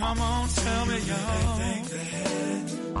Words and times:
Come 0.00 0.18
on, 0.18 0.48
tell 0.48 0.86
me, 0.86 0.98
y'all. 1.00 1.58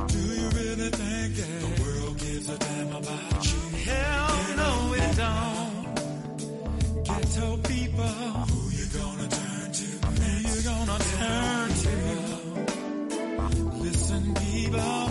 Do 0.06 0.18
you 0.18 0.48
really 0.50 0.90
think 0.90 1.34
that 1.40 1.60
the 1.62 1.82
world 1.82 2.18
gives 2.18 2.48
a 2.50 2.58
damn 2.58 2.88
about 2.88 3.46
you? 3.46 3.60
Hell 3.88 4.56
no, 4.60 4.70
it 4.92 5.16
don't. 5.16 5.84
Ghetto 7.04 7.56
people, 7.72 8.04
who 8.04 8.60
you 8.76 8.86
gonna 9.00 9.28
turn 9.28 9.72
to? 9.72 9.86
Who 10.20 10.28
you 10.50 10.62
gonna 10.62 10.98
turn 11.16 11.68
to? 11.84 11.94
Listen, 13.80 14.34
people, 14.34 15.10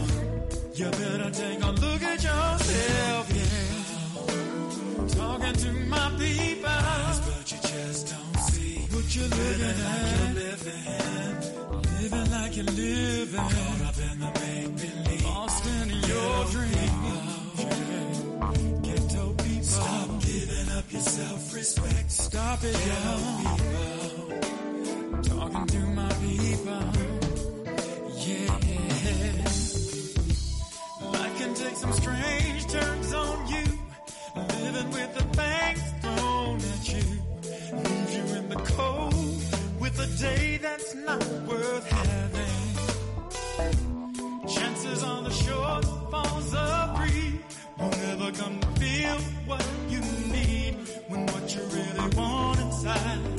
you 0.75 0.91
better 0.91 1.31
take 1.31 1.63
a 1.63 1.71
look 1.71 2.01
at 2.03 2.23
yourself, 2.23 3.25
yeah. 3.35 5.07
Talking 5.07 5.53
to 5.63 5.71
my 5.89 6.09
people, 6.19 6.69
but 7.25 7.51
you 7.51 7.57
just 7.63 8.07
don't 8.13 8.37
see 8.43 8.75
what 8.93 9.15
you're 9.15 9.27
living 9.27 9.81
at. 9.81 10.35
Living 10.35 10.89
like 12.49 12.57
you're 12.57 12.75
living, 12.75 13.39
caught 13.39 13.81
up 13.81 13.97
in 13.97 14.19
the 14.19 14.31
make 14.39 14.75
believe, 14.75 15.25
lost 15.25 15.65
in 15.65 15.89
your 15.89 16.45
dreams. 16.45 17.59
Yeah. 17.59 18.51
Ghetto 18.81 19.33
people, 19.33 19.63
stop 19.63 20.21
giving 20.21 20.69
up 20.77 20.91
your 20.91 21.01
self-respect. 21.01 22.11
Stop 22.11 22.59
it, 22.63 22.87
y'all. 22.87 23.59
Talking 25.21 25.67
to 25.67 25.79
my 25.79 26.13
people, 26.13 26.83
yeah. 28.17 28.53
Life 31.11 31.37
can 31.37 31.53
take 31.53 31.75
some 31.75 31.93
strange 31.93 32.67
turns 32.67 33.13
on 33.13 33.47
you. 33.47 33.63
Living 34.35 34.91
with 34.91 35.13
the 35.13 35.23
things 35.37 35.83
thrown 36.01 36.57
at 36.57 36.93
you. 36.93 37.03
Leaves 37.77 38.15
you 38.15 38.23
in 38.37 38.49
the 38.49 38.55
cold 38.55 39.28
with 39.89 39.99
a 39.99 40.07
day 40.23 40.57
that's 40.57 40.93
not 40.95 41.23
worth 41.47 41.89
having. 41.89 42.77
Chances 44.47 45.03
on 45.03 45.23
the 45.23 45.29
shortfalls 45.29 46.53
of 46.53 46.95
greed 46.97 47.39
will 47.77 47.89
never 47.89 48.31
come 48.31 48.59
to 48.59 48.67
feel 48.79 49.17
what 49.45 49.65
you 49.89 50.01
need 50.31 50.75
when 51.07 51.25
what 51.27 51.55
you 51.55 51.61
really 51.63 52.15
want 52.15 52.59
inside 52.59 53.38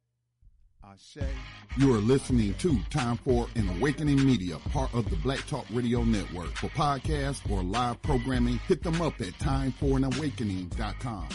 You 1.77 1.93
are 1.93 1.99
listening 1.99 2.53
to 2.55 2.79
Time 2.89 3.17
for 3.17 3.47
an 3.55 3.69
Awakening 3.77 4.25
Media, 4.25 4.57
part 4.71 4.93
of 4.93 5.09
the 5.09 5.15
Black 5.17 5.39
Talk 5.47 5.65
Radio 5.71 6.03
Network. 6.03 6.49
For 6.57 6.67
podcasts 6.69 7.49
or 7.49 7.63
live 7.63 8.01
programming, 8.01 8.57
hit 8.67 8.83
them 8.83 9.01
up 9.01 9.19
at 9.21 9.33
timeforanawakening.com. 9.39 11.29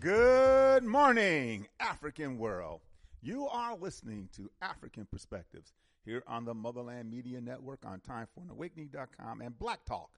Good 0.00 0.84
morning, 0.84 1.66
African 1.80 2.38
world. 2.38 2.80
You 3.22 3.48
are 3.48 3.76
listening 3.76 4.28
to 4.36 4.50
Afrikan 4.62 5.10
Perspectives 5.10 5.72
here 6.04 6.22
on 6.26 6.44
the 6.44 6.54
Motherland 6.54 7.10
Media 7.10 7.40
Network 7.40 7.80
on 7.84 8.00
timeforanawakening.com 8.00 9.40
and 9.40 9.58
Black 9.58 9.84
Talk 9.84 10.10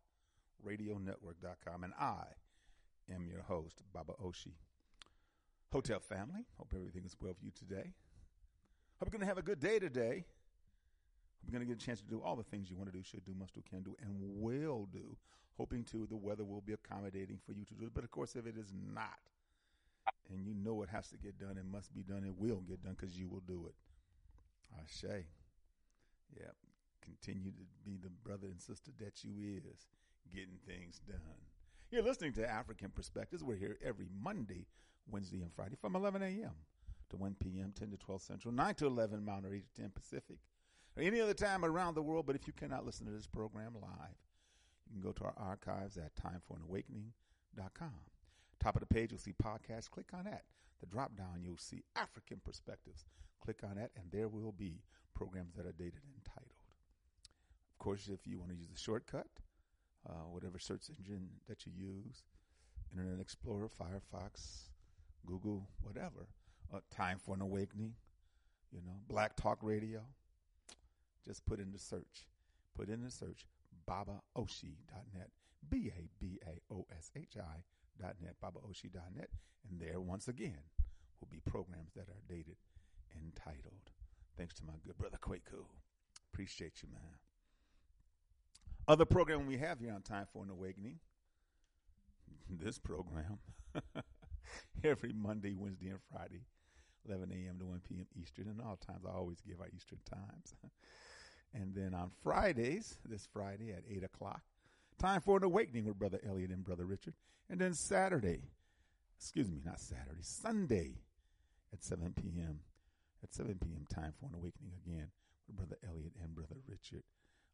Radio 0.62 0.98
Network.com. 0.98 1.84
And 1.84 1.92
I 1.98 2.24
am 3.12 3.26
your 3.26 3.42
host, 3.42 3.82
Baba 3.92 4.12
Oshi. 4.22 4.52
Hotep 5.72 6.02
family, 6.02 6.44
hope 6.58 6.72
everything 6.74 7.04
is 7.04 7.16
well 7.20 7.32
for 7.32 7.44
you 7.44 7.52
today. 7.52 7.92
Hope 8.98 9.08
you're 9.08 9.18
going 9.18 9.20
to 9.20 9.26
have 9.26 9.38
a 9.38 9.42
good 9.42 9.60
day 9.60 9.78
today. 9.78 10.24
Hope 11.38 11.46
you're 11.46 11.58
going 11.58 11.66
to 11.66 11.72
get 11.72 11.82
a 11.82 11.86
chance 11.86 12.00
to 12.00 12.06
do 12.06 12.20
all 12.24 12.34
the 12.36 12.42
things 12.42 12.68
you 12.68 12.76
want 12.76 12.92
to 12.92 12.96
do, 12.96 13.04
should 13.04 13.24
do, 13.24 13.32
must 13.38 13.54
do, 13.54 13.62
can 13.68 13.82
do, 13.82 13.96
and 14.02 14.16
will 14.18 14.88
do. 14.92 15.16
Hoping 15.56 15.84
to 15.84 16.06
the 16.06 16.16
weather 16.16 16.44
will 16.44 16.60
be 16.60 16.72
accommodating 16.72 17.38
for 17.46 17.52
you 17.52 17.64
to 17.64 17.74
do 17.74 17.86
it. 17.86 17.94
But 17.94 18.04
of 18.04 18.10
course, 18.10 18.34
if 18.34 18.46
it 18.46 18.56
is 18.58 18.72
not, 18.92 19.20
and 20.28 20.44
you 20.44 20.54
know 20.54 20.82
it 20.82 20.88
has 20.88 21.08
to 21.08 21.16
get 21.16 21.38
done, 21.38 21.56
it 21.56 21.66
must 21.70 21.94
be 21.94 22.02
done, 22.02 22.24
it 22.24 22.34
will 22.36 22.62
get 22.68 22.82
done 22.82 22.96
because 22.98 23.16
you 23.16 23.28
will 23.28 23.42
do 23.46 23.66
it. 23.68 23.74
Ashe. 24.82 25.24
Yeah. 26.36 26.50
Continue 27.02 27.50
to 27.50 27.64
be 27.84 27.96
the 27.96 28.10
brother 28.22 28.46
and 28.46 28.60
sister 28.60 28.90
that 29.00 29.24
you 29.24 29.32
is, 29.56 29.88
getting 30.32 30.58
things 30.66 31.00
done. 31.08 31.20
You're 31.90 32.02
listening 32.02 32.32
to 32.34 32.42
Afrikan 32.42 32.94
Perspectives. 32.94 33.42
We're 33.42 33.56
here 33.56 33.78
every 33.84 34.08
Monday, 34.22 34.66
Wednesday, 35.08 35.42
and 35.42 35.52
Friday 35.52 35.76
from 35.80 35.96
11 35.96 36.22
a.m. 36.22 36.52
to 37.10 37.16
1 37.16 37.36
p.m., 37.40 37.72
10 37.76 37.90
to 37.90 37.96
12 37.96 38.22
Central, 38.22 38.54
9 38.54 38.74
to 38.74 38.86
11 38.86 39.24
Mountain, 39.24 39.52
8 39.54 39.74
to 39.74 39.82
10 39.82 39.90
Pacific, 39.90 40.38
or 40.96 41.02
any 41.02 41.20
other 41.20 41.34
time 41.34 41.64
around 41.64 41.94
the 41.94 42.02
world. 42.02 42.26
But 42.26 42.36
if 42.36 42.46
you 42.46 42.52
cannot 42.52 42.84
listen 42.86 43.06
to 43.06 43.12
this 43.12 43.26
program 43.26 43.74
live, 43.80 44.16
you 44.86 45.00
can 45.00 45.00
go 45.00 45.12
to 45.12 45.24
our 45.24 45.34
archives 45.36 45.96
at 45.96 46.12
timeforanawakening.com. 46.16 47.94
Top 48.60 48.76
of 48.76 48.80
the 48.80 48.86
page, 48.86 49.10
you'll 49.10 49.18
see 49.18 49.32
podcast. 49.42 49.90
Click 49.90 50.08
on 50.12 50.24
that. 50.24 50.44
The 50.80 50.86
drop 50.86 51.16
down, 51.16 51.42
you'll 51.42 51.56
see 51.58 51.82
Afrikan 51.96 52.42
Perspectives. 52.44 53.04
Click 53.42 53.60
on 53.62 53.76
that, 53.76 53.90
and 53.96 54.04
there 54.10 54.28
will 54.28 54.52
be 54.52 54.82
programs 55.14 55.54
that 55.54 55.66
are 55.66 55.72
dated 55.72 56.00
and 56.14 56.24
titled. 56.24 56.50
Of 57.72 57.78
course, 57.78 58.08
if 58.12 58.26
you 58.26 58.38
want 58.38 58.50
to 58.50 58.56
use 58.56 58.70
the 58.70 58.78
shortcut, 58.78 59.26
uh, 60.08 60.26
whatever 60.30 60.58
search 60.58 60.90
engine 60.98 61.28
that 61.48 61.66
you 61.66 61.72
use, 61.76 62.24
Internet 62.92 63.20
Explorer, 63.20 63.68
Firefox, 63.68 64.69
Google, 65.26 65.68
whatever, 65.82 66.28
uh, 66.72 66.80
Time 66.90 67.18
for 67.18 67.34
an 67.34 67.40
Awakening, 67.40 67.94
you 68.72 68.80
know, 68.80 68.98
Black 69.08 69.36
Talk 69.36 69.58
Radio, 69.62 70.00
just 71.24 71.44
put 71.46 71.60
in 71.60 71.72
the 71.72 71.78
search. 71.78 72.26
Put 72.76 72.88
in 72.88 73.02
the 73.02 73.10
search 73.10 73.46
babaoshi.net, 73.88 75.30
B 75.68 75.92
A 75.96 76.08
B 76.18 76.38
A 76.46 76.72
O 76.72 76.86
S 76.96 77.10
H 77.16 77.36
I.net, 77.36 78.36
babaoshi.net, 78.42 79.30
and 79.68 79.80
there 79.80 80.00
once 80.00 80.28
again 80.28 80.62
will 81.20 81.28
be 81.30 81.40
programs 81.44 81.92
that 81.94 82.08
are 82.08 82.22
dated 82.28 82.56
and 83.14 83.34
titled. 83.34 83.90
Thanks 84.36 84.54
to 84.54 84.64
my 84.64 84.74
good 84.86 84.96
brother 84.96 85.18
Kwaku. 85.20 85.64
Appreciate 86.32 86.82
you, 86.82 86.88
man. 86.92 87.18
Other 88.88 89.04
program 89.04 89.46
we 89.46 89.58
have 89.58 89.80
here 89.80 89.92
on 89.92 90.02
Time 90.02 90.26
for 90.32 90.42
an 90.42 90.50
Awakening. 90.50 90.98
This 92.48 92.78
program 92.78 93.38
every 94.84 95.12
Monday, 95.12 95.54
Wednesday, 95.54 95.88
and 95.88 96.00
Friday, 96.10 96.42
11 97.06 97.30
a.m. 97.32 97.58
to 97.58 97.66
1 97.66 97.80
p.m. 97.88 98.06
Eastern, 98.20 98.48
and 98.48 98.60
all 98.60 98.76
times 98.76 99.04
I 99.06 99.16
always 99.16 99.40
give 99.40 99.60
our 99.60 99.68
Eastern 99.74 99.98
times. 100.08 100.54
and 101.54 101.74
then 101.74 101.94
on 101.94 102.10
Fridays, 102.22 102.98
this 103.08 103.28
Friday 103.32 103.72
at 103.72 103.84
8 103.88 104.04
o'clock, 104.04 104.42
Time 105.00 105.22
for 105.22 105.38
an 105.38 105.44
Awakening 105.44 105.86
with 105.86 105.98
Brother 105.98 106.20
Elliot 106.28 106.50
and 106.50 106.62
Brother 106.62 106.84
Richard. 106.84 107.14
And 107.48 107.58
then 107.58 107.72
Saturday, 107.72 108.42
excuse 109.18 109.48
me, 109.48 109.62
not 109.64 109.80
Saturday, 109.80 110.20
Sunday 110.20 110.98
at 111.72 111.82
7 111.82 112.12
p.m. 112.14 112.60
At 113.22 113.32
7 113.32 113.58
p.m. 113.62 113.86
Time 113.88 114.12
for 114.20 114.26
an 114.26 114.34
Awakening 114.34 114.72
again 114.84 115.08
with 115.46 115.56
Brother 115.56 115.78
Elliot 115.88 116.12
and 116.22 116.34
Brother 116.34 116.56
Richard 116.68 117.02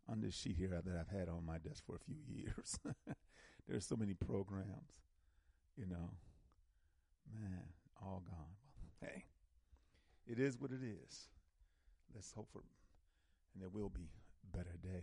on 0.09 0.21
this 0.21 0.35
sheet 0.35 0.57
here 0.57 0.71
that 0.71 0.97
I've 0.99 1.17
had 1.17 1.29
on 1.29 1.47
my 1.47 1.59
desk 1.59 1.85
for 1.87 1.95
a 1.95 2.01
few 2.01 2.17
years. 2.29 2.81
There's 3.69 3.87
so 3.87 3.95
many 3.95 4.15
programs, 4.15 5.01
you 5.77 5.87
know. 5.87 6.11
Man, 7.35 7.63
all 8.03 8.23
gone. 8.27 8.55
Well, 8.81 9.11
hey, 9.11 9.25
it 10.27 10.39
is 10.39 10.59
what 10.61 10.71
it 10.71 10.83
is. 10.83 11.29
Let's 12.15 12.33
hope 12.33 12.49
for, 12.53 12.63
and 13.55 13.63
there 13.63 13.69
will 13.69 13.91
be 13.91 14.09
better 14.53 14.77
days. 14.83 15.03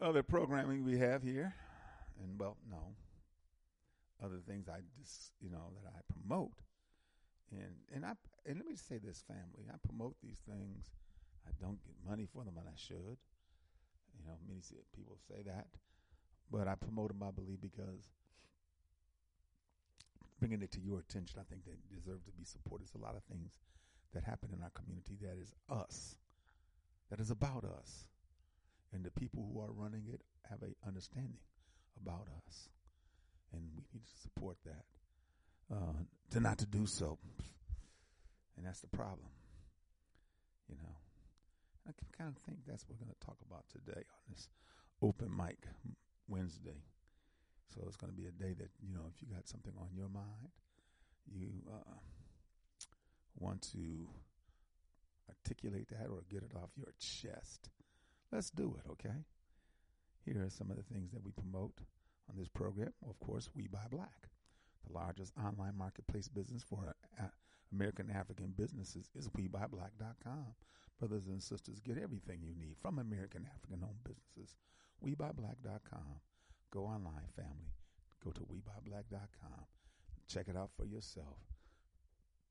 Other 0.00 0.22
programming 0.22 0.84
we 0.84 0.98
have 0.98 1.22
here, 1.22 1.54
and 2.22 2.38
well, 2.38 2.56
no, 2.70 2.94
other 4.22 4.38
things 4.46 4.68
I 4.68 4.80
just, 4.98 5.32
you 5.40 5.50
know, 5.50 5.72
that 5.82 5.92
I 5.94 6.00
promote. 6.12 6.52
And 7.50 7.74
and 7.94 8.04
I 8.04 8.12
and 8.46 8.56
let 8.56 8.66
me 8.66 8.76
say 8.76 8.98
this, 8.98 9.24
family. 9.26 9.68
I 9.72 9.76
promote 9.86 10.16
these 10.22 10.38
things 10.48 10.86
I 11.46 11.50
don't 11.60 11.82
get 11.84 11.94
money 12.06 12.26
for 12.30 12.44
them, 12.44 12.56
and 12.58 12.68
I 12.68 12.76
should. 12.76 13.18
You 14.18 14.24
know, 14.26 14.36
many 14.46 14.60
people 14.94 15.16
say 15.28 15.42
that, 15.46 15.68
but 16.50 16.68
I 16.68 16.74
promote 16.74 17.08
them, 17.08 17.22
I 17.22 17.30
believe, 17.30 17.60
because 17.60 18.10
bringing 20.38 20.62
it 20.62 20.72
to 20.72 20.80
your 20.80 21.00
attention, 21.00 21.40
I 21.40 21.44
think 21.48 21.64
they 21.64 21.76
deserve 21.94 22.24
to 22.24 22.32
be 22.32 22.44
supported. 22.44 22.86
There's 22.86 23.00
a 23.00 23.04
lot 23.04 23.16
of 23.16 23.24
things 23.24 23.50
that 24.14 24.24
happen 24.24 24.50
in 24.52 24.62
our 24.62 24.70
community 24.70 25.18
that 25.22 25.36
is 25.40 25.52
us, 25.68 26.16
that 27.10 27.20
is 27.20 27.30
about 27.30 27.64
us, 27.64 28.06
and 28.92 29.04
the 29.04 29.10
people 29.10 29.48
who 29.52 29.60
are 29.60 29.72
running 29.72 30.04
it 30.12 30.22
have 30.48 30.62
a 30.62 30.74
understanding 30.86 31.38
about 32.00 32.26
us, 32.46 32.68
and 33.52 33.62
we 33.76 33.82
need 33.92 34.06
to 34.06 34.22
support 34.22 34.56
that. 34.64 34.84
Uh, 35.70 35.92
to 36.30 36.40
not 36.40 36.56
to 36.56 36.66
do 36.66 36.86
so, 36.86 37.18
and 38.56 38.64
that's 38.64 38.80
the 38.80 38.86
problem. 38.86 39.28
You 40.68 40.76
know, 40.76 40.96
I 41.86 41.92
kind 42.16 42.32
of 42.34 42.42
think 42.44 42.60
that's 42.66 42.88
what 42.88 42.96
we're 42.98 43.04
going 43.04 43.16
to 43.20 43.26
talk 43.26 43.36
about 43.46 43.64
today 43.70 44.00
on 44.00 44.22
this 44.30 44.48
open 45.02 45.34
mic 45.34 45.58
Wednesday. 46.26 46.82
So 47.74 47.82
it's 47.86 47.96
going 47.96 48.12
to 48.12 48.16
be 48.16 48.26
a 48.26 48.30
day 48.30 48.54
that, 48.58 48.70
you 48.80 48.94
know, 48.94 49.10
if 49.14 49.20
you 49.20 49.28
got 49.32 49.48
something 49.48 49.72
on 49.78 49.88
your 49.94 50.08
mind, 50.08 50.50
you 51.30 51.48
uh, 51.70 51.98
want 53.38 53.62
to 53.72 54.08
articulate 55.28 55.88
that 55.88 56.08
or 56.08 56.22
get 56.30 56.42
it 56.42 56.52
off 56.56 56.70
your 56.76 56.92
chest, 56.98 57.68
let's 58.32 58.50
do 58.50 58.74
it, 58.78 58.90
okay? 58.90 59.24
Here 60.24 60.44
are 60.44 60.50
some 60.50 60.70
of 60.70 60.76
the 60.76 60.82
things 60.82 61.10
that 61.12 61.24
we 61.24 61.30
promote 61.32 61.78
on 62.28 62.36
this 62.36 62.48
program. 62.48 62.92
Of 63.08 63.18
course, 63.20 63.48
We 63.54 63.66
Buy 63.66 63.86
Black, 63.90 64.28
the 64.86 64.92
largest 64.92 65.32
online 65.42 65.76
marketplace 65.76 66.28
business 66.28 66.62
for 66.62 66.94
uh, 67.20 67.24
American 67.72 68.10
African 68.10 68.54
businesses 68.56 69.10
is 69.14 69.28
WeBuyBlack.com. 69.28 70.46
Brothers 70.98 71.28
and 71.28 71.42
sisters, 71.42 71.80
get 71.80 71.98
everything 71.98 72.40
you 72.42 72.54
need 72.58 72.76
from 72.76 72.98
American 72.98 73.46
African 73.54 73.84
owned 73.84 74.02
businesses. 74.04 74.56
WeBuyBlack.com. 75.04 76.20
Go 76.70 76.80
online, 76.84 77.28
family. 77.34 77.72
Go 78.24 78.30
to 78.30 78.40
WeBuyBlack.com. 78.40 79.64
Check 80.28 80.48
it 80.48 80.56
out 80.56 80.70
for 80.76 80.84
yourself. 80.84 81.38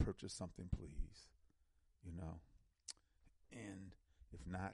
Purchase 0.04 0.34
something, 0.34 0.70
please. 0.76 1.30
You 2.04 2.12
know. 2.18 2.40
And 3.52 3.94
if 4.34 4.40
not, 4.46 4.74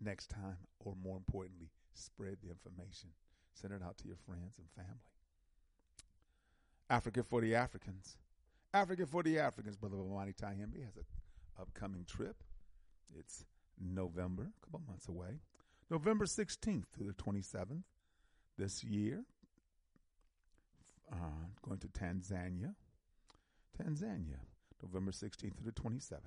next 0.00 0.28
time, 0.28 0.58
or 0.80 0.94
more 1.02 1.16
importantly, 1.16 1.70
spread 1.94 2.38
the 2.42 2.50
information. 2.50 3.10
Send 3.54 3.72
it 3.72 3.82
out 3.82 3.96
to 3.98 4.06
your 4.06 4.16
friends 4.16 4.58
and 4.58 4.68
family. 4.74 5.00
Africa 6.90 7.22
for 7.22 7.40
the 7.40 7.54
Africans. 7.54 8.16
Africa 8.72 9.06
for 9.06 9.22
the 9.22 9.38
Africans, 9.38 9.76
Brother 9.76 9.96
Bomani 9.96 10.34
Tyehimba 10.34 10.84
has 10.84 10.96
an 10.96 11.04
upcoming 11.60 12.04
trip. 12.04 12.36
It's 13.16 13.44
November, 13.80 14.42
a 14.42 14.66
couple 14.66 14.80
months 14.86 15.08
away. 15.08 15.40
November 15.90 16.24
16th 16.26 16.84
through 16.92 17.06
the 17.06 17.22
27th. 17.22 17.82
This 18.58 18.84
year. 18.84 19.24
Uh, 21.12 21.46
going 21.62 21.78
to 21.78 21.88
Tanzania. 21.88 22.74
Tanzania, 23.80 24.38
November 24.82 25.10
16th 25.10 25.56
to 25.56 25.64
the 25.64 25.72
27th. 25.72 26.20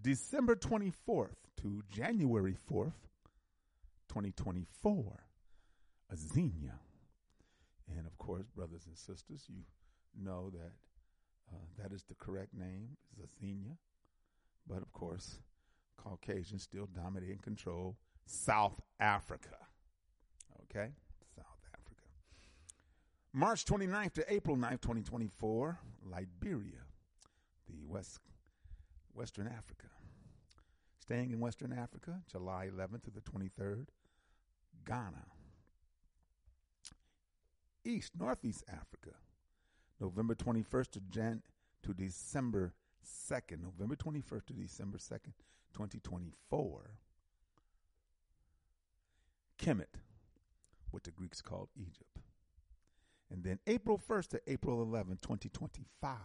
December 0.00 0.56
24th 0.56 1.36
to 1.60 1.82
January 1.90 2.56
4th, 2.70 2.94
2024, 4.08 5.24
Azania. 6.14 6.78
And 7.88 8.06
of 8.06 8.16
course, 8.18 8.46
brothers 8.54 8.86
and 8.86 8.96
sisters, 8.96 9.44
you 9.48 9.62
know 10.18 10.50
that 10.50 10.72
uh, 11.52 11.82
that 11.82 11.92
is 11.92 12.04
the 12.04 12.14
correct 12.14 12.54
name, 12.54 12.96
Azania. 13.20 13.76
But 14.66 14.78
of 14.78 14.92
course, 14.92 15.40
Caucasians 15.96 16.62
still 16.62 16.86
dominate 16.86 17.30
and 17.30 17.42
control 17.42 17.96
South 18.24 18.80
Africa. 18.98 19.56
Okay? 20.74 20.90
South 21.36 21.46
Africa. 21.74 22.02
March 23.32 23.64
29th 23.64 24.14
to 24.14 24.32
April 24.32 24.56
9th, 24.56 24.80
2024, 24.80 25.78
Liberia, 26.10 26.80
the 27.68 27.84
West 27.86 28.20
Western 29.14 29.46
Africa. 29.46 29.86
Staying 30.98 31.32
in 31.32 31.40
Western 31.40 31.72
Africa, 31.72 32.20
July 32.30 32.70
11th 32.74 33.04
to 33.04 33.10
the 33.10 33.20
23rd, 33.20 33.86
Ghana. 34.86 35.26
East 37.84 38.12
Northeast 38.18 38.64
Africa, 38.68 39.16
November 40.00 40.34
21st 40.34 40.90
to 40.92 41.00
Jan 41.10 41.42
to 41.82 41.92
December 41.92 42.72
2nd, 43.04 43.62
November 43.62 43.96
21st 43.96 44.46
to 44.46 44.52
December 44.52 44.98
2nd, 44.98 45.32
2024. 45.74 46.90
Kemet, 49.58 49.86
what 50.92 51.02
the 51.04 51.10
Greeks 51.10 51.40
called 51.42 51.68
Egypt. 51.76 52.20
And 53.30 53.42
then 53.42 53.58
April 53.66 54.00
1st 54.08 54.28
to 54.28 54.40
April 54.46 54.86
11th, 54.86 55.22
2025. 55.22 56.16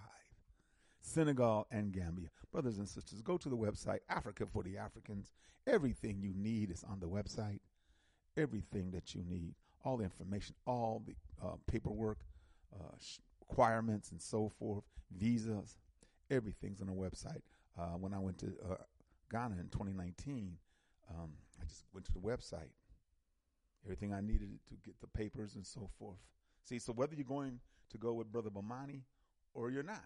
Senegal, 1.02 1.68
and 1.72 1.94
Gambia. 1.94 2.28
Brothers 2.52 2.78
and 2.78 2.88
sisters, 2.88 3.22
go 3.22 3.38
to 3.38 3.50
the 3.50 3.58
website, 3.58 4.00
Africa 4.10 4.46
for 4.46 4.64
the 4.64 4.78
Africans. 4.78 5.32
Everything 5.66 6.20
you 6.22 6.34
need 6.36 6.70
is 6.70 6.84
on 6.84 7.00
the 7.00 7.08
website. 7.08 7.60
Everything 8.36 8.92
that 8.92 9.16
you 9.16 9.24
need, 9.24 9.56
all 9.84 9.98
the 9.98 10.04
information, 10.04 10.56
all 10.66 11.02
the 11.06 11.16
uh, 11.44 11.56
paperwork, 11.66 12.20
uh, 12.74 12.96
requirements, 13.50 14.12
and 14.12 14.22
so 14.22 14.50
forth, 14.60 14.84
visas, 15.18 15.78
everything's 16.30 16.82
on 16.82 16.88
the 16.88 16.94
website. 16.94 17.42
Uh, 17.80 17.98
when 17.98 18.14
I 18.14 18.20
went 18.20 18.38
to 18.40 18.48
uh, 18.70 18.76
Ghana 19.32 19.56
in 19.60 19.70
2019, 19.70 20.58
um, 21.10 21.32
I 21.62 21.66
just 21.66 21.86
went 21.94 22.06
to 22.06 22.14
the 22.14 22.20
website. 22.20 22.70
Everything 23.88 24.14
I 24.14 24.20
needed 24.20 24.50
to 24.68 24.76
get 24.86 25.00
the 25.00 25.08
papers 25.08 25.56
and 25.56 25.66
so 25.66 25.90
forth. 25.98 26.18
See, 26.66 26.78
so 26.78 26.92
whether 26.92 27.16
you're 27.16 27.24
going 27.24 27.62
to 27.90 27.98
go 27.98 28.12
with 28.12 28.30
Brother 28.30 28.50
Bomani 28.50 29.04
or 29.54 29.72
you're 29.72 29.82
not, 29.82 30.04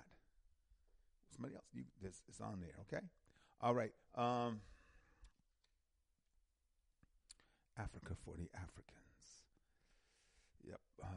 somebody 1.33 1.55
else. 1.55 1.65
You, 1.73 1.85
this 1.99 2.21
it's 2.27 2.39
on 2.39 2.61
there. 2.61 2.75
Okay. 2.81 3.03
All 3.59 3.73
right. 3.73 3.91
Um, 4.13 4.59
Africa 7.75 8.13
for 8.23 8.35
the 8.37 8.49
Africans. 8.53 8.91
Yep. 10.63 10.79
Uh, 11.03 11.07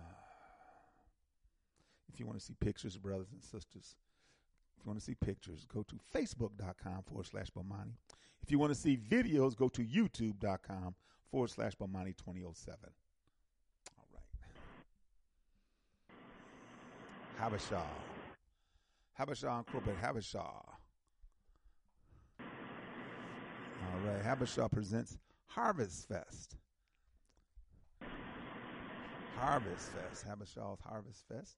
if 2.10 2.18
you 2.18 2.24
want 2.24 2.38
to 2.38 2.44
see 2.44 2.54
pictures, 2.58 2.96
brothers 2.96 3.28
and 3.30 3.42
sisters, 3.42 3.96
if 4.78 4.84
you 4.84 4.88
want 4.88 4.98
to 4.98 5.04
see 5.04 5.14
pictures, 5.14 5.66
go 5.70 5.82
to 5.82 5.96
facebook.com 6.14 7.02
forward 7.06 7.26
slash 7.26 7.48
Bomani. 7.50 7.98
If 8.42 8.50
you 8.50 8.58
want 8.58 8.72
to 8.72 8.78
see 8.78 8.96
videos, 8.96 9.54
go 9.54 9.68
to 9.68 9.84
youtube.com 9.84 10.94
forward 11.34 11.50
slash 11.50 11.74
Bomani 11.74 12.16
2007. 12.16 12.78
All 13.98 14.06
right. 17.40 17.52
Habashah. 17.52 17.82
Habashah 19.18 19.56
and 19.56 19.66
Krupet 19.66 20.00
Habashah. 20.00 20.62
All 22.38 24.00
right, 24.06 24.22
Habashah 24.24 24.70
presents 24.70 25.18
Harvest 25.46 26.06
Fest. 26.06 26.54
Harvest 29.36 29.90
Fest, 29.90 30.24
Habashah's 30.28 30.80
Harvest 30.88 31.24
Fest. 31.28 31.56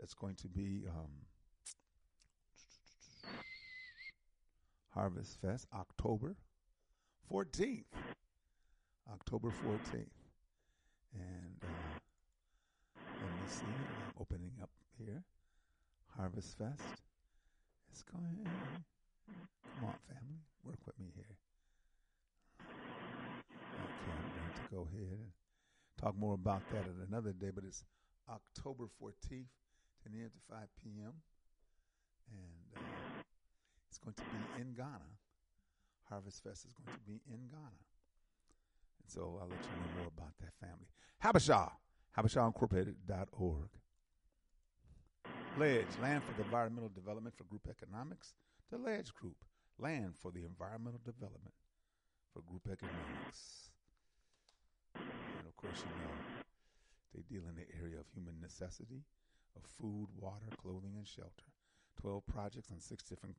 That's 0.00 0.14
going 0.14 0.34
to 0.34 0.48
be 0.48 0.82
um, 0.88 1.12
Harvest 4.92 5.40
Fest, 5.40 5.68
October 5.72 6.34
14th. 7.32 7.84
October 9.12 9.48
14th. 9.48 10.16
And 11.14 11.56
uh, 11.62 11.98
let 12.96 13.30
me 13.30 13.46
see, 13.46 13.64
I'm 13.66 14.14
opening 14.20 14.52
up 14.62 14.70
here. 14.98 15.22
Harvest 16.16 16.56
Fest. 16.56 16.80
It's 17.90 18.02
going. 18.02 18.46
Come 19.76 19.84
on, 19.84 19.94
family, 20.08 20.40
work 20.64 20.78
with 20.86 20.98
me 20.98 21.12
here. 21.14 21.36
Okay, 22.60 24.12
I'm 24.12 24.30
going 24.32 24.54
to 24.56 24.74
go 24.74 24.88
ahead 24.88 25.18
and 25.18 25.32
talk 26.00 26.16
more 26.16 26.34
about 26.34 26.62
that 26.70 26.84
at 26.84 27.08
another 27.08 27.32
day, 27.32 27.50
but 27.54 27.64
it's 27.64 27.84
October 28.28 28.84
14th, 29.02 29.12
10 29.30 30.12
a.m. 30.14 30.30
to 30.30 30.40
5 30.48 30.58
p.m. 30.82 31.12
And 32.30 32.76
uh, 32.76 33.22
it's 33.88 33.98
going 33.98 34.14
to 34.14 34.22
be 34.22 34.60
in 34.62 34.74
Ghana. 34.74 35.12
Harvest 36.08 36.42
Fest 36.42 36.64
is 36.66 36.72
going 36.72 36.96
to 36.96 37.04
be 37.04 37.20
in 37.28 37.48
Ghana. 37.50 37.91
And 39.02 39.10
so 39.10 39.38
I'll 39.40 39.48
let 39.48 39.58
you 39.58 39.70
know 39.76 39.98
more 39.98 40.10
about 40.16 40.32
that 40.40 40.54
family. 40.60 40.88
Habashah, 41.22 41.70
habashahincorporated.org. 42.16 43.68
Ledge, 45.58 45.86
Land 46.00 46.22
for 46.24 46.32
the 46.36 46.44
Environmental 46.44 46.88
Development 46.88 47.34
for 47.36 47.44
Group 47.44 47.68
Economics. 47.68 48.34
The 48.70 48.78
Ledge 48.78 49.12
Group, 49.12 49.36
Land 49.78 50.14
for 50.20 50.30
the 50.30 50.44
Environmental 50.44 51.00
Development 51.04 51.52
for 52.32 52.40
Group 52.40 52.68
Economics. 52.72 53.70
And 54.94 55.46
of 55.46 55.54
course, 55.56 55.84
you 55.84 55.92
know, 56.02 56.42
they 57.14 57.22
deal 57.22 57.48
in 57.48 57.56
the 57.56 57.68
area 57.78 58.00
of 58.00 58.06
human 58.14 58.40
necessity, 58.40 59.04
of 59.56 59.62
food, 59.78 60.08
water, 60.18 60.48
clothing, 60.56 60.94
and 60.96 61.06
shelter. 61.06 61.52
12 62.00 62.26
projects 62.26 62.68
on 62.72 62.80
six 62.80 63.02
different 63.02 63.36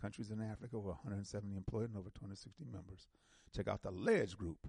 countries 0.00 0.30
in 0.30 0.42
Africa, 0.42 0.76
over 0.76 0.88
170 0.88 1.56
employed 1.56 1.88
and 1.90 1.96
over 1.96 2.10
260 2.10 2.64
members. 2.70 3.06
Check 3.54 3.68
out 3.68 3.82
the 3.82 3.92
Ledge 3.92 4.36
Group, 4.36 4.66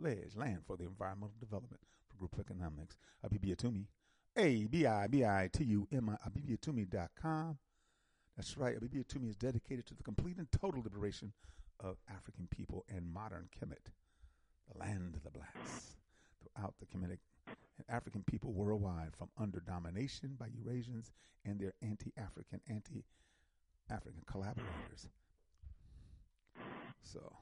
Ledge, 0.00 0.36
Land 0.36 0.62
for 0.66 0.76
the 0.76 0.84
Environmental 0.84 1.34
Development 1.38 1.80
for 2.08 2.16
Group 2.16 2.36
Economics. 2.38 2.96
Abibi 3.24 3.54
Atumi, 3.54 3.86
a 4.36 4.66
B 4.66 4.86
I 4.86 5.06
B 5.06 5.24
I 5.24 5.48
T 5.52 5.64
U 5.64 5.86
M 5.92 6.08
I 6.10 6.28
Abibitumi.com. 6.28 7.58
That's 8.36 8.56
right. 8.56 8.78
Abibitumi 8.80 9.28
is 9.28 9.36
dedicated 9.36 9.86
to 9.86 9.94
the 9.94 10.02
complete 10.02 10.38
and 10.38 10.50
total 10.52 10.82
liberation 10.82 11.32
of 11.78 11.96
African 12.08 12.48
people 12.50 12.84
and 12.88 13.12
modern 13.12 13.48
Kemet, 13.58 13.92
the 14.70 14.78
land 14.78 15.14
of 15.16 15.22
the 15.24 15.30
blacks. 15.30 15.96
Throughout 16.40 16.74
the 16.80 16.86
Kemetic 16.86 17.18
and 17.46 17.86
African 17.88 18.22
people 18.22 18.52
worldwide 18.52 19.14
from 19.16 19.28
under 19.38 19.60
domination 19.60 20.36
by 20.38 20.46
Eurasians 20.46 21.10
and 21.44 21.60
their 21.60 21.74
anti 21.82 22.12
African, 22.16 22.60
anti 22.68 23.04
African 23.90 24.22
collaborators. 24.26 25.08
So, 27.02 27.32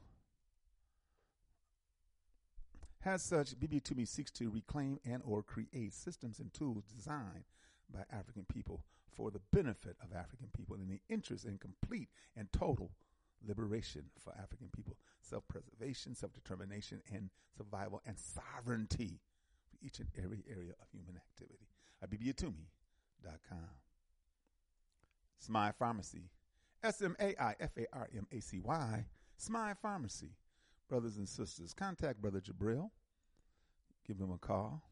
as 3.05 3.23
such, 3.23 3.55
Abibitumi 3.57 4.07
seeks 4.07 4.31
to 4.31 4.49
reclaim 4.49 4.99
and 5.05 5.21
or 5.25 5.41
create 5.41 5.93
systems 5.93 6.39
and 6.39 6.53
tools 6.53 6.83
designed 6.85 7.45
by 7.91 8.03
African 8.11 8.45
people 8.45 8.83
for 9.15 9.31
the 9.31 9.41
benefit 9.51 9.95
of 10.03 10.13
African 10.15 10.47
people 10.55 10.75
in 10.75 10.87
the 10.89 11.01
interest 11.09 11.45
in 11.45 11.57
complete 11.57 12.09
and 12.35 12.51
total 12.51 12.91
liberation 13.45 14.05
for 14.17 14.33
African 14.33 14.69
people, 14.75 14.97
self-preservation, 15.21 16.13
self-determination, 16.15 17.01
and 17.13 17.29
survival 17.55 18.01
and 18.05 18.17
sovereignty 18.19 19.21
for 19.69 19.77
each 19.85 19.99
and 19.99 20.09
every 20.21 20.43
area 20.49 20.73
of 20.81 20.89
human 20.91 21.15
activity. 21.15 21.69
Abibitumi.com. 22.05 23.69
Smai 25.47 25.73
Farmacy. 25.79 26.29
S-M-A-I-F-A-R-M-A-C-Y. 26.83 27.45
Smai 29.39 29.75
Farmacy 29.83 30.31
brothers 30.89 31.17
and 31.17 31.29
sisters, 31.29 31.73
contact 31.73 32.21
Brother 32.21 32.41
Jabril. 32.41 32.89
Give 34.07 34.19
him 34.19 34.31
a 34.31 34.37
call. 34.37 34.83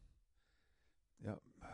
Yep. 1.24 1.38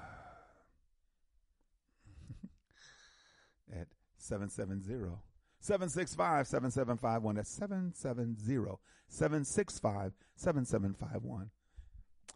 At 3.72 3.88
770 4.16 5.16
765 5.60 6.46
7751. 6.46 7.36
That's 7.36 7.50
770 7.50 8.78
765 9.08 10.12
7751. 10.36 11.50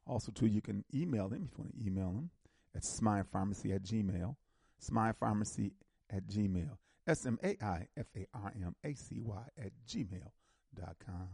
Also, 0.06 0.32
too, 0.32 0.46
you 0.46 0.62
can 0.62 0.84
email 0.94 1.28
him 1.28 1.48
if 1.50 1.58
you 1.58 1.64
want 1.64 1.78
to 1.78 1.86
email 1.86 2.08
him 2.08 2.30
at 2.74 2.82
smaifarmacy 2.82 3.74
at 3.74 3.82
gmail. 3.82 4.36
Smaifarmacy 4.82 5.72
at 6.10 6.26
gmail. 6.26 6.78
S 7.06 7.26
M 7.26 7.38
A 7.42 7.56
I 7.62 7.86
F 7.96 8.06
A 8.16 8.26
R 8.34 8.52
M 8.54 8.74
A 8.84 8.94
C 8.94 9.20
Y 9.20 9.42
at 9.58 9.72
gmail.com. 9.86 11.28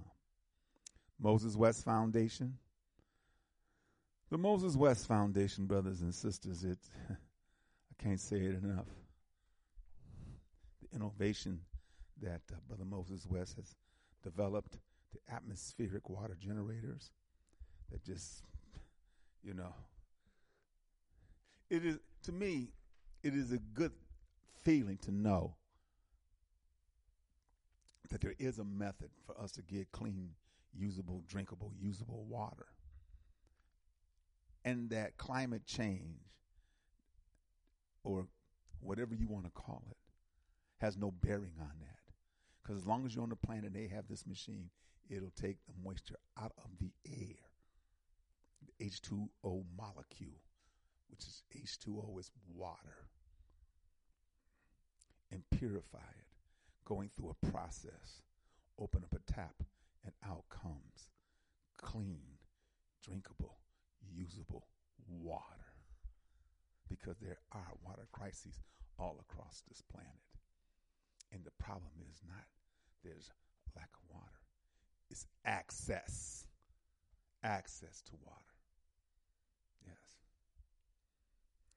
Moses 1.20 1.57
West 1.57 1.85
Foundation. 1.85 2.57
The 4.31 4.38
Moses 4.38 4.77
West 4.77 5.07
Foundation, 5.07 5.66
brothers 5.66 6.00
and 6.00 6.14
sisters, 6.14 6.64
it 6.64 6.79
I 7.11 8.03
can't 8.03 8.20
say 8.20 8.37
it 8.37 8.62
enough. 8.62 8.87
The 10.83 10.96
innovation 10.96 11.61
that 12.22 12.40
uh, 12.53 12.57
Brother 12.66 12.85
Moses 12.85 13.27
West 13.29 13.57
has 13.57 13.74
developed, 14.22 14.79
the 15.12 15.35
atmospheric 15.35 16.09
water 16.09 16.37
generators 16.38 17.11
that 17.90 18.03
just, 18.05 18.42
you 19.42 19.55
know, 19.55 19.74
it 21.70 21.85
is 21.85 21.98
to 22.24 22.33
me, 22.33 22.68
it 23.22 23.35
is 23.35 23.53
a 23.53 23.59
good 23.59 23.92
feeling 24.62 24.98
to 25.03 25.11
know 25.11 25.55
that 28.11 28.20
there 28.20 28.35
is 28.38 28.59
a 28.59 28.64
method 28.64 29.11
for 29.27 29.38
us 29.40 29.53
to 29.53 29.62
get 29.62 29.90
clean, 29.92 30.31
usable, 30.76 31.22
drinkable, 31.26 31.72
usable 31.80 32.24
water. 32.28 32.66
And 34.64 34.90
that 34.90 35.16
climate 35.18 35.66
change, 35.66 36.20
or 38.02 38.26
whatever 38.80 39.14
you 39.14 39.28
want 39.28 39.44
to 39.44 39.50
call 39.50 39.84
it, 39.90 39.96
has 40.78 40.96
no 40.96 41.10
bearing 41.10 41.54
on 41.60 41.72
that. 41.80 41.98
Because 42.62 42.82
as 42.82 42.87
long 42.87 43.04
as 43.04 43.14
you're 43.14 43.22
on 43.22 43.30
the 43.30 43.37
planet 43.37 43.66
and 43.66 43.74
they 43.74 43.88
have 43.94 44.08
this 44.08 44.26
machine, 44.26 44.70
it'll 45.10 45.30
take 45.30 45.58
the 45.66 45.74
moisture 45.84 46.16
out 46.40 46.52
of 46.58 46.70
the 46.80 46.92
air. 47.06 47.37
The 48.78 48.87
H2O 48.87 49.64
molecule, 49.76 50.40
which 51.08 51.24
is 51.26 51.42
H2O 51.54 52.18
is 52.18 52.30
water, 52.54 53.08
and 55.30 55.42
purify 55.50 55.98
it 55.98 56.26
going 56.87 57.10
through 57.16 57.30
a 57.42 57.46
process. 57.50 58.22
Open 58.78 59.04
up 59.04 59.14
a 59.14 59.32
tap, 59.32 59.54
and 60.05 60.12
out 60.25 60.45
comes 60.51 61.11
clean, 61.79 62.38
drinkable, 63.03 63.59
usable 64.12 64.67
water. 65.09 65.43
Because 66.88 67.19
there 67.19 67.38
are 67.53 67.73
water 67.85 68.07
crises 68.12 68.61
all 68.99 69.19
across 69.21 69.62
this 69.69 69.83
planet. 69.83 70.11
And 71.33 71.45
the 71.45 71.51
problem 71.59 71.93
is 72.11 72.21
not 72.27 72.45
there's 73.03 73.31
lack 73.77 73.90
of 73.95 74.14
water, 74.14 74.40
it's 75.11 75.27
access. 75.45 76.47
Access 77.43 78.01
to 78.07 78.12
water. 78.25 78.40
Yes. 79.87 79.97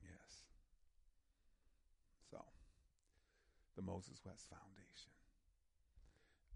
Yes. 0.01 0.43
So, 2.31 2.37
the 3.75 3.81
Moses 3.81 4.21
West 4.25 4.47
Foundation. 4.49 5.11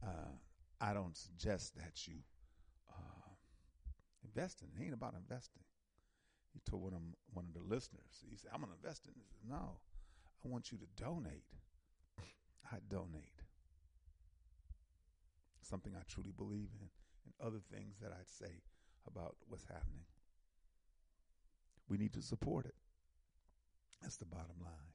Uh, 0.02 0.38
I 0.82 0.94
don't 0.94 1.15
suggest 1.15 1.76
that 1.76 2.08
you 2.08 2.15
uh, 2.89 3.30
invest 4.26 4.62
in 4.62 4.67
it. 4.67 4.82
It 4.82 4.86
ain't 4.86 4.94
about 4.96 5.13
investing. 5.13 5.63
He 6.54 6.60
told 6.70 6.84
one 6.84 6.94
of, 6.94 7.02
one 7.32 7.46
of 7.46 7.54
the 7.54 7.62
listeners, 7.74 8.26
he 8.28 8.36
said, 8.36 8.50
I'm 8.54 8.62
going 8.62 8.72
to 8.72 8.78
invest 8.84 9.06
in 9.06 9.13
this. 9.15 9.38
No, 9.48 9.78
I 10.44 10.50
want 10.50 10.72
you 10.72 10.80
to 10.80 11.04
donate. 11.04 11.46
I 12.72 12.78
donate. 12.89 13.44
Something 15.62 15.94
I 15.96 16.04
truly 16.08 16.34
believe 16.36 16.70
in, 16.82 16.89
and 17.26 17.34
other 17.39 17.62
things 17.72 17.98
that 18.02 18.12
I'd 18.12 18.28
say 18.28 18.62
about 19.08 19.36
what's 19.48 19.65
happening. 19.65 20.06
We 21.88 21.98
need 21.98 22.13
to 22.13 22.22
support 22.22 22.65
it. 22.65 22.76
That's 24.02 24.17
the 24.17 24.26
bottom 24.26 24.58
line. 24.62 24.91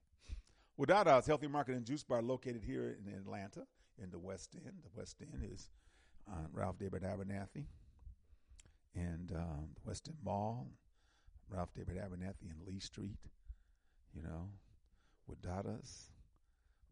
Wadada's 0.76 1.26
Healthy 1.26 1.46
Market 1.46 1.76
and 1.76 1.86
Juice 1.86 2.02
Bar 2.02 2.22
located 2.22 2.62
here 2.66 2.98
in 2.98 3.12
Atlanta 3.14 3.66
in 4.02 4.10
the 4.10 4.18
West 4.18 4.54
End. 4.54 4.74
The 4.82 4.98
West 4.98 5.16
End 5.20 5.42
is 5.52 5.70
uh, 6.30 6.46
Ralph 6.52 6.78
David 6.78 7.02
Abernathy 7.02 7.66
and 8.94 9.32
um, 9.34 9.68
the 9.74 9.80
West 9.86 10.08
End 10.08 10.18
Mall, 10.24 10.68
Ralph 11.50 11.72
David 11.74 11.96
Abernathy 11.96 12.50
and 12.50 12.66
Lee 12.66 12.80
Street, 12.80 13.18
you 14.14 14.22
know, 14.22 14.48
Wadada's 15.28 16.10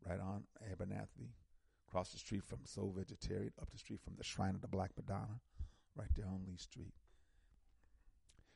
right 0.06 0.20
on 0.20 0.44
Abernathy, 0.70 1.30
across 1.88 2.10
the 2.10 2.18
street 2.18 2.44
from 2.44 2.58
Soul 2.64 2.94
Vegetarian, 2.96 3.52
up 3.60 3.70
the 3.70 3.78
street 3.78 4.00
from 4.02 4.14
the 4.16 4.24
Shrine 4.24 4.54
of 4.54 4.60
the 4.60 4.68
Black 4.68 4.90
Madonna, 4.96 5.40
right 5.96 6.08
there 6.14 6.26
on 6.26 6.42
Lee 6.46 6.56
Street. 6.56 6.92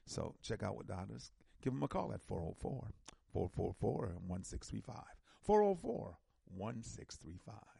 So 0.06 0.34
check 0.42 0.62
out 0.62 0.76
Wadada's. 0.76 1.30
Give 1.62 1.72
them 1.72 1.82
a 1.82 1.88
call 1.88 2.12
at 2.12 2.22
404 2.22 2.88
444 3.32 4.16
1635. 4.26 4.96
404 5.42 6.18
1635. 6.56 7.77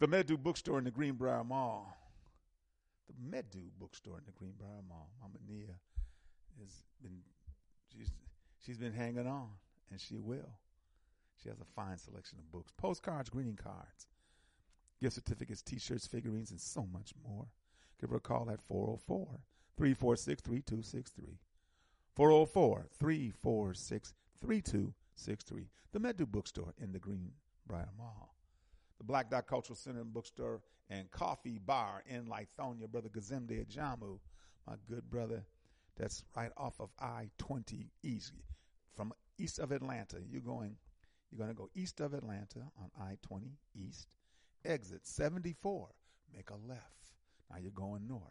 The 0.00 0.06
Medu 0.06 0.38
Bookstore 0.38 0.78
in 0.78 0.84
the 0.84 0.92
Greenbriar 0.92 1.44
Mall. 1.44 1.92
The 3.08 3.36
Medu 3.36 3.68
Bookstore 3.80 4.18
in 4.18 4.24
the 4.26 4.32
Greenbriar 4.32 4.86
Mall. 4.88 5.10
Mama 5.20 5.38
Nia 5.48 5.74
has 6.60 6.84
been 7.02 7.18
she's 7.92 8.12
she's 8.64 8.78
been 8.78 8.92
hanging 8.92 9.26
on, 9.26 9.48
and 9.90 10.00
she 10.00 10.16
will. 10.16 10.52
She 11.42 11.48
has 11.48 11.58
a 11.60 11.64
fine 11.64 11.98
selection 11.98 12.38
of 12.38 12.50
books, 12.52 12.70
postcards, 12.76 13.28
greeting 13.28 13.56
cards, 13.56 14.06
gift 15.00 15.16
certificates, 15.16 15.62
T-shirts, 15.62 16.06
figurines, 16.06 16.52
and 16.52 16.60
so 16.60 16.86
much 16.92 17.12
more. 17.28 17.48
Give 18.00 18.10
her 18.10 18.16
a 18.16 18.20
call 18.20 18.50
at 18.52 18.60
404 18.60 19.40
346 19.76 20.42
3263. 20.42 21.38
404 22.14 22.86
346 23.00 24.14
3263. 24.40 25.68
The 25.90 25.98
Medu 25.98 26.26
Bookstore 26.26 26.74
in 26.80 26.92
the 26.92 27.00
Greenbriar 27.00 27.88
Mall. 27.98 28.37
The 28.98 29.04
Black 29.04 29.30
Dot 29.30 29.46
Cultural 29.46 29.76
Center 29.76 30.00
and 30.00 30.12
Bookstore 30.12 30.60
and 30.90 31.10
Coffee 31.10 31.58
Bar 31.58 32.02
in 32.06 32.26
Lithonia. 32.26 32.88
Brother 32.88 33.08
Gazemde 33.08 33.64
Ajamu, 33.64 34.18
my 34.66 34.74
good 34.88 35.08
brother, 35.08 35.44
that's 35.96 36.24
right 36.36 36.50
off 36.56 36.80
of 36.80 36.90
I 37.00 37.30
20 37.38 37.90
East. 38.02 38.32
From 38.94 39.12
east 39.38 39.58
of 39.58 39.70
Atlanta, 39.72 40.16
you're 40.28 40.40
going, 40.40 40.76
you're 41.30 41.38
going 41.38 41.50
to 41.50 41.54
go 41.54 41.68
east 41.74 42.00
of 42.00 42.14
Atlanta 42.14 42.60
on 42.80 42.90
I 43.00 43.16
20 43.22 43.52
East, 43.74 44.08
exit 44.64 45.06
74, 45.06 45.88
make 46.34 46.50
a 46.50 46.56
left. 46.68 46.82
Now 47.50 47.58
you're 47.58 47.70
going 47.70 48.06
north. 48.06 48.22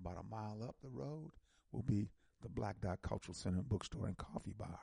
About 0.00 0.18
a 0.18 0.34
mile 0.34 0.62
up 0.62 0.76
the 0.82 0.88
road 0.88 1.30
will 1.72 1.82
be 1.82 2.08
the 2.40 2.48
Black 2.48 2.80
Dot 2.80 3.00
Cultural 3.02 3.34
Center 3.34 3.58
and 3.58 3.68
Bookstore 3.68 4.06
and 4.06 4.16
Coffee 4.16 4.54
Bar. 4.56 4.78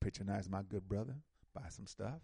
Patronize 0.00 0.48
my 0.48 0.62
good 0.62 0.88
brother, 0.88 1.16
buy 1.54 1.68
some 1.68 1.86
stuff. 1.86 2.20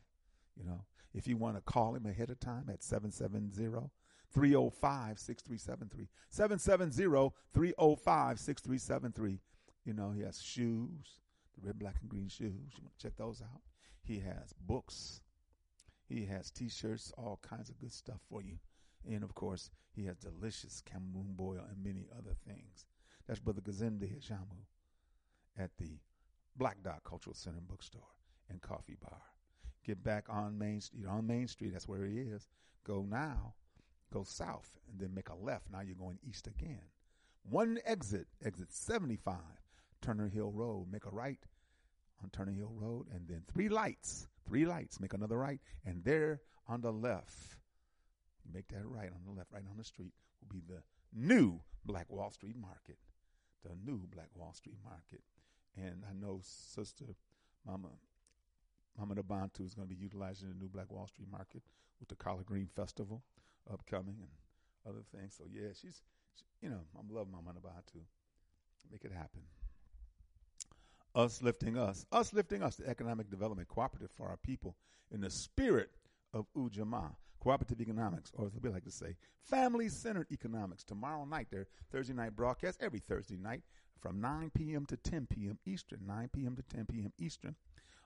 You 0.56 0.64
know, 0.64 0.84
if 1.14 1.26
you 1.26 1.36
want 1.36 1.56
to 1.56 1.62
call 1.62 1.94
him 1.94 2.06
ahead 2.06 2.30
of 2.30 2.40
time 2.40 2.68
at 2.72 2.82
770 2.82 3.90
305 4.32 5.18
6373. 5.18 6.08
770 6.30 7.34
305 7.54 8.40
6373. 8.40 9.40
You 9.84 9.92
know, 9.94 10.10
he 10.10 10.22
has 10.22 10.42
shoes, 10.42 11.20
the 11.56 11.66
red, 11.66 11.78
black, 11.78 11.96
and 12.00 12.10
green 12.10 12.28
shoes. 12.28 12.72
You 12.76 12.82
want 12.82 12.98
to 12.98 13.06
check 13.06 13.16
those 13.16 13.40
out. 13.40 13.62
He 14.02 14.18
has 14.20 14.52
books. 14.60 15.20
He 16.08 16.26
has 16.26 16.50
t 16.50 16.68
shirts, 16.68 17.12
all 17.16 17.40
kinds 17.42 17.70
of 17.70 17.78
good 17.78 17.92
stuff 17.92 18.20
for 18.28 18.42
you. 18.42 18.58
And 19.08 19.22
of 19.22 19.34
course, 19.34 19.70
he 19.92 20.04
has 20.04 20.16
delicious 20.16 20.82
Cameroon 20.84 21.34
boil 21.34 21.64
and 21.68 21.82
many 21.82 22.06
other 22.16 22.34
things. 22.46 22.86
That's 23.26 23.40
Brother 23.40 23.60
Gazende 23.60 24.16
Ajamu 24.18 24.66
at 25.58 25.70
the 25.78 25.98
Black 26.56 26.82
Dot 26.82 27.02
Cultural 27.04 27.34
Center 27.34 27.60
Bookstore 27.60 28.02
and 28.50 28.60
Coffee 28.60 28.96
Bar. 29.00 29.20
Get 29.86 30.02
back 30.02 30.24
on 30.28 30.58
Main 30.58 30.80
Street. 30.80 31.06
On 31.06 31.24
Main 31.24 31.46
Street, 31.46 31.72
that's 31.72 31.86
where 31.86 32.04
he 32.04 32.18
is. 32.18 32.48
Go 32.84 33.06
now, 33.08 33.54
go 34.12 34.24
south, 34.24 34.68
and 34.90 34.98
then 34.98 35.14
make 35.14 35.28
a 35.28 35.36
left. 35.36 35.70
Now 35.70 35.80
you're 35.80 35.94
going 35.94 36.18
east 36.28 36.48
again. 36.48 36.82
One 37.48 37.78
exit, 37.84 38.26
exit 38.44 38.72
75, 38.72 39.36
Turner 40.02 40.28
Hill 40.28 40.50
Road. 40.50 40.88
Make 40.90 41.06
a 41.06 41.10
right 41.10 41.38
on 42.20 42.30
Turner 42.30 42.50
Hill 42.50 42.72
Road, 42.74 43.06
and 43.14 43.28
then 43.28 43.42
three 43.46 43.68
lights, 43.68 44.26
three 44.44 44.66
lights. 44.66 44.98
Make 44.98 45.14
another 45.14 45.38
right, 45.38 45.60
and 45.84 46.02
there 46.02 46.40
on 46.66 46.80
the 46.80 46.92
left, 46.92 47.56
make 48.52 48.66
that 48.68 48.84
right 48.84 49.10
on 49.12 49.20
the 49.24 49.38
left, 49.38 49.52
right 49.52 49.62
on 49.70 49.76
the 49.76 49.84
street, 49.84 50.12
will 50.40 50.52
be 50.52 50.62
the 50.66 50.82
new 51.14 51.60
Black 51.84 52.10
Wall 52.10 52.32
Street 52.32 52.56
Market. 52.56 52.98
The 53.62 53.76
new 53.84 54.00
Black 54.12 54.30
Wall 54.34 54.52
Street 54.52 54.78
Market. 54.84 55.22
And 55.76 56.02
I 56.08 56.12
know 56.12 56.40
Sister 56.42 57.04
Mama 57.64 57.90
Mama 58.98 59.14
Nabantu 59.14 59.64
is 59.64 59.74
going 59.74 59.88
to 59.88 59.94
be 59.94 60.00
utilizing 60.00 60.48
the 60.48 60.54
new 60.54 60.68
Black 60.68 60.90
Wall 60.90 61.06
Street 61.06 61.30
Market 61.30 61.62
with 62.00 62.08
the 62.08 62.14
Collard 62.14 62.46
Green 62.46 62.68
Festival 62.74 63.22
upcoming 63.72 64.16
and 64.20 64.30
other 64.88 65.02
things. 65.14 65.34
So 65.36 65.44
yeah, 65.52 65.68
she's, 65.68 66.02
she, 66.34 66.44
you 66.62 66.70
know, 66.70 66.80
I'm 66.98 67.08
loving 67.14 67.32
Mama 67.32 67.50
Nabantu. 67.50 68.00
Make 68.90 69.04
it 69.04 69.12
happen. 69.12 69.40
Us 71.14 71.42
lifting 71.42 71.76
us, 71.76 72.04
us 72.12 72.32
lifting 72.32 72.62
us, 72.62 72.76
the 72.76 72.86
economic 72.88 73.30
development 73.30 73.68
cooperative 73.68 74.10
for 74.12 74.28
our 74.28 74.36
people 74.36 74.76
in 75.10 75.20
the 75.20 75.30
spirit 75.30 75.90
of 76.34 76.46
Ujamaa, 76.56 77.10
cooperative 77.40 77.80
economics, 77.80 78.30
or 78.34 78.46
as 78.46 78.52
we 78.62 78.68
like 78.70 78.84
to 78.84 78.90
say, 78.90 79.16
family 79.42 79.88
centered 79.88 80.26
economics. 80.30 80.84
Tomorrow 80.84 81.24
night, 81.24 81.48
their 81.50 81.66
Thursday 81.90 82.12
night 82.12 82.36
broadcast, 82.36 82.82
every 82.82 83.00
Thursday 83.00 83.36
night 83.36 83.62
from 84.00 84.20
9 84.20 84.50
p.m. 84.54 84.84
to 84.86 84.96
10 84.96 85.26
p.m. 85.26 85.58
Eastern, 85.66 86.00
9 86.06 86.28
p.m. 86.32 86.54
to 86.54 86.62
10 86.62 86.86
p.m. 86.86 87.12
Eastern 87.18 87.56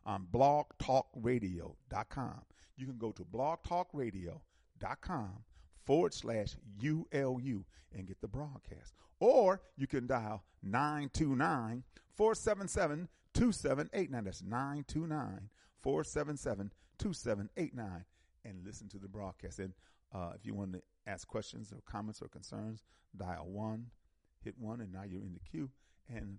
on 0.06 0.26
blogtalkradio.com. 0.32 2.40
You 2.76 2.86
can 2.86 2.98
go 2.98 3.12
to 3.12 3.24
blogtalkradio.com 3.24 5.44
forward 5.84 6.14
slash 6.14 6.56
ULU 6.82 7.64
and 7.92 8.06
get 8.06 8.20
the 8.20 8.28
broadcast. 8.28 8.94
Or 9.18 9.60
you 9.76 9.86
can 9.86 10.06
dial 10.06 10.44
929 10.62 11.82
477 12.14 13.08
2789. 13.34 14.24
That's 14.24 14.42
929 14.42 15.50
477 15.82 16.72
2789 16.98 18.04
and 18.44 18.64
listen 18.64 18.88
to 18.88 18.98
the 18.98 19.08
broadcast. 19.08 19.58
And 19.58 19.72
uh, 20.14 20.32
if 20.34 20.46
you 20.46 20.54
want 20.54 20.72
to 20.74 20.82
ask 21.06 21.26
questions 21.26 21.72
or 21.72 21.80
comments 21.90 22.22
or 22.22 22.28
concerns, 22.28 22.84
dial 23.16 23.48
1, 23.48 23.86
hit 24.44 24.54
1, 24.58 24.80
and 24.80 24.92
now 24.92 25.02
you're 25.02 25.22
in 25.22 25.34
the 25.34 25.50
queue 25.50 25.70
and 26.08 26.38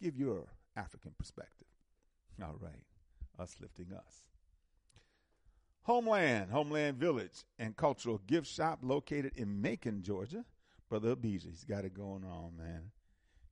give 0.00 0.16
your 0.16 0.46
African 0.76 1.12
perspective. 1.18 1.67
All 2.42 2.56
right, 2.60 2.84
us 3.38 3.56
lifting 3.60 3.92
us. 3.92 4.22
Homeland, 5.82 6.50
Homeland 6.50 6.98
Village 6.98 7.44
and 7.58 7.76
Cultural 7.76 8.20
Gift 8.26 8.46
Shop 8.46 8.80
located 8.82 9.32
in 9.36 9.60
Macon, 9.62 10.02
Georgia. 10.02 10.44
Brother 10.88 11.10
Abijah, 11.10 11.48
he's 11.48 11.64
got 11.64 11.84
it 11.84 11.94
going 11.94 12.24
on, 12.24 12.52
man. 12.56 12.90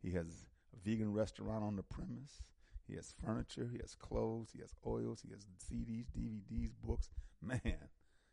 He 0.02 0.10
has 0.12 0.44
a 0.74 0.88
vegan 0.88 1.12
restaurant 1.12 1.64
on 1.64 1.76
the 1.76 1.82
premise. 1.82 2.42
He 2.86 2.94
has 2.94 3.14
furniture, 3.24 3.68
he 3.72 3.78
has 3.78 3.94
clothes, 3.94 4.50
he 4.52 4.60
has 4.60 4.74
oils, 4.86 5.22
he 5.22 5.32
has 5.32 5.46
CDs, 5.58 6.06
DVDs, 6.16 6.72
books. 6.82 7.10
Man, 7.42 7.60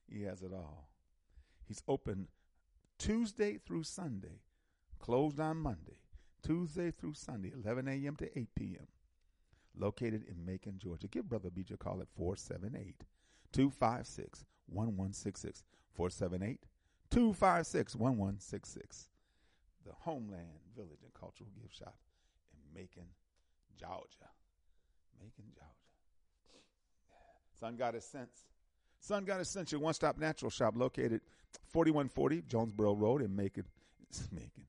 he 0.10 0.24
has 0.24 0.42
it 0.42 0.52
all. 0.54 0.90
He's 1.68 1.84
open 1.88 2.28
Tuesday 2.98 3.58
through 3.58 3.84
Sunday, 3.84 4.42
closed 5.00 5.40
on 5.40 5.58
Monday, 5.58 6.00
Tuesday 6.46 6.92
through 6.92 7.14
Sunday, 7.14 7.52
11 7.54 7.88
a.m. 7.88 8.16
to 8.18 8.38
8 8.38 8.48
p.m. 8.56 8.88
Located 9.78 10.24
in 10.28 10.46
Macon, 10.46 10.78
Georgia. 10.78 11.08
Give 11.08 11.28
Brother 11.28 11.50
BJ 11.50 11.74
a 11.74 11.78
call 11.78 12.02
at 12.02 12.08
478 12.16 13.04
256 13.52 14.46
1166. 14.68 15.64
478 15.94 16.60
256 17.10 17.96
1166. 17.96 19.10
The 19.86 19.92
Homeland 20.00 20.48
Village 20.76 21.02
and 21.04 21.14
Cultural 21.14 21.50
Gift 21.60 21.76
Shop 21.78 21.96
in 22.54 22.80
Macon, 22.80 23.08
Georgia. 23.78 24.30
Macon, 25.20 25.46
Georgia. 25.54 25.70
Sun 27.60 27.76
Goddess 27.76 28.06
Sense. 28.06 28.46
Sun 29.00 29.26
Goddess 29.26 29.50
Sense, 29.50 29.72
your 29.72 29.82
one 29.82 29.94
stop 29.94 30.18
natural 30.18 30.50
shop 30.50 30.76
located 30.78 31.22
4140 31.72 32.44
Jonesboro 32.48 32.94
Road 32.96 33.22
in 33.22 33.36
Macon. 33.36 33.66
It's 34.10 34.30
Macon. 34.32 34.66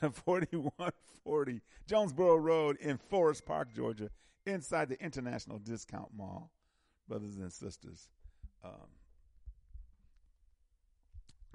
4140 0.12 1.60
Jonesboro 1.86 2.36
Road 2.36 2.76
in 2.80 2.98
Forest 2.98 3.44
Park, 3.44 3.68
Georgia, 3.74 4.10
inside 4.48 4.88
the 4.88 5.02
International 5.02 5.58
Discount 5.58 6.08
Mall. 6.16 6.50
Brothers 7.08 7.36
and 7.36 7.52
sisters, 7.52 8.08
um, 8.62 8.88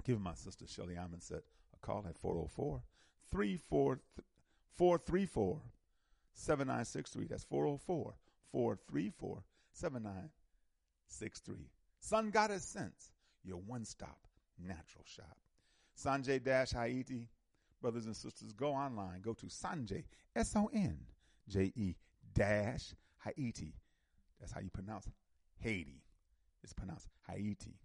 give 0.04 0.20
my 0.20 0.34
sister 0.34 0.66
Shelly 0.66 0.96
Amundset 0.96 1.42
a 1.74 1.78
call 1.80 2.04
at 2.08 2.18
404 2.18 2.82
434 3.30 5.60
7963. 6.34 7.26
That's 7.28 7.44
404 7.44 8.14
434 8.50 9.44
7963. 9.72 11.70
Sun 12.00 12.30
Goddess 12.30 12.64
Sense, 12.64 13.12
your 13.44 13.58
one 13.58 13.84
stop 13.84 14.26
natural 14.58 15.04
shop. 15.04 15.38
Sonje 15.96 16.42
Dash 16.42 16.72
Haiti, 16.72 17.28
brothers 17.80 18.06
and 18.06 18.16
sisters, 18.16 18.52
go 18.52 18.72
online. 18.72 19.20
Go 19.20 19.34
to 19.34 19.46
Sonje, 19.46 20.02
S 20.34 20.56
O 20.56 20.68
N 20.74 20.98
J 21.48 21.72
E 21.76 21.94
dash 22.34 22.94
Haiti. 23.24 23.74
That's 24.40 24.52
how 24.52 24.60
you 24.60 24.70
pronounce 24.70 25.08
Haiti. 25.60 26.02
It's 26.62 26.72
pronounced 26.72 27.08
Haiti. 27.28 27.78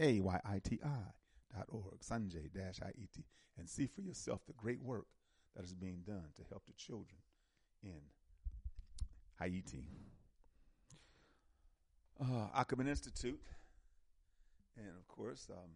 A 0.00 0.20
Y 0.20 0.40
I 0.44 0.60
T 0.62 0.78
I 0.84 1.56
dot 1.56 1.66
org. 1.68 2.00
Sonje 2.00 2.52
dash 2.54 2.78
Haiti. 2.78 3.24
And 3.58 3.68
see 3.68 3.86
for 3.86 4.00
yourself 4.00 4.40
the 4.46 4.52
great 4.52 4.80
work 4.80 5.06
that 5.56 5.64
is 5.64 5.74
being 5.74 6.02
done 6.06 6.26
to 6.36 6.42
help 6.48 6.62
the 6.66 6.74
children 6.74 7.18
in 7.82 8.00
Haiti. 9.40 9.84
Uh, 12.20 12.48
Ackerman 12.54 12.88
Institute, 12.88 13.40
and 14.76 14.88
of 14.98 15.06
course, 15.06 15.48
um, 15.52 15.70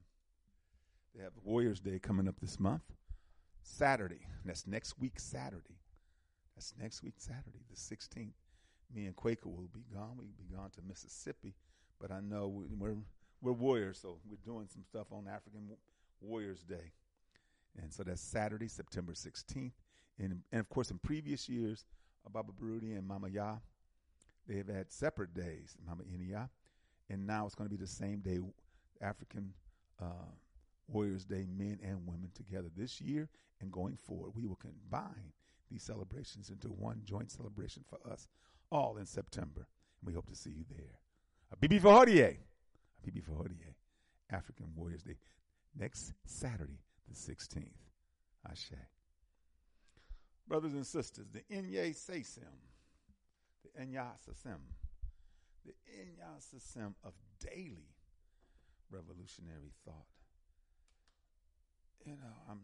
they 1.15 1.23
have 1.23 1.33
Warriors 1.45 1.79
Day 1.79 2.01
coming 2.01 2.27
up 2.27 2.41
this 2.41 2.59
month. 2.59 2.83
Saturday, 3.63 4.27
that's 4.45 4.67
next 4.67 4.99
week 4.99 5.21
Saturday. 5.21 5.82
That's 6.63 6.75
next 6.81 7.03
week 7.03 7.15
Saturday, 7.17 7.59
the 7.69 7.77
16th. 7.77 8.35
Me 8.95 9.07
and 9.07 9.17
Kwaku 9.17 9.47
will 9.47 9.69
be 9.75 9.83
gone. 9.93 10.13
We'll 10.17 10.29
be 10.39 10.55
gone 10.55 10.71
to 10.71 10.81
Mississippi, 10.87 11.57
but 12.01 12.13
I 12.13 12.21
know 12.21 12.47
we're 12.79 12.95
we're 13.41 13.51
warriors, 13.51 13.99
so 14.01 14.19
we're 14.31 14.37
doing 14.45 14.69
some 14.73 14.85
stuff 14.85 15.09
on 15.11 15.27
African 15.27 15.71
Warriors 16.21 16.63
Day, 16.63 16.93
and 17.83 17.93
so 17.93 18.05
that's 18.05 18.21
Saturday, 18.21 18.69
September 18.69 19.13
16th. 19.13 19.73
And 20.21 20.43
and 20.53 20.61
of 20.61 20.69
course, 20.69 20.93
in 20.93 20.99
previous 20.99 21.49
years, 21.49 21.85
uh, 22.25 22.29
Baba 22.29 22.53
Barudi 22.53 22.97
and 22.97 23.09
Mama 23.09 23.29
Ya, 23.29 23.57
they 24.47 24.59
have 24.59 24.69
had 24.69 24.93
separate 24.93 25.35
days, 25.35 25.77
Mama 25.85 26.05
Inia, 26.05 26.49
and 27.11 27.27
now 27.27 27.45
it's 27.45 27.57
going 27.57 27.69
to 27.69 27.77
be 27.77 27.83
the 27.83 27.91
same 27.91 28.21
day, 28.21 28.39
African 29.01 29.53
uh, 30.01 30.31
Warriors 30.87 31.25
Day, 31.25 31.45
men 31.45 31.81
and 31.83 32.07
women 32.07 32.31
together 32.33 32.69
this 32.77 33.01
year 33.01 33.29
and 33.61 33.73
going 33.73 33.97
forward. 33.97 34.31
We 34.37 34.47
will 34.47 34.61
combine 34.63 35.33
these 35.73 35.83
celebrations 35.83 36.51
into 36.51 36.69
one 36.69 37.01
joint 37.05 37.31
celebration 37.31 37.83
for 37.89 37.99
us 38.11 38.29
all 38.71 38.99
in 38.99 39.07
September. 39.07 39.67
And 40.01 40.07
we 40.07 40.13
hope 40.13 40.29
to 40.29 40.37
see 40.37 40.51
you 40.51 40.65
there. 40.69 40.99
A 41.53 41.57
Bibi 41.57 41.81
Fahodier, 41.81 42.37
Bibi 43.05 43.21
Fahodier, 43.21 43.75
African 44.31 44.67
Warriors 44.77 45.03
Day, 45.03 45.17
next 45.77 46.13
Saturday, 46.27 46.79
the 47.09 47.15
16th. 47.15 47.71
Ashe. 48.51 48.73
Brothers 50.49 50.75
and 50.75 50.87
sisters, 50.87 51.27
the 51.33 51.43
Inye 51.55 51.95
Sesim, 51.95 52.43
the 53.63 53.81
Inya 53.81 54.09
Sasim, 54.29 54.59
the 55.65 55.73
Inya 55.97 56.41
Sasim 56.41 56.95
of 57.05 57.13
daily 57.41 57.95
revolutionary 58.91 59.73
thought. 59.85 60.07
You 62.05 62.13
know, 62.13 62.35
I'm 62.51 62.61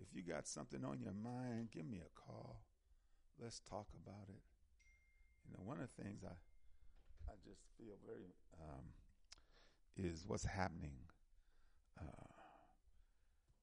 if 0.00 0.14
you 0.14 0.22
got 0.22 0.46
something 0.46 0.84
on 0.84 1.00
your 1.00 1.12
mind, 1.12 1.70
give 1.72 1.86
me 1.86 2.00
a 2.00 2.20
call. 2.20 2.62
Let's 3.40 3.60
talk 3.60 3.86
about 4.04 4.28
it. 4.28 4.42
You 5.46 5.52
know, 5.52 5.62
one 5.64 5.80
of 5.80 5.88
the 5.88 6.02
things 6.02 6.22
I 6.24 6.34
I 7.28 7.34
just 7.46 7.62
feel 7.78 7.94
very 8.04 8.34
um, 8.58 8.84
is 9.96 10.24
what's 10.26 10.44
happening 10.44 10.98
uh, 11.98 12.32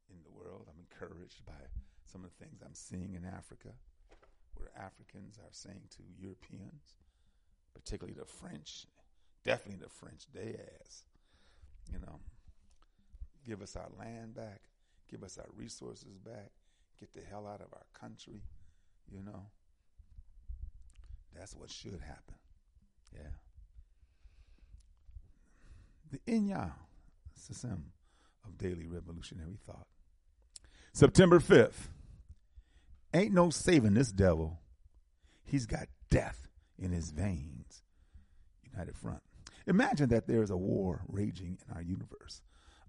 in 0.09 0.17
the 0.23 0.31
world. 0.31 0.67
I'm 0.69 0.79
encouraged 0.79 1.45
by 1.45 1.59
some 2.05 2.23
of 2.23 2.31
the 2.31 2.45
things 2.45 2.61
I'm 2.63 2.73
seeing 2.75 3.15
in 3.15 3.25
Africa, 3.25 3.69
where 4.55 4.69
Africans 4.77 5.37
are 5.37 5.51
saying 5.51 5.89
to 5.97 6.03
Europeans, 6.17 6.95
particularly 7.73 8.17
the 8.17 8.25
French, 8.25 8.85
definitely 9.43 9.83
the 9.83 9.89
French, 9.89 10.23
they 10.33 10.55
ask, 10.85 11.03
you 11.91 11.99
know, 11.99 12.19
give 13.45 13.61
us 13.61 13.75
our 13.75 13.89
land 13.99 14.33
back, 14.33 14.61
give 15.09 15.23
us 15.23 15.37
our 15.37 15.47
resources 15.55 16.17
back, 16.17 16.51
get 16.99 17.13
the 17.13 17.21
hell 17.29 17.47
out 17.47 17.61
of 17.61 17.67
our 17.73 17.85
country, 17.99 18.41
you 19.11 19.23
know. 19.23 19.47
That's 21.37 21.55
what 21.55 21.69
should 21.69 22.01
happen. 22.01 22.35
Yeah. 23.13 23.29
The 26.11 26.19
Inya 26.31 26.71
System 27.35 27.91
of 28.45 28.57
Daily 28.57 28.87
Revolutionary 28.87 29.57
Thought. 29.65 29.87
September 30.93 31.39
5th. 31.39 31.89
Ain't 33.13 33.33
no 33.33 33.49
saving 33.49 33.93
this 33.93 34.11
devil. 34.11 34.59
He's 35.43 35.65
got 35.65 35.87
death 36.09 36.47
in 36.77 36.91
his 36.91 37.11
veins. 37.11 37.83
United 38.71 38.97
Front. 38.97 39.21
Imagine 39.65 40.09
that 40.09 40.27
there 40.27 40.41
is 40.41 40.49
a 40.49 40.57
war 40.57 41.01
raging 41.07 41.57
in 41.67 41.75
our 41.75 41.81
universe. 41.81 42.41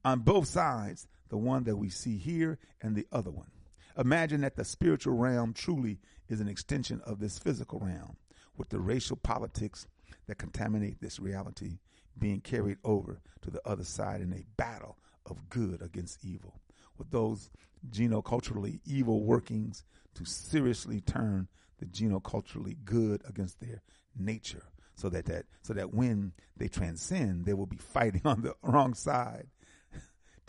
On 0.08 0.20
both 0.20 0.48
sides, 0.48 1.06
the 1.28 1.36
one 1.36 1.64
that 1.64 1.76
we 1.76 1.90
see 1.90 2.16
here 2.16 2.58
and 2.80 2.96
the 2.96 3.06
other 3.12 3.30
one. 3.30 3.50
Imagine 3.98 4.40
that 4.40 4.56
the 4.56 4.64
spiritual 4.64 5.12
realm 5.12 5.52
truly 5.52 5.98
is 6.30 6.40
an 6.40 6.48
extension 6.48 7.02
of 7.04 7.20
this 7.20 7.38
physical 7.38 7.78
realm, 7.78 8.16
with 8.56 8.70
the 8.70 8.80
racial 8.80 9.18
politics 9.18 9.86
that 10.26 10.38
contaminate 10.38 11.02
this 11.02 11.20
reality 11.20 11.80
being 12.18 12.40
carried 12.40 12.78
over 12.84 13.20
to 13.42 13.50
the 13.50 13.60
other 13.68 13.84
side 13.84 14.22
in 14.22 14.32
a 14.32 14.46
battle 14.56 14.96
of 15.26 15.50
good 15.50 15.82
against 15.82 16.24
evil, 16.24 16.58
with 16.96 17.10
those 17.10 17.50
genoculturally 17.90 18.80
evil 18.86 19.22
workings 19.24 19.84
to 20.14 20.24
seriously 20.24 21.02
turn 21.02 21.48
the 21.80 21.84
genoculturally 21.84 22.78
good 22.82 23.20
against 23.28 23.60
their 23.60 23.82
nature 24.18 24.64
so 24.94 25.10
that, 25.10 25.26
that 25.26 25.44
so 25.62 25.74
that 25.74 25.92
when 25.92 26.32
they 26.56 26.66
transcend 26.66 27.44
they 27.44 27.52
will 27.54 27.66
be 27.66 27.76
fighting 27.76 28.22
on 28.24 28.40
the 28.40 28.54
wrong 28.62 28.94
side 28.94 29.46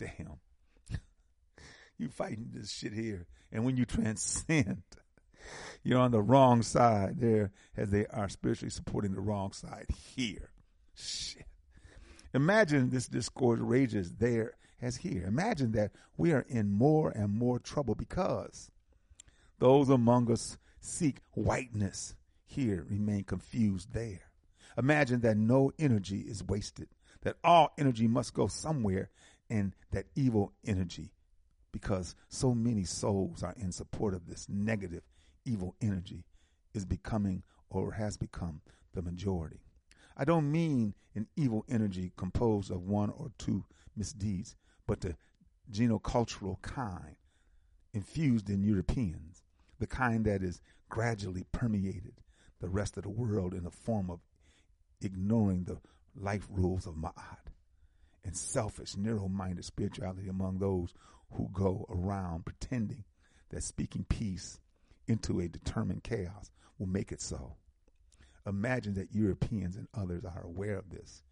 damn 0.00 0.98
you 1.98 2.08
fighting 2.08 2.48
this 2.52 2.72
shit 2.72 2.92
here 2.92 3.26
and 3.52 3.64
when 3.64 3.76
you 3.76 3.84
transcend 3.96 4.82
you're 5.82 6.00
on 6.00 6.10
the 6.10 6.22
wrong 6.22 6.62
side 6.62 7.20
there 7.20 7.52
as 7.76 7.90
they 7.90 8.06
are 8.06 8.28
spiritually 8.28 8.70
supporting 8.70 9.12
the 9.12 9.20
wrong 9.20 9.52
side 9.52 9.86
here 10.16 10.50
shit 10.94 11.46
imagine 12.34 12.90
this 12.90 13.06
discord 13.06 13.60
rages 13.60 14.12
there 14.14 14.54
as 14.82 14.96
here. 14.96 15.24
Imagine 15.26 15.72
that 15.72 15.92
we 16.16 16.32
are 16.32 16.46
in 16.48 16.72
more 16.72 17.10
and 17.10 17.32
more 17.32 17.58
trouble 17.58 17.94
because 17.94 18.70
those 19.58 19.88
among 19.88 20.30
us 20.30 20.58
seek 20.80 21.18
whiteness 21.32 22.14
here 22.46 22.84
remain 22.88 23.24
confused 23.24 23.92
there. 23.92 24.22
Imagine 24.78 25.20
that 25.20 25.36
no 25.36 25.72
energy 25.78 26.20
is 26.20 26.44
wasted, 26.44 26.88
that 27.22 27.36
all 27.44 27.72
energy 27.76 28.06
must 28.06 28.34
go 28.34 28.46
somewhere, 28.46 29.10
and 29.50 29.74
that 29.90 30.06
evil 30.14 30.52
energy, 30.64 31.12
because 31.72 32.14
so 32.28 32.54
many 32.54 32.84
souls 32.84 33.42
are 33.42 33.54
in 33.58 33.72
support 33.72 34.14
of 34.14 34.26
this 34.26 34.46
negative 34.48 35.02
evil 35.44 35.74
energy, 35.82 36.24
is 36.72 36.84
becoming 36.84 37.42
or 37.68 37.92
has 37.92 38.16
become 38.16 38.60
the 38.94 39.02
majority. 39.02 39.60
I 40.16 40.24
don't 40.24 40.50
mean 40.50 40.94
an 41.14 41.26
evil 41.36 41.64
energy 41.68 42.12
composed 42.16 42.70
of 42.70 42.82
one 42.82 43.10
or 43.10 43.30
two 43.38 43.64
misdeeds, 43.96 44.56
but 44.86 45.00
the 45.00 45.16
genocultural 45.70 46.60
kind 46.62 47.16
infused 47.92 48.48
in 48.48 48.62
Europeans, 48.62 49.42
the 49.78 49.86
kind 49.86 50.24
that 50.26 50.42
is 50.42 50.60
gradually 50.88 51.44
permeated 51.52 52.20
the 52.60 52.68
rest 52.68 52.96
of 52.96 53.04
the 53.04 53.10
world 53.10 53.54
in 53.54 53.64
the 53.64 53.70
form 53.70 54.10
of 54.10 54.20
ignoring 55.00 55.64
the 55.64 55.78
life 56.14 56.46
rules 56.50 56.86
of 56.86 56.94
Ma'at 56.94 57.49
and 58.24 58.36
selfish, 58.36 58.96
narrow 58.96 59.28
minded 59.28 59.64
spirituality 59.64 60.28
among 60.28 60.58
those 60.58 60.94
who 61.32 61.48
go 61.52 61.86
around 61.88 62.44
pretending 62.44 63.04
that 63.50 63.62
speaking 63.62 64.04
peace 64.08 64.58
into 65.06 65.40
a 65.40 65.48
determined 65.48 66.02
chaos 66.02 66.50
will 66.78 66.86
make 66.86 67.12
it 67.12 67.20
so. 67.20 67.56
Imagine 68.46 68.94
that 68.94 69.12
Europeans 69.12 69.76
and 69.76 69.88
others 69.94 70.24
are 70.24 70.42
aware 70.42 70.76
of 70.78 70.90
this, 70.90 71.22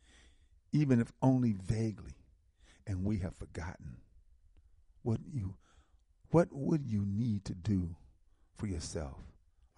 even 0.73 1.01
if 1.01 1.13
only 1.23 1.53
vaguely, 1.53 2.15
and 2.87 3.05
we 3.05 3.19
have 3.19 3.35
forgotten. 3.35 3.99
What 5.03 5.21
you 5.33 5.55
what 6.31 6.49
would 6.53 6.87
you 6.87 7.07
need 7.07 7.47
to 7.47 7.55
do 7.55 7.97
for 8.55 8.67
yourself, 8.67 9.17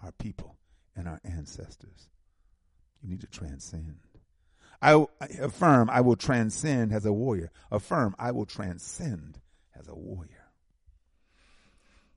our 0.02 0.10
people, 0.12 0.56
and 0.96 1.06
our 1.06 1.20
ancestors? 1.24 2.08
You 3.00 3.08
need 3.08 3.20
to 3.20 3.28
transcend. 3.28 3.98
I, 4.82 5.04
affirm 5.40 5.90
I 5.90 6.00
will 6.00 6.16
transcend 6.16 6.92
as 6.92 7.04
a 7.04 7.12
warrior. 7.12 7.50
Affirm 7.70 8.14
I 8.18 8.30
will 8.30 8.46
transcend 8.46 9.38
as 9.78 9.88
a 9.88 9.94
warrior. 9.94 10.46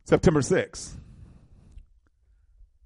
September 0.06 0.42
6th. 0.42 0.98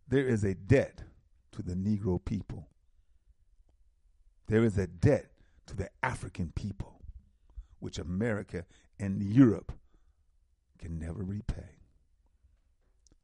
There 0.07 0.27
is 0.27 0.43
a 0.43 0.55
debt 0.55 1.03
to 1.51 1.61
the 1.61 1.73
Negro 1.73 2.23
people. 2.23 2.67
There 4.47 4.63
is 4.63 4.77
a 4.77 4.87
debt 4.87 5.27
to 5.67 5.75
the 5.75 5.89
African 6.01 6.53
people, 6.55 7.01
which 7.79 7.99
America 7.99 8.65
and 8.99 9.21
Europe 9.21 9.73
can 10.79 10.97
never 10.97 11.23
repay. 11.23 11.77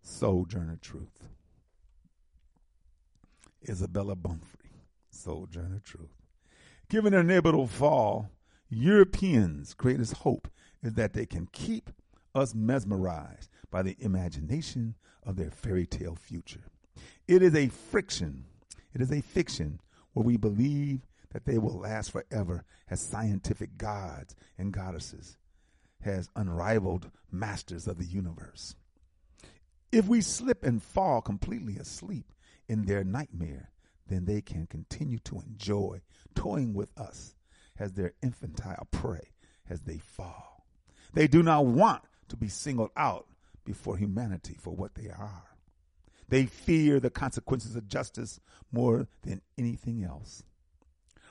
Sojourner 0.02 0.78
Truth. 0.82 1.30
Isabella 3.68 4.16
Baumfree, 4.16 4.82
Sojourner 5.10 5.80
Truth. 5.84 6.23
Given 6.94 7.14
their 7.14 7.22
inevitable 7.22 7.66
fall, 7.66 8.30
Europeans' 8.70 9.74
greatest 9.74 10.14
hope 10.18 10.48
is 10.84 10.94
that 10.94 11.14
they 11.14 11.26
can 11.26 11.48
keep 11.52 11.90
us 12.36 12.54
mesmerized 12.54 13.50
by 13.72 13.82
the 13.82 13.98
imagination 13.98 14.94
of 15.24 15.36
their 15.36 15.50
fairy 15.50 15.88
tale 15.88 16.14
future. 16.14 16.66
It 17.28 17.42
is 17.42 17.56
a 17.56 17.70
friction, 17.70 18.46
it 18.94 19.02
is 19.02 19.12
a 19.12 19.22
fiction 19.22 19.80
where 20.14 20.24
we 20.24 20.38
believe 20.38 21.08
that 21.32 21.46
they 21.46 21.58
will 21.58 21.80
last 21.80 22.12
forever 22.12 22.64
as 22.88 23.02
scientific 23.02 23.76
gods 23.76 24.36
and 24.60 24.72
goddesses, 24.72 25.40
as 26.06 26.30
unrivaled 26.36 27.10
masters 27.32 27.88
of 27.88 27.98
the 27.98 28.06
universe. 28.06 28.76
If 29.92 30.06
we 30.06 30.22
slip 30.22 30.64
and 30.64 30.84
fall 30.84 31.22
completely 31.22 31.76
asleep 31.78 32.32
in 32.68 32.86
their 32.86 33.04
nightmare, 33.04 33.73
then 34.08 34.26
they 34.26 34.42
can 34.42 34.68
continue 34.68 35.20
to 35.20 35.42
enjoy 35.42 36.02
toying 36.36 36.74
with 36.74 36.90
us 36.98 37.36
as 37.80 37.94
their 37.94 38.14
infantile 38.22 38.88
prey 38.92 39.32
as 39.70 39.82
they 39.82 39.98
fall. 39.98 40.66
They 41.14 41.28
do 41.28 41.44
not 41.44 41.66
want 41.66 42.04
to 42.30 42.38
be 42.38 42.48
singled 42.48 42.92
out 42.98 43.28
before 43.66 43.98
humanity 43.98 44.56
for 44.60 44.72
what 44.76 44.96
they 44.96 45.10
are. 45.10 45.44
They 46.30 46.46
fear 46.46 47.00
the 47.00 47.10
consequences 47.10 47.76
of 47.76 47.88
justice 47.88 48.40
more 48.72 49.08
than 49.22 49.42
anything 49.58 50.04
else. 50.04 50.44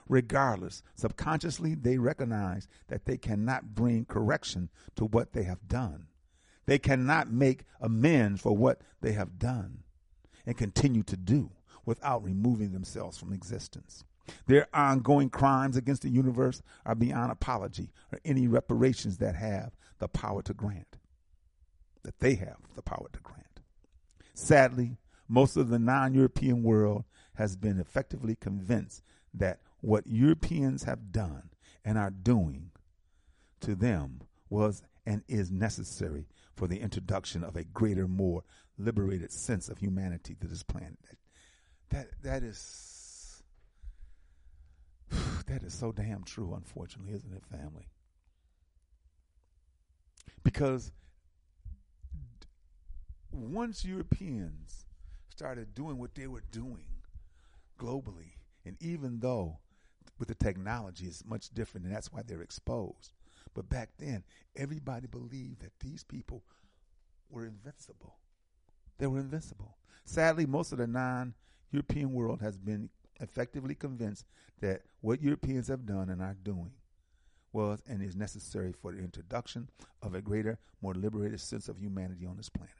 Regardless, 0.08 0.82
subconsciously 0.94 1.74
they 1.74 1.98
recognize 1.98 2.68
that 2.88 3.04
they 3.04 3.16
cannot 3.16 3.74
bring 3.74 4.04
correction 4.04 4.68
to 4.96 5.04
what 5.04 5.32
they 5.32 5.44
have 5.44 5.66
done. 5.68 6.06
They 6.66 6.78
cannot 6.78 7.32
make 7.32 7.64
amends 7.80 8.40
for 8.40 8.56
what 8.56 8.80
they 9.00 9.12
have 9.12 9.38
done 9.38 9.82
and 10.46 10.56
continue 10.56 11.02
to 11.04 11.16
do 11.16 11.50
without 11.85 12.23
removing 12.23 12.73
themselves 12.73 13.18
from 13.18 13.33
existence. 13.33 14.05
Their 14.47 14.68
ongoing 14.73 15.31
crimes 15.31 15.77
against 15.77 16.03
the 16.03 16.09
universe 16.09 16.62
are 16.87 16.95
beyond 16.95 17.33
apology 17.33 17.92
or 18.12 18.21
any 18.25 18.47
reparations 18.47 19.18
that 19.18 19.35
have 19.35 19.73
the 19.99 20.09
power 20.09 20.42
to 20.42 20.55
grant, 20.55 20.97
that 22.03 22.21
they 22.21 22.35
have 22.37 22.59
the 22.75 22.83
power 22.83 23.09
to 23.12 23.21
grant. 23.21 23.61
Sadly, 24.35 24.99
most 25.29 25.57
of 25.57 25.68
the 25.68 25.79
non 25.79 26.14
European 26.14 26.62
world 26.62 27.05
has 27.35 27.57
been 27.57 27.81
effectively 27.81 28.37
convinced 28.37 29.03
that 29.35 29.61
what 29.81 30.07
Europeans 30.07 30.85
have 30.85 31.11
done 31.11 31.51
and 31.85 31.99
are 31.99 32.11
doing 32.11 32.71
to 33.61 33.75
them 33.75 34.21
was 34.49 34.83
and 35.07 35.23
is 35.29 35.51
necessary 35.51 36.27
for 36.55 36.68
the 36.68 36.81
introduction 36.81 37.42
of 37.42 37.57
a 37.57 37.64
greater, 37.64 38.07
more 38.07 38.45
liberated 38.79 39.33
sense 39.33 39.68
of 39.68 39.79
humanity 39.79 40.37
to 40.40 40.47
this 40.47 40.62
planet. 40.62 40.99
That 41.92 42.09
that 42.22 42.42
is 42.42 43.42
that 45.46 45.62
is 45.62 45.74
so 45.74 45.92
damn 45.92 46.24
true, 46.24 46.55
unfortunately, 46.55 47.12
isn't 47.12 47.33
it, 47.33 47.44
family? 47.44 47.88
Because 50.42 50.90
once 53.31 53.85
Europeans 53.85 54.87
started 55.28 55.74
doing 55.74 55.98
what 55.98 56.14
they 56.14 56.26
were 56.26 56.42
doing 56.50 56.87
globally, 57.78 58.33
and 58.64 58.76
even 58.81 59.20
though 59.20 59.59
with 60.18 60.28
the 60.28 60.35
technology 60.35 61.07
is 61.07 61.22
much 61.26 61.50
different, 61.50 61.87
and 61.87 61.94
that's 61.94 62.11
why 62.11 62.22
they're 62.26 62.42
exposed. 62.42 63.12
But 63.55 63.68
back 63.68 63.90
then, 63.98 64.24
everybody 64.57 65.07
believed 65.07 65.61
that 65.61 65.78
these 65.81 66.05
people 66.05 66.42
were 67.28 67.45
invincible. 67.45 68.16
They 68.99 69.07
were 69.07 69.20
invincible. 69.20 69.76
Sadly, 70.05 70.47
most 70.47 70.72
of 70.72 70.78
the 70.78 70.86
non 70.86 71.34
European 71.73 72.12
world 72.12 72.41
has 72.41 72.57
been 72.57 72.91
effectively 73.20 73.75
convinced 73.75 74.27
that 74.61 74.83
what 75.01 75.23
Europeans 75.23 75.68
have 75.68 75.87
done 75.87 76.11
and 76.11 76.23
are 76.23 76.37
doing 76.43 76.73
was 77.53 77.83
and 77.87 78.03
is 78.03 78.16
necessary 78.16 78.73
for 78.73 78.93
the 78.93 78.99
introduction 78.99 79.68
of 80.03 80.14
a 80.14 80.23
greater, 80.23 80.59
more 80.81 80.95
liberated 80.95 81.41
sense 81.41 81.68
of 81.68 81.79
humanity 81.79 82.27
on 82.27 82.37
this 82.37 82.49
planet. 82.49 82.75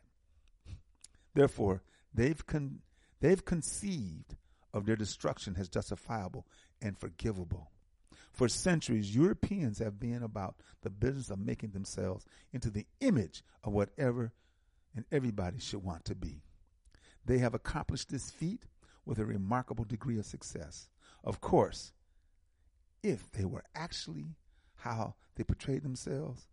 Therefore, 1.35 1.83
they've 2.15 2.45
con- 2.47 2.81
they've 3.21 3.45
conceived 3.45 4.37
of 4.73 4.87
their 4.87 4.97
destruction 4.97 5.57
as 5.59 5.69
justifiable 5.69 6.47
and 6.81 6.99
forgivable. 6.99 7.71
For 8.33 8.49
centuries, 8.49 9.15
Europeans 9.15 9.79
have 9.79 10.01
been 10.01 10.23
about 10.23 10.57
the 10.83 10.91
business 10.91 11.31
of 11.31 11.39
making 11.39 11.71
themselves 11.71 12.25
into 12.53 12.71
the 12.71 12.87
image 13.01 13.43
of 13.63 13.75
whatever 13.75 14.33
and 14.95 15.05
everybody 15.13 15.59
should 15.59 15.83
want 15.85 16.07
to 16.07 16.15
be. 16.15 16.43
They 17.25 17.39
have 17.39 17.55
accomplished 17.55 18.11
this 18.11 18.31
feat 18.31 18.65
with 19.05 19.19
a 19.19 19.25
remarkable 19.25 19.85
degree 19.85 20.19
of 20.19 20.27
success. 20.27 20.89
Of 21.25 21.41
course, 21.41 21.93
if 23.03 23.31
they 23.33 23.45
were 23.45 23.65
actually 23.75 24.37
how 24.77 25.15
they 25.35 25.45
portrayed 25.45 25.83
themselves, 25.83 26.49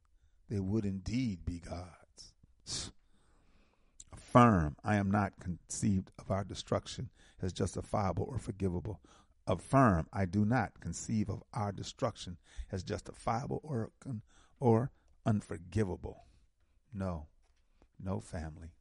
they 0.49 0.59
would 0.59 0.85
indeed 0.85 1.45
be 1.45 1.59
gods. 1.59 2.33
Affirm, 4.13 4.75
I 4.83 4.95
am 4.95 5.11
not 5.11 5.39
conceived 5.39 6.11
of 6.17 6.31
our 6.31 6.43
destruction 6.43 7.09
as 7.41 7.53
justifiable 7.53 8.25
or 8.29 8.37
forgivable. 8.37 8.99
Affirm, 9.47 10.07
I 10.13 10.25
do 10.25 10.45
not 10.45 10.79
conceive 10.79 11.29
of 11.29 11.43
our 11.53 11.71
destruction 11.71 12.37
as 12.71 12.83
justifiable 12.83 13.59
or, 13.63 13.91
or 14.59 14.91
unforgivable. 15.25 16.25
No, 16.93 17.27
no 17.99 18.19
family. 18.19 18.73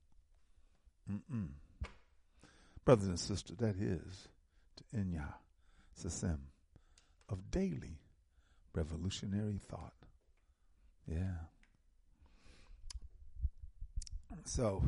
Mm-mm. 1.10 1.48
Brothers 2.88 3.08
and 3.08 3.20
sisters, 3.20 3.58
that 3.58 3.76
is 3.76 4.28
to 4.76 4.96
Inya 4.96 5.34
Sasem 6.02 6.38
of 7.28 7.50
daily 7.50 7.98
revolutionary 8.74 9.60
thought. 9.68 9.92
Yeah. 11.06 11.34
So, 14.46 14.82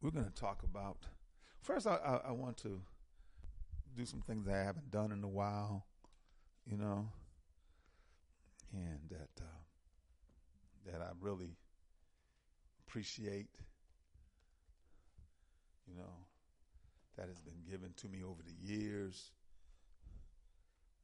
we're 0.00 0.12
going 0.12 0.24
to 0.24 0.30
talk 0.30 0.62
about. 0.62 0.96
First, 1.60 1.86
I, 1.86 1.96
I, 1.96 2.28
I, 2.28 2.32
want 2.32 2.56
to 2.62 2.80
do 3.94 4.06
some 4.06 4.22
things 4.22 4.48
I 4.48 4.56
haven't 4.56 4.90
done 4.90 5.12
in 5.12 5.22
a 5.22 5.28
while. 5.28 5.84
You 6.64 6.78
know, 6.78 7.06
and 8.72 9.00
that 9.10 9.42
uh, 9.42 10.90
that 10.90 11.02
I 11.02 11.10
really 11.20 11.58
appreciate. 12.86 13.48
You 15.86 15.94
know, 15.96 16.26
that 17.16 17.28
has 17.28 17.40
been 17.40 17.62
given 17.68 17.92
to 17.98 18.08
me 18.08 18.22
over 18.22 18.42
the 18.42 18.54
years, 18.72 19.32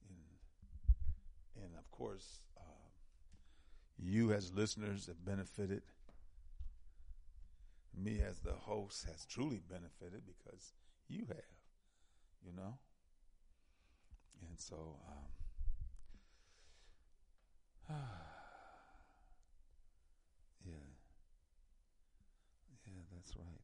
and 0.09 1.65
and 1.65 1.75
of 1.79 1.91
course, 1.91 2.41
uh, 2.57 2.63
you 3.99 4.33
as 4.33 4.53
listeners 4.53 5.07
have 5.07 5.25
benefited. 5.25 5.83
Me 7.95 8.21
as 8.21 8.41
the 8.41 8.53
host 8.53 9.05
has 9.07 9.25
truly 9.25 9.59
benefited 9.61 10.23
because 10.27 10.73
you 11.09 11.25
have, 11.27 11.57
you 12.45 12.53
know. 12.53 12.79
And 14.49 14.59
so, 14.59 14.97
um, 17.89 17.95
yeah, 20.65 20.75
yeah, 22.87 23.03
that's 23.13 23.37
right. 23.37 23.61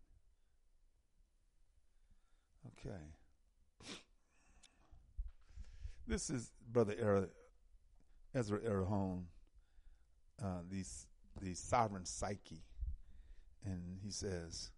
Okay. 2.89 2.99
This 6.07 6.31
is 6.31 6.51
Brother 6.73 6.95
Era, 6.99 7.29
Ezra 8.35 8.59
Erahone, 8.61 9.25
uh, 10.43 10.61
the, 10.71 10.85
the 11.43 11.55
sovereign 11.55 12.07
psyche. 12.07 12.63
And 13.65 13.99
he 14.03 14.11
says, 14.11 14.71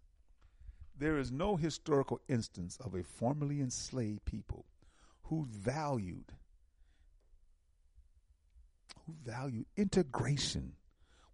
There 0.97 1.17
is 1.17 1.31
no 1.31 1.55
historical 1.55 2.19
instance 2.27 2.77
of 2.83 2.95
a 2.95 3.03
formerly 3.03 3.61
enslaved 3.61 4.25
people 4.25 4.65
who 5.23 5.47
valued 5.49 6.33
who 9.05 9.15
valued 9.25 9.65
integration 9.77 10.73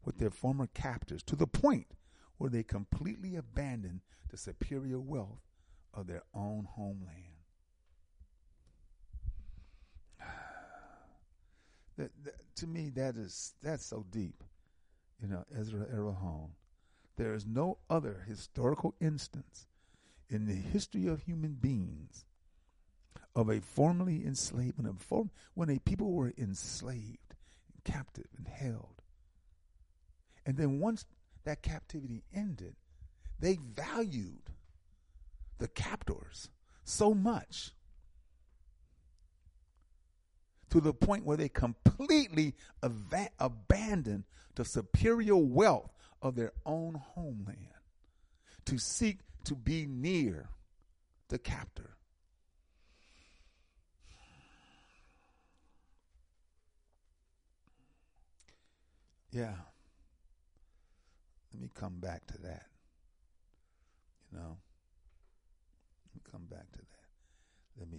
with 0.06 0.20
their 0.20 0.30
former 0.30 0.68
captors 0.74 1.22
to 1.24 1.36
the 1.36 1.48
point 1.48 1.88
where 2.38 2.50
they 2.50 2.64
completely 2.64 3.36
abandoned 3.36 4.00
the 4.30 4.38
superior 4.38 5.00
wealth 5.00 5.47
of 5.98 6.08
their 6.08 6.24
own 6.34 6.68
homeland. 6.72 7.24
That, 11.98 12.12
that, 12.26 12.36
to 12.58 12.68
me, 12.68 12.92
that 12.92 13.16
is 13.16 13.56
that's 13.64 13.84
so 13.84 14.06
deep, 14.12 14.44
you 15.20 15.28
know, 15.28 15.44
Ezra 15.60 15.84
Erahone. 15.86 16.52
There 17.16 17.34
is 17.34 17.48
no 17.48 17.80
other 17.90 18.24
historical 18.28 18.94
instance 19.02 19.66
in 20.30 20.46
the 20.46 20.54
history 20.54 21.08
of 21.08 21.24
human 21.24 21.54
beings 21.54 22.24
of 23.36 23.50
a 23.50 23.62
formerly 23.62 24.24
enslaved, 24.24 24.78
when 24.78 24.86
a, 24.86 24.94
form, 24.94 25.32
when 25.56 25.72
a 25.72 25.80
people 25.80 26.12
were 26.12 26.34
enslaved, 26.38 27.34
and 27.74 27.84
captive, 27.84 28.28
and 28.38 28.48
held. 28.48 29.02
And 30.46 30.56
then 30.56 30.80
once 30.80 31.06
that 31.46 31.64
captivity 31.64 32.24
ended, 32.32 32.76
they 33.40 33.58
valued 33.58 34.52
the 35.58 35.68
captors 35.68 36.50
so 36.84 37.14
much 37.14 37.72
to 40.70 40.82
the 40.82 40.94
point 40.94 41.26
where 41.26 41.38
they 41.38 41.50
completely 41.50 42.56
av- 42.84 43.30
abandoned 43.40 44.24
the 44.56 44.66
superior 44.66 45.36
wealth 45.38 45.92
of 46.22 46.36
their 46.36 46.52
own 46.66 46.96
homeland 46.96 47.58
to 48.66 48.78
seek 48.78 49.20
to 49.44 49.56
be 49.56 49.86
near 49.86 50.50
the 51.30 51.38
captor. 51.38 51.96
Yeah. 59.32 59.54
Let 61.54 61.62
me 61.62 61.70
come 61.74 62.00
back 62.00 62.26
to 62.28 62.38
that. 62.40 62.66
You 64.32 64.40
know. 64.40 64.58
Come 66.38 66.46
back 66.46 66.72
to 66.72 66.78
that. 66.78 67.80
Let 67.80 67.90
me 67.90 67.98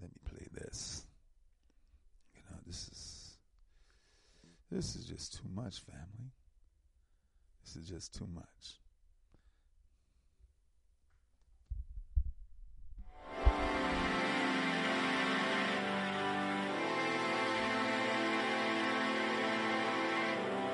let 0.00 0.08
me 0.08 0.16
play 0.24 0.46
this. 0.52 1.04
You 2.32 2.42
know, 2.48 2.56
this 2.64 2.88
is 2.92 3.36
this 4.70 4.94
is 4.94 5.04
just 5.06 5.34
too 5.34 5.48
much, 5.52 5.80
family. 5.80 6.30
This 7.64 7.74
is 7.74 7.88
just 7.88 8.14
too 8.14 8.28
much. 8.32 8.78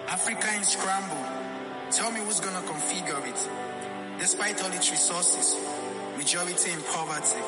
Africa 0.08 0.54
in 0.58 0.64
scramble. 0.64 1.24
Tell 1.90 2.12
me 2.12 2.20
who's 2.20 2.40
gonna 2.40 2.66
configure 2.66 3.26
it. 3.26 3.48
Despite 4.18 4.62
all 4.62 4.72
its 4.72 4.90
resources, 4.90 5.56
majority 6.18 6.72
in 6.72 6.82
poverty. 6.82 7.38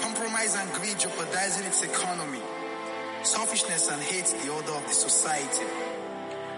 Compromise 0.00 0.56
and 0.56 0.72
greed 0.72 0.98
jeopardizing 0.98 1.66
its 1.66 1.82
economy. 1.82 2.40
Selfishness 3.22 3.90
and 3.90 4.00
hate 4.02 4.24
the 4.42 4.50
order 4.50 4.72
of 4.72 4.84
the 4.88 4.94
society. 4.94 5.66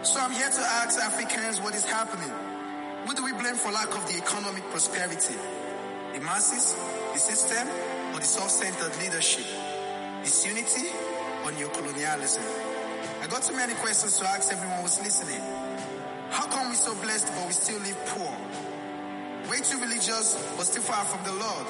So 0.02 0.20
I'm 0.20 0.30
here 0.30 0.48
to 0.48 0.62
ask 0.80 1.00
Africans 1.00 1.60
what 1.60 1.74
is 1.74 1.84
happening. 1.84 2.30
Who 3.04 3.14
do 3.14 3.24
we 3.24 3.32
blame 3.32 3.56
for 3.56 3.72
lack 3.72 3.90
of 3.90 4.06
the 4.06 4.16
economic 4.18 4.62
prosperity? 4.70 5.34
The 6.14 6.20
masses, 6.20 6.76
the 7.12 7.18
system, 7.18 7.66
or 8.14 8.20
the 8.20 8.24
self-centered 8.24 8.96
leadership? 9.02 9.46
Disunity 10.22 10.94
or 11.44 11.50
neocolonialism? 11.50 12.46
I 13.20 13.26
got 13.26 13.42
too 13.42 13.56
many 13.56 13.74
questions 13.74 14.16
to 14.20 14.28
ask 14.28 14.52
everyone 14.52 14.80
who's 14.82 15.00
listening. 15.00 15.42
How 16.30 16.46
come 16.46 16.68
we're 16.68 16.74
so 16.74 16.94
blessed 17.02 17.34
but 17.34 17.46
we 17.46 17.52
still 17.52 17.80
live 17.80 17.98
poor? 18.14 18.30
Way 19.50 19.60
too 19.60 19.78
religious 19.78 20.34
but 20.56 20.66
still 20.66 20.82
far 20.82 21.04
from 21.04 21.22
the 21.22 21.32
Lord. 21.38 21.66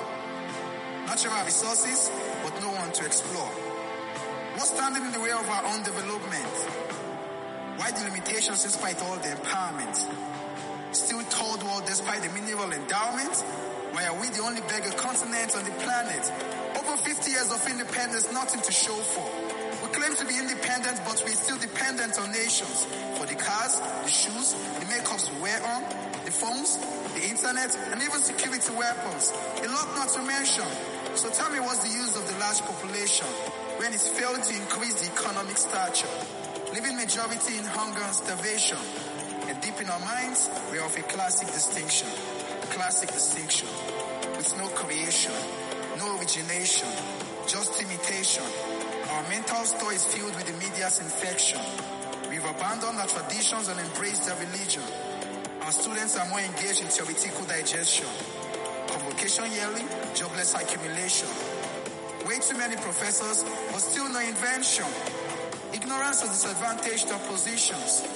Natural 1.06 1.44
resources 1.44 2.10
but 2.42 2.54
no 2.62 2.72
one 2.72 2.90
to 2.92 3.04
explore. 3.04 3.52
What's 4.56 4.70
standing 4.70 5.04
in 5.04 5.12
the 5.12 5.20
way 5.20 5.30
of 5.30 5.48
our 5.48 5.64
own 5.66 5.82
development? 5.84 6.54
Why 7.76 7.90
the 7.92 8.08
limitations 8.08 8.62
despite 8.62 9.02
all 9.02 9.16
the 9.16 9.28
empowerment? 9.28 9.96
Still 10.92 11.20
third 11.20 11.62
world 11.62 11.84
despite 11.84 12.22
the 12.22 12.32
mineral 12.32 12.72
endowment? 12.72 13.36
Why 13.92 14.06
are 14.06 14.18
we 14.18 14.28
the 14.30 14.40
only 14.42 14.62
beggar 14.62 14.96
continent 14.96 15.54
on 15.56 15.64
the 15.64 15.70
planet? 15.84 16.24
Over 16.80 16.96
50 16.96 17.30
years 17.30 17.52
of 17.52 17.60
independence, 17.68 18.32
nothing 18.32 18.60
to 18.62 18.72
show 18.72 18.96
for. 18.96 19.28
We 19.84 19.92
claim 19.92 20.16
to 20.16 20.24
be 20.24 20.38
independent, 20.38 21.00
but 21.04 21.22
we're 21.24 21.36
still 21.36 21.58
dependent 21.58 22.18
on 22.18 22.32
nations. 22.32 22.86
For 23.20 23.26
the 23.26 23.36
cars, 23.36 23.80
the 24.04 24.10
shoes, 24.10 24.52
the 24.80 24.86
makeups 24.88 25.32
we 25.34 25.40
wear 25.42 25.60
on, 25.62 25.82
the 26.24 26.30
phones, 26.32 26.80
the 27.16 27.24
internet, 27.28 27.72
and 27.92 28.02
even 28.02 28.20
security 28.20 28.72
weapons. 28.76 29.32
A 29.64 29.68
lot 29.72 29.88
not 29.96 30.08
to 30.12 30.22
mention. 30.22 30.68
So 31.16 31.30
tell 31.30 31.50
me 31.50 31.60
what's 31.60 31.80
the 31.80 31.88
use 31.88 32.14
of 32.14 32.28
the 32.28 32.38
large 32.38 32.60
population 32.60 33.26
when 33.80 33.92
it's 33.92 34.06
failed 34.06 34.42
to 34.42 34.52
increase 34.54 35.00
the 35.00 35.08
economic 35.16 35.56
stature, 35.56 36.12
leaving 36.74 36.96
majority 36.96 37.56
in 37.56 37.64
hunger 37.64 38.04
and 38.04 38.14
starvation. 38.14 38.78
And 39.48 39.56
deep 39.62 39.80
in 39.80 39.88
our 39.88 40.00
minds, 40.00 40.50
we 40.70 40.78
are 40.78 40.84
of 40.84 40.96
a 40.96 41.02
classic 41.08 41.48
distinction. 41.48 42.08
Classic 42.76 43.08
distinction. 43.08 43.68
With 44.36 44.52
no 44.58 44.68
creation, 44.68 45.32
no 45.98 46.18
origination, 46.18 46.88
just 47.46 47.80
imitation. 47.80 48.44
Our 49.08 49.22
mental 49.30 49.64
store 49.64 49.92
is 49.92 50.04
filled 50.04 50.34
with 50.36 50.44
the 50.44 50.56
media's 50.60 51.00
infection. 51.00 51.60
We've 52.28 52.44
abandoned 52.44 52.98
our 52.98 53.06
traditions 53.06 53.68
and 53.68 53.80
embraced 53.80 54.26
their 54.26 54.36
religion. 54.36 54.82
Our 55.66 55.72
students 55.72 56.16
are 56.16 56.28
more 56.28 56.38
engaged 56.38 56.80
in 56.80 56.86
theoretical 56.86 57.44
digestion. 57.44 58.06
Convocation 58.86 59.50
yearly, 59.50 59.82
jobless 60.14 60.54
accumulation. 60.54 61.26
Way 62.22 62.38
too 62.38 62.56
many 62.56 62.76
professors, 62.76 63.42
but 63.72 63.80
still 63.82 64.08
no 64.08 64.20
invention. 64.20 64.86
Ignorance 65.74 66.22
of 66.22 66.30
disadvantaged 66.30 67.10
oppositions. 67.10 68.06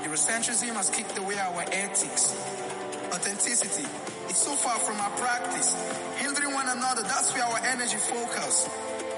Eurocentrism 0.00 0.72
has 0.80 0.88
kicked 0.88 1.18
away 1.18 1.36
our 1.36 1.60
ethics. 1.76 2.32
Authenticity, 3.12 3.84
it's 4.30 4.40
so 4.40 4.56
far 4.56 4.78
from 4.78 4.96
our 4.96 5.10
practice. 5.20 5.76
Hindering 6.16 6.54
one 6.54 6.70
another, 6.70 7.02
that's 7.02 7.34
where 7.34 7.44
our 7.44 7.58
energy 7.68 7.98
focus. 7.98 8.66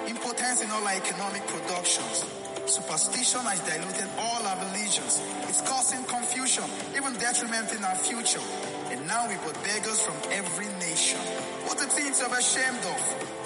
Impotence 0.09 0.61
in 0.61 0.73
all 0.73 0.83
our 0.83 0.97
economic 0.97 1.47
productions. 1.47 2.40
Superstition 2.67 3.41
has 3.47 3.61
diluted 3.61 4.09
all 4.19 4.47
our 4.47 4.59
religions. 4.67 5.23
It's 5.49 5.61
causing 5.63 6.05
confusion, 6.05 6.65
even 6.97 7.15
detriment 7.15 7.73
in 7.73 7.85
our 7.85 7.97
future. 7.97 8.43
And 8.91 9.07
now 9.07 9.29
we 9.29 9.35
got 9.35 9.55
beggars 9.65 10.01
from 10.03 10.17
every 10.31 10.67
nation. 10.79 11.19
What 11.67 11.79
thing 11.79 12.13
to 12.13 12.27
be 12.31 12.37
ashamed 12.39 12.85
of. 12.87 13.01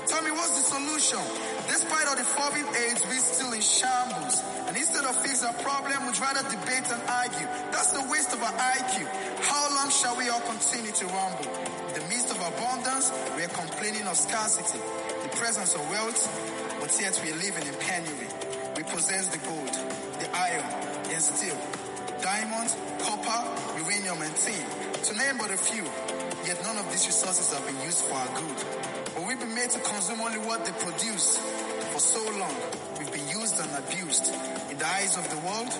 Tell 0.06 0.22
me 0.22 0.30
what's 0.30 0.52
the 0.52 0.64
solution? 0.76 1.22
Despite 1.66 2.06
all 2.08 2.16
the 2.16 2.28
forbidden 2.28 2.68
aids, 2.76 3.00
we're 3.08 3.24
still 3.24 3.52
in 3.52 3.64
shambles. 3.64 4.42
And 4.68 4.76
instead 4.76 5.04
of 5.04 5.16
fix 5.24 5.42
our 5.44 5.54
problem, 5.64 5.96
we'd 6.04 6.20
rather 6.20 6.44
debate 6.44 6.84
and 6.92 7.00
argue. 7.08 7.48
That's 7.72 7.92
the 7.96 8.04
waste 8.12 8.32
of 8.36 8.42
our 8.42 8.52
IQ. 8.52 9.08
How 9.48 9.74
long 9.74 9.88
shall 9.88 10.16
we 10.16 10.28
all 10.28 10.44
continue 10.44 10.92
to 10.92 11.06
rumble? 11.08 11.48
In 11.88 11.94
the 11.96 12.04
midst 12.12 12.30
of 12.30 12.36
abundance, 12.36 13.12
we 13.36 13.44
are 13.44 13.54
complaining 13.56 14.04
of 14.04 14.16
scarcity, 14.16 14.78
the 15.24 15.32
presence 15.40 15.74
of 15.74 15.80
wealth, 15.88 16.20
but 16.80 16.92
yet 17.00 17.16
we 17.24 17.32
are 17.32 17.40
living 17.40 17.64
in 17.66 17.74
penury. 17.80 18.28
Possess 18.88 19.26
the 19.28 19.38
gold, 19.38 19.74
the 20.20 20.28
iron, 20.36 20.64
and 21.10 21.22
steel, 21.22 21.56
diamonds, 22.22 22.76
copper, 23.00 23.40
uranium, 23.80 24.22
and 24.22 24.36
tin, 24.36 24.64
to 25.02 25.16
name 25.16 25.36
but 25.38 25.50
a 25.50 25.56
few. 25.56 25.82
Yet 26.46 26.62
none 26.62 26.76
of 26.76 26.86
these 26.90 27.06
resources 27.06 27.52
have 27.52 27.66
been 27.66 27.80
used 27.82 28.04
for 28.04 28.14
our 28.14 28.28
good. 28.38 28.58
But 29.14 29.26
we've 29.26 29.40
been 29.40 29.54
made 29.54 29.70
to 29.70 29.80
consume 29.80 30.20
only 30.20 30.38
what 30.38 30.64
they 30.64 30.72
produce. 30.72 31.38
For 31.92 31.98
so 31.98 32.22
long, 32.38 32.54
we've 32.98 33.10
been 33.10 33.28
used 33.28 33.58
and 33.58 33.70
abused. 33.82 34.32
In 34.70 34.78
the 34.78 34.86
eyes 34.86 35.16
of 35.16 35.28
the 35.30 35.38
world, 35.42 35.72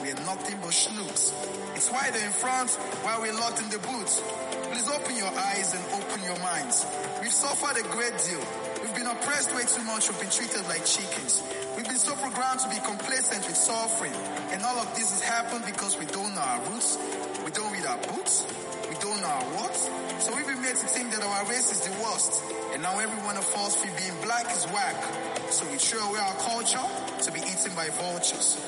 we 0.00 0.10
are 0.10 0.22
nothing 0.24 0.58
but 0.62 0.70
schnooks. 0.70 1.34
It's 1.74 1.90
why 1.90 2.10
they're 2.10 2.24
in 2.24 2.32
front 2.32 2.70
while 3.02 3.20
we're 3.20 3.34
locked 3.34 3.60
in 3.60 3.68
the 3.70 3.78
boots. 3.78 4.22
Please 4.70 4.88
open 4.88 5.16
your 5.16 5.28
eyes 5.28 5.74
and 5.74 5.84
open 6.02 6.22
your 6.24 6.38
minds. 6.40 6.86
We've 7.20 7.32
suffered 7.32 7.76
a 7.78 7.84
great 7.90 8.16
deal. 8.24 8.44
We've 8.82 8.94
been 8.94 9.06
oppressed 9.06 9.54
way 9.54 9.64
too 9.66 9.84
much. 9.84 10.08
We've 10.08 10.20
been 10.20 10.30
treated 10.30 10.66
like 10.68 10.84
chickens. 10.84 11.42
We've 11.76 11.88
been 11.88 11.96
so 11.96 12.12
programmed 12.14 12.60
to 12.60 12.68
be 12.68 12.76
complacent 12.84 13.46
with 13.46 13.56
suffering. 13.56 14.12
And 14.52 14.62
all 14.62 14.76
of 14.76 14.94
this 14.94 15.08
has 15.10 15.22
happened 15.22 15.64
because 15.64 15.98
we 15.98 16.04
don't 16.04 16.34
know 16.34 16.40
our 16.40 16.60
roots. 16.68 16.98
We 17.44 17.50
don't 17.50 17.72
read 17.72 17.86
our 17.86 17.96
books. 18.12 18.44
We 18.90 18.96
don't 19.00 19.16
know 19.20 19.32
our 19.32 19.48
what. 19.56 19.74
So 20.20 20.36
we've 20.36 20.46
been 20.46 20.60
made 20.60 20.76
to 20.76 20.86
think 20.92 21.12
that 21.12 21.24
our 21.24 21.48
race 21.48 21.72
is 21.72 21.80
the 21.88 21.92
worst. 22.04 22.44
And 22.74 22.82
now 22.82 22.98
every 22.98 23.16
one 23.24 23.36
of 23.40 23.48
us 23.56 23.76
feel 23.76 23.92
being 23.96 24.20
black 24.20 24.52
is 24.52 24.68
whack. 24.68 25.00
So 25.48 25.64
we 25.72 25.80
throw 25.80 26.04
away 26.12 26.20
our 26.20 26.36
culture 26.44 26.84
to 27.24 27.28
be 27.32 27.40
eaten 27.40 27.72
by 27.72 27.88
vultures. 27.96 28.60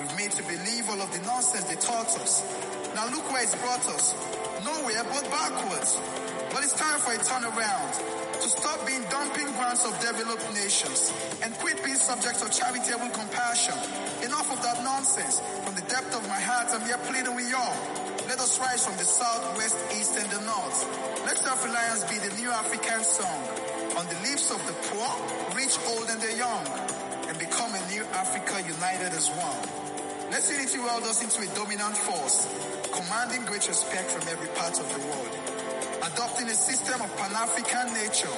We've 0.00 0.16
made 0.16 0.32
to 0.32 0.42
believe 0.48 0.88
all 0.88 1.00
of 1.04 1.12
the 1.12 1.20
nonsense 1.28 1.68
they 1.68 1.76
taught 1.76 2.08
us. 2.24 2.40
Now 2.96 3.04
look 3.12 3.28
where 3.30 3.44
it's 3.44 3.54
brought 3.60 3.84
us. 3.92 4.16
Nowhere 4.64 5.04
but 5.12 5.28
backwards. 5.28 6.00
But 6.56 6.64
it's 6.64 6.72
time 6.72 6.98
for 7.04 7.12
a 7.12 7.20
turnaround. 7.20 8.25
To 8.42 8.48
stop 8.48 8.86
being 8.86 9.02
dumping 9.10 9.50
grounds 9.56 9.84
of 9.84 9.98
developed 9.98 10.46
nations 10.54 11.12
and 11.42 11.52
quit 11.58 11.82
being 11.82 11.96
subjects 11.96 12.42
of 12.42 12.52
charitable 12.52 13.10
compassion. 13.10 13.74
Enough 14.22 14.52
of 14.52 14.62
that 14.62 14.84
nonsense. 14.84 15.40
From 15.64 15.74
the 15.74 15.82
depth 15.88 16.14
of 16.14 16.22
my 16.28 16.38
heart, 16.38 16.68
I'm 16.70 16.84
here 16.86 17.00
pleading 17.08 17.34
with 17.34 17.50
y'all. 17.50 17.74
Let 18.28 18.38
us 18.38 18.60
rise 18.60 18.84
from 18.84 18.96
the 18.98 19.08
south, 19.08 19.56
west, 19.56 19.78
east, 19.98 20.18
and 20.18 20.28
the 20.30 20.40
north. 20.46 20.78
Let 21.26 21.38
self-reliance 21.38 22.04
be 22.06 22.18
the 22.18 22.34
new 22.36 22.50
African 22.50 23.02
song. 23.02 23.40
On 23.98 24.04
the 24.06 24.18
lips 24.28 24.50
of 24.52 24.60
the 24.66 24.76
poor, 24.92 25.10
rich, 25.56 25.74
old, 25.88 26.06
and 26.10 26.20
the 26.20 26.36
young. 26.36 26.66
And 27.26 27.38
become 27.38 27.74
a 27.74 27.82
new 27.90 28.04
Africa 28.14 28.62
united 28.62 29.10
as 29.16 29.26
one. 29.30 29.62
Let's 30.30 30.50
unity 30.50 30.78
weld 30.78 31.04
us 31.04 31.22
into 31.22 31.42
a 31.42 31.54
dominant 31.54 31.96
force, 31.96 32.46
commanding 32.92 33.46
great 33.46 33.66
respect 33.66 34.10
from 34.10 34.28
every 34.28 34.48
part 34.58 34.78
of 34.78 34.86
the 34.92 35.00
world. 35.06 35.45
Adopting 36.06 36.46
a 36.46 36.54
system 36.54 37.00
of 37.02 37.10
Pan-African 37.16 37.92
nature, 37.98 38.30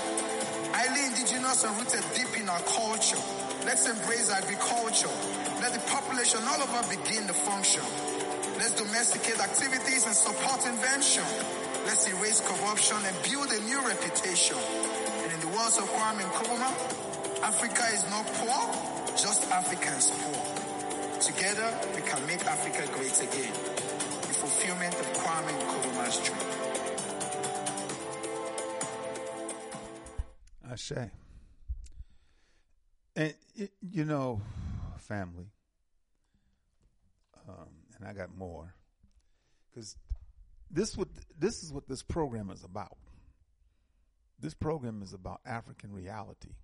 highly 0.72 1.04
indigenous 1.04 1.64
and 1.64 1.76
rooted 1.76 2.00
deep 2.16 2.32
in 2.40 2.48
our 2.48 2.64
culture. 2.64 3.20
Let's 3.68 3.84
embrace 3.84 4.32
agriculture. 4.32 5.12
Let 5.60 5.76
the 5.76 5.84
population 5.92 6.40
all 6.48 6.64
over 6.64 6.80
begin 6.88 7.28
to 7.28 7.36
function. 7.36 7.84
Let's 8.56 8.72
domesticate 8.72 9.38
activities 9.38 10.06
and 10.06 10.16
support 10.16 10.64
invention. 10.64 11.28
Let's 11.84 12.08
erase 12.08 12.40
corruption 12.40 12.96
and 13.04 13.16
build 13.28 13.52
a 13.52 13.60
new 13.68 13.80
reputation. 13.84 14.56
And 14.56 15.32
in 15.36 15.40
the 15.44 15.52
words 15.52 15.76
of 15.76 15.84
Kwame 15.92 16.24
Nkrumah, 16.24 16.72
Africa 17.44 17.84
is 17.92 18.08
not 18.08 18.24
poor, 18.40 18.60
just 19.12 19.44
Africans 19.52 20.08
poor. 20.24 20.40
Together, 21.20 21.68
we 21.94 22.00
can 22.00 22.24
make 22.26 22.40
Africa 22.48 22.88
great 22.96 23.20
again. 23.20 23.52
The 24.24 24.34
fulfillment 24.40 24.94
of 24.96 25.06
Kwame 25.20 25.52
Nkrumah's 25.52 26.16
dream. 26.24 26.57
Ashe. 30.78 31.10
And, 33.16 33.34
it, 33.56 33.72
you 33.80 34.04
know, 34.04 34.40
family, 34.98 35.50
um, 37.48 37.68
and 37.96 38.06
I 38.06 38.12
got 38.12 38.36
more, 38.36 38.74
because 39.68 39.96
this, 40.70 40.96
what, 40.96 41.08
this 41.36 41.64
is 41.64 41.72
what 41.72 41.88
this 41.88 42.02
program 42.02 42.50
is 42.50 42.62
about. 42.62 42.96
This 44.38 44.54
program 44.54 45.02
is 45.02 45.14
about 45.14 45.40
African 45.44 45.92
reality. 45.92 46.54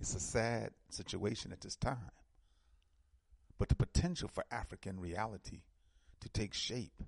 It's 0.00 0.16
a 0.16 0.20
sad 0.20 0.70
situation 0.90 1.52
at 1.52 1.60
this 1.60 1.76
time. 1.76 2.10
But 3.58 3.68
the 3.68 3.76
potential 3.76 4.28
for 4.28 4.44
African 4.50 4.98
reality 4.98 5.60
to 6.20 6.28
take 6.28 6.52
shape 6.52 7.04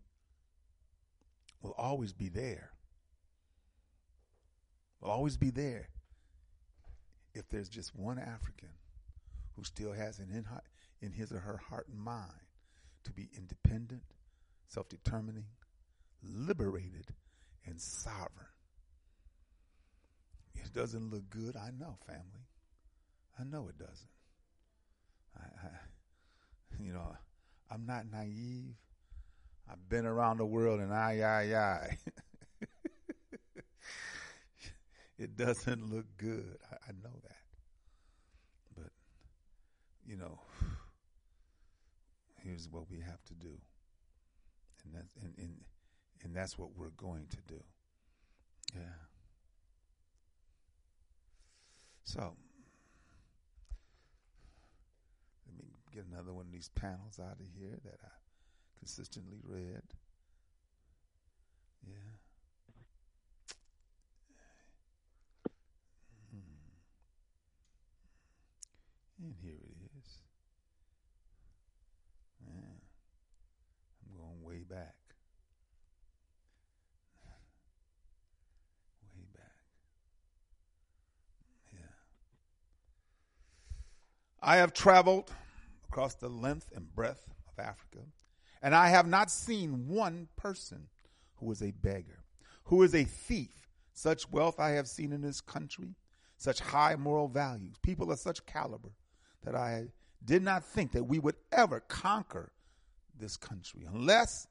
will 1.62 1.74
always 1.76 2.12
be 2.12 2.28
there. 2.28 2.73
Will 5.04 5.10
always 5.10 5.36
be 5.36 5.50
there 5.50 5.90
if 7.34 7.46
there's 7.50 7.68
just 7.68 7.94
one 7.94 8.18
African 8.18 8.70
who 9.54 9.62
still 9.62 9.92
has 9.92 10.18
it 10.18 10.28
in, 10.32 10.46
in 11.02 11.12
his 11.12 11.30
or 11.30 11.40
her 11.40 11.58
heart 11.58 11.88
and 11.88 11.98
mind 11.98 12.30
to 13.04 13.12
be 13.12 13.28
independent, 13.36 14.02
self 14.66 14.88
determining, 14.88 15.44
liberated, 16.22 17.12
and 17.66 17.78
sovereign. 17.78 18.46
It 20.54 20.72
doesn't 20.72 21.10
look 21.10 21.28
good, 21.28 21.54
I 21.54 21.70
know, 21.78 21.96
family. 22.06 22.48
I 23.38 23.44
know 23.44 23.68
it 23.68 23.76
doesn't. 23.76 24.08
I, 25.36 25.66
I 25.66 25.70
you 26.82 26.94
know, 26.94 27.14
I'm 27.70 27.84
not 27.84 28.10
naive. 28.10 28.74
I've 29.70 29.88
been 29.88 30.06
around 30.06 30.38
the 30.38 30.46
world 30.46 30.80
and 30.80 30.94
I, 30.94 31.20
I, 31.20 31.58
I. 31.58 31.98
it 35.18 35.36
doesn't 35.36 35.92
look 35.92 36.06
good. 36.16 36.56
I, 36.70 36.76
I, 36.88 36.92
know 37.02 37.14
that. 37.22 37.36
But, 38.76 38.90
you 40.06 40.16
know, 40.16 40.40
here's 42.42 42.68
what 42.68 42.90
we 42.90 42.98
have 43.00 43.22
to 43.26 43.34
do. 43.34 43.56
And 44.84 44.94
that's, 44.94 45.14
and, 45.22 45.34
and, 45.38 45.56
and 46.22 46.34
that's 46.34 46.58
what 46.58 46.70
we're 46.76 46.90
going 46.90 47.26
to 47.28 47.38
do. 47.46 47.62
Yeah. 48.74 48.82
So, 52.04 52.36
let 55.46 55.56
me 55.56 55.64
get 55.92 56.04
another 56.10 56.32
one 56.32 56.46
of 56.46 56.52
these 56.52 56.70
panels 56.74 57.18
out 57.20 57.38
of 57.40 57.46
here 57.58 57.78
that 57.84 58.00
I 58.04 58.08
consistently 58.78 59.38
read. 59.42 59.82
Yeah. 61.86 62.23
And 69.24 69.32
here 69.40 69.54
it 69.54 69.90
is. 69.98 70.18
I'm 74.06 74.18
going 74.18 74.42
way 74.42 74.64
back. 74.68 74.96
Way 79.16 79.24
back. 79.32 79.56
Yeah. 81.72 81.78
I 84.42 84.56
have 84.56 84.74
traveled 84.74 85.32
across 85.88 86.16
the 86.16 86.28
length 86.28 86.70
and 86.74 86.94
breadth 86.94 87.26
of 87.48 87.58
Africa, 87.64 88.00
and 88.60 88.74
I 88.74 88.88
have 88.88 89.06
not 89.06 89.30
seen 89.30 89.88
one 89.88 90.28
person 90.36 90.88
who 91.36 91.50
is 91.50 91.62
a 91.62 91.70
beggar, 91.70 92.24
who 92.64 92.82
is 92.82 92.94
a 92.94 93.04
thief. 93.04 93.70
Such 93.94 94.30
wealth 94.30 94.60
I 94.60 94.70
have 94.70 94.88
seen 94.88 95.12
in 95.12 95.22
this 95.22 95.40
country, 95.40 95.94
such 96.36 96.60
high 96.60 96.96
moral 96.96 97.28
values, 97.28 97.76
people 97.80 98.12
of 98.12 98.18
such 98.18 98.44
caliber 98.44 98.90
that 99.44 99.54
I 99.54 99.86
did 100.24 100.42
not 100.42 100.64
think 100.64 100.92
that 100.92 101.04
we 101.04 101.18
would 101.18 101.36
ever 101.52 101.80
conquer 101.80 102.52
this 103.18 103.36
country 103.36 103.86
unless 103.86 104.46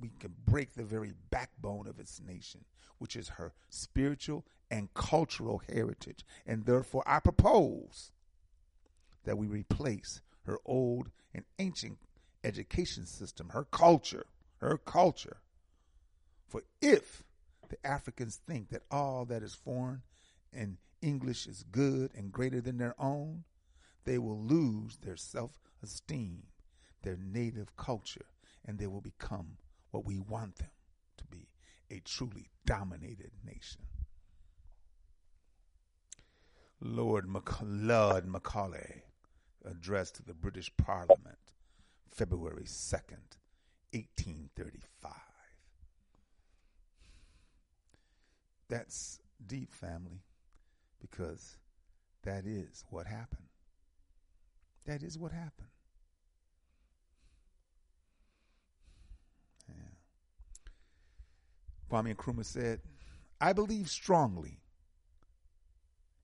we 0.00 0.10
can 0.20 0.34
break 0.46 0.74
the 0.74 0.84
very 0.84 1.12
backbone 1.30 1.86
of 1.86 1.98
its 2.00 2.20
nation, 2.20 2.64
which 2.98 3.14
is 3.14 3.28
her 3.28 3.52
spiritual 3.68 4.44
and 4.70 4.92
cultural 4.94 5.62
heritage. 5.70 6.24
And 6.46 6.64
therefore, 6.64 7.02
I 7.06 7.20
propose 7.20 8.10
that 9.24 9.36
we 9.36 9.46
replace 9.46 10.22
her 10.44 10.58
old 10.64 11.10
and 11.34 11.44
ancient 11.58 11.98
education 12.42 13.06
system, 13.06 13.50
her 13.50 13.64
culture, 13.64 14.26
her 14.58 14.78
culture. 14.78 15.38
For 16.48 16.62
if 16.80 17.22
the 17.68 17.86
Africans 17.86 18.40
think 18.46 18.70
that 18.70 18.82
all 18.90 19.24
that 19.26 19.42
is 19.42 19.54
foreign 19.54 20.02
and 20.52 20.78
English 21.00 21.46
is 21.46 21.64
good 21.70 22.10
and 22.14 22.32
greater 22.32 22.60
than 22.60 22.78
their 22.78 22.94
own, 22.98 23.44
they 24.04 24.18
will 24.18 24.40
lose 24.40 24.98
their 24.98 25.16
self 25.16 25.60
esteem, 25.82 26.44
their 27.02 27.16
native 27.16 27.76
culture, 27.76 28.26
and 28.64 28.78
they 28.78 28.86
will 28.86 29.00
become 29.00 29.56
what 29.90 30.04
we 30.04 30.18
want 30.18 30.56
them 30.56 30.70
to 31.18 31.24
be 31.26 31.48
a 31.90 32.00
truly 32.00 32.48
dominated 32.64 33.30
nation. 33.44 33.82
Lord, 36.80 37.26
Lord 37.62 38.26
Macaulay 38.26 39.04
addressed 39.64 40.16
to 40.16 40.24
the 40.24 40.34
British 40.34 40.70
Parliament, 40.76 41.38
February 42.10 42.64
2nd, 42.64 43.38
1835. 43.92 45.12
That's 48.68 49.20
deep, 49.46 49.72
family, 49.72 50.22
because 51.00 51.58
that 52.22 52.46
is 52.46 52.84
what 52.88 53.06
happened. 53.06 53.51
That 54.86 55.02
is 55.02 55.18
what 55.18 55.32
happened. 55.32 55.68
Yeah. 59.68 59.74
Kwame 61.90 62.14
Nkrumah 62.14 62.44
said, 62.44 62.80
I 63.40 63.52
believe 63.52 63.88
strongly 63.88 64.60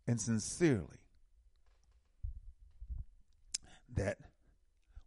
and 0.07 0.21
sincerely 0.21 0.99
that 3.95 4.19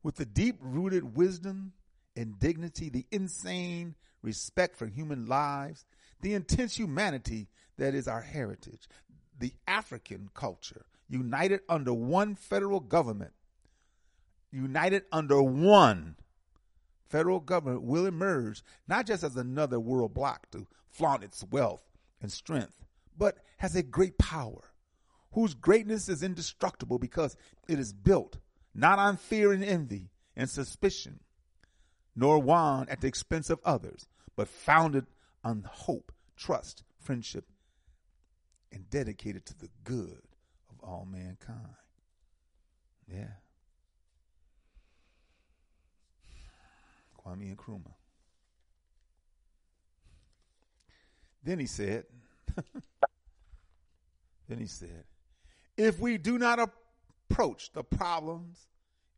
with 0.03 0.15
the 0.15 0.25
deep 0.25 0.57
rooted 0.61 1.15
wisdom 1.15 1.73
and 2.15 2.39
dignity, 2.39 2.89
the 2.89 3.05
insane 3.11 3.95
respect 4.21 4.75
for 4.77 4.87
human 4.87 5.25
lives, 5.25 5.85
the 6.21 6.33
intense 6.33 6.77
humanity 6.77 7.47
that 7.77 7.95
is 7.95 8.07
our 8.07 8.21
heritage, 8.21 8.87
the 9.39 9.53
African 9.67 10.29
culture, 10.33 10.85
united 11.09 11.61
under 11.67 11.93
one 11.93 12.35
federal 12.35 12.79
government, 12.79 13.31
united 14.51 15.03
under 15.11 15.41
one 15.41 16.15
federal 17.11 17.39
government, 17.39 17.83
will 17.83 18.05
emerge 18.05 18.63
not 18.87 19.05
just 19.05 19.23
as 19.23 19.35
another 19.35 19.79
world 19.79 20.13
bloc 20.13 20.49
to 20.51 20.65
flaunt 20.89 21.23
its 21.23 21.43
wealth 21.51 21.83
and 22.21 22.31
strength, 22.31 22.85
but 23.17 23.37
has 23.57 23.75
a 23.75 23.83
great 23.83 24.17
power 24.17 24.71
whose 25.33 25.53
greatness 25.53 26.09
is 26.09 26.23
indestructible 26.23 26.97
because 26.97 27.35
it 27.67 27.79
is 27.79 27.93
built 27.93 28.37
not 28.73 28.99
on 28.99 29.17
fear 29.17 29.51
and 29.51 29.63
envy 29.63 30.09
and 30.35 30.49
suspicion, 30.49 31.19
nor 32.15 32.39
won 32.39 32.87
at 32.89 33.01
the 33.01 33.07
expense 33.07 33.49
of 33.49 33.59
others, 33.65 34.07
but 34.35 34.47
founded 34.47 35.05
on 35.43 35.67
hope, 35.69 36.11
trust, 36.37 36.83
friendship, 36.99 37.45
and 38.71 38.89
dedicated 38.89 39.45
to 39.45 39.57
the 39.57 39.69
good 39.83 40.21
of 40.69 40.81
all 40.81 41.05
mankind. 41.09 41.75
Yeah. 43.07 43.40
Kwame 47.25 47.55
Nkrumah. 47.55 47.93
Then 51.43 51.59
he 51.59 51.65
said, 51.65 52.05
then 54.47 54.59
he 54.59 54.67
said, 54.67 55.05
if 55.75 55.99
we 55.99 56.17
do 56.17 56.37
not 56.37 56.59
approach 57.29 57.71
the 57.73 57.83
problems 57.83 58.59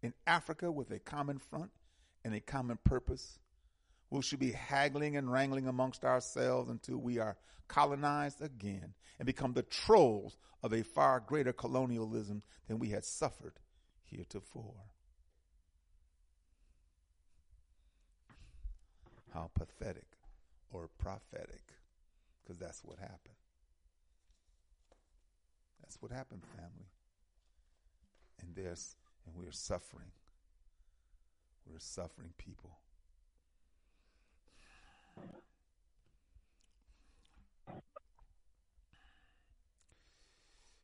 in 0.01 0.13
Africa 0.25 0.71
with 0.71 0.91
a 0.91 0.99
common 0.99 1.39
front 1.39 1.71
and 2.23 2.33
a 2.33 2.39
common 2.39 2.77
purpose, 2.83 3.39
we 4.09 4.21
should 4.21 4.39
be 4.39 4.51
haggling 4.51 5.17
and 5.17 5.31
wrangling 5.31 5.67
amongst 5.67 6.05
ourselves 6.05 6.69
until 6.69 6.97
we 6.97 7.19
are 7.19 7.35
colonized 7.67 8.41
again 8.41 8.93
and 9.19 9.25
become 9.25 9.53
the 9.53 9.63
trolls 9.63 10.37
of 10.61 10.73
a 10.73 10.83
far 10.83 11.19
greater 11.19 11.51
colonialism 11.51 12.43
than 12.67 12.79
we 12.79 12.89
had 12.89 13.03
suffered 13.03 13.59
heretofore. 14.05 14.92
How 19.34 19.49
pathetic 19.53 20.05
or 20.71 20.89
prophetic, 20.97 21.63
because 22.41 22.57
that's 22.57 22.84
what 22.84 22.99
happened. 22.99 23.36
That's 25.81 25.97
what 26.01 26.11
happened, 26.11 26.43
family. 26.55 26.88
And 28.41 28.55
there's 28.55 28.95
and 29.25 29.36
we're 29.36 29.51
suffering. 29.51 30.11
We're 31.65 31.79
suffering 31.79 32.34
people. 32.38 32.77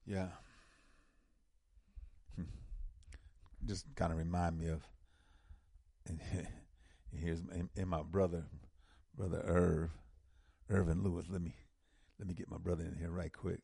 Yeah. 0.05 0.29
Just 3.65 3.85
kind 3.95 4.11
of 4.11 4.17
remind 4.17 4.57
me 4.57 4.67
of, 4.69 4.81
and 7.11 7.23
here's 7.23 7.39
and, 7.39 7.69
and 7.75 7.87
my 7.87 8.03
brother, 8.03 8.45
brother 9.15 9.41
Irv, 9.45 9.91
Irvin 10.69 11.03
Lewis. 11.03 11.25
Let 11.29 11.41
me 11.41 11.55
let 12.19 12.27
me 12.27 12.33
get 12.33 12.49
my 12.49 12.57
brother 12.57 12.83
in 12.83 12.95
here 12.97 13.11
right 13.11 13.31
quick. 13.31 13.61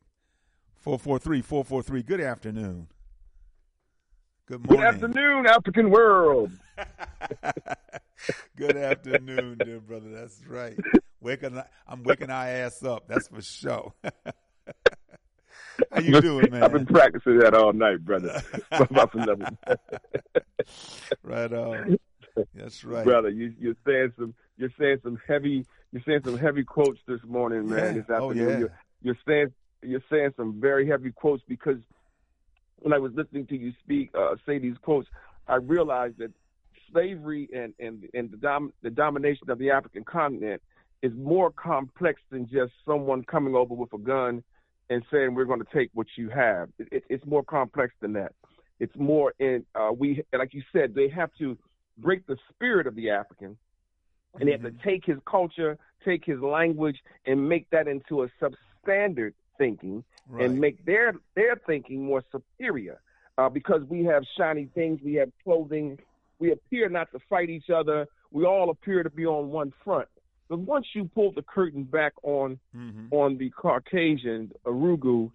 443 0.76 1.42
443. 1.42 2.02
Good 2.02 2.20
afternoon. 2.20 2.88
Good 4.46 4.64
morning. 4.64 4.84
Good 4.84 4.94
afternoon, 4.94 5.46
African 5.46 5.90
world. 5.90 6.52
Good 8.56 8.76
afternoon, 8.76 9.58
dear 9.64 9.80
brother. 9.80 10.10
That's 10.10 10.40
right. 10.46 10.78
Waking, 11.20 11.60
I'm 11.88 12.04
waking 12.04 12.30
our 12.30 12.46
ass 12.46 12.84
up. 12.84 13.08
That's 13.08 13.26
for 13.26 13.42
sure. 13.42 13.92
How 15.92 16.00
you 16.00 16.20
doing, 16.20 16.50
man? 16.50 16.62
I've 16.62 16.72
been 16.72 16.86
practicing 16.86 17.38
that 17.40 17.54
all 17.54 17.72
night, 17.72 18.04
brother. 18.04 18.40
right 21.22 21.52
on. 21.52 21.98
That's 22.54 22.84
right, 22.84 23.04
brother. 23.04 23.28
You, 23.28 23.54
you're 23.58 23.76
saying 23.86 24.12
some. 24.18 24.34
You're 24.56 24.72
saying 24.78 24.98
some 25.02 25.18
heavy. 25.26 25.66
You're 25.92 26.02
saying 26.06 26.20
some 26.24 26.38
heavy 26.38 26.64
quotes 26.64 27.00
this 27.06 27.20
morning, 27.26 27.68
man. 27.68 27.78
Yeah. 27.78 27.92
This 27.92 28.10
afternoon. 28.10 28.20
Oh, 28.20 28.50
yeah. 28.50 28.58
You're, 28.58 28.78
you're 29.02 29.18
saying 29.26 29.52
you're 29.82 30.02
saying 30.10 30.34
some 30.36 30.60
very 30.60 30.86
heavy 30.88 31.12
quotes 31.12 31.42
because 31.46 31.78
when 32.76 32.92
I 32.92 32.98
was 32.98 33.12
listening 33.14 33.46
to 33.46 33.56
you 33.56 33.72
speak, 33.82 34.10
uh, 34.14 34.36
say 34.44 34.58
these 34.58 34.76
quotes, 34.82 35.08
I 35.48 35.56
realized 35.56 36.18
that 36.18 36.32
slavery 36.92 37.48
and 37.54 37.74
and 37.78 38.08
and 38.14 38.30
the, 38.30 38.36
dom- 38.36 38.72
the 38.82 38.90
domination 38.90 39.50
of 39.50 39.58
the 39.58 39.70
African 39.70 40.04
continent 40.04 40.62
is 41.02 41.12
more 41.14 41.50
complex 41.50 42.20
than 42.30 42.48
just 42.48 42.72
someone 42.86 43.22
coming 43.24 43.54
over 43.54 43.74
with 43.74 43.92
a 43.92 43.98
gun 43.98 44.42
and 44.88 45.02
saying 45.10 45.34
we're 45.34 45.44
going 45.44 45.60
to 45.60 45.66
take 45.74 45.90
what 45.94 46.06
you 46.16 46.28
have. 46.30 46.68
It, 46.78 46.88
it, 46.90 47.04
it's 47.08 47.26
more 47.26 47.42
complex 47.42 47.92
than 48.00 48.12
that. 48.14 48.32
It's 48.78 48.94
more 48.96 49.32
in 49.38 49.64
uh, 49.74 49.90
we 49.96 50.22
like 50.32 50.54
you 50.54 50.62
said 50.72 50.94
they 50.94 51.08
have 51.08 51.30
to 51.38 51.56
break 51.98 52.26
the 52.26 52.36
spirit 52.52 52.86
of 52.86 52.94
the 52.94 53.10
African, 53.10 53.56
and 54.38 54.48
they 54.48 54.52
have 54.52 54.62
to 54.62 54.74
take 54.84 55.04
his 55.04 55.18
culture, 55.28 55.78
take 56.04 56.24
his 56.24 56.40
language, 56.40 56.98
and 57.26 57.48
make 57.48 57.68
that 57.70 57.88
into 57.88 58.22
a 58.22 58.28
substandard 58.40 59.32
thinking 59.58 60.04
Right. 60.28 60.44
and 60.44 60.60
make 60.60 60.84
their 60.84 61.14
their 61.34 61.56
thinking 61.66 62.04
more 62.04 62.22
superior. 62.32 63.00
Uh, 63.38 63.48
because 63.48 63.82
we 63.84 64.02
have 64.04 64.24
shiny 64.36 64.66
things, 64.74 65.00
we 65.02 65.14
have 65.14 65.30
clothing, 65.44 65.98
we 66.38 66.52
appear 66.52 66.88
not 66.88 67.10
to 67.12 67.18
fight 67.28 67.48
each 67.48 67.70
other. 67.70 68.06
We 68.32 68.44
all 68.44 68.70
appear 68.70 69.02
to 69.02 69.10
be 69.10 69.24
on 69.24 69.50
one 69.50 69.72
front. 69.84 70.08
But 70.48 70.58
once 70.60 70.86
you 70.94 71.04
pull 71.14 71.32
the 71.32 71.42
curtain 71.42 71.84
back 71.84 72.12
on 72.22 72.58
Mhm. 72.74 73.08
on 73.12 73.36
the 73.38 73.50
Caucasian 73.50 74.52
Arugu, 74.64 75.30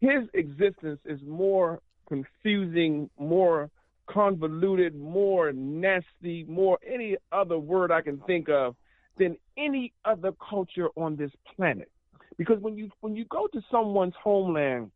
his 0.00 0.28
existence 0.34 1.00
is 1.04 1.22
more 1.22 1.80
confusing, 2.08 3.08
more 3.18 3.70
convoluted, 4.06 4.94
more 4.94 5.52
nasty, 5.52 6.44
more 6.48 6.78
any 6.86 7.16
other 7.30 7.58
word 7.58 7.90
I 7.90 8.02
can 8.02 8.18
think 8.26 8.48
of 8.48 8.76
than 9.18 9.36
any 9.56 9.92
other 10.04 10.32
culture 10.32 10.88
on 10.96 11.16
this 11.16 11.30
planet. 11.54 11.90
Because 12.38 12.58
when 12.60 12.76
you 12.76 12.90
when 13.00 13.14
you 13.14 13.24
go 13.26 13.46
to 13.48 13.60
someone's 13.70 14.14
homeland, 14.22 14.90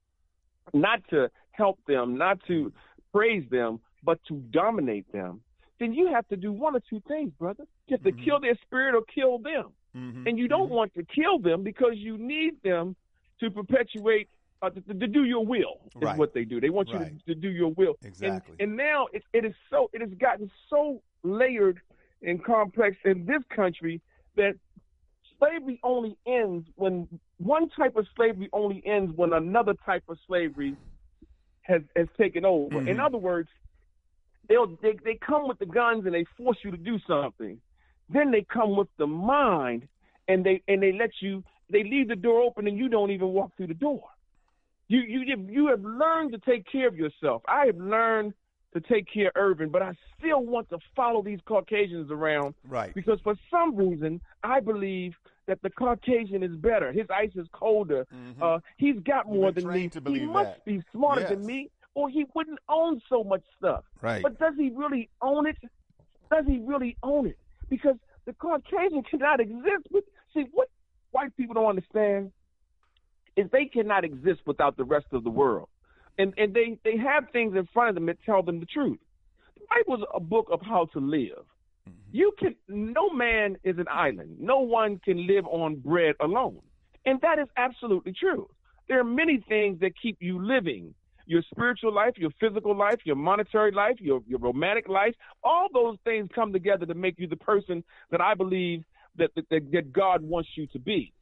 not 0.73 1.01
to 1.11 1.31
help 1.53 1.79
them, 1.87 2.17
not 2.17 2.39
to 2.47 2.73
praise 3.13 3.49
them, 3.51 3.81
but 4.03 4.19
to 4.29 4.37
dominate 4.51 5.11
them, 5.13 5.41
then 5.79 5.93
you 5.93 6.07
have 6.13 6.27
to 6.29 6.37
do 6.37 6.53
one 6.53 6.75
or 6.75 6.81
two 6.89 7.01
things, 7.07 7.33
brother. 7.39 7.65
You 7.87 7.97
have 7.97 8.05
to 8.05 8.13
Mhm. 8.13 8.25
kill 8.25 8.41
their 8.41 8.57
spirit 8.63 8.95
or 8.95 9.03
kill 9.03 9.39
them. 9.39 9.73
Mhm. 9.95 10.27
And 10.27 10.39
you 10.39 10.49
don't 10.49 10.71
want 10.71 10.95
to 10.95 11.05
kill 11.05 11.39
them 11.39 11.63
because 11.63 11.97
you 11.97 12.19
need 12.19 12.61
them 12.63 12.97
to 13.41 13.51
perpetuate, 13.51 14.29
uh, 14.67 14.71
to, 14.71 14.95
to 14.95 15.07
do 15.07 15.25
your 15.25 15.45
will, 15.45 15.81
is 15.85 16.03
Right. 16.03 16.19
what 16.19 16.35
they 16.35 16.45
do. 16.45 16.61
They 16.61 16.71
want 16.71 16.89
you 16.89 16.99
Right. 16.99 17.19
to, 17.27 17.35
to 17.35 17.41
do 17.41 17.49
your 17.51 17.73
will. 17.73 17.95
Exactly. 18.03 18.57
And, 18.59 18.71
and 18.71 18.77
now 18.77 19.07
it, 19.12 19.23
it 19.33 19.45
is 19.45 19.55
so, 19.71 19.91
it 19.93 20.01
has 20.01 20.11
gotten 20.19 20.51
so 20.69 21.03
layered 21.23 21.81
and 22.23 22.43
complex 22.45 22.97
in 23.05 23.25
this 23.27 23.43
country 23.55 24.01
that 24.37 24.55
slavery 25.39 25.79
only 25.83 26.17
ends 26.27 26.67
when 26.77 27.09
one 27.39 27.69
type 27.71 27.97
of 27.97 28.07
slavery 28.17 28.49
only 28.53 28.83
ends 28.87 29.12
when 29.17 29.33
another 29.33 29.75
type 29.85 30.05
of 30.09 30.19
slavery 30.27 30.77
has 31.62 31.83
has 31.97 32.07
taken 32.17 32.45
over. 32.45 32.81
In 32.89 32.97
Mhm. 32.97 33.05
other 33.07 33.19
words, 33.19 33.49
they'll 34.49 34.67
they, 34.83 34.95
they 35.05 35.17
come 35.17 35.49
with 35.49 35.59
the 35.59 35.67
guns 35.67 36.07
and 36.07 36.14
they 36.14 36.25
force 36.37 36.59
you 36.64 36.71
to 36.71 36.77
do 36.77 36.99
something. 37.01 37.61
Then 38.09 38.31
they 38.31 38.43
come 38.45 38.77
with 38.77 38.89
the 38.97 39.07
mind 39.07 39.89
and 40.29 40.45
they 40.45 40.62
and 40.69 40.83
they 40.83 40.93
let 40.93 41.11
you 41.21 41.43
they 41.71 41.83
leave 41.83 42.09
the 42.09 42.17
door 42.17 42.41
open 42.43 42.67
and 42.67 42.79
you 42.79 42.89
don't 42.89 43.11
even 43.11 43.29
walk 43.29 43.51
through 43.57 43.67
the 43.67 43.75
door. 43.75 44.05
You 44.89 45.01
you 45.01 45.30
have- 45.37 45.51
you 45.51 45.66
have 45.68 45.82
learned 45.84 46.32
to 46.32 46.39
take 46.39 46.64
care 46.70 46.87
of 46.89 46.97
yourself. 46.97 47.43
I 47.49 47.66
have 47.66 47.76
learned 47.78 48.34
to 48.72 48.80
take 48.80 49.07
care 49.12 49.28
of 49.28 49.32
Irvin, 49.37 49.70
but 49.70 49.82
I 49.82 49.97
still 50.18 50.45
want 50.45 50.68
to 50.70 50.78
follow 50.95 51.22
these 51.22 51.41
Caucasians 51.47 52.11
around 52.11 52.55
Right. 52.68 52.93
because 52.95 53.20
for 53.20 53.34
some 53.51 53.74
reason 53.74 54.20
I 54.43 54.61
believe 54.61 55.16
that 55.47 55.62
the 55.62 55.70
Caucasian 55.70 56.43
is 56.43 56.55
better. 56.57 56.93
His 56.93 57.09
ice 57.11 57.34
is 57.37 57.49
colder. 57.53 58.07
Mhm. 58.12 58.43
Uh, 58.43 58.61
he's 58.76 58.99
got 59.01 59.26
more 59.26 59.51
than 59.53 59.66
me. 59.68 59.89
to 59.89 60.01
he 60.12 60.26
must 60.26 60.57
that. 60.57 60.64
be 60.64 60.82
smarter 60.93 61.22
Yes. 61.22 61.30
than 61.30 61.47
me, 61.47 61.70
or 61.95 62.09
he 62.09 62.24
wouldn't 62.34 62.59
own 62.68 63.01
so 63.09 63.24
much 63.24 63.43
stuff. 63.57 63.84
Right. 64.03 64.22
But 64.22 64.39
does 64.39 64.55
he 64.57 64.70
really 64.70 65.09
own 65.22 65.47
it? 65.47 65.57
Does 66.30 66.47
he 66.47 66.59
really 66.59 66.97
own 67.03 67.26
it? 67.26 67.39
Because 67.68 67.97
the 68.24 68.34
Caucasian 68.34 69.03
cannot 69.11 69.41
exist. 69.41 69.87
With, 69.91 70.05
see, 70.34 70.43
what 70.53 70.68
white 71.12 71.34
people 71.37 71.55
don't 71.55 71.66
understand 71.66 72.32
is 73.37 73.47
they 73.53 73.66
cannot 73.66 74.05
exist 74.05 74.41
without 74.47 74.76
the 74.76 74.84
rest 74.84 75.07
of 75.12 75.24
the 75.24 75.30
world. 75.30 75.68
and 76.18 76.32
and 76.39 76.55
they 76.55 76.78
they 76.84 76.97
have 76.97 77.24
things 77.32 77.55
in 77.57 77.66
front 77.72 77.91
of 77.91 77.95
them 77.95 78.07
that 78.07 78.18
tell 78.24 78.43
them 78.43 78.61
the 78.61 78.66
truth. 78.66 78.99
The 79.57 79.66
Bible 79.70 80.03
is 80.03 80.09
a 80.14 80.20
book 80.20 80.49
of 80.51 80.61
how 80.62 80.87
to 80.95 81.01
live. 81.01 81.45
Mm-hmm. 81.89 82.11
You 82.12 82.32
can 82.39 82.55
no 82.68 83.11
man 83.11 83.57
is 83.64 83.78
an 83.78 83.89
island. 83.91 84.37
No 84.41 84.61
one 84.61 84.99
can 85.05 85.26
live 85.26 85.47
on 85.47 85.76
bread 85.76 86.14
alone. 86.20 86.61
And 87.05 87.20
that 87.20 87.39
is 87.39 87.49
absolutely 87.57 88.12
true. 88.12 88.49
There 88.89 88.99
are 88.99 89.05
many 89.05 89.43
things 89.49 89.80
that 89.80 89.93
keep 90.01 90.16
you 90.20 90.45
living. 90.45 90.95
Your 91.28 91.43
spiritual 91.51 91.93
life, 91.93 92.14
your 92.16 92.30
physical 92.39 92.76
life, 92.76 93.01
your 93.05 93.16
monetary 93.16 93.72
life, 93.72 93.97
your, 93.99 94.20
your 94.28 94.39
romantic 94.39 94.89
life, 94.89 95.14
all 95.43 95.66
those 95.72 95.97
things 96.05 96.28
come 96.32 96.53
together 96.53 96.87
to 96.87 96.95
make 96.95 97.18
you 97.18 97.26
the 97.26 97.37
person 97.37 97.82
that 98.12 98.20
I 98.20 98.34
believe 98.34 98.84
that, 99.18 99.30
that, 99.34 99.49
that 99.72 99.93
God 99.93 100.22
wants 100.22 100.51
you 100.57 100.68
to 100.68 100.78
be. 100.78 101.12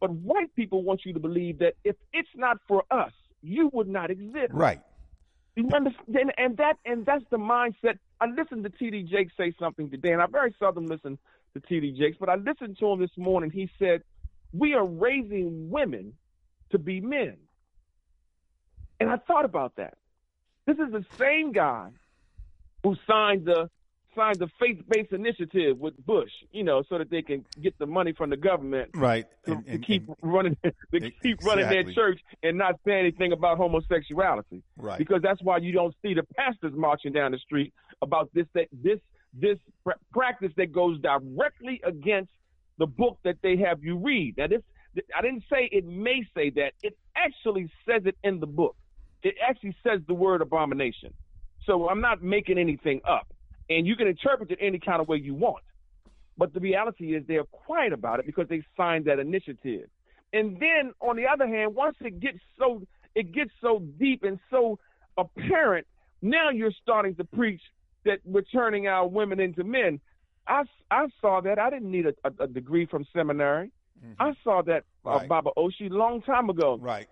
But 0.00 0.10
white 0.10 0.54
people 0.54 0.82
want 0.82 1.04
you 1.04 1.12
to 1.14 1.20
believe 1.20 1.58
that 1.58 1.74
if 1.84 1.96
it's 2.12 2.28
not 2.34 2.58
for 2.68 2.84
us, 2.90 3.12
you 3.42 3.70
would 3.72 3.88
not 3.88 4.10
exist. 4.10 4.52
Right. 4.52 4.80
You 5.54 5.68
understand? 5.74 6.32
And 6.36 6.56
that 6.58 6.74
and 6.84 7.06
that's 7.06 7.24
the 7.30 7.38
mindset. 7.38 7.98
I 8.20 8.26
listened 8.26 8.64
to 8.64 8.70
T.D. 8.70 9.04
Jakes 9.04 9.32
say 9.36 9.54
something 9.58 9.90
today, 9.90 10.12
and 10.12 10.20
I 10.20 10.26
very 10.26 10.54
seldom 10.58 10.86
listen 10.86 11.18
to 11.54 11.60
T.D. 11.60 11.92
Jakes, 11.92 12.18
but 12.20 12.28
I 12.28 12.34
listened 12.34 12.76
to 12.80 12.86
him 12.88 13.00
this 13.00 13.16
morning. 13.16 13.50
He 13.50 13.70
said, 13.78 14.02
"We 14.52 14.74
are 14.74 14.84
raising 14.84 15.70
women 15.70 16.12
to 16.70 16.78
be 16.78 17.00
men," 17.00 17.36
and 19.00 19.08
I 19.08 19.16
thought 19.16 19.46
about 19.46 19.76
that. 19.76 19.94
This 20.66 20.76
is 20.78 20.92
the 20.92 21.04
same 21.16 21.52
guy 21.52 21.88
who 22.82 22.96
signed 23.06 23.46
the 23.46 23.70
signed 24.16 24.38
the 24.38 24.48
faith-based 24.58 25.12
initiative 25.12 25.78
with 25.78 25.94
Bush, 26.04 26.30
you 26.50 26.64
know, 26.64 26.82
so 26.88 26.98
that 26.98 27.10
they 27.10 27.22
can 27.22 27.44
get 27.62 27.78
the 27.78 27.86
money 27.86 28.12
from 28.12 28.30
the 28.30 28.36
government, 28.36 28.90
right, 28.94 29.26
to, 29.44 29.52
and, 29.52 29.66
and, 29.66 29.82
to 29.82 29.86
keep 29.86 30.08
and, 30.08 30.16
running, 30.22 30.56
to 30.64 31.10
keep 31.22 31.44
running 31.44 31.68
their 31.68 31.84
church 31.92 32.20
and 32.42 32.58
not 32.58 32.80
say 32.84 32.98
anything 32.98 33.32
about 33.32 33.58
homosexuality, 33.58 34.62
right? 34.76 34.98
Because 34.98 35.20
that's 35.22 35.40
why 35.42 35.58
you 35.58 35.72
don't 35.72 35.94
see 36.02 36.14
the 36.14 36.24
pastors 36.36 36.72
marching 36.74 37.12
down 37.12 37.32
the 37.32 37.38
street 37.38 37.72
about 38.02 38.30
this 38.34 38.46
that 38.54 38.68
this 38.72 38.98
this 39.38 39.58
practice 40.12 40.52
that 40.56 40.72
goes 40.72 40.98
directly 41.00 41.80
against 41.84 42.30
the 42.78 42.86
book 42.86 43.18
that 43.24 43.36
they 43.42 43.56
have 43.56 43.84
you 43.84 43.98
read. 43.98 44.36
Now, 44.38 44.46
this 44.48 44.62
I 45.16 45.20
didn't 45.20 45.44
say 45.50 45.68
it 45.70 45.84
may 45.84 46.26
say 46.34 46.50
that; 46.50 46.72
it 46.82 46.96
actually 47.14 47.70
says 47.88 48.02
it 48.06 48.16
in 48.24 48.40
the 48.40 48.46
book. 48.46 48.76
It 49.22 49.34
actually 49.46 49.76
says 49.82 50.00
the 50.06 50.14
word 50.14 50.40
abomination. 50.40 51.12
So 51.66 51.88
I'm 51.88 52.00
not 52.00 52.22
making 52.22 52.58
anything 52.58 53.00
up 53.06 53.26
and 53.68 53.86
you 53.86 53.96
can 53.96 54.06
interpret 54.06 54.50
it 54.50 54.58
any 54.60 54.78
kind 54.78 55.00
of 55.00 55.08
way 55.08 55.16
you 55.16 55.34
want. 55.34 55.64
But 56.38 56.52
the 56.52 56.60
reality 56.60 57.16
is 57.16 57.24
they're 57.26 57.44
quiet 57.44 57.92
about 57.92 58.20
it 58.20 58.26
because 58.26 58.48
they 58.48 58.62
signed 58.76 59.06
that 59.06 59.18
initiative. 59.18 59.88
And 60.32 60.60
then 60.60 60.92
on 61.00 61.16
the 61.16 61.26
other 61.26 61.46
hand, 61.46 61.74
once 61.74 61.96
it 62.00 62.20
gets 62.20 62.38
so 62.58 62.82
it 63.14 63.32
gets 63.32 63.50
so 63.60 63.82
deep 63.98 64.22
and 64.22 64.38
so 64.50 64.78
apparent, 65.16 65.86
now 66.20 66.50
you're 66.50 66.74
starting 66.82 67.14
to 67.16 67.24
preach 67.24 67.62
that 68.04 68.18
we're 68.24 68.42
turning 68.42 68.86
our 68.86 69.06
women 69.06 69.40
into 69.40 69.64
men. 69.64 70.00
I, 70.46 70.62
I 70.90 71.06
saw 71.20 71.40
that. 71.40 71.58
I 71.58 71.70
didn't 71.70 71.90
need 71.90 72.06
a, 72.06 72.14
a, 72.24 72.44
a 72.44 72.46
degree 72.46 72.86
from 72.86 73.06
seminary. 73.14 73.72
Mm-hmm. 74.04 74.22
I 74.22 74.34
saw 74.44 74.62
that 74.62 74.84
uh, 75.04 75.10
right. 75.10 75.28
Baba 75.28 75.50
Oshi 75.56 75.90
long 75.90 76.22
time 76.22 76.50
ago. 76.50 76.78
Right. 76.80 77.08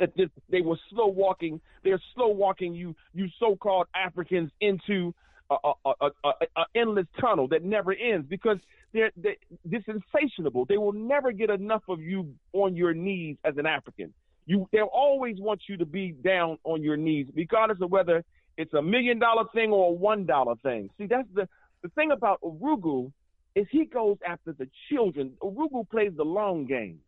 That 0.00 0.14
this, 0.16 0.28
they 0.50 0.60
were 0.60 0.76
slow 0.90 1.06
walking. 1.06 1.60
They're 1.84 2.02
slow 2.14 2.28
walking 2.28 2.74
you 2.74 2.94
you 3.14 3.28
so-called 3.38 3.86
Africans 3.94 4.50
into 4.60 5.14
a, 5.50 5.72
a, 5.84 5.92
a, 6.24 6.30
a, 6.56 6.64
endless 6.74 7.06
tunnel 7.20 7.48
that 7.48 7.62
never 7.62 7.92
ends 7.92 8.26
because 8.28 8.58
they're, 8.92 9.10
they're 9.16 9.36
this 9.64 9.82
insatiable. 9.86 10.64
They 10.64 10.78
will 10.78 10.92
never 10.92 11.32
get 11.32 11.50
enough 11.50 11.82
of 11.88 12.00
you 12.00 12.34
on 12.52 12.76
your 12.76 12.94
knees 12.94 13.36
as 13.44 13.56
an 13.56 13.66
African. 13.66 14.12
You 14.46 14.68
they'll 14.72 14.84
always 14.92 15.36
want 15.38 15.62
you 15.68 15.76
to 15.78 15.86
be 15.86 16.12
down 16.12 16.58
on 16.64 16.82
your 16.82 16.96
knees, 16.96 17.26
regardless 17.34 17.78
of 17.80 17.90
whether 17.90 18.24
it's 18.56 18.72
a 18.74 18.82
million 18.82 19.18
dollar 19.18 19.44
thing 19.54 19.70
or 19.70 19.90
a 19.90 19.92
one 19.92 20.24
dollar 20.26 20.54
thing. 20.62 20.90
See, 20.98 21.06
that's 21.06 21.28
the 21.34 21.48
the 21.82 21.88
thing 21.90 22.10
about 22.10 22.40
Urugu 22.42 23.12
is 23.54 23.66
he 23.70 23.84
goes 23.84 24.16
after 24.26 24.52
the 24.52 24.68
children. 24.90 25.32
Urugu 25.42 25.88
plays 25.88 26.12
the 26.16 26.24
long 26.24 26.66
game. 26.66 27.00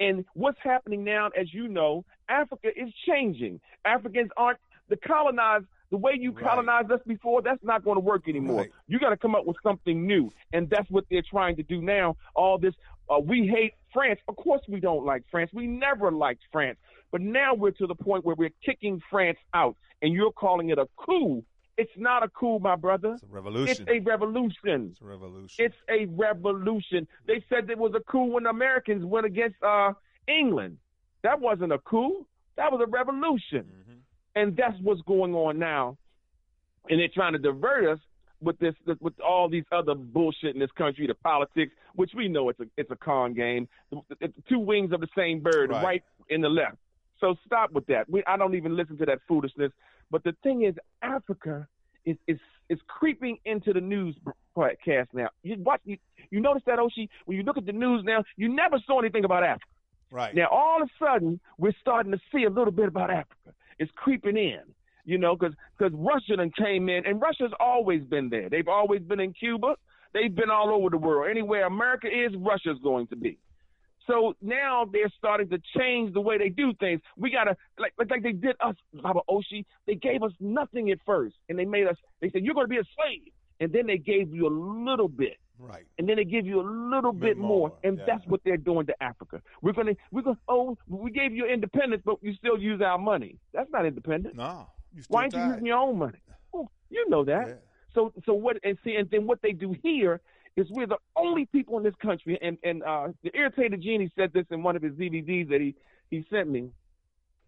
And 0.00 0.24
what's 0.34 0.58
happening 0.62 1.04
now, 1.04 1.28
as 1.38 1.52
you 1.52 1.68
know, 1.68 2.04
Africa 2.28 2.68
is 2.74 2.92
changing. 3.06 3.60
Africans 3.84 4.30
aren't 4.36 4.58
the 4.88 4.96
colonized 4.96 5.66
the 5.92 5.98
way 5.98 6.12
you 6.18 6.32
right. 6.32 6.44
colonized 6.44 6.90
us 6.90 7.00
before, 7.06 7.42
that's 7.42 7.62
not 7.62 7.84
going 7.84 7.96
to 7.96 8.00
work 8.00 8.26
anymore. 8.26 8.62
Right. 8.62 8.70
You 8.88 8.98
got 8.98 9.10
to 9.10 9.16
come 9.16 9.34
up 9.34 9.46
with 9.46 9.58
something 9.62 10.06
new, 10.06 10.32
and 10.52 10.68
that's 10.68 10.90
what 10.90 11.04
they're 11.10 11.22
trying 11.30 11.54
to 11.56 11.62
do 11.62 11.82
now. 11.82 12.16
All 12.34 12.58
this, 12.58 12.74
uh, 13.10 13.20
we 13.20 13.46
hate 13.46 13.74
France. 13.92 14.18
Of 14.26 14.36
course, 14.36 14.62
we 14.66 14.80
don't 14.80 15.04
like 15.04 15.22
France. 15.30 15.50
We 15.52 15.66
never 15.66 16.10
liked 16.10 16.42
France, 16.50 16.78
but 17.12 17.20
now 17.20 17.54
we're 17.54 17.72
to 17.72 17.86
the 17.86 17.94
point 17.94 18.24
where 18.24 18.34
we're 18.34 18.54
kicking 18.64 19.02
France 19.10 19.36
out, 19.52 19.76
and 20.00 20.14
you're 20.14 20.32
calling 20.32 20.70
it 20.70 20.78
a 20.78 20.88
coup. 20.96 21.44
It's 21.76 21.92
not 21.96 22.22
a 22.22 22.28
coup, 22.28 22.58
my 22.58 22.74
brother. 22.74 23.12
It's 23.12 23.22
a 23.22 23.26
revolution. 23.26 23.86
It's 23.86 23.90
a 23.90 24.00
revolution. 24.00 24.92
It's 24.92 25.02
a 25.02 25.04
revolution. 25.04 25.64
It's 25.66 25.76
a 25.90 26.06
revolution. 26.06 27.06
They 27.26 27.44
said 27.50 27.66
there 27.66 27.76
was 27.76 27.92
a 27.94 28.00
coup 28.10 28.32
when 28.32 28.44
the 28.44 28.50
Americans 28.50 29.04
went 29.04 29.26
against 29.26 29.62
uh, 29.62 29.92
England. 30.26 30.78
That 31.22 31.38
wasn't 31.40 31.72
a 31.72 31.78
coup. 31.78 32.26
That 32.56 32.72
was 32.72 32.80
a 32.82 32.90
revolution. 32.90 33.66
Mm-hmm. 33.66 33.81
And 34.34 34.56
that's 34.56 34.76
what's 34.82 35.02
going 35.02 35.34
on 35.34 35.58
now. 35.58 35.96
And 36.88 36.98
they're 36.98 37.08
trying 37.08 37.32
to 37.32 37.38
divert 37.38 37.86
us 37.86 37.98
with 38.40 38.58
this, 38.58 38.74
with 39.00 39.14
all 39.20 39.48
these 39.48 39.64
other 39.70 39.94
bullshit 39.94 40.54
in 40.54 40.60
this 40.60 40.70
country, 40.76 41.06
the 41.06 41.14
politics, 41.14 41.72
which 41.94 42.10
we 42.16 42.28
know 42.28 42.48
it's 42.48 42.60
a 42.60 42.66
it's 42.76 42.90
a 42.90 42.96
con 42.96 43.34
game. 43.34 43.68
It's 44.20 44.34
two 44.48 44.58
wings 44.58 44.92
of 44.92 45.00
the 45.00 45.08
same 45.16 45.40
bird, 45.40 45.70
right. 45.70 45.84
right 45.84 46.02
and 46.30 46.42
the 46.42 46.48
left. 46.48 46.76
So 47.20 47.36
stop 47.46 47.72
with 47.72 47.86
that. 47.86 48.10
We, 48.10 48.24
I 48.26 48.36
don't 48.36 48.54
even 48.54 48.76
listen 48.76 48.98
to 48.98 49.06
that 49.06 49.20
foolishness. 49.28 49.70
But 50.10 50.24
the 50.24 50.34
thing 50.42 50.64
is, 50.64 50.74
Africa 51.02 51.68
is 52.04 52.16
is 52.26 52.38
is 52.68 52.78
creeping 52.88 53.38
into 53.44 53.72
the 53.72 53.80
news 53.80 54.16
broadcast 54.54 55.10
now. 55.14 55.28
You 55.42 55.56
watch, 55.58 55.80
you, 55.84 55.98
you 56.30 56.40
notice 56.40 56.62
that 56.66 56.78
Oshi 56.78 57.08
when 57.26 57.36
you 57.36 57.44
look 57.44 57.58
at 57.58 57.66
the 57.66 57.72
news 57.72 58.02
now, 58.04 58.24
you 58.36 58.48
never 58.48 58.78
saw 58.86 58.98
anything 58.98 59.24
about 59.24 59.44
Africa. 59.44 59.66
Right. 60.10 60.34
Now 60.34 60.48
all 60.48 60.82
of 60.82 60.88
a 60.88 61.04
sudden 61.04 61.40
we're 61.58 61.74
starting 61.80 62.12
to 62.12 62.18
see 62.34 62.44
a 62.44 62.50
little 62.50 62.72
bit 62.72 62.88
about 62.88 63.10
Africa 63.10 63.54
is 63.78 63.88
creeping 63.96 64.36
in. 64.36 64.60
You 65.04 65.18
know, 65.18 65.34
because 65.34 65.54
because 65.76 65.92
Russia 65.96 66.36
then 66.36 66.52
came 66.56 66.88
in, 66.88 67.04
and 67.06 67.20
Russia's 67.20 67.52
always 67.58 68.04
been 68.04 68.28
there. 68.28 68.48
They've 68.48 68.68
always 68.68 69.02
been 69.02 69.18
in 69.18 69.32
Cuba. 69.32 69.74
They've 70.14 70.34
been 70.34 70.50
all 70.50 70.70
over 70.70 70.90
the 70.90 70.98
world. 70.98 71.28
Anywhere 71.28 71.66
America 71.66 72.06
is, 72.06 72.32
Russia's 72.36 72.78
going 72.82 73.08
to 73.08 73.16
be. 73.16 73.38
So 74.06 74.34
now 74.42 74.88
they're 74.90 75.12
starting 75.16 75.48
to 75.50 75.58
change 75.76 76.12
the 76.12 76.20
way 76.20 76.38
they 76.38 76.48
do 76.48 76.72
things. 76.80 77.00
We 77.16 77.30
gotta 77.30 77.56
like 77.78 77.92
like 77.98 78.22
they 78.22 78.32
did 78.32 78.56
us, 78.60 78.74
Baba 78.94 79.20
Oshi. 79.28 79.64
They 79.86 79.94
gave 79.94 80.22
us 80.22 80.32
nothing 80.40 80.90
at 80.90 80.98
first, 81.06 81.36
and 81.48 81.58
they 81.58 81.64
made 81.64 81.86
us. 81.86 81.96
They 82.20 82.30
said 82.30 82.44
you're 82.44 82.54
going 82.54 82.66
to 82.66 82.70
be 82.70 82.78
a 82.78 82.84
slave, 82.96 83.32
and 83.62 83.72
then 83.72 83.86
they 83.86 83.98
gave 83.98 84.34
you 84.34 84.46
a 84.48 84.54
little 84.88 85.08
bit. 85.08 85.36
Right. 85.58 85.84
And 85.96 86.08
then 86.08 86.16
they 86.16 86.24
give 86.24 86.44
you 86.44 86.60
a 86.60 86.66
little 86.66 87.12
bit, 87.12 87.36
bit 87.36 87.38
more, 87.38 87.68
more, 87.68 87.72
and 87.84 87.96
yeah. 87.96 88.04
that's 88.06 88.26
what 88.26 88.40
they're 88.44 88.56
doing 88.56 88.84
to 88.86 89.02
Africa. 89.02 89.40
We're 89.62 89.72
gonna 89.72 89.94
we're 90.10 90.22
gonna 90.22 90.38
oh 90.48 90.76
we 90.88 91.12
gave 91.12 91.32
you 91.32 91.46
independence, 91.46 92.02
but 92.04 92.16
you 92.20 92.34
still 92.34 92.58
use 92.58 92.80
our 92.80 92.98
money. 92.98 93.38
That's 93.54 93.70
not 93.70 93.86
independent. 93.86 94.34
No. 94.34 94.66
Why 95.06 95.22
aren't 95.22 95.34
you 95.34 95.44
using 95.44 95.66
your 95.66 95.78
own 95.78 95.98
money? 95.98 96.18
Oh, 96.52 96.68
you 96.90 97.08
know 97.08 97.24
that. 97.24 97.46
Yeah. 97.46 97.54
So 97.94 98.12
so 98.26 98.34
what 98.34 98.56
and 98.64 98.76
see 98.82 98.96
and 98.96 99.08
then 99.10 99.24
what 99.24 99.40
they 99.42 99.52
do 99.52 99.76
here 99.84 100.20
is 100.56 100.66
we're 100.70 100.88
the 100.88 100.98
only 101.14 101.46
people 101.46 101.78
in 101.78 101.84
this 101.84 101.94
country 102.02 102.38
and 102.42 102.58
and 102.64 102.82
uh, 102.82 103.08
the 103.22 103.30
irritated 103.36 103.80
genie 103.82 104.10
said 104.16 104.32
this 104.32 104.46
in 104.50 104.64
one 104.64 104.74
of 104.74 104.82
his 104.82 104.94
DVDs 104.94 105.48
that 105.50 105.60
he 105.60 105.76
he 106.10 106.26
sent 106.28 106.50
me, 106.50 106.70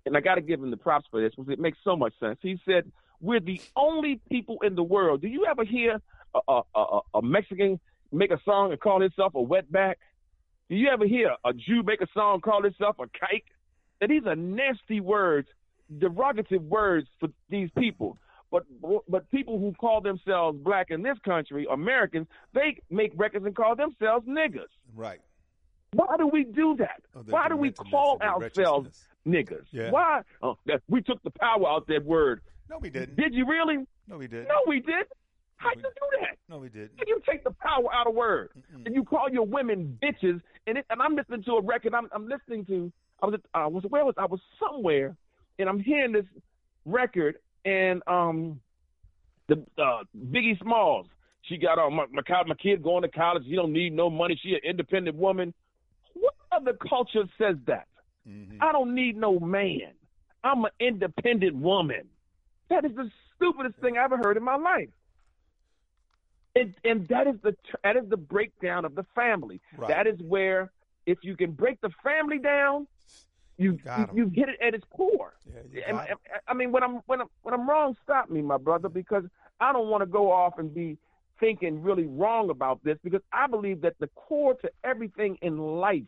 and 0.07 0.17
I 0.17 0.21
got 0.21 0.37
to 0.37 0.41
give 0.41 0.61
him 0.63 0.71
the 0.71 0.77
props 0.77 1.07
for 1.11 1.21
this 1.21 1.33
because 1.35 1.53
it 1.53 1.59
makes 1.59 1.79
so 1.85 1.97
much 1.97 2.13
sense. 2.21 2.39
He 2.43 2.59
said 2.65 2.91
we're 3.21 3.41
the 3.41 3.61
only 3.77 4.21
people 4.31 4.59
in 4.63 4.75
the 4.75 4.83
world. 4.83 5.23
Do 5.23 5.29
you 5.29 5.47
ever 5.47 5.65
hear 5.65 6.01
a, 6.35 6.41
a, 6.53 6.63
a, 6.75 7.01
a 7.15 7.23
Mexican 7.23 7.81
make 8.13 8.31
a 8.31 8.41
song 8.45 8.71
and 8.71 8.81
call 8.81 9.01
himself 9.01 9.35
a 9.35 9.39
wetback? 9.39 9.95
Do 10.69 10.77
you 10.77 10.89
ever 10.89 11.07
hear 11.07 11.35
a 11.45 11.53
Jew 11.53 11.83
make 11.83 12.01
a 12.01 12.07
song 12.13 12.41
call 12.41 12.63
himself 12.63 12.97
a 12.99 13.05
kike? 13.05 13.45
And 14.01 14.11
these 14.11 14.27
are 14.27 14.37
nasty 14.37 15.01
words, 15.01 15.49
derogative 15.99 16.63
words 16.63 17.09
for 17.21 17.29
these 17.49 17.71
people. 17.79 18.19
But 18.51 18.65
but 19.09 19.31
people 19.31 19.59
who 19.59 19.73
call 19.73 20.01
themselves 20.01 20.59
black 20.59 20.91
in 20.91 21.03
this 21.03 21.19
country, 21.25 21.67
Americans, 21.71 22.29
they 22.53 22.81
make 22.91 23.13
records 23.17 23.45
and 23.47 23.57
call 23.57 23.75
themselves 23.75 24.27
niggas. 24.27 24.69
Right. 24.95 25.21
Why 25.93 26.17
do 26.19 26.27
we 26.27 26.45
do 26.45 26.77
that? 26.79 27.03
Oh, 27.17 27.23
Why 27.29 27.49
do 27.49 27.57
we 27.57 27.71
call 27.73 28.19
ourselves 28.21 29.07
niggas? 29.27 29.64
Yeah. 29.70 29.91
Why? 29.91 30.22
Oh, 30.43 30.57
we 30.89 31.03
took 31.03 31.22
the 31.22 31.31
power 31.31 31.68
out 31.68 31.87
that 31.89 32.05
word. 32.05 32.41
No, 32.70 32.79
we 32.81 32.91
didn't. 32.91 33.16
Did 33.16 33.35
you 33.35 33.47
really? 33.47 33.79
No, 34.09 34.18
we 34.18 34.27
did. 34.27 34.49
No, 34.49 34.55
we 34.66 34.81
didn't. 34.81 35.09
How 35.57 35.70
you 35.77 35.83
do 35.83 36.18
that? 36.20 36.37
No, 36.49 36.59
we 36.59 36.68
did. 36.68 36.91
You 37.07 37.20
take 37.29 37.45
the 37.45 37.53
power 37.53 37.93
out 37.95 38.07
of 38.07 38.14
words, 38.14 38.53
Mm-mm. 38.59 38.85
and 38.85 38.95
you 38.95 39.05
call 39.05 39.31
your 39.31 39.47
women 39.47 39.99
bitches. 40.03 40.41
And 40.66 40.79
it, 40.79 40.87
and 40.91 41.01
I'm 41.01 41.14
listening 41.14 41.43
to 41.45 41.53
a 41.53 41.62
record. 41.62 41.95
I'm 41.95 42.09
I'm 42.12 42.29
listening 42.29 42.64
to. 42.66 42.93
I 43.22 43.27
was 43.27 43.41
I 43.55 43.66
was 43.66 43.85
where 43.89 44.05
was 44.05 44.14
I 44.18 44.27
was 44.27 44.41
somewhere, 44.59 45.16
and 45.59 45.68
I'm 45.68 45.81
hearing 45.81 46.12
this 46.12 46.25
record, 46.85 47.37
and 47.64 48.03
um, 48.07 48.61
the 49.49 49.64
uh, 49.79 50.05
Biggie 50.31 50.61
Smalls. 50.61 51.07
She 51.43 51.59
got 51.59 51.79
on 51.79 51.95
my, 51.95 52.07
my 52.11 52.22
my 52.47 52.55
kid 52.55 52.83
going 52.83 53.03
to 53.03 53.09
college. 53.09 53.45
She 53.47 53.55
don't 53.55 53.72
need 53.72 53.93
no 53.93 54.09
money. 54.09 54.39
She 54.43 54.55
an 54.55 54.61
independent 54.64 55.16
woman. 55.16 55.53
What 56.14 56.35
other 56.53 56.72
culture 56.89 57.25
says 57.39 57.57
that? 57.66 57.87
Mm-hmm. 58.29 58.62
I 58.62 58.72
don't 58.72 58.95
need 58.95 59.16
no 59.16 59.39
man. 59.39 59.93
I'm 60.43 60.64
an 60.64 60.70
independent 60.81 61.57
woman. 61.57 62.09
That 62.70 62.85
is 62.85 62.95
the 62.95 63.11
stupidest 63.37 63.77
thing 63.77 63.99
I 63.99 64.05
ever 64.05 64.16
heard 64.16 64.37
in 64.37 64.43
my 64.43 64.57
life. 64.57 64.89
And 66.57 66.75
and 66.85 67.09
that 67.09 67.27
is 67.27 67.35
the 67.43 67.57
that 67.83 67.97
is 67.97 68.09
the 68.09 68.16
breakdown 68.16 68.85
of 68.85 68.95
the 68.95 69.05
family. 69.14 69.61
Right. 69.77 69.89
That 69.89 70.07
is 70.07 70.20
where 70.20 70.70
if 71.05 71.18
you 71.22 71.37
can 71.37 71.51
break 71.53 71.81
the 71.81 71.91
family 72.03 72.39
down, 72.39 72.87
you 73.59 73.79
you 74.14 74.29
hit 74.29 74.49
it 74.49 74.59
at 74.61 74.75
its 74.75 74.85
core. 74.91 75.35
Yeah, 75.72 75.83
and- 75.89 76.18
I 76.47 76.55
mean, 76.55 76.70
when 76.72 76.83
I'm 76.83 76.97
when 77.07 77.20
I'm 77.22 77.27
when 77.43 77.55
I'm 77.55 77.68
wrong, 77.68 77.97
stop 78.05 78.31
me, 78.31 78.41
my 78.41 78.57
brother, 78.57 78.89
because 78.89 79.25
I 79.61 79.72
don't 79.72 79.89
want 79.89 80.03
to 80.03 80.07
go 80.07 80.31
off 80.31 80.59
and 80.59 80.72
be 80.72 80.97
thinking 81.41 81.83
really 81.83 82.07
wrong 82.07 82.51
about 82.51 82.83
this. 82.85 82.99
Because 83.03 83.22
I 83.33 83.47
believe 83.49 83.81
that 83.81 83.95
the 83.99 84.09
core 84.14 84.55
to 84.55 84.70
everything 84.85 85.37
in 85.43 85.59
life 85.59 86.05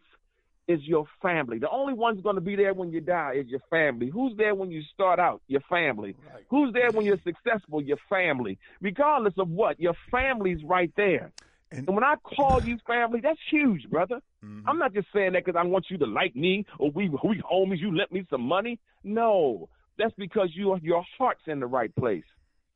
is 0.69 0.81
your 0.83 1.07
family. 1.23 1.59
The 1.59 1.71
only 1.71 1.95
one's 1.95 2.21
going 2.21 2.35
to 2.35 2.41
be 2.41 2.57
there 2.57 2.75
when 2.75 2.91
you 2.91 3.01
die 3.01 3.35
is 3.37 3.47
your 3.47 3.61
family. 3.71 4.09
Who's 4.11 4.37
there 4.37 4.55
when 4.55 4.71
you 4.71 4.83
start 4.95 5.19
out? 5.19 5.41
Your 5.47 5.61
family. 5.69 6.17
Right. 6.33 6.45
Who's 6.51 6.73
there 6.73 6.91
when 6.91 7.07
you're 7.07 7.21
successful? 7.25 7.81
Your 7.83 7.99
family. 8.09 8.59
Regardless 8.81 9.35
of 9.39 9.49
what, 9.49 9.79
your 9.79 9.95
family's 10.11 10.63
right 10.65 10.93
there. 10.97 11.33
And- 11.71 11.87
And 11.87 11.95
when 11.97 12.05
I 12.05 12.15
call 12.17 12.63
you 12.63 12.79
family, 12.87 13.21
that's 13.21 13.41
huge, 13.51 13.89
brother. 13.91 14.21
Mm-hmm. 14.45 14.69
I'm 14.69 14.79
not 14.79 14.93
just 14.95 15.09
saying 15.13 15.33
that 15.33 15.45
because 15.45 15.59
I 15.59 15.65
want 15.67 15.87
you 15.91 15.99
to 15.99 16.07
like 16.07 16.35
me 16.37 16.65
or 16.79 16.91
we 16.91 17.09
we 17.09 17.43
homies. 17.43 17.79
You 17.81 17.97
lent 17.97 18.13
me 18.13 18.25
some 18.31 18.43
money. 18.43 18.79
No, 19.03 19.69
that's 19.99 20.15
because 20.17 20.51
you 20.55 20.77
your 20.83 21.05
heart's 21.19 21.43
in 21.47 21.59
the 21.61 21.67
right 21.67 21.95
place. 21.97 22.25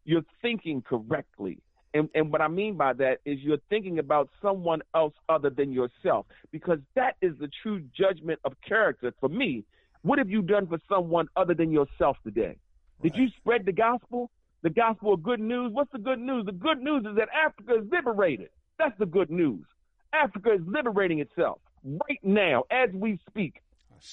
You're 0.04 0.24
thinking 0.42 0.82
correctly. 0.82 1.58
And 1.92 2.08
and 2.14 2.30
what 2.32 2.40
I 2.40 2.48
mean 2.48 2.76
by 2.76 2.92
that 2.94 3.18
is 3.24 3.40
you're 3.40 3.58
thinking 3.68 3.98
about 3.98 4.28
someone 4.40 4.80
else 4.94 5.14
other 5.28 5.50
than 5.50 5.72
yourself 5.72 6.26
because 6.52 6.78
that 6.94 7.16
is 7.20 7.32
the 7.40 7.50
true 7.62 7.82
judgment 7.96 8.38
of 8.44 8.52
character 8.66 9.12
for 9.20 9.28
me. 9.28 9.64
What 10.02 10.18
have 10.18 10.30
you 10.30 10.42
done 10.42 10.66
for 10.66 10.78
someone 10.88 11.28
other 11.36 11.54
than 11.54 11.72
yourself 11.72 12.16
today? 12.24 12.56
Did 13.02 13.16
you 13.16 13.28
spread 13.38 13.66
the 13.66 13.72
gospel? 13.72 14.30
The 14.62 14.70
gospel 14.70 15.14
of 15.14 15.22
good 15.22 15.40
news? 15.40 15.72
What's 15.72 15.90
the 15.92 15.98
good 15.98 16.18
news? 16.20 16.46
The 16.46 16.52
good 16.52 16.80
news 16.80 17.04
is 17.06 17.16
that 17.16 17.28
Africa 17.34 17.82
is 17.82 17.90
liberated. 17.90 18.50
That's 18.78 18.96
the 18.98 19.06
good 19.06 19.30
news. 19.30 19.64
Africa 20.12 20.52
is 20.52 20.60
liberating 20.66 21.20
itself 21.20 21.60
right 21.84 22.20
now 22.22 22.64
as 22.70 22.90
we 22.92 23.18
speak. 23.28 23.62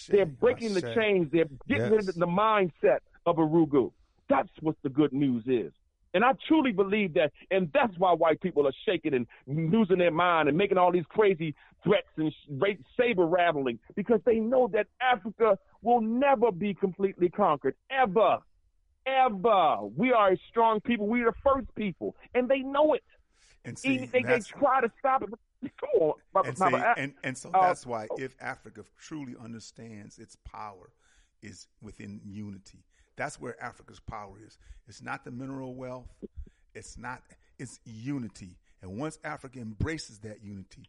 They're 0.09 0.25
breaking 0.25 0.73
the 0.73 0.81
chains. 0.95 1.29
They're 1.31 1.45
getting 1.67 1.91
rid 1.91 2.09
of 2.09 2.15
the 2.15 2.27
mindset 2.27 2.99
of 3.25 3.37
Arugu. 3.37 3.91
That's 4.29 4.49
what 4.61 4.75
the 4.83 4.89
good 4.89 5.13
news 5.13 5.43
is. 5.47 5.71
And 6.17 6.25
I 6.25 6.31
truly 6.47 6.71
believe 6.71 7.13
that, 7.13 7.31
and 7.51 7.69
that's 7.75 7.93
why 7.99 8.11
white 8.11 8.41
people 8.41 8.65
are 8.67 8.73
shaking 8.87 9.13
and 9.13 9.27
losing 9.45 9.99
their 9.99 10.09
mind 10.09 10.49
and 10.49 10.57
making 10.57 10.79
all 10.79 10.91
these 10.91 11.05
crazy 11.09 11.53
threats 11.83 12.07
and 12.17 12.33
saber 12.99 13.27
rattling 13.27 13.77
because 13.95 14.19
they 14.25 14.37
know 14.37 14.67
that 14.73 14.87
Africa 14.99 15.59
will 15.83 16.01
never 16.01 16.51
be 16.51 16.73
completely 16.73 17.29
conquered, 17.29 17.75
ever, 17.91 18.39
ever. 19.05 19.77
We 19.95 20.11
are 20.11 20.31
a 20.31 20.37
strong 20.49 20.81
people. 20.81 21.05
We 21.05 21.21
are 21.21 21.25
the 21.25 21.37
first 21.45 21.67
people, 21.75 22.15
and 22.33 22.49
they 22.49 22.61
know 22.61 22.95
it. 22.95 23.03
And 23.63 23.77
see, 23.77 23.89
Even 23.89 24.09
they, 24.11 24.23
they 24.23 24.39
try 24.39 24.81
to 24.81 24.91
stop 24.97 25.21
it. 25.21 25.29
but 25.29 25.39
Come 25.79 26.01
on, 26.01 26.13
Papa- 26.33 26.47
and, 26.47 26.57
see, 26.57 27.01
and, 27.03 27.13
and 27.23 27.37
so 27.37 27.51
uh, 27.53 27.61
that's 27.61 27.85
why 27.85 28.07
if 28.17 28.35
Africa 28.41 28.81
truly 28.97 29.35
understands 29.39 30.17
its 30.17 30.35
power 30.51 30.89
is 31.43 31.67
within 31.79 32.21
unity. 32.25 32.79
That's 33.17 33.39
where 33.39 33.61
Africa's 33.61 33.99
power 33.99 34.35
is. 34.45 34.57
It's 34.87 35.01
not 35.01 35.25
the 35.25 35.31
mineral 35.31 35.75
wealth. 35.75 36.07
It's 36.73 36.97
not. 36.97 37.21
It's 37.59 37.79
unity. 37.83 38.55
And 38.81 38.97
once 38.97 39.17
Africa 39.23 39.59
embraces 39.59 40.19
that 40.19 40.43
unity, 40.43 40.83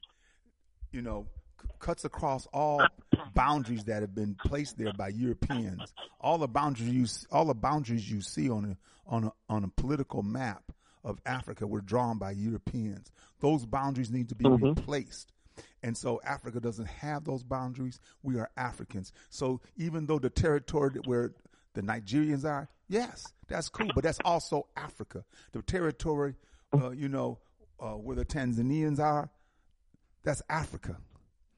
you 0.93 1.01
know, 1.01 1.27
c- 1.61 1.69
cuts 1.79 2.05
across 2.05 2.47
all 2.53 2.87
boundaries 3.35 3.85
that 3.85 4.03
have 4.03 4.15
been 4.15 4.37
placed 4.45 4.77
there 4.77 4.93
by 4.93 5.09
Europeans. 5.09 5.95
All 6.21 6.37
the 6.37 6.47
boundaries 6.47 6.91
you, 6.91 7.05
s- 7.05 7.27
all 7.33 7.47
the 7.47 7.55
boundaries 7.55 8.11
you 8.11 8.21
see 8.21 8.51
on 8.51 8.65
a 8.65 8.77
on 9.07 9.25
a 9.25 9.33
on 9.49 9.65
a 9.65 9.69
political 9.69 10.23
map 10.23 10.63
of 11.03 11.19
Africa 11.25 11.67
were 11.67 11.81
drawn 11.81 12.19
by 12.19 12.33
Europeans. 12.33 13.11
Those 13.41 13.65
boundaries 13.65 14.11
need 14.11 14.29
to 14.29 14.35
be 14.35 14.45
mm-hmm. 14.45 14.65
replaced. 14.65 15.33
And 15.83 15.97
so 15.97 16.21
Africa 16.25 16.61
doesn't 16.61 16.87
have 16.87 17.25
those 17.25 17.43
boundaries. 17.43 18.01
We 18.23 18.39
are 18.39 18.51
Africans. 18.57 19.13
So 19.31 19.61
even 19.77 20.07
though 20.07 20.19
the 20.19 20.31
territory 20.31 20.91
that 20.95 21.07
where 21.07 21.33
the 21.75 21.83
Nigerians 21.83 22.45
are, 22.45 22.69
yes, 22.89 23.25
that's 23.47 23.69
cool, 23.69 23.91
but 23.95 24.05
that's 24.05 24.19
also 24.25 24.67
Africa. 24.77 25.25
The 25.53 25.63
territory, 25.63 26.35
uh, 26.75 26.91
you 26.91 27.09
know, 27.09 27.39
uh, 27.81 27.93
where 27.93 28.17
the 28.17 28.25
Tanzanians 28.25 28.99
are, 28.99 29.31
that's 30.25 30.43
Africa. 30.49 30.97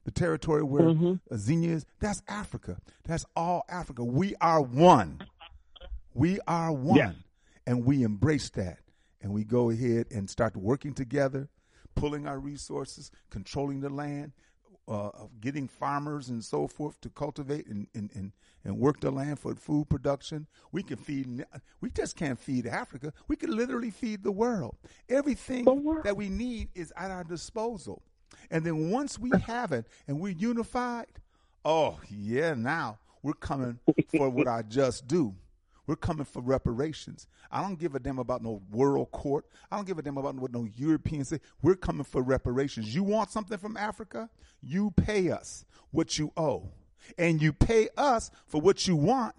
The 0.03 0.11
territory 0.11 0.63
where 0.63 0.83
Mm-hmm. 0.83 1.63
Is, 1.63 1.85
that's 1.99 2.21
Africa. 2.27 2.77
That's 3.05 3.25
all 3.35 3.63
Africa. 3.69 4.03
We 4.03 4.35
are 4.41 4.61
one. 4.61 5.21
We 6.13 6.39
are 6.47 6.71
one. 6.71 6.97
Yes. 6.97 7.13
And 7.67 7.85
we 7.85 8.03
embrace 8.03 8.49
that. 8.51 8.79
And 9.21 9.31
we 9.33 9.43
go 9.43 9.69
ahead 9.69 10.07
and 10.09 10.29
start 10.29 10.57
working 10.57 10.93
together, 10.93 11.49
pulling 11.95 12.27
our 12.27 12.39
resources, 12.39 13.11
controlling 13.29 13.81
the 13.81 13.89
land, 13.89 14.31
uh, 14.87 15.09
of 15.09 15.39
getting 15.39 15.67
farmers 15.67 16.29
and 16.29 16.43
so 16.43 16.67
forth 16.67 16.99
to 17.01 17.09
cultivate 17.09 17.67
and, 17.67 17.87
and, 17.93 18.09
and, 18.15 18.31
and 18.63 18.77
work 18.77 18.99
the 18.99 19.11
land 19.11 19.39
for 19.39 19.55
food 19.55 19.89
production. 19.89 20.47
We 20.71 20.83
can 20.83 20.97
feed, 20.97 21.45
we 21.79 21.89
just 21.91 22.15
can't 22.15 22.39
feed 22.39 22.67
Africa. 22.67 23.13
We 23.27 23.35
can 23.35 23.55
literally 23.55 23.91
feed 23.91 24.23
the 24.23 24.31
world. 24.31 24.75
Everything 25.09 25.65
that 26.03 26.17
we 26.17 26.29
need 26.29 26.69
is 26.75 26.91
at 26.97 27.11
our 27.11 27.23
disposal. 27.23 28.01
And 28.49 28.65
then 28.65 28.89
once 28.89 29.19
we 29.19 29.31
have 29.45 29.71
it 29.71 29.85
and 30.07 30.19
we're 30.19 30.33
unified, 30.33 31.07
oh, 31.63 31.99
yeah, 32.09 32.53
now 32.53 32.99
we're 33.23 33.33
coming 33.33 33.79
for 34.15 34.29
what 34.29 34.47
I 34.47 34.63
just 34.63 35.07
do. 35.07 35.35
We're 35.87 35.95
coming 35.95 36.25
for 36.25 36.41
reparations. 36.41 37.27
I 37.51 37.61
don't 37.61 37.79
give 37.79 37.95
a 37.95 37.99
damn 37.99 38.19
about 38.19 38.43
no 38.43 38.61
world 38.71 39.11
court. 39.11 39.45
I 39.71 39.75
don't 39.75 39.87
give 39.87 39.97
a 39.97 40.01
damn 40.01 40.17
about 40.17 40.35
what 40.35 40.53
no 40.53 40.67
Europeans 40.75 41.29
say. 41.29 41.39
We're 41.61 41.75
coming 41.75 42.03
for 42.03 42.21
reparations. 42.21 42.93
You 42.93 43.03
want 43.03 43.31
something 43.31 43.57
from 43.57 43.77
Africa? 43.77 44.29
You 44.61 44.91
pay 44.91 45.31
us 45.31 45.65
what 45.91 46.17
you 46.17 46.31
owe. 46.37 46.69
And 47.17 47.41
you 47.41 47.51
pay 47.51 47.89
us 47.97 48.29
for 48.47 48.61
what 48.61 48.87
you 48.87 48.95
want 48.95 49.35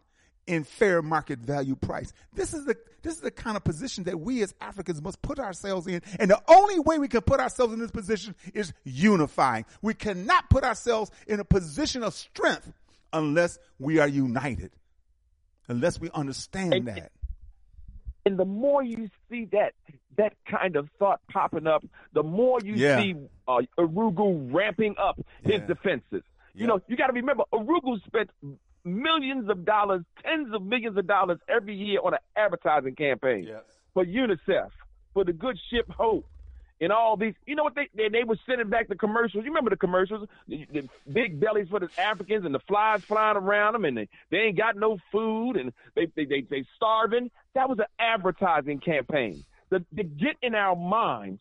in 0.47 0.65
fair 0.65 1.01
market 1.01 1.39
value 1.39 1.77
price. 1.77 2.13
This 2.35 2.53
is 2.53 2.65
the 2.65 2.77
this 3.03 3.15
is 3.15 3.21
the 3.21 3.31
kind 3.31 3.57
of 3.57 3.65
position 3.65 4.05
that 4.05 4.21
we 4.21 4.43
as 4.43 4.55
Africans 4.61 5.03
must 5.03 5.21
put 5.23 5.41
ourselves 5.41 5.87
in. 5.89 6.03
And 6.21 6.31
the 6.31 6.41
only 6.49 6.79
way 6.79 6.99
we 6.99 7.09
can 7.09 7.21
put 7.23 7.41
ourselves 7.41 7.73
in 7.73 7.81
this 7.81 7.91
position 7.91 8.35
is 8.55 8.73
unifying. 8.85 9.65
We 9.81 9.95
cannot 9.95 10.49
put 10.51 10.63
ourselves 10.63 11.11
in 11.27 11.41
a 11.41 11.45
position 11.45 12.05
of 12.05 12.15
strength 12.15 12.73
unless 13.13 13.59
we 13.79 13.99
are 13.99 14.07
united. 14.07 14.71
Unless 15.73 16.01
we 16.01 16.11
understand 16.15 16.75
And- 16.75 16.87
that. 16.89 17.13
And 18.25 18.39
the 18.39 18.45
more 18.45 18.85
you 18.85 19.09
see 19.29 19.47
that 19.47 19.73
that 20.17 20.35
kind 20.49 20.77
of 20.77 20.89
thought 20.99 21.21
popping 21.29 21.67
up, 21.67 21.83
the 22.13 22.23
more 22.23 22.61
you 22.63 22.75
Yeah. 22.75 23.01
see 23.01 23.15
uh, 23.49 23.63
Urugu 23.79 24.53
ramping 24.55 24.95
up 24.99 25.17
his 25.43 25.61
Yeah. 25.61 25.67
defenses. 25.67 26.23
Yeah. 26.55 26.61
You 26.61 26.67
know, 26.69 26.81
you 26.87 26.97
got 26.97 27.07
to 27.09 27.15
remember, 27.15 27.43
Urugu 27.53 28.01
spent 28.07 28.31
millions 28.85 29.49
of 29.49 29.65
dollars, 29.65 30.03
tens 30.23 30.55
of 30.55 30.63
millions 30.63 30.97
of 30.99 31.07
dollars 31.07 31.39
every 31.49 31.75
year 31.75 31.99
on 32.05 32.13
an 32.15 32.21
advertising 32.37 32.95
campaign 32.95 33.45
Yes. 33.45 33.65
for 33.95 34.05
UNICEF, 34.05 34.71
for 35.15 35.25
the 35.25 35.33
Good 35.33 35.59
Ship 35.71 35.89
Hope, 35.91 36.27
and 36.83 36.93
all 36.93 37.17
these. 37.17 37.33
You 37.47 37.55
know 37.55 37.63
what 37.65 37.75
they 37.75 37.89
they, 37.95 38.09
they 38.11 38.25
were 38.25 38.37
sending 38.45 38.69
back 38.69 38.89
the 38.89 38.97
commercials. 38.97 39.45
You 39.45 39.51
remember 39.51 39.71
the 39.71 39.77
commercials, 39.77 40.29
the, 40.49 40.67
the 40.71 40.89
big 41.11 41.41
bellies 41.41 41.69
for 41.71 41.81
the 41.81 41.89
Africans 41.99 42.45
and 42.45 42.55
the 42.55 42.59
flies 42.61 43.03
flying 43.05 43.37
around 43.39 43.73
them, 43.73 43.85
and 43.87 43.97
they, 43.97 44.09
they 44.31 44.39
ain't 44.39 44.59
got 44.59 44.77
no 44.77 44.99
food 45.11 45.57
and 45.57 45.73
they 45.95 46.07
they 46.15 46.27
they, 46.27 46.41
they 46.43 46.65
starving. 46.77 47.31
That 47.55 47.69
was 47.71 47.79
an 47.79 47.87
advertising 47.99 48.81
campaign. 48.81 49.45
The, 49.71 49.79
to 49.97 50.05
get 50.05 50.37
in 50.43 50.55
our 50.55 50.77
minds 50.77 51.41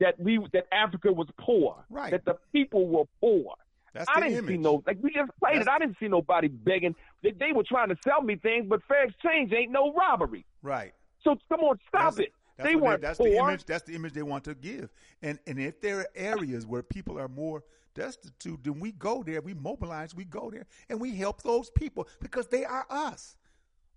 that 0.00 0.18
we 0.18 0.38
that 0.52 0.66
Africa 0.72 1.12
was 1.12 1.28
poor, 1.38 1.84
Right. 1.90 2.10
that 2.12 2.24
the 2.24 2.36
people 2.52 2.86
were 2.86 3.04
poor. 3.20 3.54
That's 3.92 4.08
I 4.14 4.20
didn't 4.20 4.46
see 4.46 4.58
no 4.58 4.82
like 4.86 4.98
we 5.02 5.10
just 5.12 5.30
played 5.40 5.60
it. 5.62 5.68
I 5.68 5.78
didn't 5.78 5.96
see 5.98 6.08
nobody 6.08 6.48
begging. 6.48 6.94
They, 7.22 7.30
they 7.32 7.52
were 7.52 7.64
trying 7.64 7.88
to 7.88 7.96
sell 8.04 8.20
me 8.22 8.36
things, 8.36 8.66
but 8.68 8.82
fair 8.86 9.04
exchange 9.04 9.52
ain't 9.52 9.72
no 9.72 9.92
robbery. 9.94 10.44
Right. 10.62 10.92
So 11.24 11.36
come 11.48 11.60
on, 11.60 11.78
stop 11.88 12.14
That's- 12.14 12.18
it. 12.28 12.32
That's 12.56 12.68
They 12.68 12.76
what 12.76 12.84
weren't 12.84 13.02
that's 13.02 13.18
poor. 13.18 13.28
the 13.28 13.36
image. 13.36 13.64
That's 13.64 13.84
the 13.84 13.94
image 13.94 14.12
they 14.12 14.22
want 14.22 14.44
to 14.44 14.54
give. 14.54 14.90
And 15.22 15.38
and 15.46 15.58
if 15.58 15.80
there 15.80 16.00
are 16.00 16.08
areas 16.14 16.66
where 16.66 16.82
people 16.82 17.18
are 17.18 17.28
more 17.28 17.62
destitute, 17.94 18.62
then 18.64 18.80
we 18.80 18.92
go 18.92 19.22
there. 19.22 19.40
We 19.40 19.54
mobilize. 19.54 20.14
We 20.14 20.24
go 20.24 20.50
there 20.50 20.66
and 20.88 21.00
we 21.00 21.14
help 21.14 21.42
those 21.42 21.70
people 21.70 22.08
because 22.20 22.46
they 22.48 22.64
are 22.64 22.86
us. 22.88 23.36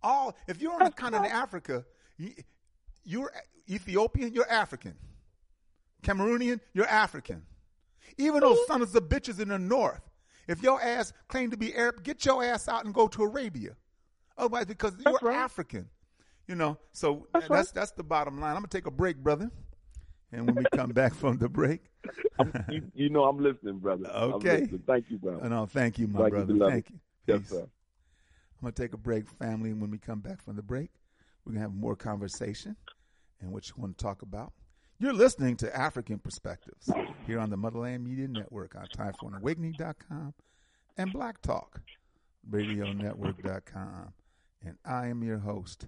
All 0.03 0.35
if 0.47 0.61
you're 0.61 0.73
on 0.73 0.83
the 0.85 0.91
continent 0.91 1.25
of 1.27 1.31
Africa, 1.31 1.85
you, 2.17 2.33
you're 3.03 3.31
Ethiopian. 3.69 4.33
You're 4.33 4.49
African. 4.49 4.95
Cameroonian. 6.03 6.59
You're 6.73 6.87
African. 6.87 7.43
Even 8.17 8.41
those 8.41 8.65
sons 8.67 8.93
of 8.95 9.03
bitches 9.03 9.39
in 9.39 9.49
the 9.49 9.59
north. 9.59 10.01
If 10.47 10.63
your 10.63 10.81
ass 10.81 11.13
claim 11.27 11.51
to 11.51 11.57
be 11.57 11.75
Arab, 11.75 12.03
get 12.03 12.25
your 12.25 12.43
ass 12.43 12.67
out 12.67 12.83
and 12.83 12.93
go 12.93 13.07
to 13.07 13.23
Arabia. 13.23 13.75
Otherwise, 14.37 14.65
because 14.65 14.93
you're 15.05 15.19
right. 15.21 15.35
African. 15.35 15.87
You 16.49 16.55
know, 16.55 16.79
so 16.91 17.27
that's 17.31 17.47
right. 17.47 17.65
that's, 17.75 17.91
the 17.91 18.03
bottom 18.03 18.41
line. 18.41 18.55
I'm 18.55 18.61
gonna 18.61 18.69
take 18.69 18.87
a 18.87 18.91
break, 18.91 19.17
brother. 19.17 19.51
And 20.31 20.47
when 20.47 20.55
we 20.55 20.63
come 20.73 20.89
back 20.91 21.13
from 21.13 21.37
the 21.37 21.47
break, 21.47 21.81
you, 22.71 22.81
you 22.95 23.09
know 23.11 23.25
I'm 23.25 23.37
listening, 23.37 23.77
brother. 23.77 24.09
Okay. 24.09 24.61
listening. 24.61 24.81
Thank 24.87 25.11
you, 25.11 25.19
brother. 25.19 25.39
oh, 25.43 25.45
uh, 25.45 25.49
no, 25.49 25.65
thank 25.67 25.99
you, 25.99 26.07
my 26.07 26.21
Thank 26.21 26.31
brother. 26.31 26.53
beloved. 26.53 26.73
thank 26.73 26.89
you. 26.89 26.99
Yes, 27.27 27.49
sir. 27.49 27.61
I'm 27.61 28.61
going 28.61 28.73
to 28.73 28.81
take 28.81 28.93
a 28.93 28.97
break, 28.97 29.29
family, 29.29 29.69
and 29.69 29.79
when 29.79 29.91
we 29.91 29.99
come 29.99 30.19
back 30.19 30.41
from 30.43 30.55
the 30.55 30.61
break, 30.61 30.89
we're 31.45 31.53
going 31.53 31.61
to 31.61 31.69
have 31.69 31.73
more 31.73 31.95
conversation 31.95 32.75
and 33.39 33.51
what 33.51 33.69
you 33.69 33.75
want 33.77 33.97
to 33.97 34.03
talk 34.03 34.21
about. 34.21 34.51
You're 34.99 35.13
listening 35.13 35.55
to 35.57 35.67
Afrikan 35.67 36.21
Perspectives 36.21 36.91
here 37.25 37.39
on 37.39 37.49
the 37.49 37.57
Motherland 37.57 38.03
Media 38.03 38.27
Network 38.27 38.75
on 38.75 38.87
TimeForAwakening.com 38.87 40.33
and 40.97 41.13
Black 41.13 41.41
Talk 41.41 41.81
Radio 42.49 42.91
Network.com. 42.91 44.13
And 44.61 44.75
I 44.83 45.07
am 45.07 45.23
your 45.23 45.37
host, 45.37 45.87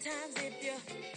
sometimes 0.00 0.36
if 0.36 0.64
you 0.64 1.11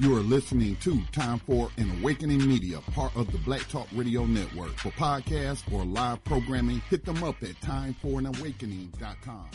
You 0.00 0.16
are 0.16 0.20
listening 0.20 0.76
to 0.76 1.02
Time 1.10 1.40
for 1.40 1.70
an 1.76 1.90
Awakening 1.98 2.46
Media, 2.46 2.78
part 2.92 3.10
of 3.16 3.32
the 3.32 3.38
Black 3.38 3.68
Talk 3.68 3.88
Radio 3.92 4.26
Network. 4.26 4.78
For 4.78 4.90
podcasts 4.90 5.64
or 5.72 5.84
live 5.84 6.22
programming, 6.22 6.80
hit 6.88 7.04
them 7.04 7.24
up 7.24 7.42
at 7.42 7.60
timeforanawakening.com. 7.62 9.50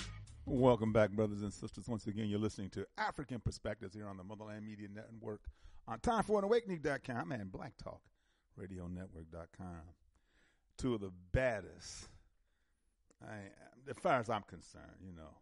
Welcome 0.45 0.91
back, 0.91 1.11
brothers 1.11 1.43
and 1.43 1.53
sisters. 1.53 1.87
Once 1.87 2.07
again, 2.07 2.27
you're 2.27 2.39
listening 2.39 2.71
to 2.71 2.85
Afrikan 2.99 3.41
Perspectives 3.41 3.95
here 3.95 4.05
on 4.05 4.17
the 4.17 4.23
Motherland 4.25 4.65
Media 4.65 4.89
Network 4.93 5.39
on 5.87 5.99
timeforanawakening.com 5.99 7.31
and 7.31 7.49
blacktalkradionetwork.com. 7.49 9.81
Two 10.77 10.95
of 10.95 10.99
the 10.99 11.11
baddest, 11.31 12.09
I, 13.25 13.35
as 13.89 13.95
far 13.97 14.19
as 14.19 14.29
I'm 14.29 14.43
concerned, 14.43 14.97
you 15.05 15.13
know, 15.13 15.37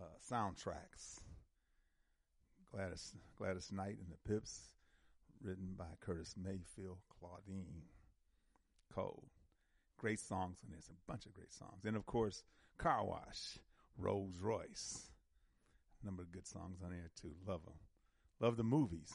uh, 0.00 0.04
soundtracks. 0.32 1.18
Gladys, 2.72 3.14
Gladys 3.36 3.72
Knight 3.72 3.98
and 3.98 4.10
the 4.10 4.32
Pips, 4.32 4.60
written 5.42 5.74
by 5.76 5.86
Curtis 6.00 6.34
Mayfield, 6.42 6.98
Claudine 7.18 7.82
Cole. 8.94 9.24
Great 9.98 10.20
songs 10.20 10.58
on 10.64 10.74
this, 10.74 10.88
a 10.88 11.10
bunch 11.10 11.26
of 11.26 11.34
great 11.34 11.52
songs. 11.52 11.84
And 11.84 11.96
of 11.96 12.06
course, 12.06 12.44
Car 12.78 13.04
Wash, 13.04 13.58
Rolls 13.98 14.38
Royce. 14.40 15.10
A 16.02 16.06
Number 16.06 16.22
of 16.22 16.32
good 16.32 16.46
songs 16.46 16.78
on 16.84 16.92
here 16.92 17.10
too. 17.20 17.32
Love 17.46 17.64
them. 17.64 17.74
Love 18.40 18.56
the 18.56 18.64
movies. 18.64 19.12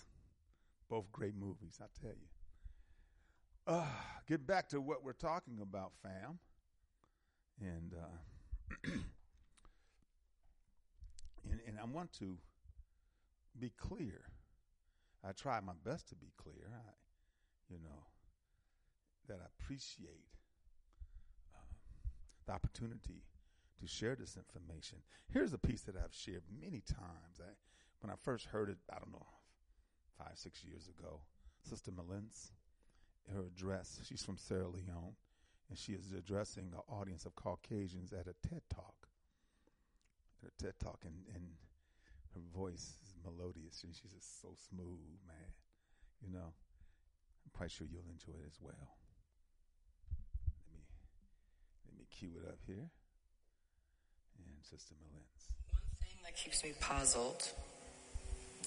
Both 0.87 1.11
great 1.11 1.35
movies, 1.35 1.79
I 1.81 1.85
tell 1.99 2.11
you. 2.11 2.27
Uh, 3.67 3.87
get 4.27 4.45
back 4.45 4.69
to 4.69 4.79
what 4.79 5.03
we're 5.03 5.13
talking 5.13 5.59
about, 5.61 5.93
fam. 6.03 6.37
And 7.59 7.93
uh, 7.93 8.19
and, 11.49 11.59
and 11.67 11.79
I 11.79 11.85
want 11.85 12.13
to 12.19 12.37
be 13.59 13.71
clear. 13.77 14.21
I 15.27 15.31
try 15.31 15.59
my 15.59 15.73
best 15.83 16.09
to 16.09 16.15
be 16.15 16.31
clear. 16.37 16.69
I, 16.71 16.91
you 17.69 17.77
know, 17.83 18.05
that 19.27 19.39
I 19.41 19.47
appreciate 19.59 20.29
uh, 21.55 21.59
the 22.45 22.53
opportunity 22.53 23.23
to 23.81 23.87
share 23.87 24.15
this 24.15 24.37
information. 24.37 24.99
Here's 25.33 25.53
a 25.53 25.57
piece 25.57 25.81
that 25.81 25.95
I've 25.95 26.13
shared 26.13 26.43
many 26.61 26.81
times. 26.81 27.39
I, 27.39 27.49
when 28.01 28.11
I 28.11 28.15
first 28.21 28.45
heard 28.45 28.69
it, 28.69 28.77
I 28.91 28.99
don't 28.99 29.11
know, 29.11 29.25
five, 30.17 30.33
six 30.35 30.63
years 30.63 30.87
ago, 30.87 31.21
Sister 31.67 31.91
Mallence, 31.91 32.51
her 33.33 33.41
address, 33.41 33.99
she's 34.07 34.23
from 34.23 34.37
Sierra 34.37 34.67
Leone, 34.67 35.15
and 35.69 35.77
she 35.77 35.93
is 35.93 36.13
addressing 36.15 36.65
an 36.71 36.79
audience 36.87 37.25
of 37.25 37.35
Caucasians 37.35 38.13
at 38.13 38.27
a 38.27 38.47
TED 38.47 38.61
Talk. 38.73 39.07
At 40.43 40.51
a 40.51 40.63
TED 40.63 40.73
Talk, 40.79 40.99
and, 41.03 41.15
and 41.33 41.43
her 42.35 42.41
voice 42.55 42.97
is 43.03 43.14
melodious, 43.25 43.83
and 43.83 43.93
she's 43.95 44.13
just 44.13 44.41
so 44.41 44.55
smooth, 44.69 45.17
man. 45.27 45.51
You 46.21 46.33
know, 46.33 46.53
I'm 47.43 47.51
quite 47.53 47.71
sure 47.71 47.87
you'll 47.91 48.09
enjoy 48.09 48.39
it 48.39 48.47
as 48.47 48.57
well. 48.61 48.95
Let 50.65 50.73
me 50.73 50.83
let 51.87 51.97
me 51.97 52.05
cue 52.11 52.31
it 52.41 52.47
up 52.47 52.59
here. 52.65 52.89
And 54.37 54.55
Sister 54.61 54.95
Mallence. 55.01 55.49
One 55.73 55.81
thing 56.01 56.17
that 56.23 56.35
keeps 56.35 56.63
me 56.63 56.73
puzzled, 56.79 57.43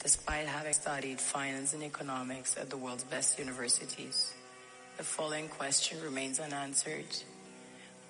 despite 0.02 0.46
having 0.46 0.72
studied 0.72 1.20
finance 1.20 1.74
and 1.74 1.82
economics 1.82 2.56
at 2.56 2.70
the 2.70 2.76
world's 2.76 3.04
best 3.04 3.38
universities, 3.38 4.34
the 4.96 5.04
following 5.04 5.48
question 5.48 6.00
remains 6.02 6.40
unanswered. 6.40 7.06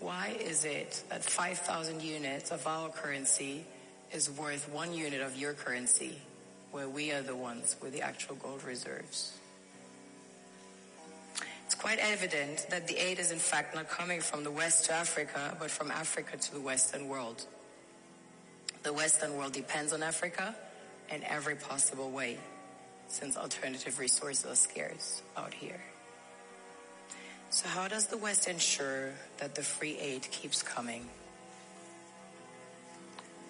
Why 0.01 0.37
is 0.41 0.65
it 0.65 1.03
that 1.09 1.25
5,000 1.25 2.03
units 2.03 2.51
of 2.53 2.67
our 2.67 2.89
currency 2.91 3.65
is 4.13 4.31
worth 4.31 4.69
one 4.71 4.95
unit 4.95 5.21
of 5.21 5.37
your 5.37 5.55
currency, 5.55 6.17
where 6.71 6.89
we 6.89 7.13
are 7.13 7.23
the 7.23 7.37
ones 7.37 7.77
with 7.83 7.93
the 7.93 8.03
actual 8.03 8.37
gold 8.37 8.63
reserves? 8.65 9.39
It's 11.67 11.75
quite 11.75 11.99
evident 11.99 12.67
that 12.71 12.89
the 12.89 12.97
aid 12.97 13.19
is 13.19 13.31
in 13.31 13.39
fact 13.39 13.75
not 13.75 13.89
coming 13.89 14.21
from 14.21 14.43
the 14.43 14.51
West 14.51 14.87
to 14.87 14.95
Africa, 14.95 15.57
but 15.61 15.71
from 15.71 15.91
Africa 15.91 16.37
to 16.37 16.55
the 16.55 16.61
Western 16.61 17.09
world. 17.09 17.45
The 18.83 18.93
Western 18.93 19.37
world 19.37 19.53
depends 19.53 19.93
on 19.93 20.03
Africa 20.03 20.55
in 21.13 21.23
every 21.25 21.57
possible 21.57 22.11
way, 22.11 22.39
since 23.09 23.37
alternative 23.37 23.99
resources 23.99 24.47
are 24.47 24.55
scarce 24.55 25.23
out 25.37 25.53
here. 25.53 25.81
So 27.51 27.67
how 27.69 27.89
does 27.89 28.07
the 28.07 28.19
West 28.19 28.49
ensure 28.49 29.11
that 29.39 29.55
the 29.55 29.63
free 29.63 29.99
aid 29.99 30.23
keeps 30.31 30.63
coming? 30.63 31.07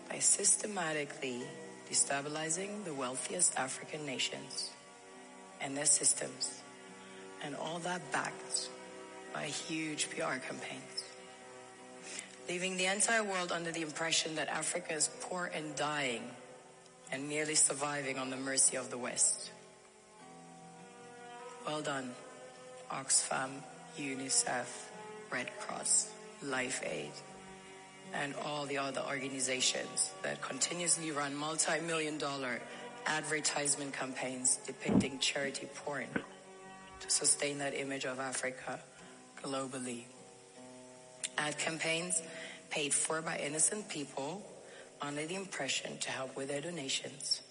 By 0.09 0.19
systematically 0.21 1.43
destabilizing 1.91 2.85
the 2.85 2.95
wealthiest 2.95 3.59
African 3.59 4.05
nations 4.05 4.71
and 5.61 5.77
their 5.77 5.87
systems, 5.87 6.61
and 7.43 7.57
all 7.57 7.79
that 7.81 8.01
backed 8.13 8.69
by 9.33 9.45
huge 9.45 10.09
PR 10.11 10.39
campaigns. 10.39 11.05
Leaving 12.49 12.77
the 12.77 12.87
entire 12.87 13.25
world 13.25 13.53
under 13.53 13.71
the 13.71 13.83
impression 13.83 14.35
that 14.37 14.49
Africa 14.49 14.95
is 14.95 15.11
poor 15.21 15.51
and 15.55 15.75
dying 15.77 16.23
and 17.13 17.29
merely 17.29 17.55
surviving 17.55 18.19
on 18.19 18.31
the 18.31 18.37
mercy 18.37 18.77
of 18.77 18.91
the 18.91 18.99
West. 18.99 19.51
Well 21.67 21.83
done, 21.83 22.11
Oxfam, 22.91 23.51
UNICEF, 23.99 24.67
Red 25.31 25.51
Cross, 25.59 26.11
Live 26.43 26.83
Aid, 26.85 27.11
and 28.15 28.35
all 28.45 28.67
the 28.67 28.79
other 28.79 29.03
organizations 29.09 30.13
that 30.23 30.41
continuously 30.41 31.11
run 31.11 31.35
multi-million 31.35 32.19
dollar 32.19 32.61
advertisement 33.07 33.93
campaigns 33.93 34.59
depicting 34.67 35.19
charity 35.19 35.69
porn 35.75 36.07
to 37.01 37.11
sustain 37.11 37.59
that 37.59 37.75
image 37.75 38.05
of 38.05 38.19
Africa 38.19 38.81
globally. 39.43 40.05
Ad 41.37 41.59
campaigns 41.59 42.23
paid 42.71 42.93
for 42.93 43.23
by 43.23 43.39
innocent 43.39 43.89
people 43.89 44.43
under 45.01 45.25
the 45.27 45.35
impression 45.35 45.97
to 45.99 46.11
help 46.11 46.37
with 46.37 46.49
their 46.49 46.61
donations. 46.61 47.43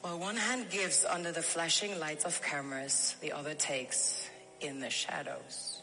While 0.00 0.18
one 0.18 0.36
hand 0.36 0.70
gives 0.70 1.04
under 1.04 1.32
the 1.32 1.42
flashing 1.42 1.98
lights 1.98 2.24
of 2.24 2.40
cameras, 2.42 3.16
the 3.20 3.32
other 3.32 3.54
takes 3.54 4.28
in 4.60 4.80
the 4.80 4.90
shadows. 4.90 5.77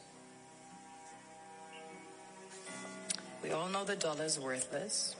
We 3.46 3.52
all 3.52 3.70
know 3.70 3.84
the 3.84 3.96
dollar 3.96 4.26
is 4.26 4.40
worthless, 4.40 5.16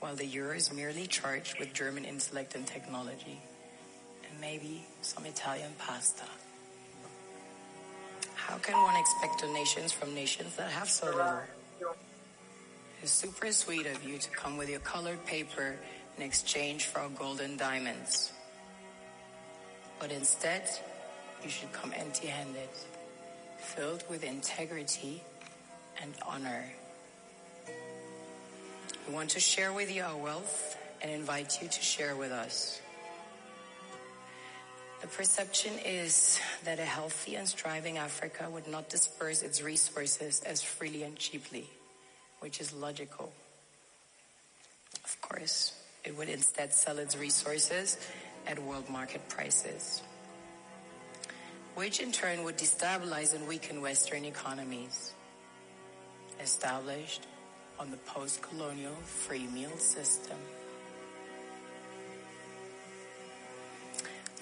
while 0.00 0.16
the 0.16 0.26
euro 0.26 0.56
is 0.56 0.72
merely 0.72 1.06
charged 1.06 1.60
with 1.60 1.72
German 1.72 2.04
intellect 2.04 2.56
and 2.56 2.66
technology, 2.66 3.40
and 4.28 4.40
maybe 4.40 4.84
some 5.00 5.24
Italian 5.24 5.70
pasta. 5.78 6.24
How 8.34 8.58
can 8.58 8.74
one 8.74 8.96
expect 8.96 9.42
donations 9.42 9.92
from 9.92 10.12
nations 10.12 10.56
that 10.56 10.72
have 10.72 10.90
so 10.90 11.06
little? 11.06 11.38
It's 13.00 13.12
super 13.12 13.52
sweet 13.52 13.86
of 13.86 14.02
you 14.02 14.18
to 14.18 14.30
come 14.30 14.56
with 14.56 14.68
your 14.68 14.80
colored 14.80 15.24
paper 15.24 15.76
in 16.16 16.22
exchange 16.24 16.86
for 16.86 16.98
our 16.98 17.10
golden 17.10 17.56
diamonds. 17.56 18.32
But 20.00 20.10
instead, 20.10 20.68
you 21.44 21.48
should 21.48 21.70
come 21.70 21.92
empty 21.96 22.26
handed, 22.26 22.70
filled 23.56 24.02
with 24.10 24.24
integrity 24.24 25.22
and 26.02 26.12
honor. 26.26 26.64
We 29.06 29.12
want 29.12 29.30
to 29.30 29.40
share 29.40 29.72
with 29.72 29.94
you 29.94 30.02
our 30.02 30.16
wealth 30.16 30.78
and 31.02 31.10
invite 31.10 31.60
you 31.60 31.68
to 31.68 31.82
share 31.82 32.16
with 32.16 32.32
us. 32.32 32.80
The 35.02 35.06
perception 35.08 35.74
is 35.84 36.40
that 36.64 36.78
a 36.78 36.84
healthy 36.84 37.36
and 37.36 37.46
striving 37.46 37.98
Africa 37.98 38.48
would 38.48 38.66
not 38.66 38.88
disperse 38.88 39.42
its 39.42 39.60
resources 39.60 40.42
as 40.46 40.62
freely 40.62 41.02
and 41.02 41.16
cheaply, 41.16 41.68
which 42.40 42.58
is 42.58 42.72
logical. 42.72 43.30
Of 45.04 45.20
course, 45.20 45.74
it 46.04 46.16
would 46.16 46.30
instead 46.30 46.72
sell 46.72 46.98
its 46.98 47.18
resources 47.18 47.98
at 48.46 48.58
world 48.58 48.88
market 48.88 49.28
prices, 49.28 50.02
which 51.74 52.00
in 52.00 52.10
turn 52.10 52.42
would 52.44 52.56
destabilize 52.56 53.34
and 53.34 53.46
weaken 53.46 53.82
Western 53.82 54.24
economies 54.24 55.12
established 56.40 57.26
on 57.78 57.90
the 57.90 57.96
post-colonial 57.98 58.94
free 59.04 59.46
meal 59.48 59.76
system. 59.76 60.36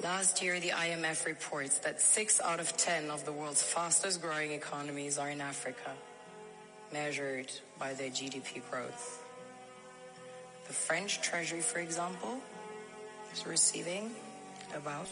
Last 0.02 0.42
year, 0.42 0.58
the 0.58 0.70
IMF 0.70 1.26
reports 1.26 1.78
that 1.78 2.00
six 2.00 2.40
out 2.40 2.60
of 2.60 2.76
10 2.76 3.10
of 3.10 3.24
the 3.24 3.32
world's 3.32 3.62
fastest 3.62 4.20
growing 4.20 4.52
economies 4.52 5.18
are 5.18 5.30
in 5.30 5.40
Africa, 5.40 5.92
measured 6.92 7.52
by 7.78 7.94
their 7.94 8.10
GDP 8.10 8.62
growth. 8.70 9.22
The 10.66 10.72
French 10.72 11.20
Treasury, 11.20 11.60
for 11.60 11.78
example, 11.78 12.40
is 13.32 13.46
receiving 13.46 14.10
about 14.74 15.08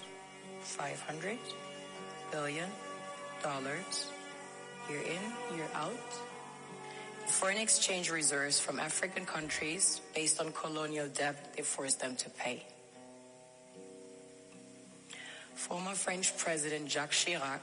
500 0.60 1.38
billion 2.32 2.68
dollars 3.42 4.10
year 4.88 5.00
in, 5.00 5.56
year 5.56 5.68
out. 5.74 6.29
Foreign 7.30 7.58
exchange 7.58 8.10
reserves 8.10 8.60
from 8.60 8.78
African 8.78 9.24
countries 9.24 10.02
based 10.14 10.40
on 10.40 10.52
colonial 10.52 11.08
debt 11.08 11.54
they 11.56 11.62
forced 11.62 12.00
them 12.00 12.14
to 12.16 12.28
pay. 12.30 12.66
Former 15.54 15.94
French 15.94 16.36
President 16.36 16.90
Jacques 16.90 17.12
Chirac 17.12 17.60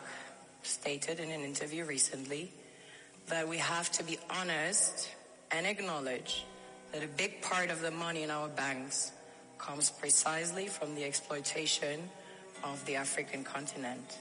stated 0.63 1.19
in 1.19 1.29
an 1.29 1.41
interview 1.41 1.85
recently 1.85 2.51
that 3.27 3.47
we 3.47 3.57
have 3.57 3.91
to 3.91 4.03
be 4.03 4.17
honest 4.29 5.09
and 5.51 5.67
acknowledge 5.67 6.45
that 6.91 7.03
a 7.03 7.07
big 7.07 7.41
part 7.41 7.69
of 7.69 7.81
the 7.81 7.91
money 7.91 8.23
in 8.23 8.31
our 8.31 8.47
banks 8.47 9.11
comes 9.59 9.91
precisely 9.91 10.67
from 10.67 10.95
the 10.95 11.03
exploitation 11.03 12.09
of 12.63 12.83
the 12.85 12.95
African 12.95 13.43
continent. 13.43 14.17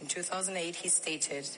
In 0.00 0.06
2008, 0.06 0.74
he 0.74 0.88
stated 0.88 1.48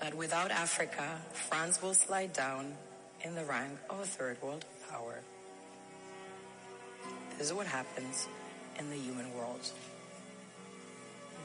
that 0.00 0.14
without 0.14 0.50
Africa, 0.50 1.18
France 1.32 1.80
will 1.82 1.94
slide 1.94 2.32
down 2.32 2.74
in 3.22 3.34
the 3.34 3.44
rank 3.44 3.78
of 3.88 4.00
a 4.00 4.06
third 4.06 4.36
world 4.42 4.64
power. 4.90 5.20
This 7.38 7.48
is 7.48 7.52
what 7.52 7.66
happens 7.66 8.28
in 8.78 8.90
the 8.90 8.96
human 8.96 9.32
world. 9.34 9.70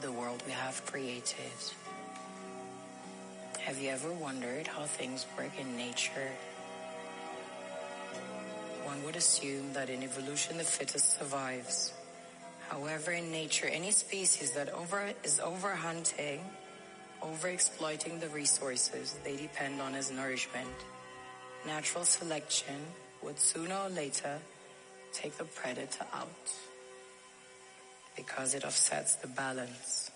The 0.00 0.12
world 0.12 0.42
we 0.46 0.52
have 0.52 0.84
created. 0.86 1.34
Have 3.60 3.78
you 3.80 3.90
ever 3.90 4.12
wondered 4.12 4.66
how 4.66 4.84
things 4.84 5.26
work 5.36 5.52
in 5.58 5.76
nature? 5.76 6.30
One 8.84 9.04
would 9.04 9.16
assume 9.16 9.72
that 9.74 9.90
in 9.90 10.02
evolution 10.02 10.58
the 10.58 10.64
fittest 10.64 11.18
survives. 11.18 11.92
However, 12.68 13.12
in 13.12 13.30
nature, 13.30 13.66
any 13.66 13.90
species 13.90 14.52
that 14.52 14.68
over 14.72 15.12
is 15.24 15.40
overhunting, 15.40 16.40
overexploiting 17.22 18.20
the 18.20 18.28
resources 18.28 19.18
they 19.24 19.36
depend 19.36 19.80
on 19.80 19.94
as 19.94 20.10
nourishment, 20.10 20.68
natural 21.66 22.04
selection 22.04 22.76
would 23.22 23.38
sooner 23.38 23.74
or 23.74 23.88
later 23.90 24.38
take 25.12 25.36
the 25.36 25.44
predator 25.44 26.06
out 26.14 26.28
because 28.16 28.54
it 28.54 28.64
offsets 28.64 29.16
the 29.16 29.28
balance. 29.28 30.10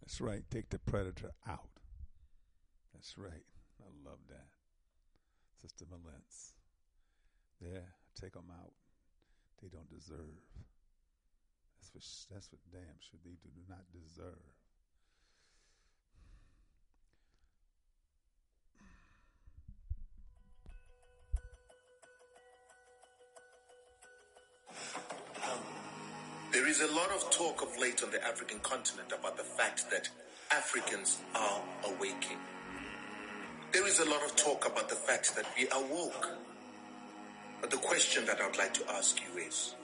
That's 0.00 0.20
right. 0.20 0.42
Take 0.50 0.70
the 0.70 0.78
predator 0.78 1.32
out. 1.48 1.68
That's 2.94 3.18
right. 3.18 3.46
I 3.80 4.08
love 4.08 4.18
that. 4.28 4.46
Sister 5.62 5.84
Mallence. 5.90 6.54
Yeah, 7.60 7.84
take 8.20 8.32
them 8.34 8.50
out. 8.50 8.72
They 9.60 9.68
don't 9.68 9.88
deserve. 9.90 10.38
That's 11.76 11.90
what, 11.92 12.04
that's 12.34 12.52
what 12.52 12.60
damn 12.70 12.98
sure 13.00 13.18
they 13.24 13.36
do 13.42 13.50
not 13.68 13.84
deserve. 13.92 14.55
Is 26.80 26.90
a 26.90 26.94
lot 26.94 27.10
of 27.10 27.30
talk 27.30 27.62
of 27.62 27.78
late 27.78 28.02
on 28.02 28.10
the 28.10 28.22
African 28.26 28.58
continent 28.58 29.10
about 29.18 29.36
the 29.38 29.42
fact 29.42 29.90
that 29.90 30.10
Africans 30.50 31.18
are 31.34 31.62
awaking. 31.84 32.36
There 33.72 33.86
is 33.86 34.00
a 34.00 34.04
lot 34.04 34.22
of 34.22 34.36
talk 34.36 34.66
about 34.66 34.90
the 34.90 34.94
fact 34.94 35.34
that 35.36 35.46
we 35.56 35.68
are 35.68 35.82
woke. 35.84 36.28
But 37.62 37.70
the 37.70 37.78
question 37.78 38.26
that 38.26 38.42
I 38.42 38.46
would 38.46 38.58
like 38.58 38.74
to 38.74 38.90
ask 38.92 39.18
you 39.20 39.40
is, 39.40 39.74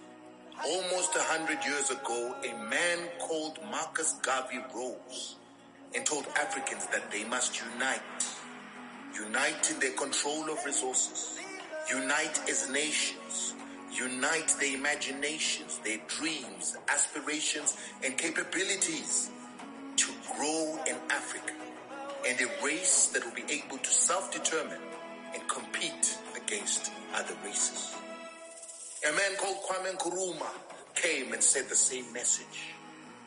almost 0.66 1.16
a 1.16 1.22
hundred 1.22 1.64
years 1.64 1.90
ago, 1.90 2.34
a 2.44 2.68
man 2.68 2.98
called 3.18 3.58
Marcus 3.70 4.14
Garvey 4.20 4.60
rose 4.74 5.36
and 5.94 6.04
told 6.04 6.26
Africans 6.36 6.86
that 6.88 7.10
they 7.10 7.24
must 7.24 7.58
unite. 7.72 8.26
Unite 9.14 9.70
in 9.70 9.78
their 9.78 9.92
control 9.92 10.50
of 10.50 10.62
resources. 10.66 11.38
Unite 11.90 12.40
as 12.50 12.68
nations. 12.68 13.54
Unite 13.94 14.56
their 14.58 14.74
imaginations, 14.74 15.78
their 15.84 15.98
dreams, 16.08 16.76
aspirations, 16.88 17.76
and 18.04 18.16
capabilities 18.16 19.30
to 19.96 20.12
grow 20.36 20.78
in 20.86 20.96
Africa 21.10 21.52
and 22.26 22.40
a 22.40 22.64
race 22.64 23.08
that 23.08 23.24
will 23.24 23.34
be 23.34 23.44
able 23.52 23.78
to 23.78 23.90
self-determine 23.90 24.80
and 25.34 25.48
compete 25.48 26.18
against 26.36 26.92
other 27.14 27.34
races. 27.44 27.94
A 29.08 29.12
man 29.12 29.36
called 29.36 29.56
Kwame 29.68 29.96
Nkrumah 29.96 30.54
came 30.94 31.32
and 31.32 31.42
said 31.42 31.68
the 31.68 31.74
same 31.74 32.10
message. 32.12 32.74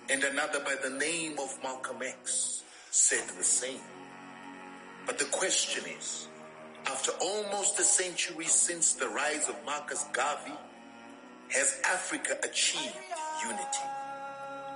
And 0.10 0.24
another 0.24 0.60
by 0.60 0.76
the 0.84 0.96
name 0.98 1.34
of 1.40 1.58
Malcolm 1.64 2.02
X 2.02 2.64
said 2.92 3.28
the 3.38 3.44
same. 3.44 3.82
But 5.06 5.20
the 5.20 5.26
question 5.26 5.84
is, 6.00 6.28
after 6.88 7.12
almost 7.22 7.80
a 7.80 7.84
century 7.84 8.46
since 8.46 8.94
the 8.94 9.08
rise 9.10 9.50
of 9.50 9.56
Marcus 9.66 10.06
Garvey, 10.14 10.54
has 11.50 11.80
Africa 11.86 12.38
achieved 12.44 12.96
unity? 13.44 13.88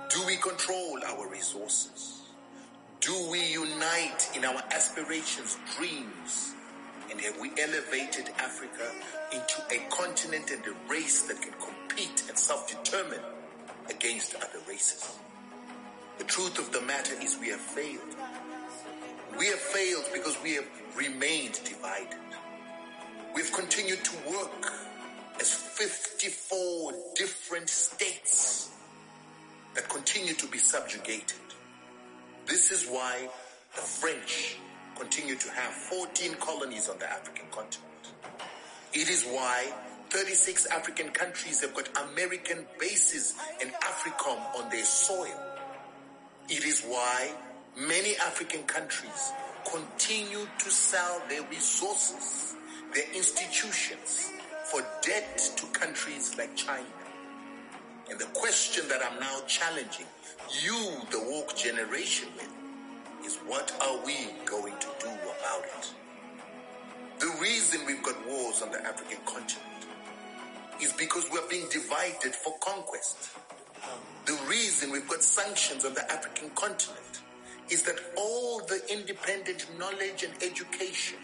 Do 0.08 0.26
we 0.26 0.36
control 0.36 0.98
our 1.06 1.28
resources? 1.28 2.22
Do 3.00 3.14
we 3.30 3.44
unite 3.52 4.30
in 4.34 4.44
our 4.44 4.62
aspirations, 4.72 5.56
dreams? 5.76 6.54
And 7.10 7.20
have 7.20 7.40
we 7.40 7.50
elevated 7.60 8.30
Africa 8.38 8.92
into 9.32 9.62
a 9.70 9.88
continent 9.90 10.50
and 10.50 10.64
a 10.66 10.92
race 10.92 11.22
that 11.22 11.40
can 11.40 11.52
compete 11.54 12.24
and 12.28 12.38
self-determine 12.38 13.20
against 13.88 14.34
other 14.36 14.60
races? 14.68 15.16
The 16.18 16.24
truth 16.24 16.58
of 16.58 16.72
the 16.72 16.82
matter 16.82 17.14
is 17.22 17.38
we 17.38 17.48
have 17.48 17.60
failed. 17.60 18.14
We 19.40 19.46
have 19.46 19.58
failed 19.58 20.04
because 20.12 20.36
we 20.42 20.52
have 20.56 20.68
remained 20.94 21.58
divided. 21.64 22.18
We've 23.34 23.50
continued 23.50 24.04
to 24.04 24.30
work 24.30 24.70
as 25.40 25.50
54 25.54 26.92
different 27.14 27.70
states 27.70 28.70
that 29.74 29.88
continue 29.88 30.34
to 30.34 30.46
be 30.46 30.58
subjugated. 30.58 31.40
This 32.44 32.70
is 32.70 32.86
why 32.86 33.30
the 33.74 33.80
French 33.80 34.58
continue 34.98 35.36
to 35.36 35.50
have 35.52 35.72
14 35.72 36.34
colonies 36.34 36.90
on 36.90 36.98
the 36.98 37.10
African 37.10 37.46
continent. 37.50 38.12
It 38.92 39.08
is 39.08 39.24
why 39.24 39.72
36 40.10 40.66
African 40.66 41.08
countries 41.12 41.62
have 41.62 41.74
got 41.74 41.88
American 42.10 42.66
bases 42.78 43.32
and 43.62 43.72
AFRICOM 43.72 44.60
on 44.60 44.68
their 44.68 44.84
soil. 44.84 45.40
It 46.50 46.66
is 46.66 46.82
why 46.82 47.32
many 47.76 48.16
African 48.16 48.62
countries 48.64 49.32
continue 49.70 50.46
to 50.58 50.70
sell 50.70 51.22
their 51.28 51.42
resources, 51.44 52.54
their 52.94 53.04
institutions, 53.14 54.30
for 54.64 54.80
debt 55.02 55.38
to 55.56 55.66
countries 55.78 56.36
like 56.38 56.54
China. 56.56 56.86
And 58.10 58.18
the 58.18 58.26
question 58.26 58.88
that 58.88 59.00
I'm 59.04 59.20
now 59.20 59.40
challenging 59.46 60.06
you, 60.62 60.92
the 61.10 61.20
woke 61.30 61.54
generation, 61.56 62.28
with 62.34 62.48
is 63.24 63.36
what 63.46 63.72
are 63.82 64.04
we 64.04 64.16
going 64.44 64.74
to 64.78 64.88
do 64.98 65.08
about 65.08 65.64
it? 65.78 65.92
The 67.20 67.30
reason 67.40 67.80
we've 67.86 68.02
got 68.02 68.16
wars 68.26 68.62
on 68.62 68.72
the 68.72 68.80
African 68.84 69.18
continent 69.26 69.86
is 70.80 70.92
because 70.94 71.26
we're 71.30 71.46
being 71.48 71.68
divided 71.70 72.34
for 72.34 72.54
conquest. 72.60 73.30
The 74.26 74.38
reason 74.48 74.90
we've 74.90 75.08
got 75.08 75.22
sanctions 75.22 75.84
on 75.84 75.94
the 75.94 76.10
African 76.10 76.50
continent 76.54 77.20
is 77.70 77.82
that 77.84 78.00
all 78.16 78.60
the 78.60 78.80
independent 78.90 79.66
knowledge 79.78 80.24
and 80.24 80.32
education, 80.42 81.18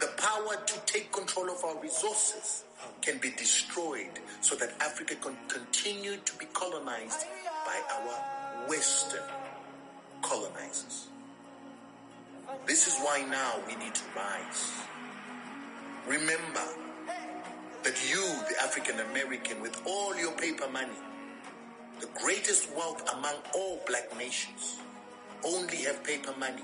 the 0.00 0.08
power 0.16 0.56
to 0.64 0.80
take 0.86 1.12
control 1.12 1.50
of 1.50 1.64
our 1.64 1.80
resources, 1.82 2.64
can 3.02 3.18
be 3.18 3.30
destroyed 3.32 4.20
so 4.40 4.54
that 4.54 4.72
Africa 4.80 5.16
can 5.16 5.36
continue 5.48 6.16
to 6.16 6.36
be 6.38 6.46
colonized 6.52 7.24
by 7.66 7.80
our 7.96 8.68
Western 8.68 9.22
colonizers. 10.22 11.08
This 12.66 12.86
is 12.86 12.98
why 13.00 13.24
now 13.28 13.54
we 13.66 13.74
need 13.76 13.94
to 13.94 14.02
rise. 14.16 14.72
Remember 16.06 16.64
that 17.82 18.10
you, 18.10 18.22
the 18.48 18.62
African 18.62 19.00
American, 19.00 19.60
with 19.60 19.80
all 19.86 20.16
your 20.16 20.32
paper 20.32 20.68
money, 20.72 20.98
the 22.00 22.08
greatest 22.22 22.70
wealth 22.76 23.02
among 23.14 23.34
all 23.54 23.80
black 23.86 24.16
nations, 24.16 24.78
only 25.44 25.76
have 25.78 26.02
paper 26.04 26.34
money, 26.38 26.62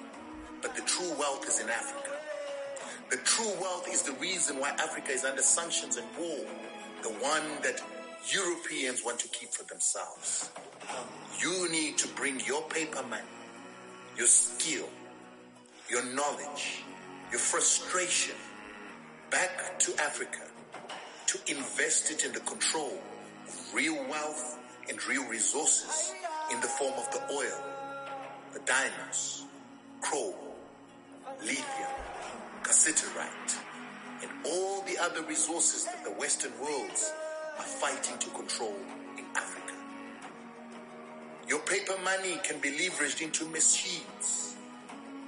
but 0.63 0.75
the 0.75 0.83
true 0.83 1.13
wealth 1.19 1.47
is 1.49 1.61
in 1.61 1.69
Africa. 1.69 2.11
The 3.11 3.17
true 3.19 3.53
wealth 3.61 3.89
is 3.91 4.03
the 4.03 4.13
reason 4.15 4.59
why 4.59 4.71
Africa 4.71 5.13
is 5.13 5.25
under 5.25 5.43
sanctions 5.43 5.97
and 5.97 6.07
war, 6.19 6.39
the 7.03 7.11
one 7.11 7.43
that 7.63 7.81
Europeans 8.29 9.05
want 9.05 9.19
to 9.21 9.29
keep 9.29 9.51
for 9.51 9.65
themselves. 9.65 10.51
You 11.41 11.71
need 11.71 11.99
to 11.99 12.09
bring 12.09 12.41
your 12.41 12.63
paper 12.63 13.03
money, 13.09 13.23
your 14.17 14.27
skill, 14.27 14.89
your 15.91 16.05
knowledge, 16.15 16.83
your 17.31 17.41
frustration 17.41 18.37
back 19.31 19.79
to 19.81 19.93
Africa 20.03 20.41
to 21.27 21.39
invest 21.49 22.11
it 22.11 22.25
in 22.25 22.33
the 22.33 22.41
control 22.41 22.99
of 23.47 23.75
real 23.75 23.97
wealth 24.09 24.59
and 24.89 25.05
real 25.07 25.27
resources 25.29 26.13
in 26.53 26.61
the 26.61 26.67
form 26.67 26.95
of 26.95 27.11
the 27.11 27.21
oil, 27.33 27.61
the 28.55 28.61
diamonds, 28.61 29.45
chrome, 30.01 30.35
lithium, 31.41 31.91
cassiterite, 32.63 33.57
and 34.23 34.31
all 34.47 34.81
the 34.83 34.97
other 34.99 35.23
resources 35.25 35.85
that 35.87 36.05
the 36.05 36.11
Western 36.13 36.53
worlds 36.61 37.13
are 37.59 37.65
fighting 37.65 38.17
to 38.19 38.31
control 38.31 38.77
in 39.19 39.25
Africa. 39.35 39.75
Your 41.49 41.59
paper 41.61 41.95
money 42.05 42.41
can 42.45 42.61
be 42.61 42.71
leveraged 42.71 43.23
into 43.23 43.45
machines, 43.47 44.55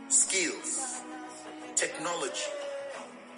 skills, 0.09 1.03
technology, 1.75 2.51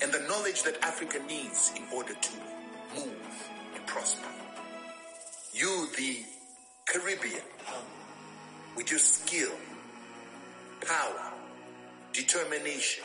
and 0.03 0.13
the 0.13 0.21
knowledge 0.29 0.63
that 0.65 0.77
Africa 0.83 1.19
needs 1.27 1.73
in 1.75 1.83
order 1.97 2.15
to 2.15 2.33
move 2.95 3.49
and 3.75 3.87
prosper. 3.87 4.29
You, 5.55 5.89
the 5.97 6.25
Caribbean, 6.87 7.43
with 8.77 8.91
your 8.91 9.01
skill, 9.01 9.53
power, 10.81 11.33
determination, 12.13 13.05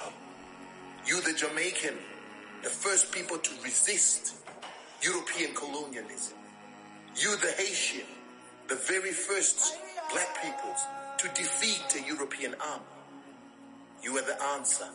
you, 1.05 1.21
the 1.21 1.33
Jamaican, 1.33 1.95
the 2.63 2.69
first 2.69 3.11
people 3.11 3.37
to 3.37 3.51
resist 3.63 4.35
European 5.01 5.53
colonialism. 5.53 6.37
You, 7.15 7.35
the 7.37 7.51
Haitian, 7.57 8.05
the 8.69 8.75
very 8.75 9.11
first 9.11 9.77
black 10.11 10.41
peoples 10.41 10.79
to 11.17 11.27
defeat 11.29 12.01
a 12.01 12.07
European 12.07 12.55
army. 12.61 12.83
You 14.01 14.17
are 14.17 14.21
the 14.21 14.41
answer 14.55 14.87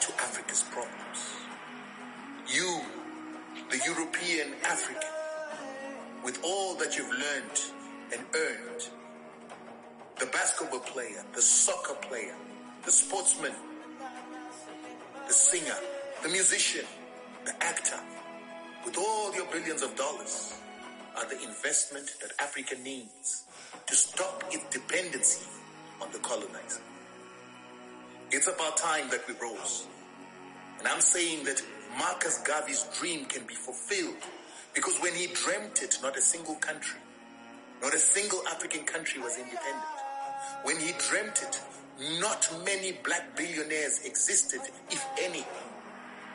to 0.00 0.12
Africa's 0.14 0.64
problems. 0.64 1.34
You, 2.46 2.80
the 3.70 3.80
European 3.86 4.54
African, 4.64 5.10
with 6.22 6.38
all 6.44 6.74
that 6.76 6.96
you've 6.96 7.10
learned 7.10 7.60
and 8.12 8.24
earned, 8.34 8.88
the 10.18 10.26
basketball 10.26 10.80
player, 10.80 11.24
the 11.34 11.42
soccer 11.42 11.94
player, 11.94 12.34
the 12.84 12.90
sportsman, 12.90 13.52
the 15.26 15.32
singer, 15.32 15.76
the 16.22 16.28
musician, 16.28 16.84
the 17.44 17.64
actor, 17.64 17.98
with 18.84 18.96
all 18.98 19.34
your 19.34 19.46
billions 19.46 19.82
of 19.82 19.94
dollars, 19.96 20.54
are 21.16 21.28
the 21.28 21.42
investment 21.42 22.14
that 22.20 22.32
Africa 22.40 22.76
needs 22.82 23.44
to 23.86 23.94
stop 23.94 24.44
its 24.50 24.64
dependency 24.70 25.46
on 26.00 26.10
the 26.12 26.18
colonizer. 26.18 26.80
It's 28.30 28.48
about 28.48 28.76
time 28.76 29.08
that 29.10 29.26
we 29.28 29.34
rose. 29.40 29.86
And 30.78 30.88
I'm 30.88 31.00
saying 31.00 31.44
that 31.44 31.62
Marcus 31.98 32.38
Garvey's 32.38 32.84
dream 32.98 33.26
can 33.26 33.46
be 33.46 33.54
fulfilled 33.54 34.16
because 34.74 34.96
when 34.98 35.14
he 35.14 35.28
dreamt 35.28 35.82
it, 35.82 35.98
not 36.02 36.16
a 36.16 36.20
single 36.20 36.56
country, 36.56 36.98
not 37.80 37.94
a 37.94 37.98
single 37.98 38.40
African 38.48 38.84
country 38.84 39.20
was 39.20 39.36
independent. 39.36 39.93
When 40.62 40.78
he 40.78 40.92
dreamt 40.98 41.42
it, 41.42 41.60
not 42.20 42.48
many 42.64 42.92
black 43.04 43.36
billionaires 43.36 44.00
existed, 44.04 44.60
if 44.90 45.04
any. 45.22 45.44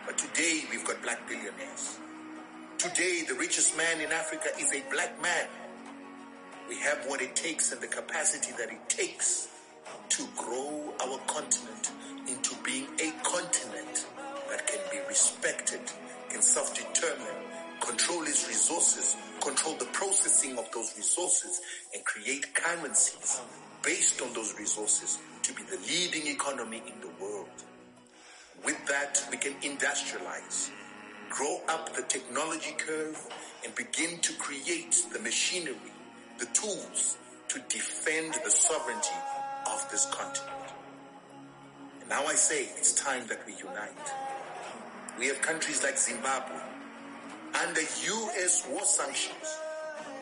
But 0.06 0.18
today 0.18 0.62
we've 0.72 0.86
got 0.86 1.02
black 1.02 1.28
billionaires. 1.28 2.00
Today 2.78 3.24
the 3.28 3.36
richest 3.36 3.76
man 3.76 4.02
in 4.02 4.12
Africa 4.12 4.50
is 4.60 4.74
a 4.74 4.82
black 4.92 5.22
man. 5.22 5.48
We 6.70 6.78
have 6.78 7.06
what 7.08 7.22
it 7.22 7.36
takes 7.36 7.72
and 7.72 7.82
the 7.82 7.88
capacity 7.88 8.52
that 8.58 8.72
it 8.72 8.88
takes 8.88 9.50
to 10.10 10.28
grow 10.38 10.94
our 11.04 11.18
continent 11.28 11.92
into 12.28 12.56
being 12.64 12.86
a 13.02 13.12
continent 13.24 14.06
that 14.50 14.66
can 14.68 14.80
be 14.92 15.00
respected, 15.08 15.82
can 16.30 16.42
self-determine, 16.42 17.36
control 17.82 18.22
its 18.24 18.48
resources, 18.48 19.16
control 19.42 19.76
the 19.76 19.86
processing 19.86 20.58
of 20.58 20.70
those 20.72 20.94
resources, 20.96 21.62
and 21.94 22.04
create 22.06 22.54
currencies 22.54 23.42
based 23.84 24.22
on 24.22 24.34
those 24.34 24.58
resources 24.60 25.20
to 25.44 25.54
be 25.54 25.64
the 25.64 25.78
leading 25.88 26.28
economy 26.28 26.82
in 26.86 27.00
the 27.02 27.24
world. 27.24 27.48
With 28.64 28.86
that, 28.88 29.24
we 29.32 29.38
can 29.38 29.54
industrialize, 29.62 30.70
grow 31.30 31.62
up 31.70 31.96
the 31.96 32.02
technology 32.04 32.76
curve, 32.78 33.18
and 33.64 33.74
begin 33.76 34.20
to 34.20 34.34
create 34.34 35.06
the 35.14 35.20
machinery, 35.20 35.76
the 36.40 36.46
tools 36.48 37.18
to 37.48 37.60
defend 37.70 38.34
the 38.44 38.52
sovereignty 38.52 39.16
of 39.72 39.88
this 39.92 40.06
continent. 40.08 40.74
And 42.02 42.10
now 42.10 42.26
I 42.26 42.36
say 42.36 42.64
it's 42.78 42.94
time 42.94 43.28
that 43.28 43.46
we 43.46 43.54
unite. 43.54 44.14
We 45.18 45.28
have 45.28 45.42
countries 45.42 45.84
like 45.84 45.98
Zimbabwe 45.98 46.60
under 47.56 47.82
U.S. 47.82 48.68
war 48.70 48.84
sanctions 48.84 49.58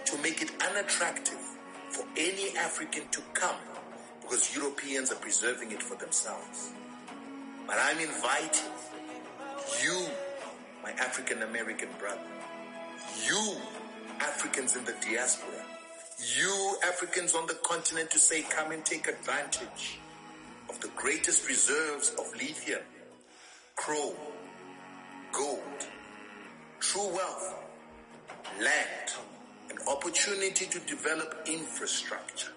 to 0.06 0.18
make 0.20 0.42
it 0.42 0.52
unattractive 0.70 1.47
for 1.90 2.06
any 2.16 2.56
African 2.58 3.04
to 3.12 3.22
come 3.34 3.56
because 4.22 4.56
Europeans 4.56 5.12
are 5.12 5.16
preserving 5.16 5.72
it 5.72 5.82
for 5.82 5.96
themselves. 5.96 6.72
But 7.66 7.78
I'm 7.82 8.00
inviting 8.00 8.72
you, 9.84 10.06
my 10.84 10.92
African 10.92 11.44
American 11.44 11.90
brother, 12.00 12.20
you 13.26 13.56
Africans 14.20 14.76
in 14.76 14.84
the 14.86 14.96
diaspora, 15.02 15.64
you 16.38 16.78
Africans 16.86 17.36
on 17.36 17.46
the 17.48 17.54
continent 17.64 18.10
to 18.12 18.20
say, 18.20 18.42
come 18.42 18.72
and 18.72 18.84
take 18.84 19.08
advantage 19.08 20.00
of 20.70 20.80
the 20.82 20.90
greatest 20.96 21.48
reserves 21.48 22.14
of 22.18 22.26
lithium, 22.34 22.82
chrome, 23.76 24.16
gold, 25.32 25.62
true 26.80 27.08
wealth, 27.08 27.56
land, 28.60 29.14
an 29.14 29.27
opportunity 29.88 30.66
to 30.66 30.80
develop 30.80 31.36
infrastructure 31.46 32.52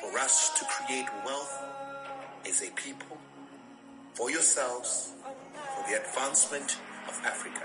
for 0.00 0.18
us 0.18 0.58
to 0.58 0.64
create 0.66 1.06
wealth 1.24 1.62
as 2.46 2.62
a 2.62 2.70
people, 2.72 3.18
for 4.14 4.30
yourselves, 4.30 5.12
for 5.52 5.90
the 5.90 6.00
advancement 6.00 6.78
of 7.08 7.20
Africa. 7.24 7.62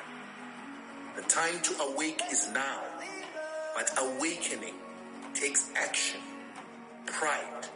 The 1.15 1.22
time 1.23 1.60
to 1.61 1.82
awake 1.82 2.22
is 2.32 2.49
now, 2.53 2.82
but 3.76 3.91
awakening 3.98 4.76
takes 5.34 5.69
action, 5.76 6.19
pride, 7.06 7.68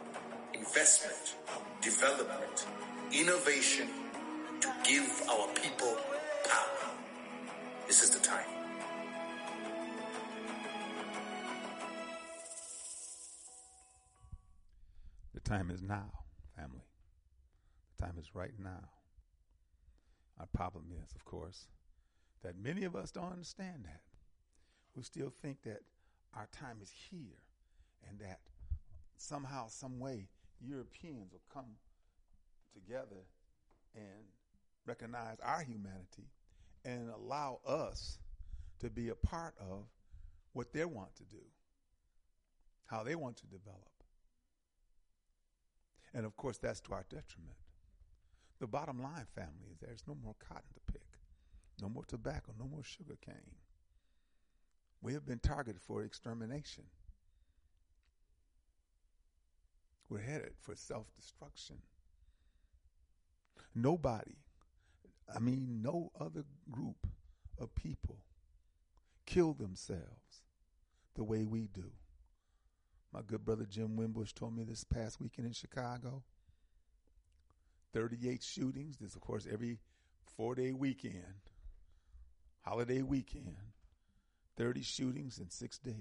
investment, 0.54 1.36
development, 1.80 2.66
innovation 3.12 3.88
to 4.60 4.72
give 4.84 5.22
our 5.30 5.48
people 5.54 5.96
power. 6.44 6.90
This 7.86 8.02
is 8.02 8.10
the 8.10 8.20
time. 8.20 8.59
The 15.42 15.50
time 15.50 15.70
is 15.70 15.82
now, 15.82 16.10
family. 16.56 16.86
The 17.96 18.06
time 18.06 18.16
is 18.18 18.34
right 18.34 18.52
now. 18.58 18.88
Our 20.38 20.46
problem 20.46 20.86
is, 21.04 21.12
of 21.14 21.24
course, 21.24 21.66
that 22.42 22.58
many 22.58 22.84
of 22.84 22.96
us 22.96 23.10
don't 23.10 23.32
understand 23.32 23.84
that. 23.84 24.00
We 24.96 25.02
still 25.02 25.32
think 25.42 25.62
that 25.64 25.80
our 26.34 26.48
time 26.52 26.78
is 26.82 26.92
here 27.10 27.42
and 28.08 28.18
that 28.20 28.40
somehow, 29.16 29.68
some 29.68 29.98
way, 29.98 30.28
Europeans 30.60 31.32
will 31.32 31.42
come 31.52 31.76
together 32.72 33.26
and 33.94 34.24
recognize 34.86 35.36
our 35.42 35.62
humanity 35.62 36.30
and 36.84 37.10
allow 37.10 37.60
us 37.66 38.18
to 38.80 38.88
be 38.88 39.08
a 39.10 39.14
part 39.14 39.54
of 39.60 39.84
what 40.52 40.72
they 40.72 40.84
want 40.84 41.14
to 41.16 41.24
do, 41.24 41.42
how 42.86 43.02
they 43.02 43.14
want 43.14 43.36
to 43.36 43.46
develop. 43.46 43.99
And 46.14 46.26
of 46.26 46.36
course, 46.36 46.58
that's 46.58 46.80
to 46.82 46.92
our 46.92 47.04
detriment. 47.08 47.56
The 48.60 48.66
bottom 48.66 49.02
line, 49.02 49.26
family, 49.34 49.68
is 49.72 49.78
there's 49.80 50.02
no 50.06 50.16
more 50.22 50.34
cotton 50.38 50.68
to 50.74 50.92
pick, 50.92 51.18
no 51.80 51.88
more 51.88 52.04
tobacco, 52.04 52.52
no 52.58 52.66
more 52.66 52.82
sugar 52.82 53.16
cane. 53.24 53.56
We 55.00 55.14
have 55.14 55.24
been 55.24 55.38
targeted 55.38 55.80
for 55.80 56.02
extermination. 56.02 56.84
We're 60.10 60.18
headed 60.18 60.52
for 60.60 60.74
self 60.74 61.06
destruction. 61.16 61.76
Nobody, 63.74 64.36
I 65.34 65.38
mean, 65.38 65.80
no 65.80 66.10
other 66.20 66.44
group 66.70 67.06
of 67.58 67.74
people 67.74 68.18
kill 69.24 69.54
themselves 69.54 70.42
the 71.14 71.22
way 71.22 71.44
we 71.44 71.68
do. 71.68 71.92
My 73.12 73.22
good 73.26 73.44
brother 73.44 73.66
Jim 73.68 73.96
Wimbush 73.96 74.32
told 74.32 74.56
me 74.56 74.62
this 74.62 74.84
past 74.84 75.20
weekend 75.20 75.46
in 75.46 75.52
Chicago 75.52 76.22
38 77.92 78.42
shootings. 78.42 78.98
This, 78.98 79.14
of 79.14 79.20
course, 79.20 79.46
every 79.50 79.78
four 80.36 80.54
day 80.54 80.72
weekend, 80.72 81.50
holiday 82.62 83.02
weekend, 83.02 83.56
30 84.56 84.82
shootings 84.82 85.38
and 85.38 85.50
six 85.50 85.78
dead. 85.78 85.94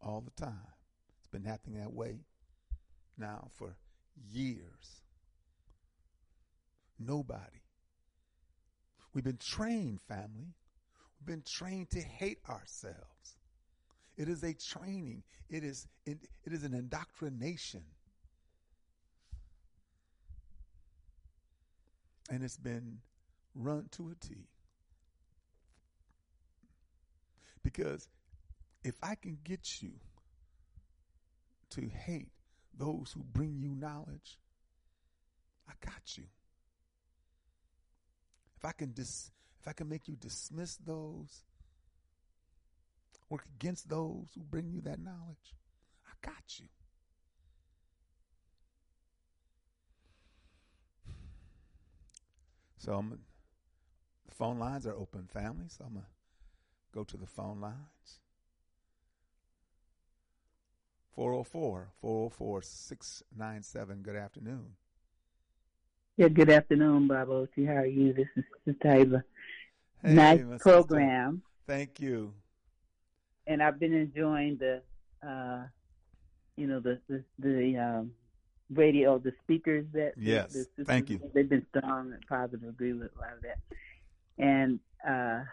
All 0.00 0.20
the 0.20 0.42
time. 0.42 0.56
It's 1.18 1.28
been 1.28 1.44
happening 1.44 1.78
that 1.78 1.92
way 1.92 2.20
now 3.18 3.48
for 3.56 3.76
years. 4.30 5.02
Nobody. 6.98 7.62
We've 9.12 9.22
been 9.22 9.36
trained, 9.36 10.00
family. 10.00 10.54
Been 11.24 11.42
trained 11.46 11.90
to 11.90 12.00
hate 12.00 12.38
ourselves. 12.48 13.36
It 14.16 14.28
is 14.28 14.42
a 14.42 14.52
training. 14.54 15.22
It 15.48 15.64
is 15.64 15.86
it, 16.04 16.18
it 16.44 16.52
is 16.52 16.64
an 16.64 16.74
indoctrination. 16.74 17.82
And 22.30 22.42
it's 22.42 22.56
been 22.56 22.98
run 23.54 23.88
to 23.92 24.10
a 24.10 24.26
T. 24.26 24.34
Because 27.62 28.08
if 28.84 28.96
I 29.02 29.14
can 29.14 29.38
get 29.44 29.82
you 29.82 29.92
to 31.70 31.88
hate 31.88 32.32
those 32.76 33.12
who 33.14 33.22
bring 33.32 33.58
you 33.60 33.74
knowledge, 33.74 34.38
I 35.68 35.72
got 35.84 36.16
you. 36.16 36.24
If 38.56 38.64
I 38.64 38.72
can 38.72 38.92
dis, 38.92 39.30
if 39.62 39.68
I 39.68 39.72
can 39.72 39.88
make 39.88 40.08
you 40.08 40.16
dismiss 40.16 40.76
those, 40.76 41.44
work 43.30 43.44
against 43.60 43.88
those 43.88 44.26
who 44.34 44.40
bring 44.42 44.68
you 44.72 44.80
that 44.80 44.98
knowledge, 44.98 45.54
I 46.04 46.10
got 46.20 46.58
you. 46.58 46.66
So 52.76 52.94
I'm, 52.94 53.20
the 54.26 54.34
phone 54.34 54.58
lines 54.58 54.84
are 54.88 54.96
open, 54.96 55.28
family. 55.32 55.66
So 55.68 55.84
I'm 55.84 55.94
gonna 55.94 56.06
go 56.92 57.04
to 57.04 57.16
the 57.16 57.26
phone 57.26 57.60
lines. 57.60 58.18
404 61.14 61.92
404 62.00 62.62
697. 62.62 64.02
Good 64.02 64.16
afternoon. 64.16 64.72
Yeah, 66.16 66.28
good 66.28 66.50
afternoon, 66.50 67.06
Baba 67.06 67.46
Oshi. 67.46 67.66
How 67.66 67.76
are 67.76 67.86
you? 67.86 68.12
This 68.12 68.26
is 68.36 68.44
Sister 68.66 68.80
Taylor. 68.82 69.24
Hey, 70.02 70.14
nice 70.14 70.40
my 70.40 70.56
sister. 70.56 70.58
program. 70.58 71.42
Thank 71.66 72.00
you. 72.00 72.34
And 73.46 73.62
I've 73.62 73.78
been 73.78 73.94
enjoying 73.94 74.58
the, 74.58 74.82
uh, 75.26 75.64
you 76.56 76.66
know, 76.66 76.80
the 76.80 77.00
the, 77.08 77.24
the 77.38 77.76
um, 77.78 78.12
radio, 78.70 79.18
the 79.18 79.32
speakers 79.42 79.86
that. 79.92 80.12
Yes, 80.16 80.52
the, 80.52 80.66
the 80.78 80.84
thank 80.84 81.10
you. 81.10 81.20
They've 81.34 81.48
been 81.48 81.66
strong 81.76 82.12
and 82.12 82.26
positive. 82.28 82.68
Agree 82.68 82.92
with 82.92 83.10
a 83.16 83.20
lot 83.20 83.32
of 83.34 83.42
that. 83.42 83.58
And 84.38 84.80
uh, 85.08 85.44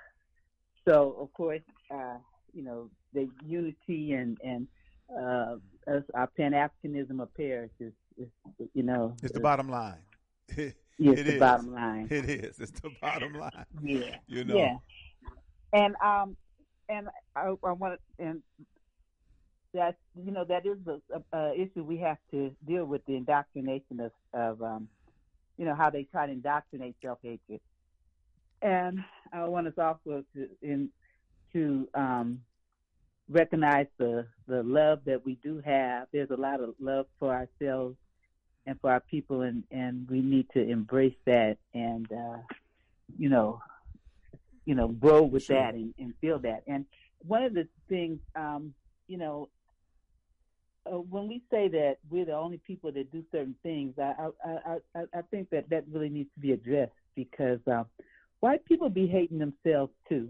so, 0.88 1.16
of 1.20 1.34
course, 1.34 1.62
uh, 1.92 2.18
you 2.54 2.64
know, 2.64 2.90
the 3.14 3.30
unity 3.46 4.14
and 4.14 4.38
and 4.44 4.68
uh, 5.16 5.56
us, 5.88 6.04
our 6.14 6.28
Pan 6.28 6.52
Africanism 6.54 7.22
of 7.22 7.34
Paris 7.34 7.72
is, 7.80 7.94
is, 8.18 8.28
you 8.74 8.84
know, 8.84 9.16
It's 9.24 9.34
the 9.34 9.40
bottom 9.40 9.70
line. 9.70 10.02
Yes, 11.00 11.20
It 11.20 11.24
the 11.24 11.34
is. 11.36 11.40
bottom 11.40 11.74
line. 11.74 12.08
It 12.12 12.30
is. 12.30 12.60
It's 12.60 12.80
the 12.82 12.92
bottom 13.02 13.34
line. 13.34 13.66
Yeah. 13.82 14.18
You 14.28 14.44
know. 14.44 14.56
Yeah. 14.58 14.76
And 15.72 15.96
um, 16.04 16.36
and 16.90 17.08
I, 17.36 17.54
I 17.64 17.72
want 17.72 18.00
and 18.20 18.44
that 19.74 19.96
you 20.16 20.32
know 20.32 20.44
that 20.46 20.66
is 20.66 20.78
a, 20.88 21.00
a, 21.16 21.38
a 21.40 21.54
issue 21.54 21.84
we 21.84 21.98
have 22.00 22.18
to 22.32 22.52
deal 22.68 22.86
with 22.86 23.06
the 23.06 23.16
indoctrination 23.16 24.00
of 24.02 24.12
of 24.34 24.62
um, 24.62 24.90
you 25.58 25.66
know 25.66 25.76
how 25.76 25.90
they 25.90 26.04
try 26.04 26.26
to 26.26 26.32
indoctrinate 26.34 26.96
self 27.02 27.20
hatred. 27.24 27.62
And 28.62 29.00
I 29.32 29.46
want 29.48 29.68
us 29.68 29.74
also 29.78 30.24
to 30.36 30.50
in 30.62 30.90
to 31.54 31.88
um, 31.94 32.42
recognize 33.30 33.88
the 33.98 34.28
the 34.48 34.64
love 34.64 35.00
that 35.06 35.24
we 35.24 35.36
do 35.36 35.62
have. 35.64 36.08
There's 36.12 36.32
a 36.32 36.36
lot 36.36 36.62
of 36.62 36.74
love 36.80 37.06
for 37.20 37.32
ourselves 37.34 37.96
and 38.70 38.80
for 38.80 38.92
our 38.92 39.00
people, 39.00 39.42
and 39.42 39.64
and 39.72 40.08
we 40.10 40.22
need 40.22 40.48
to 40.54 40.62
embrace 40.62 41.16
that 41.26 41.58
and 41.74 42.08
uh, 42.12 42.38
you 43.18 43.28
know 43.28 43.60
you 44.66 44.76
know 44.76 44.88
grow 44.90 45.24
with 45.24 45.44
Sure. 45.44 45.58
that 45.58 45.74
and, 45.74 45.94
and 45.98 46.14
feel 46.22 46.38
that. 46.40 46.62
And 46.68 46.86
one 47.26 47.44
of 47.44 47.54
the 47.54 47.68
things, 47.90 48.20
um, 48.36 48.74
you 49.08 49.18
know. 49.18 49.50
Uh, 50.86 50.98
when 50.98 51.28
we 51.28 51.42
say 51.52 51.68
that 51.68 51.98
we're 52.10 52.26
the 52.26 52.34
only 52.34 52.58
people 52.66 52.92
that 52.92 53.12
do 53.12 53.22
certain 53.32 53.54
things, 53.64 53.94
I 54.00 54.30
I, 54.46 54.78
I, 54.96 55.02
I 55.14 55.22
think 55.30 55.50
that 55.50 55.70
that 55.70 55.84
really 55.92 56.10
needs 56.10 56.30
to 56.36 56.40
be 56.40 56.54
addressed 56.54 56.94
because 57.16 57.60
uh, 57.68 57.84
white 58.40 58.64
people 58.66 58.90
be 58.90 59.06
hating 59.06 59.40
themselves 59.40 59.92
too. 60.08 60.30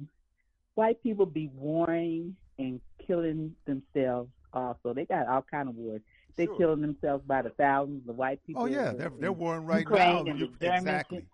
White 0.73 1.01
people 1.03 1.25
be 1.27 1.51
warring 1.53 2.35
and 2.57 2.81
killing 3.05 3.55
themselves 3.67 4.31
also. 4.51 4.93
They 4.93 5.05
got 5.05 5.27
all 5.27 5.45
kind 5.49 5.69
of 5.69 5.75
wars. 5.75 6.01
They 6.35 6.45
Sure. 6.45 6.57
killing 6.57 6.81
themselves 6.81 7.23
by 7.25 7.41
the 7.41 7.49
thousands. 7.49 8.05
The 8.05 8.13
white 8.13 8.43
people. 8.45 8.63
Oh 8.63 8.65
yeah, 8.65 8.91
they're 8.93 9.09
they're 9.09 9.31
in 9.31 9.37
warring 9.37 9.65
right 9.65 9.79
Ukraine 9.81 10.25
now. 10.25 10.33
You- 10.33 10.53
exactly. 10.61 11.25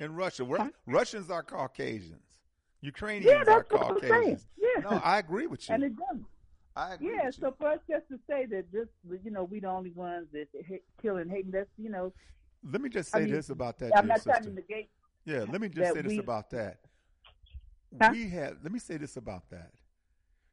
In 0.00 0.14
Russia, 0.14 0.44
Huh? 0.44 0.70
Russians 0.86 1.30
are 1.30 1.42
Caucasians. 1.42 2.40
Ukrainians 2.80 3.26
Yeah, 3.26 3.52
are 3.54 3.62
that's 3.68 3.70
what 3.72 3.82
I'm. 3.82 3.94
Caucasians. 4.00 4.46
Yeah. 4.56 4.82
No, 4.82 4.88
I 5.04 5.18
agree 5.18 5.46
with 5.46 5.68
you. 5.68 5.74
And 5.74 5.84
it 5.84 5.94
doesn't. 5.96 6.26
I 6.74 6.94
agree 6.94 7.08
Yeah, 7.14 7.26
with 7.26 7.36
you. 7.38 7.40
so 7.42 7.54
for 7.58 7.68
us 7.68 7.78
just 7.88 8.08
to 8.08 8.18
say 8.28 8.46
that 8.46 8.70
just 8.72 8.90
you 9.24 9.30
know 9.30 9.44
we 9.44 9.60
the 9.60 9.68
only 9.68 9.90
ones 9.90 10.26
that 10.32 10.48
hate, 10.66 10.82
killing 11.00 11.28
hating 11.28 11.50
that's 11.52 11.70
you 11.78 11.90
know 11.90 12.12
Let 12.64 12.80
me 12.80 12.88
just 12.88 13.14
I 13.14 13.18
say 13.20 13.24
mean, 13.26 13.34
this 13.34 13.50
about 13.50 13.78
that, 13.78 13.96
I'm 13.96 14.06
not 14.08 14.22
trying 14.22 14.42
to 14.44 14.50
negate. 14.50 14.90
Yeah, 15.24 15.44
let 15.50 15.60
me 15.60 15.68
just 15.68 15.92
say 15.94 16.02
this 16.02 16.18
about 16.18 16.50
that. 16.50 16.78
Huh? 18.00 18.10
We 18.12 18.28
have. 18.30 18.56
Let 18.62 18.72
me 18.72 18.78
say 18.78 18.96
this 18.96 19.16
about 19.16 19.48
that. 19.50 19.70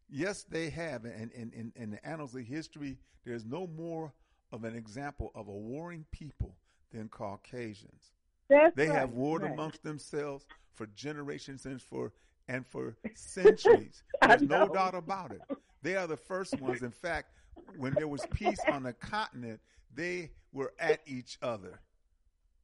Yes, 0.09 0.43
they 0.43 0.69
have, 0.69 1.05
and 1.05 1.31
in, 1.31 1.51
in, 1.51 1.73
in 1.75 1.91
the 1.91 2.05
annals 2.07 2.35
of 2.35 2.41
history, 2.45 2.97
there's 3.25 3.45
no 3.45 3.67
more 3.67 4.13
of 4.51 4.63
an 4.63 4.75
example 4.75 5.31
of 5.35 5.47
a 5.47 5.51
warring 5.51 6.05
people 6.11 6.55
than 6.91 7.09
Caucasians. 7.09 8.11
That's 8.49 8.75
They 8.75 8.87
right, 8.89 8.99
have 8.99 9.11
warred 9.11 9.41
right. 9.43 9.51
amongst 9.51 9.83
themselves 9.83 10.45
for 10.73 10.85
generations 10.87 11.65
and 11.65 11.81
for 11.81 12.13
and 12.47 12.65
for 12.67 12.95
centuries. 13.15 14.03
There's 14.21 14.43
no 14.43 14.67
doubt 14.67 14.93
about 14.93 15.31
it. 15.31 15.41
They 15.81 15.95
are 15.95 16.05
the 16.05 16.17
first 16.17 16.59
ones. 16.61 16.83
In 16.83 16.91
fact, 16.91 17.31
when 17.77 17.93
there 17.95 18.07
was 18.07 18.25
peace 18.27 18.59
on 18.67 18.83
the 18.83 18.93
continent, 18.93 19.59
they 19.95 20.29
were 20.53 20.73
at 20.79 20.99
each 21.07 21.39
other. 21.41 21.79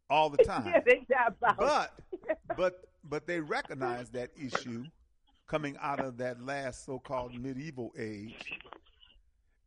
all 0.09 0.30
the 0.30 0.38
time. 0.43 0.76
yeah. 1.09 1.30
But 1.57 1.93
but 2.55 2.81
but 3.03 3.26
they 3.26 3.39
recognized 3.39 4.13
that 4.13 4.30
issue 4.38 4.85
coming 5.51 5.75
out 5.81 5.99
of 5.99 6.17
that 6.17 6.41
last 6.41 6.85
so-called 6.85 7.37
medieval 7.37 7.93
age, 7.99 8.61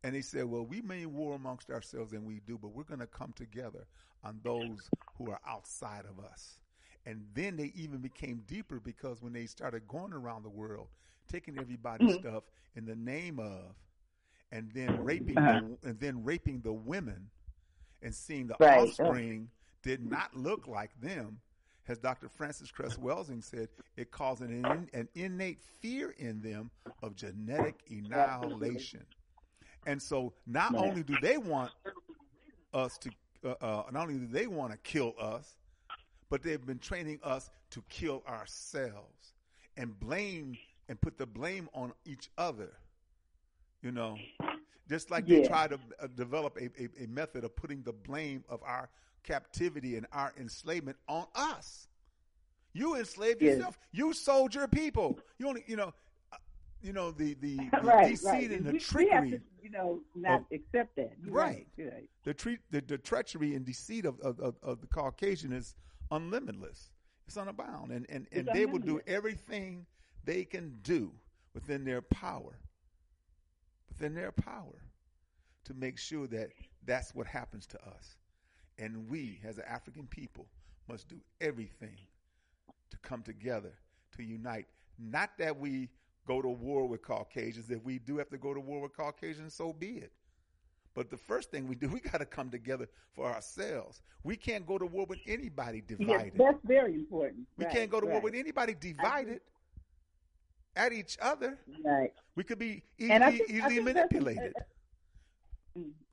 and 0.03 0.15
they 0.15 0.21
said, 0.21 0.45
"Well, 0.45 0.65
we 0.65 0.81
may 0.81 1.05
war 1.05 1.35
amongst 1.35 1.69
ourselves, 1.69 2.11
and 2.13 2.25
we 2.25 2.41
do, 2.47 2.57
but 2.57 2.69
we're 2.69 2.83
going 2.83 3.01
to 3.01 3.07
come 3.07 3.33
together 3.33 3.85
on 4.23 4.39
those 4.43 4.89
who 5.15 5.29
are 5.29 5.39
outside 5.47 6.05
of 6.05 6.23
us." 6.25 6.59
And 7.05 7.23
then 7.35 7.55
they 7.55 7.71
even 7.75 7.99
became 7.99 8.41
deeper 8.47 8.79
because 8.79 9.21
when 9.21 9.31
they 9.31 9.45
started 9.45 9.87
going 9.87 10.11
around 10.11 10.41
the 10.41 10.49
world, 10.49 10.87
taking 11.31 11.59
everybody's 11.59 12.09
mm-hmm. 12.09 12.27
stuff 12.27 12.43
in 12.75 12.87
the 12.87 12.95
name 12.95 13.39
of, 13.39 13.75
and 14.51 14.71
then 14.73 15.03
raping 15.03 15.35
the, 15.35 15.41
uh-huh. 15.41 15.61
and 15.83 15.99
then 15.99 16.23
raping 16.23 16.61
the 16.61 16.73
women, 16.73 17.29
and 18.01 18.13
seeing 18.13 18.47
the 18.47 18.55
Right. 18.59 18.79
offspring 18.79 19.51
did 19.83 20.03
not 20.03 20.35
look 20.35 20.67
like 20.67 20.99
them, 20.99 21.41
as 21.87 21.99
Dr. 21.99 22.29
Frances 22.29 22.71
Cress 22.71 22.97
Welsing 22.97 23.43
said, 23.43 23.69
it 23.95 24.11
caused 24.11 24.41
an, 24.41 24.65
in, 24.65 24.89
an 24.93 25.07
innate 25.15 25.61
fear 25.81 26.15
in 26.17 26.41
them 26.41 26.71
of 27.01 27.15
genetic 27.15 27.75
annihilation. 27.89 29.05
And 29.85 30.01
so, 30.01 30.33
not 30.47 30.73
only 30.75 31.03
do 31.03 31.15
they 31.21 31.37
want 31.37 31.71
us 32.73 32.97
to, 32.97 33.11
uh, 33.43 33.53
uh, 33.61 33.83
not 33.91 34.07
only 34.07 34.19
do 34.19 34.27
they 34.27 34.47
want 34.47 34.71
to 34.71 34.77
kill 34.79 35.13
us, 35.19 35.57
but 36.29 36.41
they've 36.41 36.65
been 36.65 36.79
training 36.79 37.19
us 37.23 37.51
to 37.71 37.83
kill 37.87 38.23
ourselves 38.27 39.33
and 39.77 39.97
blame 39.99 40.57
and 40.89 40.99
put 40.99 41.17
the 41.17 41.25
blame 41.25 41.69
on 41.73 41.93
each 42.05 42.29
other. 42.37 42.73
You 43.83 43.91
know, 43.91 44.17
just 44.89 45.11
like 45.11 45.27
they 45.27 45.47
try 45.47 45.67
to 45.67 45.79
uh, 46.01 46.07
develop 46.15 46.57
a, 46.57 46.65
a, 46.81 47.03
a 47.03 47.07
method 47.07 47.43
of 47.43 47.55
putting 47.55 47.83
the 47.83 47.93
blame 47.93 48.43
of 48.49 48.61
our 48.63 48.89
captivity 49.25 49.97
and 49.97 50.05
our 50.13 50.33
enslavement 50.39 50.97
on 51.09 51.25
us. 51.35 51.87
You 52.73 52.95
enslaved 52.95 53.41
Yes. 53.41 53.57
yourself. 53.57 53.77
You 53.91 54.13
sold 54.13 54.53
your 54.55 54.67
people. 54.67 55.19
You 55.39 55.47
only, 55.47 55.63
you 55.67 55.75
know, 55.75 55.93
uh, 56.31 56.37
you 56.81 56.93
know 56.93 57.11
the 57.11 57.33
the, 57.35 57.55
the 57.71 57.79
right, 57.81 58.11
deceit 58.11 58.27
right. 58.27 58.51
and 58.51 58.65
the 58.65 58.71
we, 58.73 58.79
trickery 58.79 59.05
We 59.05 59.31
have 59.31 59.41
to, 59.41 59.45
you 59.63 59.69
know, 59.71 60.01
not 60.15 60.41
of- 60.41 60.45
accept 60.51 60.95
that. 60.97 61.13
You're 61.23 61.33
Right. 61.33 61.67
Right. 61.77 62.09
the, 62.23 62.33
treat, 62.33 62.59
the 62.71 62.81
the 62.81 62.97
treachery 62.97 63.55
and 63.55 63.65
deceit 63.65 64.05
of, 64.05 64.19
of, 64.21 64.39
of, 64.39 64.55
of 64.61 64.81
the 64.81 64.87
Caucasian 64.87 65.51
is 65.53 65.73
unlimitless. 66.11 66.89
It's 67.27 67.37
unabound, 67.37 67.91
and 67.91 68.05
and, 68.09 68.27
and 68.31 68.47
It's 68.47 68.53
they 68.57 68.65
will 68.65 68.79
do 68.79 69.01
everything 69.07 69.85
they 70.23 70.43
can 70.43 70.77
do 70.83 71.11
within 71.55 71.83
their 71.85 72.01
power, 72.01 72.59
within 73.89 74.13
their 74.13 74.31
power, 74.31 74.81
to 75.63 75.73
make 75.73 75.97
sure 75.97 76.27
that 76.27 76.49
that's 76.85 77.15
what 77.15 77.25
happens 77.25 77.65
to 77.67 77.77
us. 77.87 78.17
And 78.77 79.07
we, 79.09 79.39
as 79.43 79.57
an 79.57 79.63
African 79.67 80.07
people, 80.07 80.47
must 80.89 81.07
do 81.07 81.17
everything 81.41 81.97
to 82.91 82.97
come 82.99 83.21
together 83.23 83.73
to 84.17 84.23
unite. 84.23 84.65
Not 84.99 85.31
that 85.37 85.57
we 85.57 85.89
go 86.27 86.41
to 86.41 86.49
war 86.49 86.87
with 86.87 87.01
Caucasians. 87.01 87.69
If 87.69 87.83
we 87.83 87.99
do 87.99 88.17
have 88.17 88.29
to 88.29 88.37
go 88.37 88.53
to 88.53 88.59
war 88.59 88.81
with 88.81 88.95
Caucasians, 88.95 89.53
so 89.53 89.73
be 89.73 89.91
it. 89.97 90.11
But 90.93 91.09
the 91.09 91.17
first 91.17 91.51
thing 91.51 91.67
we 91.67 91.75
do, 91.75 91.87
we 91.93 91.99
got 91.99 92.19
to 92.19 92.25
come 92.25 92.49
together 92.49 92.87
for 93.13 93.25
ourselves. 93.25 94.01
We 94.23 94.35
can't 94.35 94.65
go 94.65 94.77
to 94.77 94.85
war 94.85 95.05
with 95.05 95.19
anybody 95.27 95.83
Yes, 95.87 95.97
divided. 95.99 96.33
that's 96.37 96.57
very 96.65 96.93
important. 96.95 97.47
we 97.57 97.65
Right, 97.65 97.73
can't 97.73 97.89
go 97.91 97.99
to 98.01 98.07
war 98.07 98.19
with 98.21 98.33
anybody 98.35 98.75
divided 98.79 99.41
at 100.75 100.91
each 100.91 101.17
other. 101.21 101.57
Right. 101.83 102.11
We 102.35 102.43
could 102.43 102.59
be 102.59 102.83
And 102.99 103.23
I 103.23 103.31
easily, 103.31 103.45
think- 103.47 103.57
easily 103.59 103.79
manipulated. 103.81 104.53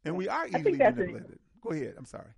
And 0.05 0.16
we 0.16 0.28
are 0.28 0.47
easily 0.47 0.72
manipulated. 0.76 1.39
Go 1.60 1.70
ahead. 1.70 1.94
I'm 1.97 2.05
sorry. 2.05 2.30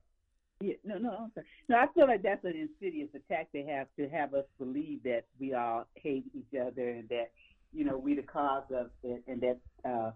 Yeah, 0.65 0.75
no, 0.83 0.97
no, 0.97 1.11
I'm 1.11 1.31
sorry. 1.35 1.47
no. 1.69 1.77
I 1.77 1.87
feel 1.95 2.07
like 2.07 2.23
that's 2.23 2.45
an 2.45 2.55
insidious 2.57 3.09
attack 3.15 3.49
they 3.53 3.65
have 3.65 3.89
to 3.99 4.09
have 4.09 4.33
us 4.33 4.47
believe 4.59 5.03
that 5.03 5.25
we 5.39 5.53
all 5.53 5.87
hate 5.95 6.25
each 6.35 6.59
other 6.59 6.89
and 6.89 7.07
that 7.11 7.33
you 7.73 7.85
know 7.85 7.99
we 7.99 8.15
the 8.15 8.23
cause 8.23 8.65
of 8.75 8.91
it, 9.03 9.23
and 9.27 9.43
that 9.43 9.59
uh, 9.85 10.13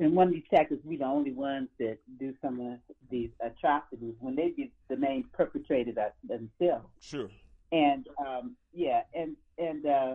in 0.00 0.14
one 0.14 0.28
of 0.28 0.34
these 0.34 0.42
tactics 0.52 0.80
we 0.84 0.96
the 0.96 1.04
only 1.04 1.32
ones 1.32 1.68
that 1.78 1.98
do 2.18 2.34
some 2.42 2.58
of 2.60 2.78
these 3.08 3.30
atrocities 3.40 4.14
when 4.18 4.34
they 4.34 4.48
be 4.48 4.72
the 4.88 4.96
main 4.96 5.24
perpetrated 5.32 5.96
us 5.96 6.12
themselves. 6.26 6.88
Sure. 7.00 7.30
And 7.70 8.08
um, 8.26 8.56
yeah, 8.72 9.02
and 9.14 9.36
and 9.58 9.86
uh, 9.86 10.14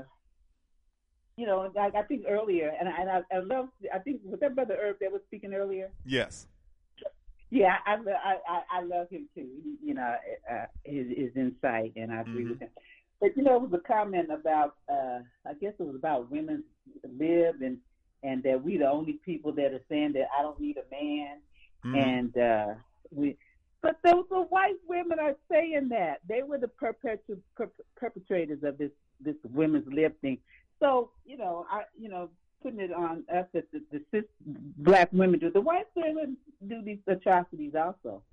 you 1.38 1.45
know, 1.45 1.72
I, 1.80 1.91
I 1.98 2.03
think 2.03 2.26
earlier, 2.27 2.73
and 2.80 2.90
I, 2.90 3.02
and 3.02 3.10
I, 3.10 3.22
I 3.34 3.40
love. 3.40 3.69
I 3.94 3.99
think 3.99 4.22
was 4.26 4.40
that 4.41 4.56
Brother 4.56 4.77
Herb 4.80 4.98
that 5.02 5.11
was 5.11 5.22
speaking 5.27 5.53
earlier. 5.53 5.90
Yes. 6.06 6.48
Yeah, 7.54 7.76
I 7.86 7.98
lo- 7.98 8.14
I 8.26 8.38
I, 8.50 8.80
I 8.80 8.82
love 8.82 9.10
him 9.12 9.30
too. 9.36 9.48
He, 9.64 9.76
you 9.90 9.94
know, 9.94 10.16
uh, 10.52 10.66
his 10.84 11.06
his 11.16 11.30
insight, 11.36 11.94
and 11.96 12.12
I 12.12 12.22
agree 12.22 12.46
with 12.50 12.60
him. 12.60 12.70
But 13.22 13.38
you 13.38 13.44
know, 13.44 13.58
it 13.58 13.70
was 13.70 13.80
a 13.80 13.88
comment 13.88 14.30
about 14.32 14.78
uh, 14.90 15.20
I 15.48 15.54
guess 15.62 15.74
it 15.78 15.86
was 15.86 15.96
about 15.96 16.32
women's 16.32 16.64
lib 17.20 17.62
and 17.62 17.78
and 18.24 18.42
that 18.42 18.64
we 18.64 18.78
the 18.80 18.90
only 18.90 19.20
people 19.24 19.52
that 19.52 19.72
are 19.72 19.82
saying 19.88 20.14
that 20.14 20.30
I 20.38 20.42
don't 20.42 20.60
need 20.60 20.78
a 20.78 20.90
man, 20.92 21.38
Mhm. 21.86 21.98
and 21.98 22.38
uh, 22.38 22.74
we. 23.12 23.38
But 23.84 23.98
those 24.04 24.26
the 24.32 24.42
white 24.50 24.80
women 24.88 25.20
are 25.20 25.36
saying 25.52 25.90
that 25.90 26.22
they 26.28 26.42
were 26.42 26.58
the 26.58 26.72
perpetu- 26.82 27.40
per- 27.56 27.70
perpetrators 27.96 28.64
of 28.64 28.80
this 28.80 28.92
this 29.20 29.36
women's 29.54 29.86
lib 29.94 30.20
thing. 30.22 30.40
So 30.80 31.12
you 31.24 31.38
know, 31.38 31.68
I 31.70 31.84
you 31.96 32.10
know 32.10 32.30
putting 32.64 32.80
it 32.80 32.91
on 32.91 33.23
us 33.34 33.45
that 33.53 33.72
the, 33.72 33.81
the 33.91 34.02
cis 34.11 34.23
black 34.77 35.10
women 35.11 35.40
do. 35.40 35.52
The 35.52 35.61
white 35.61 35.88
women 35.95 36.38
do 36.68 36.81
these 36.81 36.99
atrocities 37.07 37.73
also, 37.76 38.23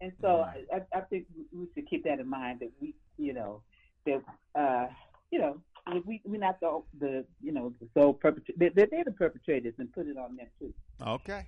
and 0.00 0.12
so 0.20 0.40
I, 0.40 0.64
I 0.76 0.98
I 0.98 1.00
think 1.02 1.26
we 1.52 1.68
should 1.74 1.88
keep 1.88 2.04
that 2.04 2.20
in 2.20 2.28
mind 2.28 2.60
that 2.60 2.70
we 2.80 2.94
you 3.16 3.32
know 3.32 3.62
that 4.04 4.22
uh 4.54 4.86
you 5.30 5.38
know 5.38 5.62
we 6.04 6.20
we're 6.24 6.40
not 6.40 6.60
the 6.60 6.82
the 6.98 7.24
you 7.42 7.52
know 7.52 7.72
the 7.80 7.88
sole 7.94 8.12
perpetrator. 8.12 8.72
They're, 8.74 8.86
they're 8.86 9.04
the 9.04 9.12
perpetrators 9.12 9.74
and 9.78 9.92
put 9.92 10.06
it 10.06 10.16
on 10.16 10.36
them 10.36 10.48
too. 10.58 10.74
Okay. 11.06 11.46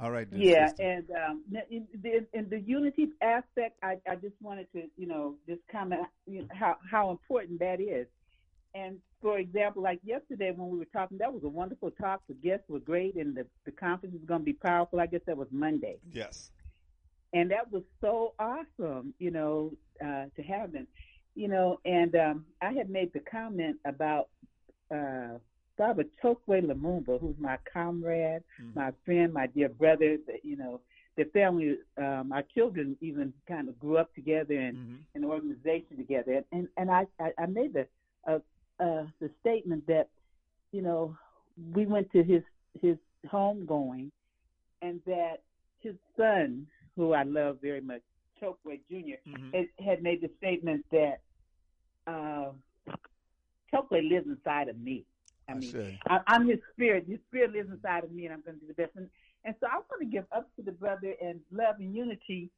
All 0.00 0.10
right. 0.10 0.28
Yeah, 0.30 0.70
and 0.78 1.06
um, 1.10 1.42
in, 1.70 1.86
in, 2.04 2.26
in 2.34 2.48
the 2.50 2.60
unity 2.60 3.08
aspect, 3.22 3.78
I, 3.82 3.96
I 4.06 4.16
just 4.16 4.34
wanted 4.42 4.70
to, 4.74 4.82
you 4.98 5.06
know, 5.06 5.36
just 5.48 5.62
comment 5.72 6.02
you 6.26 6.40
know, 6.40 6.48
how 6.52 6.76
how 6.90 7.10
important 7.10 7.58
that 7.60 7.80
is. 7.80 8.06
And 8.76 8.98
for 9.22 9.38
example, 9.38 9.82
like 9.82 10.00
yesterday 10.04 10.52
when 10.54 10.68
we 10.70 10.78
were 10.78 10.92
talking, 10.98 11.18
that 11.18 11.32
was 11.32 11.44
a 11.44 11.48
wonderful 11.48 11.90
talk. 11.90 12.20
The 12.28 12.34
guests 12.34 12.68
were 12.68 12.80
great, 12.80 13.14
and 13.16 13.34
the 13.36 13.46
the 13.66 13.72
conference 13.72 14.14
is 14.16 14.24
going 14.26 14.40
to 14.42 14.44
be 14.44 14.58
powerful. 14.70 15.00
I 15.00 15.06
guess 15.06 15.22
that 15.26 15.36
was 15.36 15.48
Monday, 15.52 15.96
Yes. 16.12 16.50
and 17.32 17.50
that 17.50 17.70
was 17.72 17.82
so 18.00 18.34
awesome, 18.38 19.14
you 19.18 19.30
know, 19.30 19.72
uh, 20.04 20.26
to 20.36 20.42
have 20.42 20.72
them, 20.72 20.86
you 21.34 21.48
know. 21.48 21.78
And 21.84 22.14
um, 22.16 22.44
I 22.62 22.72
had 22.72 22.90
made 22.90 23.12
the 23.12 23.20
comment 23.20 23.76
about 23.84 24.28
uh, 24.92 25.38
Baba 25.78 26.04
Chokwe 26.22 26.62
Lumumba, 26.62 27.20
who's 27.20 27.36
my 27.38 27.58
comrade, 27.72 28.42
my 28.74 28.90
friend, 29.04 29.32
my 29.32 29.46
dear 29.46 29.68
brother. 29.68 30.16
That 30.26 30.44
you 30.44 30.56
know, 30.56 30.80
the 31.16 31.24
family, 31.32 31.76
um, 31.98 32.32
our 32.32 32.42
children 32.54 32.96
even 33.00 33.32
kind 33.48 33.68
of 33.68 33.78
grew 33.78 33.98
up 33.98 34.14
together 34.14 34.54
and 34.54 34.78
Mm-hmm. 34.78 34.96
an 35.14 35.24
organization 35.24 35.96
together. 35.96 36.42
And 36.52 36.68
and 36.76 36.90
I 36.90 37.06
I, 37.20 37.32
I 37.38 37.46
made 37.46 37.74
the 37.74 37.86
uh, 38.28 38.38
uh, 38.80 39.04
the 39.20 39.30
statement 39.40 39.86
that 39.86 40.08
you 40.72 40.82
know 40.82 41.16
we 41.72 41.86
went 41.86 42.10
to 42.12 42.22
his 42.22 42.42
his 42.80 42.96
home 43.30 43.66
going, 43.66 44.10
and 44.82 45.00
that 45.06 45.42
his 45.80 45.94
son, 46.16 46.66
who 46.96 47.12
I 47.12 47.22
love 47.22 47.58
very 47.62 47.80
much, 47.80 48.02
Chokwe 48.40 48.80
junior 48.90 49.18
had, 49.52 49.66
had 49.84 50.02
made 50.02 50.20
the 50.20 50.30
statement 50.38 50.84
that 50.92 51.20
uh, 52.06 52.50
Chokwe 53.72 54.08
lives 54.08 54.26
inside 54.26 54.68
of 54.68 54.78
me. 54.78 55.04
I 55.48 55.54
mean, 55.54 55.72
say. 55.72 56.00
I, 56.08 56.20
I'm 56.26 56.48
his 56.48 56.58
spirit. 56.72 57.06
His 57.08 57.20
spirit 57.28 57.52
lives 57.52 57.70
inside 57.70 58.04
of 58.04 58.12
me, 58.12 58.26
and 58.26 58.34
I'm 58.34 58.42
going 58.42 58.58
to 58.58 58.60
do 58.60 58.66
the 58.66 58.74
best. 58.74 58.96
And, 58.96 59.08
and 59.44 59.54
so 59.60 59.66
I 59.66 59.76
want 59.76 60.00
to 60.00 60.06
give 60.06 60.24
up 60.32 60.48
to 60.56 60.62
the 60.62 60.72
brother 60.72 61.14
and 61.22 61.40
love 61.52 61.76
and 61.78 61.94
unity 61.94 62.50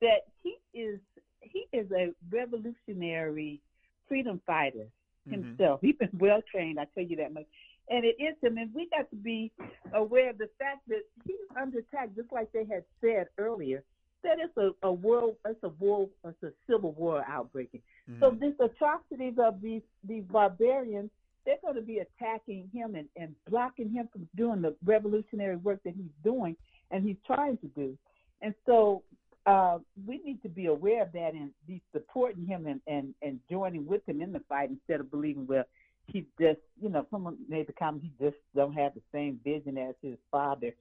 that 0.00 0.26
he 0.42 0.56
is 0.74 0.98
he 1.40 1.66
is 1.72 1.86
a 1.92 2.12
revolutionary 2.30 3.60
freedom 4.08 4.40
fighter 4.46 4.86
Mm-hmm. 5.28 5.42
himself. 5.42 5.80
He's 5.80 5.96
been 5.96 6.10
well 6.18 6.42
trained, 6.50 6.78
I 6.78 6.86
tell 6.94 7.04
you 7.04 7.16
that 7.16 7.32
much. 7.32 7.46
And 7.88 8.04
it 8.04 8.16
is 8.18 8.34
him, 8.42 8.58
and 8.58 8.70
we 8.74 8.88
got 8.90 9.08
to 9.10 9.16
be 9.16 9.52
aware 9.94 10.30
of 10.30 10.38
the 10.38 10.48
fact 10.58 10.88
that 10.88 11.02
he's 11.26 11.36
under 11.60 11.78
attack, 11.78 12.10
just 12.14 12.32
like 12.32 12.50
they 12.52 12.64
had 12.64 12.84
said 13.00 13.28
earlier. 13.38 13.82
That 14.22 14.38
it's 14.38 14.56
a, 14.56 14.70
a 14.86 14.92
world, 14.92 15.36
it's 15.46 15.62
a 15.62 15.68
war, 15.68 16.08
it's 16.24 16.42
a 16.42 16.52
civil 16.66 16.92
war 16.92 17.22
outbreaking. 17.28 17.82
So 18.20 18.30
mm-hmm. 18.30 18.40
these 18.40 18.54
atrocities 18.58 19.34
of 19.38 19.60
these 19.60 19.82
these 20.06 20.24
barbarians, 20.24 21.10
they're 21.44 21.56
going 21.62 21.74
to 21.74 21.82
be 21.82 21.98
attacking 21.98 22.70
him 22.72 22.94
and, 22.94 23.06
and 23.16 23.34
blocking 23.50 23.90
him 23.90 24.08
from 24.10 24.26
doing 24.34 24.62
the 24.62 24.74
revolutionary 24.84 25.56
work 25.56 25.80
that 25.84 25.94
he's 25.94 26.06
doing 26.22 26.56
and 26.90 27.04
he's 27.06 27.18
trying 27.26 27.58
to 27.58 27.66
do. 27.68 27.96
And 28.40 28.54
so 28.64 29.02
uh, 29.46 29.78
we 30.06 30.20
need 30.24 30.42
to 30.42 30.48
be 30.48 30.66
aware 30.66 31.02
of 31.02 31.12
that 31.12 31.34
and 31.34 31.50
be 31.66 31.82
supporting 31.92 32.46
him 32.46 32.66
and, 32.66 32.80
and, 32.86 33.14
and 33.22 33.40
joining 33.50 33.86
with 33.86 34.06
him 34.08 34.22
in 34.22 34.32
the 34.32 34.40
fight 34.48 34.70
instead 34.70 35.00
of 35.00 35.10
believing, 35.10 35.46
well, 35.46 35.64
he 36.06 36.26
just, 36.40 36.60
you 36.80 36.88
know, 36.88 37.06
someone 37.10 37.36
made 37.48 37.66
the 37.66 37.72
comment, 37.72 38.02
he 38.02 38.24
just 38.24 38.36
don't 38.54 38.74
have 38.74 38.94
the 38.94 39.02
same 39.12 39.38
vision 39.44 39.76
as 39.78 39.94
his 40.02 40.16
father 40.30 40.72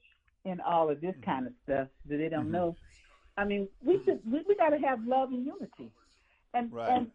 and 0.45 0.61
all 0.61 0.89
of 0.89 1.01
this 1.01 1.11
mm-hmm. 1.15 1.31
kind 1.31 1.47
of 1.47 1.53
stuff 1.63 1.87
that 2.07 2.17
they 2.17 2.29
don't 2.29 2.43
mm-hmm. 2.43 2.51
know. 2.51 2.75
I 3.37 3.45
mean, 3.45 3.67
we 3.83 3.95
mm-hmm. 3.95 4.11
just 4.11 4.25
we, 4.25 4.43
we 4.47 4.55
got 4.55 4.69
to 4.69 4.77
have 4.79 5.05
love 5.05 5.29
and 5.29 5.45
unity. 5.45 5.91
and 6.53 6.71
Right. 6.71 6.89
and 6.91 7.11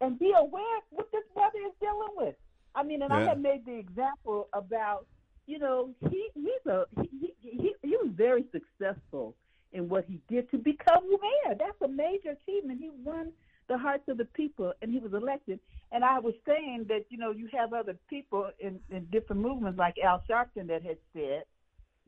and 0.00 0.18
be 0.18 0.32
aware 0.36 0.78
of 0.78 0.82
what 0.90 1.10
this 1.12 1.22
brother 1.32 1.58
is 1.66 1.72
dealing 1.80 2.14
with. 2.16 2.34
I 2.74 2.82
mean, 2.82 3.02
and 3.02 3.12
I 3.12 3.20
Yeah. 3.20 3.28
had 3.30 3.40
made 3.40 3.64
the 3.64 3.78
example 3.78 4.48
about 4.52 5.06
you 5.46 5.58
know 5.58 5.94
he 6.10 6.28
he's 6.34 6.66
a 6.66 6.86
he 7.00 7.34
he, 7.40 7.50
he, 7.50 7.74
he 7.82 7.96
was 7.96 8.10
very 8.12 8.44
successful 8.52 9.34
in 9.72 9.88
what 9.88 10.04
he 10.06 10.20
did 10.28 10.50
to 10.50 10.58
become 10.58 11.04
mayor. 11.08 11.56
That's 11.58 11.80
a 11.82 11.88
major 11.88 12.30
achievement. 12.30 12.80
He 12.80 12.90
won 13.02 13.32
the 13.68 13.78
hearts 13.78 14.04
of 14.08 14.18
the 14.18 14.24
people, 14.26 14.72
and 14.82 14.90
he 14.90 14.98
was 14.98 15.12
elected. 15.12 15.60
And 15.92 16.04
I 16.04 16.18
was 16.18 16.34
saying 16.46 16.86
that 16.88 17.04
you 17.08 17.18
know 17.18 17.30
you 17.30 17.48
have 17.56 17.72
other 17.72 17.96
people 18.08 18.50
in, 18.60 18.80
in 18.90 19.06
different 19.06 19.42
movements, 19.42 19.78
like 19.78 19.96
Al 20.02 20.22
Sharpton, 20.28 20.68
that 20.68 20.82
had 20.82 20.98
said 21.12 21.44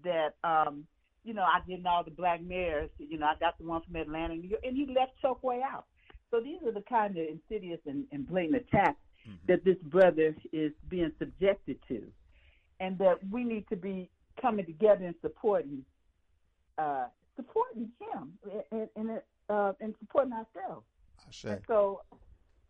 that 0.05 0.35
um, 0.45 0.86
you 1.24 1.35
know 1.35 1.43
I 1.43 1.61
didn't 1.66 1.86
all 1.86 2.05
the 2.05 2.11
black 2.11 2.43
mayors. 2.43 2.91
You 2.99 3.19
know 3.19 3.27
I 3.27 3.35
got 3.41 3.59
the 3.59 3.65
one 3.65 3.82
from 3.82 3.97
Atlanta, 3.97 4.35
New 4.35 4.49
York, 4.49 4.62
and 4.65 4.77
he 4.77 4.86
left 4.86 5.12
Chokwe 5.23 5.61
out. 5.62 5.86
So 6.31 6.41
these 6.41 6.59
are 6.66 6.73
the 6.73 6.82
kind 6.82 7.16
of 7.16 7.24
insidious 7.28 7.78
and, 7.86 8.05
and 8.11 8.28
blatant 8.28 8.57
attacks 8.57 8.99
that 9.49 9.65
this 9.65 9.77
brother 9.85 10.35
is 10.53 10.73
being 10.89 11.12
subjected 11.19 11.78
to, 11.89 12.03
and 12.81 12.99
that 12.99 13.19
we 13.31 13.45
need 13.45 13.66
to 13.69 13.77
be 13.77 14.11
coming 14.41 14.66
together 14.66 15.05
and 15.05 15.15
supporting, 15.23 15.85
uh, 16.78 17.07
supporting 17.36 17.90
him 18.01 18.32
and 18.70 18.89
and, 18.97 19.20
uh, 19.48 19.73
and 19.81 19.94
supporting 20.01 20.32
ourselves. 20.32 20.86
Ashe. 21.28 21.44
And 21.44 21.61
so, 21.66 22.01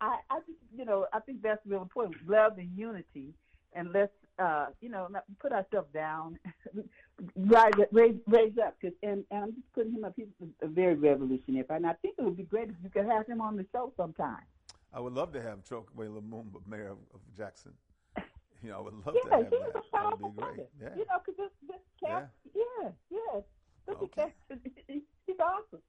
I, 0.01 0.17
I 0.29 0.39
just, 0.39 0.59
you 0.77 0.85
know, 0.85 1.07
I 1.13 1.19
think 1.19 1.41
that's 1.41 1.65
real 1.65 1.81
important. 1.81 2.15
Love 2.27 2.57
and 2.57 2.69
unity, 2.75 3.33
and 3.73 3.91
let's, 3.93 4.11
uh, 4.39 4.67
you 4.81 4.89
know, 4.89 5.07
not 5.09 5.23
put 5.39 5.51
ourselves 5.51 5.87
down, 5.93 6.37
rise, 7.35 7.71
raise, 7.91 8.15
raise 8.27 8.53
up. 8.63 8.75
Cause, 8.81 8.91
and, 9.03 9.23
and 9.31 9.43
I'm 9.43 9.53
just 9.53 9.73
putting 9.73 9.93
him 9.93 10.03
up. 10.03 10.13
He's 10.15 10.27
a 10.61 10.67
very 10.67 10.95
revolutionary, 10.95 11.65
and 11.69 11.85
I 11.87 11.93
think 12.01 12.15
it 12.17 12.23
would 12.23 12.37
be 12.37 12.43
great 12.43 12.69
if 12.69 12.75
you 12.83 12.89
could 12.89 13.05
have 13.05 13.25
him 13.27 13.41
on 13.41 13.55
the 13.55 13.65
show 13.71 13.93
sometime. 13.97 14.43
I 14.93 14.99
would 14.99 15.13
love 15.13 15.33
to 15.33 15.41
have 15.41 15.63
Chokwe 15.63 16.07
Lumumba, 16.07 16.65
mayor 16.69 16.89
of, 16.89 16.97
of 17.13 17.19
Jackson. 17.35 17.73
You 18.63 18.71
know, 18.71 18.77
I 18.77 18.81
would 18.81 18.93
love 19.05 19.15
yeah, 19.15 19.29
to 19.29 19.43
have 19.43 19.49
that. 19.51 19.57
a 19.57 19.59
That 19.59 19.73
would 19.75 19.91
powerful 19.91 20.29
be 20.29 20.41
great. 20.41 20.67
Yeah. 20.81 20.89
You 20.95 21.05
know, 21.05 21.19
because 21.23 21.37
this, 21.37 21.51
this 21.67 21.81
cat, 22.03 22.29
yeah, 22.55 22.89
yeah, 23.11 23.39
look 23.87 24.11
at 24.17 24.33
that. 24.49 24.59
He's 24.87 25.35
awesome. 25.39 25.81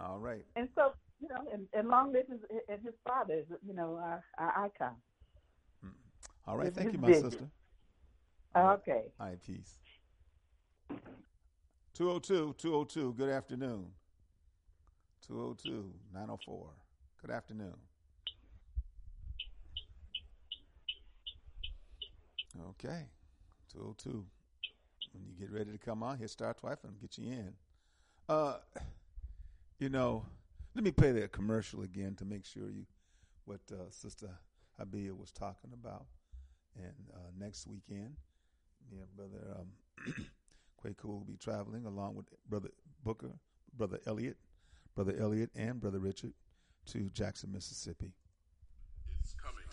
All 0.00 0.18
right. 0.18 0.44
And 0.56 0.68
so, 0.74 0.92
you 1.20 1.28
know, 1.28 1.50
and, 1.52 1.66
and 1.72 1.88
long 1.88 2.12
live 2.12 2.26
his, 2.28 2.40
and 2.68 2.82
his 2.82 2.94
father 3.06 3.34
is, 3.34 3.46
you 3.66 3.74
know, 3.74 3.96
our, 4.02 4.22
our 4.38 4.64
icon. 4.64 4.94
Mm. 5.84 5.90
All 6.46 6.56
right. 6.56 6.74
Thank 6.74 6.92
you, 6.92 6.98
my 6.98 7.12
sister. 7.12 7.48
Okay. 8.56 9.04
All 9.20 9.26
right. 9.28 9.42
Peace. 9.42 9.78
202 11.94 12.54
202. 12.58 13.14
Good 13.14 13.30
afternoon. 13.30 13.86
202 15.26 15.92
904. 16.12 16.70
Good 17.22 17.30
afternoon. 17.30 17.74
Okay. 22.70 23.06
202. 23.72 24.24
When 25.14 25.24
you 25.26 25.32
get 25.38 25.50
ready 25.50 25.70
to 25.70 25.78
come 25.78 26.02
on, 26.02 26.18
hit 26.18 26.30
star 26.30 26.52
twice 26.54 26.78
and 26.84 27.00
get 27.00 27.16
you 27.16 27.30
in. 27.30 27.52
Uh, 28.28 28.56
you 29.78 29.88
know, 29.88 30.24
let 30.74 30.84
me 30.84 30.90
play 30.90 31.12
that 31.12 31.32
commercial 31.32 31.82
again 31.82 32.14
to 32.16 32.24
make 32.24 32.44
sure 32.44 32.64
you 32.64 32.84
what 33.44 33.60
uh, 33.72 33.90
Sister 33.90 34.28
Habia 34.80 35.16
was 35.16 35.30
talking 35.30 35.70
about. 35.72 36.06
And 36.76 36.94
uh, 37.14 37.30
next 37.38 37.66
weekend, 37.68 38.16
me 38.90 38.98
and 38.98 39.16
Brother 39.16 39.56
um, 39.60 40.14
Kwaku 40.84 41.04
will 41.04 41.20
be 41.20 41.36
traveling 41.36 41.86
along 41.86 42.16
with 42.16 42.26
Brother 42.48 42.70
Booker, 43.04 43.30
Brother 43.76 44.00
Elliot, 44.06 44.36
Brother 44.94 45.14
Elliot, 45.18 45.50
and 45.54 45.80
Brother 45.80 46.00
Richard 46.00 46.32
to 46.86 47.10
Jackson, 47.10 47.52
Mississippi. 47.52 48.12
It's 49.22 49.34
coming. 49.34 49.64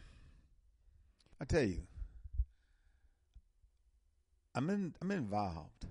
I 1.40 1.44
tell 1.44 1.64
you, 1.64 1.82
I'm 4.54 4.70
in 4.70 4.94
I'm 5.02 5.10
involved. 5.10 5.86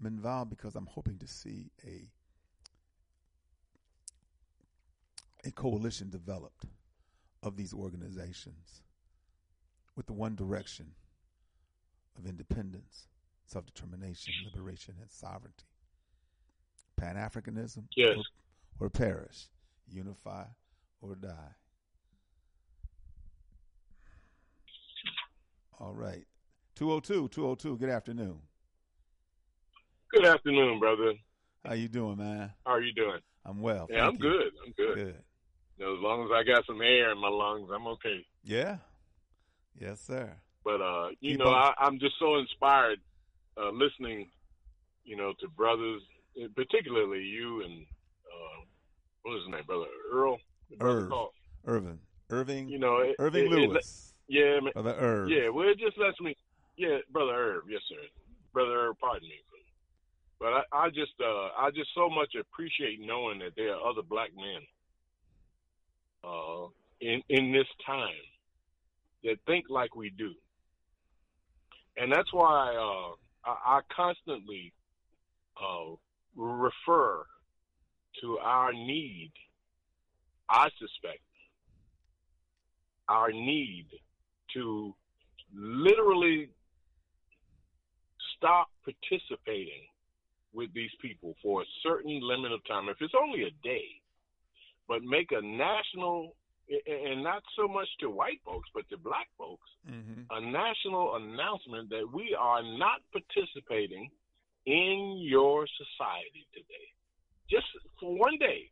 I'm 0.00 0.06
involved 0.06 0.50
because 0.50 0.74
I'm 0.74 0.86
hoping 0.86 1.18
to 1.18 1.28
see 1.28 1.70
a 1.86 2.08
a 5.46 5.52
coalition 5.52 6.10
developed 6.10 6.64
of 7.42 7.56
these 7.56 7.72
organizations 7.72 8.82
with 10.00 10.06
the 10.06 10.12
one 10.14 10.34
direction 10.34 10.86
of 12.18 12.24
independence, 12.26 13.06
self 13.44 13.66
determination, 13.66 14.32
liberation, 14.46 14.94
and 14.98 15.10
sovereignty. 15.10 15.66
Pan 16.96 17.16
Africanism 17.16 17.84
Yes. 17.94 18.16
or, 18.78 18.86
or 18.86 18.88
perish, 18.88 19.48
unify 19.92 20.44
or 21.02 21.14
die. 21.16 21.52
All 25.78 25.92
right. 25.92 26.24
202, 26.76 27.28
202, 27.28 27.76
good 27.76 27.90
afternoon. 27.90 28.38
Good 30.12 30.24
afternoon, 30.24 30.78
brother. 30.78 31.12
How 31.62 31.74
you 31.74 31.88
doing, 31.88 32.16
man? 32.16 32.50
How 32.64 32.72
are 32.72 32.80
you 32.80 32.94
doing? 32.94 33.20
I'm 33.44 33.60
well. 33.60 33.86
Yeah, 33.90 34.06
I'm 34.06 34.14
you. 34.14 34.18
good. 34.18 34.52
I'm 34.64 34.72
good. 34.78 34.94
Good. 34.94 35.14
You 35.76 35.84
know, 35.84 35.94
as 35.94 36.00
long 36.00 36.24
as 36.24 36.30
I 36.32 36.42
got 36.42 36.64
some 36.64 36.80
air 36.80 37.12
in 37.12 37.18
my 37.18 37.28
lungs, 37.28 37.68
I'm 37.74 37.86
okay. 37.88 38.24
Yeah. 38.42 38.78
Yes, 39.78 40.00
sir. 40.00 40.36
But 40.64 40.80
uh, 40.80 41.08
you 41.20 41.32
Keep 41.32 41.40
know, 41.40 41.46
on. 41.48 41.74
I, 41.78 41.84
I'm 41.84 41.98
just 41.98 42.14
so 42.18 42.36
inspired 42.36 42.98
uh, 43.56 43.70
listening, 43.70 44.28
you 45.04 45.16
know, 45.16 45.32
to 45.40 45.48
brothers, 45.48 46.02
eh, 46.40 46.46
particularly 46.54 47.22
you 47.22 47.62
and 47.62 47.86
uh, 48.26 48.64
what 49.22 49.36
is 49.36 49.42
his 49.44 49.52
name, 49.52 49.64
brother 49.66 49.86
Earl. 50.12 50.38
Irv. 50.80 51.12
Irvin. 51.66 51.98
Irving. 52.30 52.68
You 52.68 52.78
know, 52.78 52.98
it- 52.98 53.16
Irving 53.18 53.46
it- 53.46 53.52
it- 53.52 53.68
Lewis. 53.70 54.14
Yeah, 54.28 54.60
man. 54.60 54.72
Brother 54.74 54.94
Irv. 55.00 55.28
Yeah, 55.30 55.48
well, 55.48 55.68
it 55.68 55.78
just 55.78 55.98
lets 55.98 56.20
me. 56.20 56.36
Yeah, 56.76 56.98
brother 57.10 57.32
Irv. 57.34 57.64
Yes, 57.68 57.80
sir. 57.88 57.96
Brother 58.52 58.78
Irv. 58.78 58.98
Pardon 59.00 59.28
me. 59.28 59.34
But 60.38 60.54
I, 60.54 60.62
I 60.72 60.88
just, 60.88 61.12
uh, 61.20 61.48
I 61.58 61.70
just 61.74 61.90
so 61.94 62.08
much 62.08 62.34
appreciate 62.34 62.98
knowing 62.98 63.40
that 63.40 63.52
there 63.56 63.74
are 63.74 63.86
other 63.90 64.00
black 64.02 64.30
men, 64.34 64.62
uh, 66.24 66.66
in 67.02 67.22
in 67.28 67.52
this 67.52 67.66
time 67.84 68.08
that 69.24 69.36
think 69.46 69.66
like 69.68 69.94
we 69.94 70.10
do, 70.10 70.32
and 71.96 72.12
that's 72.12 72.32
why 72.32 72.74
uh, 72.74 73.50
I, 73.50 73.78
I 73.78 73.80
constantly 73.94 74.72
uh, 75.60 75.94
refer 76.36 77.24
to 78.22 78.38
our 78.38 78.72
need. 78.72 79.32
I 80.48 80.68
suspect 80.78 81.20
our 83.08 83.30
need 83.30 83.86
to 84.54 84.94
literally 85.54 86.48
stop 88.36 88.68
participating 88.84 89.86
with 90.52 90.72
these 90.74 90.90
people 91.00 91.34
for 91.42 91.62
a 91.62 91.64
certain 91.82 92.20
limit 92.22 92.52
of 92.52 92.60
time. 92.66 92.88
If 92.88 92.96
it's 93.00 93.14
only 93.20 93.42
a 93.42 93.50
day, 93.62 93.84
but 94.88 95.02
make 95.02 95.30
a 95.30 95.40
national 95.40 96.34
and 96.86 97.22
not 97.22 97.42
so 97.56 97.66
much 97.66 97.88
to 97.98 98.10
white 98.10 98.40
folks, 98.44 98.68
but 98.74 98.88
to 98.90 98.96
black 98.98 99.28
folks, 99.36 99.68
Mm-hmm. 99.90 100.22
a 100.30 100.40
national 100.52 101.16
announcement 101.16 101.88
that 101.90 102.06
we 102.12 102.36
are 102.38 102.62
not 102.62 103.00
participating 103.12 104.10
in 104.66 105.18
your 105.18 105.66
society 105.66 106.46
today. 106.52 106.86
Just 107.50 107.66
for 107.98 108.16
one 108.16 108.36
day 108.38 108.70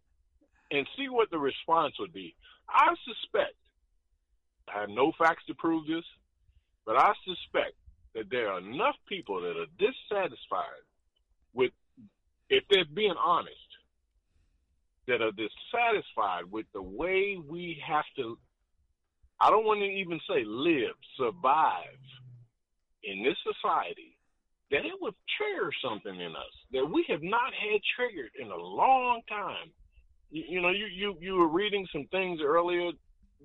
and 0.71 0.87
see 0.97 1.09
what 1.09 1.31
the 1.31 1.39
response 1.39 1.95
would 1.99 2.13
be. 2.13 2.35
I 2.69 2.95
suspect, 3.05 3.55
I 4.73 4.81
have 4.81 4.91
no 4.91 5.13
facts 5.19 5.45
to 5.47 5.55
prove 5.55 5.87
this, 5.87 6.05
but 6.85 6.97
I 6.97 7.13
suspect 7.25 7.75
that 8.15 8.31
there 8.31 8.53
are 8.53 8.59
enough 8.59 8.97
people 9.09 9.41
that 9.41 9.57
are 9.57 9.67
dissatisfied 9.79 10.85
with, 11.55 11.73
if 12.51 12.65
they're 12.71 12.85
being 12.85 13.17
honest, 13.19 13.68
that 15.09 15.23
are 15.23 15.33
dissatisfied 15.33 16.45
with 16.51 16.67
the 16.73 16.83
way 16.83 17.37
we 17.49 17.83
have 17.87 18.05
to, 18.17 18.39
I 19.41 19.51
don't 19.51 19.65
want 19.65 19.81
to 19.81 19.87
even 19.87 20.21
say 20.29 20.45
live, 20.45 20.95
survive 21.17 21.99
in 23.03 23.25
this 23.25 23.37
society, 23.43 24.17
that 24.71 24.85
it 24.85 24.93
would 25.01 25.15
trigger 25.37 25.73
something 25.83 26.21
in 26.21 26.33
us 26.33 26.55
that 26.73 26.85
we 26.85 27.05
have 27.09 27.23
not 27.23 27.53
had 27.55 27.81
triggered 27.97 28.31
in 28.39 28.51
a 28.51 28.57
long 28.57 29.23
time. 29.29 29.73
You, 30.31 30.45
you 30.49 30.61
know, 30.61 30.71
you, 30.71 30.87
you, 30.87 31.17
you 31.21 31.35
were 31.35 31.49
reading 31.49 31.87
some 31.91 32.07
things 32.11 32.41
earlier. 32.45 32.91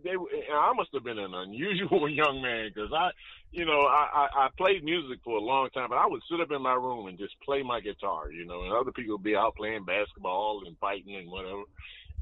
They, 0.02 0.10
and 0.12 0.58
I 0.58 0.74
must 0.74 0.90
have 0.94 1.04
been 1.04 1.20
an 1.20 1.34
unusual 1.34 2.10
young 2.10 2.42
man 2.42 2.72
because 2.74 2.92
I, 2.94 3.12
you 3.52 3.66
know, 3.66 3.82
I, 3.82 4.28
I, 4.36 4.46
I 4.46 4.50
played 4.58 4.84
music 4.84 5.20
for 5.24 5.38
a 5.38 5.42
long 5.42 5.70
time, 5.70 5.90
but 5.90 5.98
I 5.98 6.08
would 6.08 6.22
sit 6.30 6.42
up 6.42 6.52
in 6.52 6.62
my 6.62 6.74
room 6.74 7.08
and 7.08 7.18
just 7.18 7.40
play 7.46 7.62
my 7.62 7.80
guitar, 7.80 8.32
you 8.32 8.46
know, 8.46 8.64
and 8.64 8.74
other 8.74 8.92
people 8.92 9.16
would 9.16 9.24
be 9.24 9.36
out 9.36 9.56
playing 9.56 9.86
basketball 9.86 10.64
and 10.66 10.78
fighting 10.80 11.16
and 11.16 11.30
whatever. 11.30 11.64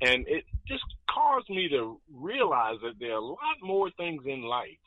And 0.01 0.27
it 0.27 0.43
just 0.67 0.83
caused 1.09 1.49
me 1.49 1.69
to 1.69 1.99
realize 2.13 2.77
that 2.83 2.99
there 2.99 3.13
are 3.13 3.21
a 3.21 3.25
lot 3.25 3.57
more 3.61 3.89
things 3.97 4.23
in 4.25 4.41
life, 4.41 4.81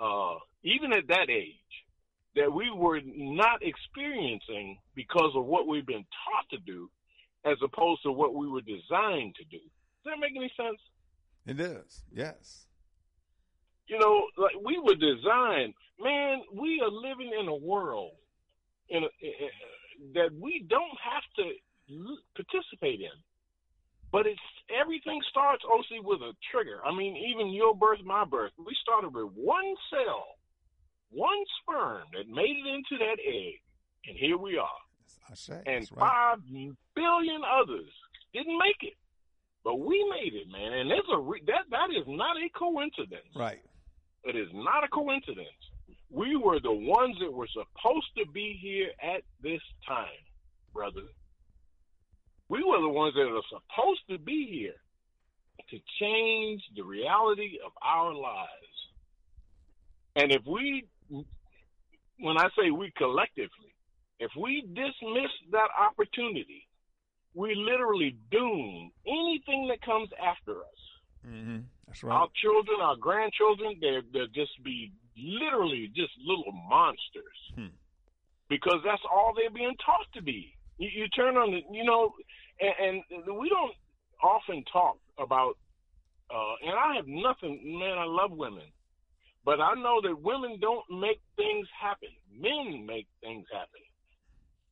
uh, 0.00 0.36
even 0.64 0.92
at 0.92 1.08
that 1.08 1.30
age, 1.30 1.54
that 2.34 2.52
we 2.52 2.70
were 2.70 3.00
not 3.04 3.60
experiencing 3.62 4.78
because 4.94 5.32
of 5.36 5.44
what 5.44 5.66
we've 5.66 5.86
been 5.86 6.04
taught 6.24 6.48
to 6.50 6.58
do, 6.58 6.90
as 7.44 7.56
opposed 7.62 8.02
to 8.02 8.12
what 8.12 8.34
we 8.34 8.48
were 8.48 8.62
designed 8.62 9.34
to 9.36 9.44
do. 9.44 9.58
Does 9.58 10.14
that 10.14 10.20
make 10.20 10.34
any 10.36 10.52
sense? 10.56 10.78
It 11.46 11.56
does. 11.56 12.02
Yes. 12.12 12.66
you 13.88 13.98
know, 13.98 14.22
like 14.38 14.56
we 14.64 14.78
were 14.78 14.94
designed, 14.94 15.74
man. 16.00 16.42
We 16.54 16.80
are 16.82 16.90
living 16.90 17.32
in 17.38 17.48
a 17.48 17.54
world 17.54 18.12
in 18.88 19.04
a, 19.04 19.08
that 20.14 20.30
we 20.40 20.64
don't 20.68 20.98
have 21.04 21.22
to 21.36 21.44
participate 22.34 23.00
in. 23.00 23.16
But 24.10 24.26
it's 24.26 24.40
everything 24.80 25.20
starts, 25.30 25.64
Oshi, 25.64 26.02
with 26.02 26.20
a 26.20 26.32
trigger. 26.50 26.80
I 26.84 26.94
mean, 26.94 27.16
even 27.16 27.52
your 27.52 27.74
birth, 27.74 28.00
my 28.04 28.24
birth, 28.24 28.52
we 28.58 28.76
started 28.82 29.14
with 29.14 29.32
one 29.34 29.74
cell, 29.90 30.36
one 31.10 31.44
sperm 31.62 32.02
that 32.12 32.28
made 32.28 32.56
it 32.56 32.66
into 32.68 32.98
that 33.04 33.18
egg, 33.26 33.60
and 34.06 34.16
here 34.16 34.36
we 34.36 34.58
are. 34.58 34.82
I 35.30 35.34
say. 35.34 35.62
And 35.66 35.88
right. 35.96 36.00
five 36.00 36.38
billion 36.94 37.40
others 37.44 37.90
didn't 38.34 38.58
make 38.58 38.82
it, 38.82 38.96
but 39.64 39.76
we 39.76 40.04
made 40.10 40.34
it, 40.34 40.50
man. 40.50 40.72
And 40.72 40.90
there's 40.90 41.08
a 41.12 41.18
re- 41.18 41.42
that 41.46 41.70
that 41.70 41.90
is 41.90 42.04
not 42.06 42.36
a 42.36 42.48
coincidence. 42.58 43.30
Right. 43.34 43.60
It 44.24 44.36
is 44.36 44.48
not 44.52 44.84
a 44.84 44.88
coincidence. 44.88 45.48
We 46.10 46.36
were 46.36 46.60
the 46.60 46.72
ones 46.72 47.16
that 47.20 47.32
were 47.32 47.48
supposed 47.52 48.08
to 48.18 48.30
be 48.32 48.58
here 48.60 48.90
at 49.02 49.22
this 49.42 49.60
time, 49.86 50.22
brother. 50.72 51.08
We 52.48 52.62
were 52.62 52.80
the 52.80 52.88
ones 52.88 53.14
that 53.14 53.22
are 53.22 53.42
supposed 53.48 54.02
to 54.10 54.18
be 54.18 54.46
here 54.50 54.74
to 55.70 55.78
change 56.00 56.62
the 56.76 56.82
reality 56.82 57.58
of 57.64 57.72
our 57.82 58.12
lives. 58.12 58.48
And 60.16 60.30
if 60.30 60.42
we, 60.46 60.84
when 62.18 62.36
I 62.36 62.48
say 62.58 62.70
we 62.70 62.92
collectively, 62.96 63.72
if 64.20 64.30
we 64.38 64.62
dismiss 64.68 65.32
that 65.52 65.68
opportunity, 65.80 66.68
we 67.34 67.54
literally 67.54 68.16
doom 68.30 68.90
anything 69.06 69.68
that 69.68 69.80
comes 69.82 70.08
after 70.22 70.58
us. 70.60 70.80
Mm-hmm. 71.26 71.58
That's 71.86 72.02
right. 72.02 72.14
Our 72.14 72.28
children, 72.40 72.76
our 72.80 72.96
grandchildren, 72.96 73.76
they're, 73.80 74.02
they'll 74.12 74.26
just 74.34 74.62
be 74.64 74.92
literally 75.16 75.90
just 75.94 76.12
little 76.24 76.52
monsters 76.68 77.38
Hmm. 77.54 77.66
because 78.48 78.80
that's 78.84 79.02
all 79.10 79.32
they're 79.36 79.50
being 79.50 79.76
taught 79.84 80.06
to 80.14 80.22
be. 80.22 80.54
You, 80.78 80.88
you 80.88 81.08
turn 81.08 81.36
on 81.36 81.50
the, 81.52 81.60
you 81.70 81.84
know, 81.84 82.12
and, 82.60 83.02
and 83.10 83.38
we 83.38 83.48
don't 83.48 83.74
often 84.22 84.64
talk 84.72 84.96
about, 85.18 85.58
uh, 86.30 86.54
and 86.66 86.72
I 86.78 86.96
have 86.96 87.06
nothing, 87.06 87.78
man, 87.78 87.98
I 87.98 88.04
love 88.04 88.30
women, 88.30 88.64
but 89.44 89.60
I 89.60 89.74
know 89.74 90.00
that 90.02 90.22
women 90.22 90.58
don't 90.60 90.84
make 90.90 91.20
things 91.36 91.66
happen. 91.80 92.08
Men 92.34 92.86
make 92.86 93.06
things 93.20 93.46
happen. 93.52 93.82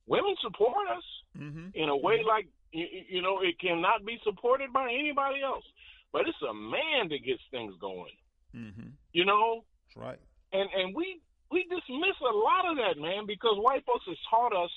Women 0.07 0.35
support 0.41 0.89
us 0.97 1.05
Mm-hmm. 1.39 1.69
in 1.75 1.89
a 1.89 1.97
way 1.97 2.23
like 2.27 2.47
you, 2.73 2.87
you 3.09 3.23
know 3.23 3.41
it 3.41 3.59
cannot 3.61 4.05
be 4.05 4.19
supported 4.25 4.73
by 4.73 4.91
anybody 4.93 5.43
else 5.43 5.65
but 6.13 6.23
it's 6.23 6.43
a 6.49 6.53
man 6.55 7.09
that 7.11 7.25
gets 7.25 7.43
things 7.51 7.75
going 7.81 8.13
Mm-hmm. 8.57 8.89
you 9.13 9.25
know 9.25 9.63
That's 9.95 10.07
right. 10.07 10.19
and 10.53 10.69
and 10.75 10.95
we 10.95 11.21
we 11.53 11.63
dismiss 11.71 12.19
a 12.21 12.35
lot 12.35 12.67
of 12.71 12.77
that 12.79 13.01
man 13.01 13.27
because 13.27 13.57
white 13.59 13.85
folks 13.87 14.05
has 14.09 14.17
taught 14.29 14.53
us 14.53 14.71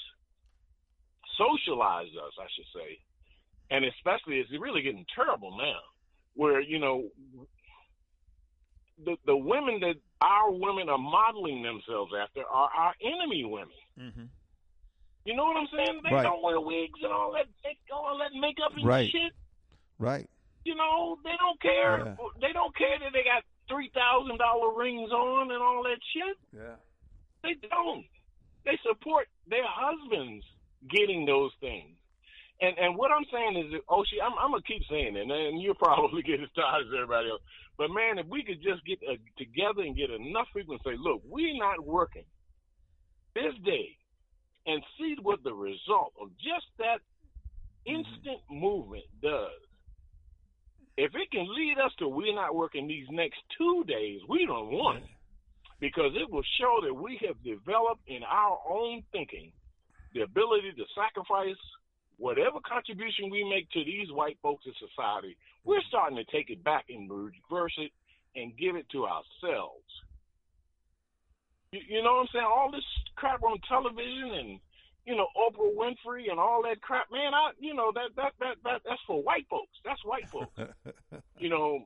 socialized 1.37 2.15
us 2.17 2.33
i 2.39 2.45
should 2.55 2.69
say 2.75 2.99
and 3.71 3.83
especially 3.85 4.37
it's 4.39 4.51
really 4.59 4.81
getting 4.83 5.05
terrible 5.15 5.57
now 5.57 5.79
where 6.35 6.61
you 6.61 6.77
know 6.79 7.09
the 9.03 9.15
the 9.25 9.35
women 9.35 9.79
that 9.79 9.95
our 10.21 10.51
women 10.51 10.87
are 10.89 10.97
modeling 10.99 11.63
themselves 11.63 12.11
after 12.21 12.41
are 12.45 12.69
our 12.77 12.93
enemy 13.01 13.43
women 13.45 13.69
Mm-hmm. 13.99 14.23
You 15.25 15.35
know 15.35 15.43
what 15.45 15.57
i'm 15.57 15.67
saying 15.75 16.01
they 16.03 16.13
Right. 16.15 16.23
don't 16.23 16.43
wear 16.43 16.59
wigs 16.59 16.99
and 17.01 17.11
all 17.11 17.31
that 17.33 17.47
they 17.63 17.77
all 17.93 18.17
that 18.19 18.31
makeup 18.39 18.71
and 18.75 18.85
Right. 18.85 19.09
shit 19.09 19.31
Right. 19.99 20.27
you 20.65 20.75
know, 20.75 21.17
they 21.23 21.35
don't 21.37 21.59
care. 21.61 21.97
Yeah. 22.05 22.15
They 22.41 22.51
don't 22.53 22.75
care 22.75 22.97
that 22.99 23.11
they 23.13 23.23
got 23.23 23.43
three 23.69 23.89
thousand 23.93 24.37
dollar 24.37 24.73
rings 24.75 25.11
on 25.11 25.51
and 25.51 25.61
all 25.61 25.83
that 25.83 25.99
shit. 26.13 26.37
Yeah. 26.51 26.75
They 27.43 27.55
don't. 27.69 28.05
They 28.65 28.77
support 28.87 29.27
their 29.47 29.65
husbands 29.67 30.43
getting 30.89 31.25
those 31.25 31.51
things. 31.59 31.95
And 32.61 32.77
and 32.77 32.95
what 32.97 33.11
I'm 33.11 33.25
saying 33.31 33.57
is, 33.57 33.71
that, 33.73 33.81
oh, 33.89 34.03
she, 34.09 34.19
I'm, 34.19 34.33
I'm 34.39 34.51
gonna 34.51 34.63
keep 34.63 34.83
saying 34.89 35.15
it, 35.15 35.29
and 35.29 35.61
you'll 35.61 35.75
probably 35.79 36.21
get 36.23 36.41
as 36.41 36.49
tired 36.55 36.87
as 36.87 36.93
everybody 36.93 37.29
else. 37.29 37.41
But 37.77 37.91
man, 37.91 38.17
if 38.17 38.27
we 38.27 38.43
could 38.43 38.61
just 38.63 38.83
get 38.85 38.99
uh, 39.07 39.15
together 39.37 39.83
and 39.83 39.95
get 39.95 40.11
enough 40.11 40.47
people 40.55 40.75
and 40.75 40.83
say, 40.83 40.95
look, 40.97 41.21
we're 41.25 41.55
not 41.57 41.83
working 41.85 42.25
this 43.35 43.53
day, 43.65 43.95
and 44.65 44.81
see 44.97 45.15
what 45.21 45.43
the 45.43 45.53
result 45.53 46.13
of 46.21 46.29
just 46.37 46.67
that 46.77 46.99
mm-hmm. 47.87 47.95
instant 47.95 48.41
movement 48.49 49.05
does. 49.21 49.59
If 50.95 51.15
it 51.15 51.31
can 51.31 51.47
lead 51.55 51.77
us 51.83 51.91
to 51.99 52.07
we're 52.07 52.35
not 52.35 52.55
working 52.55 52.87
these 52.87 53.07
next 53.09 53.39
two 53.57 53.83
days, 53.87 54.21
we 54.29 54.45
don't 54.45 54.71
want 54.71 54.99
it. 54.99 55.09
Because 55.79 56.11
it 56.15 56.31
will 56.31 56.45
show 56.59 56.79
that 56.85 56.93
we 56.93 57.19
have 57.27 57.35
developed 57.43 58.07
in 58.07 58.21
our 58.23 58.57
own 58.69 59.03
thinking 59.11 59.51
the 60.13 60.21
ability 60.21 60.71
to 60.77 60.85
sacrifice 60.95 61.59
whatever 62.17 62.59
contribution 62.65 63.29
we 63.29 63.43
make 63.43 63.69
to 63.71 63.83
these 63.83 64.07
white 64.11 64.37
folks 64.41 64.63
in 64.65 64.73
society. 64.79 65.35
We're 65.65 65.79
mm-hmm. 65.79 65.87
starting 65.89 66.17
to 66.17 66.31
take 66.31 66.49
it 66.49 66.63
back 66.63 66.85
and 66.89 67.09
reverse 67.09 67.73
it 67.77 67.91
and 68.35 68.55
give 68.57 68.75
it 68.75 68.85
to 68.91 69.05
ourselves. 69.05 69.83
You, 71.73 71.81
you 71.89 72.03
know 72.03 72.13
what 72.13 72.21
I'm 72.21 72.27
saying? 72.33 72.45
All 72.45 72.69
this 72.71 72.85
crap 73.15 73.41
on 73.41 73.57
television 73.67 74.29
and 74.37 74.59
you 75.05 75.15
know 75.15 75.25
Oprah 75.35 75.73
Winfrey 75.73 76.29
and 76.29 76.39
all 76.39 76.61
that 76.63 76.81
crap, 76.81 77.07
man. 77.11 77.33
I 77.33 77.49
you 77.59 77.73
know 77.73 77.91
that 77.95 78.13
that 78.15 78.33
that, 78.39 78.55
that 78.63 78.81
that's 78.85 79.01
for 79.07 79.21
white 79.23 79.47
folks. 79.49 79.73
That's 79.83 80.03
white 80.05 80.29
folks. 80.31 80.53
you 81.39 81.49
know, 81.49 81.85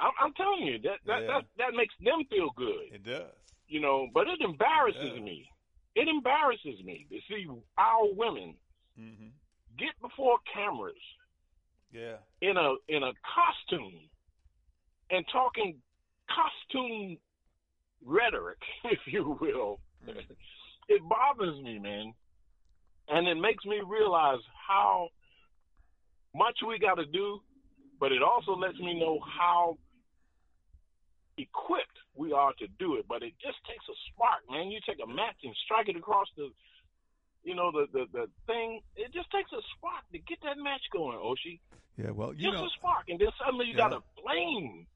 I'm, 0.00 0.12
I'm 0.20 0.32
telling 0.34 0.66
you 0.66 0.78
that 0.80 0.98
that, 1.06 1.22
Yeah. 1.22 1.26
that 1.28 1.42
that 1.58 1.72
makes 1.74 1.94
them 2.04 2.24
feel 2.28 2.50
good. 2.56 2.92
It 2.92 3.04
does. 3.04 3.32
You 3.68 3.80
know, 3.80 4.06
but 4.12 4.28
it 4.28 4.40
embarrasses 4.42 5.12
Yeah. 5.16 5.20
me. 5.22 5.48
It 5.94 6.08
embarrasses 6.08 6.82
me 6.84 7.06
to 7.10 7.18
see 7.28 7.46
our 7.78 8.12
women 8.14 8.54
Mm-hmm. 9.00 9.28
get 9.78 9.98
before 10.02 10.36
cameras 10.52 11.00
Yeah. 11.90 12.16
in 12.42 12.58
a 12.58 12.74
in 12.88 13.02
a 13.02 13.12
costume 13.24 13.94
and 15.10 15.24
talking 15.32 15.80
costume 16.28 17.16
rhetoric, 18.04 18.58
if 18.84 18.98
you 19.06 19.38
will. 19.40 19.80
Mm-hmm. 20.06 20.18
It 20.88 21.02
bothers 21.08 21.62
me, 21.62 21.78
man. 21.78 22.12
And 23.08 23.26
it 23.26 23.34
makes 23.36 23.64
me 23.64 23.80
realize 23.86 24.40
how 24.68 25.08
much 26.34 26.58
we 26.66 26.78
got 26.78 26.94
to 26.94 27.06
do, 27.06 27.40
but 28.00 28.12
it 28.12 28.22
also 28.22 28.52
lets 28.52 28.78
me 28.78 28.98
know 28.98 29.18
how 29.20 29.76
equipped 31.38 31.98
we 32.14 32.32
are 32.32 32.52
to 32.58 32.66
do 32.78 32.96
it. 32.96 33.06
But 33.08 33.22
it 33.22 33.32
just 33.42 33.58
takes 33.66 33.84
a 33.88 33.96
spark, 34.12 34.42
man. 34.50 34.70
You 34.70 34.80
take 34.86 34.98
a 35.02 35.06
match 35.06 35.36
and 35.44 35.54
strike 35.64 35.88
it 35.88 35.96
across 35.96 36.28
the 36.36 36.50
you 37.44 37.54
know, 37.54 37.72
the, 37.72 37.86
the, 37.92 38.06
the 38.12 38.26
thing, 38.46 38.80
it 38.96 39.12
just 39.12 39.30
takes 39.32 39.50
a 39.52 39.60
spark 39.76 40.06
to 40.12 40.18
get 40.18 40.38
that 40.42 40.56
match 40.62 40.82
going, 40.92 41.18
Oshi. 41.18 41.58
Yeah, 41.98 42.10
well, 42.10 42.32
you 42.32 42.50
just 42.50 42.62
know, 42.62 42.66
a 42.66 42.70
spark, 42.78 43.04
and 43.08 43.18
then 43.18 43.28
suddenly 43.38 43.66
you 43.66 43.72
Yeah. 43.72 43.90
got 43.90 43.92
a 43.98 44.02
flame. 44.22 44.86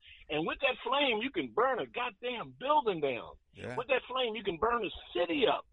And 0.96 1.08
with 1.08 1.16
that 1.16 1.20
flame, 1.20 1.22
you 1.22 1.30
can 1.30 1.52
burn 1.54 1.78
a 1.80 1.86
goddamn 1.86 2.54
building 2.60 3.00
down. 3.00 3.30
Yeah. 3.54 3.76
With 3.76 3.88
that 3.88 4.02
flame, 4.08 4.34
you 4.34 4.42
can 4.42 4.56
burn 4.56 4.84
a 4.84 4.90
city 5.18 5.46
up 5.46 5.64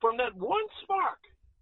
from 0.00 0.16
that 0.18 0.34
one 0.36 0.64
spark, 0.82 1.18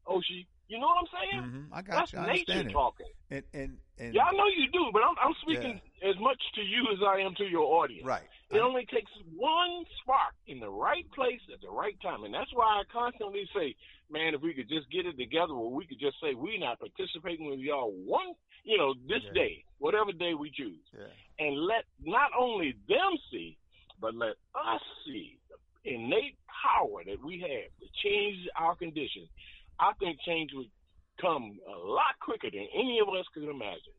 Oshi. 0.07 0.47
You 0.69 0.79
know 0.79 0.87
what 0.87 0.99
I'm 1.03 1.07
saying? 1.11 1.43
Mhm, 1.51 1.69
I 1.73 1.83
got 1.83 1.95
That's 1.99 2.13
you. 2.13 2.19
I 2.21 2.27
nature 2.33 2.53
it. 2.61 2.71
talking. 2.71 3.07
and 3.31 3.43
and 3.53 3.79
and 3.99 4.15
Yeah, 4.15 4.25
I 4.25 4.33
know 4.33 4.47
you 4.47 4.71
do, 4.71 4.91
but 4.93 5.03
I'm, 5.03 5.17
I'm 5.21 5.35
speaking 5.43 5.81
as 6.03 6.17
much 6.21 6.41
to 6.55 6.63
you 6.63 6.87
as 6.93 6.99
I 7.05 7.19
am 7.21 7.35
to 7.37 7.45
your 7.45 7.83
audience. 7.83 8.07
Right. 8.07 8.23
It 8.51 8.59
only 8.59 8.87
takes 8.87 9.11
one 9.35 9.85
spark 10.03 10.35
in 10.47 10.61
the 10.61 10.71
right 10.71 11.05
place 11.13 11.41
at 11.53 11.61
the 11.61 11.71
right 11.71 12.01
time, 12.01 12.23
and 12.25 12.33
that's 12.33 12.51
why 12.55 12.67
I 12.81 12.83
constantly 12.93 13.49
say, 13.55 13.75
man, 14.11 14.35
if 14.35 14.43
we 14.43 14.55
could 14.55 14.69
just 14.69 14.89
get 14.91 15.07
it 15.07 15.19
together, 15.19 15.55
where 15.55 15.71
we 15.71 15.87
could 15.87 15.99
just 16.01 16.17
say 16.23 16.35
we're 16.35 16.59
not 16.59 16.79
participating 16.79 17.47
with 17.51 17.59
y'all 17.59 17.91
one, 17.91 18.35
you 18.65 18.77
know, 18.77 18.95
this 19.07 19.23
Yeah. 19.25 19.33
day, 19.33 19.65
whatever 19.79 20.13
day 20.13 20.35
we 20.35 20.51
choose, 20.51 20.83
Yeah. 20.93 21.07
and 21.39 21.57
let 21.57 21.85
not 22.01 22.31
only 22.39 22.73
them 22.89 23.17
see, 23.31 23.57
but 23.99 24.15
let 24.15 24.37
us 24.55 24.83
see 25.05 25.39
the 25.49 25.95
innate 25.95 26.37
power 26.47 27.05
that 27.05 27.21
we 27.23 27.41
have 27.41 27.77
to 27.79 27.89
change 28.03 28.49
our 28.57 28.75
conditions. 28.77 29.29
I 29.79 29.93
think 29.95 30.21
change 30.23 30.53
would 30.55 30.71
come 31.19 31.59
a 31.67 31.71
lot 31.79 32.19
quicker 32.21 32.51
than 32.51 32.67
any 32.73 32.99
of 33.01 33.09
us 33.09 33.27
could 33.29 33.45
imagine. 33.45 33.95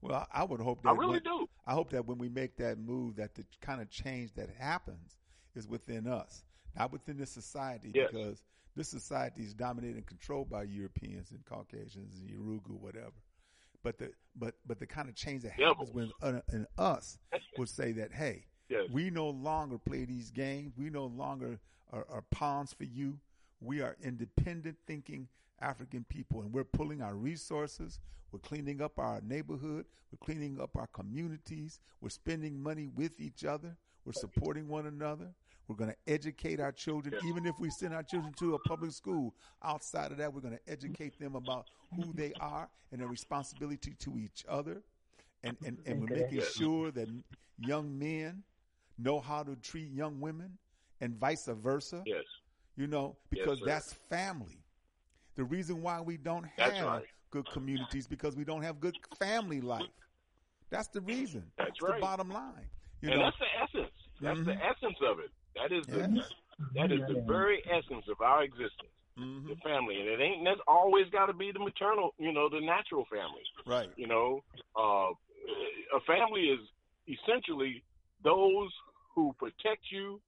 Well, 0.00 0.26
I 0.32 0.42
would 0.44 0.60
hope 0.60 0.82
that 0.82 0.88
I 0.88 0.92
really 0.92 1.12
when- 1.12 1.22
do. 1.22 1.48
I 1.66 1.72
hope 1.74 1.90
that 1.90 2.06
when 2.06 2.18
we 2.18 2.28
make 2.28 2.56
that 2.56 2.78
move, 2.78 3.16
that 3.16 3.34
the 3.34 3.44
kind 3.60 3.80
of 3.80 3.88
change 3.90 4.32
that 4.34 4.50
happens 4.50 5.16
is 5.54 5.68
within 5.68 6.06
us, 6.08 6.44
not 6.74 6.90
within 6.92 7.16
this 7.18 7.30
society, 7.30 7.92
Yes. 7.94 8.10
because 8.10 8.42
this 8.74 8.88
society 8.88 9.42
is 9.42 9.54
dominated 9.54 9.96
and 9.98 10.06
controlled 10.06 10.48
by 10.50 10.64
Europeans 10.64 11.30
and 11.30 11.44
Caucasians 11.44 12.20
and 12.20 12.30
Urugu, 12.30 12.78
whatever. 12.80 13.14
But 13.82 13.98
the 13.98 14.10
but 14.36 14.54
but 14.66 14.78
the 14.78 14.86
kind 14.86 15.08
of 15.08 15.14
change 15.14 15.42
that 15.42 15.52
happens 15.52 15.90
when 15.92 16.10
uh, 16.22 16.40
in 16.52 16.66
us 16.78 17.18
would 17.58 17.68
say 17.68 17.92
that 17.92 18.12
hey, 18.12 18.46
Yes. 18.68 18.88
we 18.90 19.10
no 19.10 19.28
longer 19.28 19.78
play 19.78 20.04
these 20.04 20.30
games. 20.30 20.72
We 20.78 20.88
no 20.90 21.06
longer 21.06 21.58
are, 21.92 22.06
are 22.10 22.24
pawns 22.30 22.72
for 22.72 22.84
you. 22.84 23.18
We 23.60 23.80
are 23.80 23.96
independent 24.02 24.76
thinking 24.86 25.28
African 25.60 26.04
people, 26.08 26.42
and 26.42 26.52
we're 26.52 26.64
pulling 26.64 27.02
our 27.02 27.14
resources. 27.14 28.00
We're 28.32 28.38
cleaning 28.40 28.80
up 28.80 28.98
our 28.98 29.20
neighborhood. 29.20 29.84
We're 30.10 30.24
cleaning 30.24 30.58
up 30.60 30.76
our 30.76 30.86
communities. 30.88 31.80
We're 32.00 32.08
spending 32.08 32.62
money 32.62 32.88
with 32.94 33.20
each 33.20 33.44
other. 33.44 33.76
We're 34.04 34.12
supporting 34.14 34.68
one 34.68 34.86
another. 34.86 35.28
We're 35.68 35.76
going 35.76 35.90
to 35.90 36.12
educate 36.12 36.60
our 36.60 36.72
children, 36.72 37.14
even 37.26 37.46
if 37.46 37.54
we 37.58 37.70
send 37.70 37.94
our 37.94 38.02
children 38.02 38.32
to 38.38 38.54
a 38.54 38.58
public 38.60 38.92
school. 38.92 39.34
Outside 39.62 40.10
of 40.10 40.18
that, 40.18 40.32
we're 40.32 40.40
going 40.40 40.56
to 40.56 40.72
educate 40.72 41.18
them 41.18 41.34
about 41.34 41.66
who 41.94 42.12
they 42.12 42.32
are 42.40 42.68
and 42.90 43.00
their 43.00 43.08
responsibility 43.08 43.94
to 44.00 44.18
each 44.18 44.44
other. 44.48 44.82
And, 45.44 45.56
and, 45.64 45.78
and 45.86 46.00
we're 46.00 46.16
making 46.16 46.42
sure 46.56 46.90
that 46.90 47.08
young 47.58 47.98
men 47.98 48.42
know 48.98 49.20
how 49.20 49.42
to 49.42 49.56
treat 49.56 49.90
young 49.90 50.20
women 50.20 50.58
and 51.00 51.14
vice 51.16 51.46
versa. 51.46 52.02
Yes. 52.06 52.24
You 52.76 52.86
know, 52.86 53.16
because 53.30 53.58
sir. 53.58 53.66
that's 53.66 53.92
family. 54.08 54.64
The 55.34 55.44
reason 55.44 55.82
why 55.82 56.00
we 56.00 56.16
don't 56.16 56.46
have 56.58 56.84
right. 56.84 57.04
good 57.30 57.46
communities 57.52 58.06
because 58.06 58.36
we 58.36 58.44
don't 58.44 58.62
have 58.62 58.80
good 58.80 58.96
family 59.18 59.60
life. 59.60 59.82
That's 60.70 60.88
the 60.88 61.00
reason. 61.00 61.44
That's 61.58 61.78
the 61.80 61.86
right. 61.86 62.00
bottom 62.00 62.30
line. 62.30 62.68
You 63.00 63.10
and 63.10 63.18
know, 63.18 63.26
that's 63.26 63.36
the 63.38 63.80
essence. 63.80 63.94
That's 64.20 64.38
the 64.40 64.52
Mhm. 64.52 64.70
essence 64.70 64.98
of 65.02 65.18
it. 65.18 65.30
That 65.56 65.72
is 65.72 65.86
the 65.86 66.08
Yes. 66.14 66.32
that 66.74 66.92
is 66.92 67.00
the 67.08 67.22
very 67.26 67.62
essence 67.66 68.06
of 68.08 68.20
our 68.20 68.42
existence. 68.42 68.88
Mm-hmm. 69.18 69.48
The 69.48 69.56
family, 69.56 70.00
and 70.00 70.08
it 70.08 70.20
ain't 70.20 70.42
that's 70.44 70.60
always 70.66 71.06
got 71.10 71.26
to 71.26 71.34
be 71.34 71.52
the 71.52 71.58
maternal, 71.58 72.14
you 72.18 72.32
know, 72.32 72.48
the 72.48 72.60
natural 72.60 73.04
family. 73.12 73.42
right. 73.66 73.90
You 73.96 74.06
know, 74.06 74.42
uh, 74.74 75.10
a 75.94 76.00
family 76.06 76.48
is 76.48 76.60
essentially 77.06 77.84
those 78.24 78.70
who 79.14 79.34
protect 79.38 79.82
you 79.90 80.18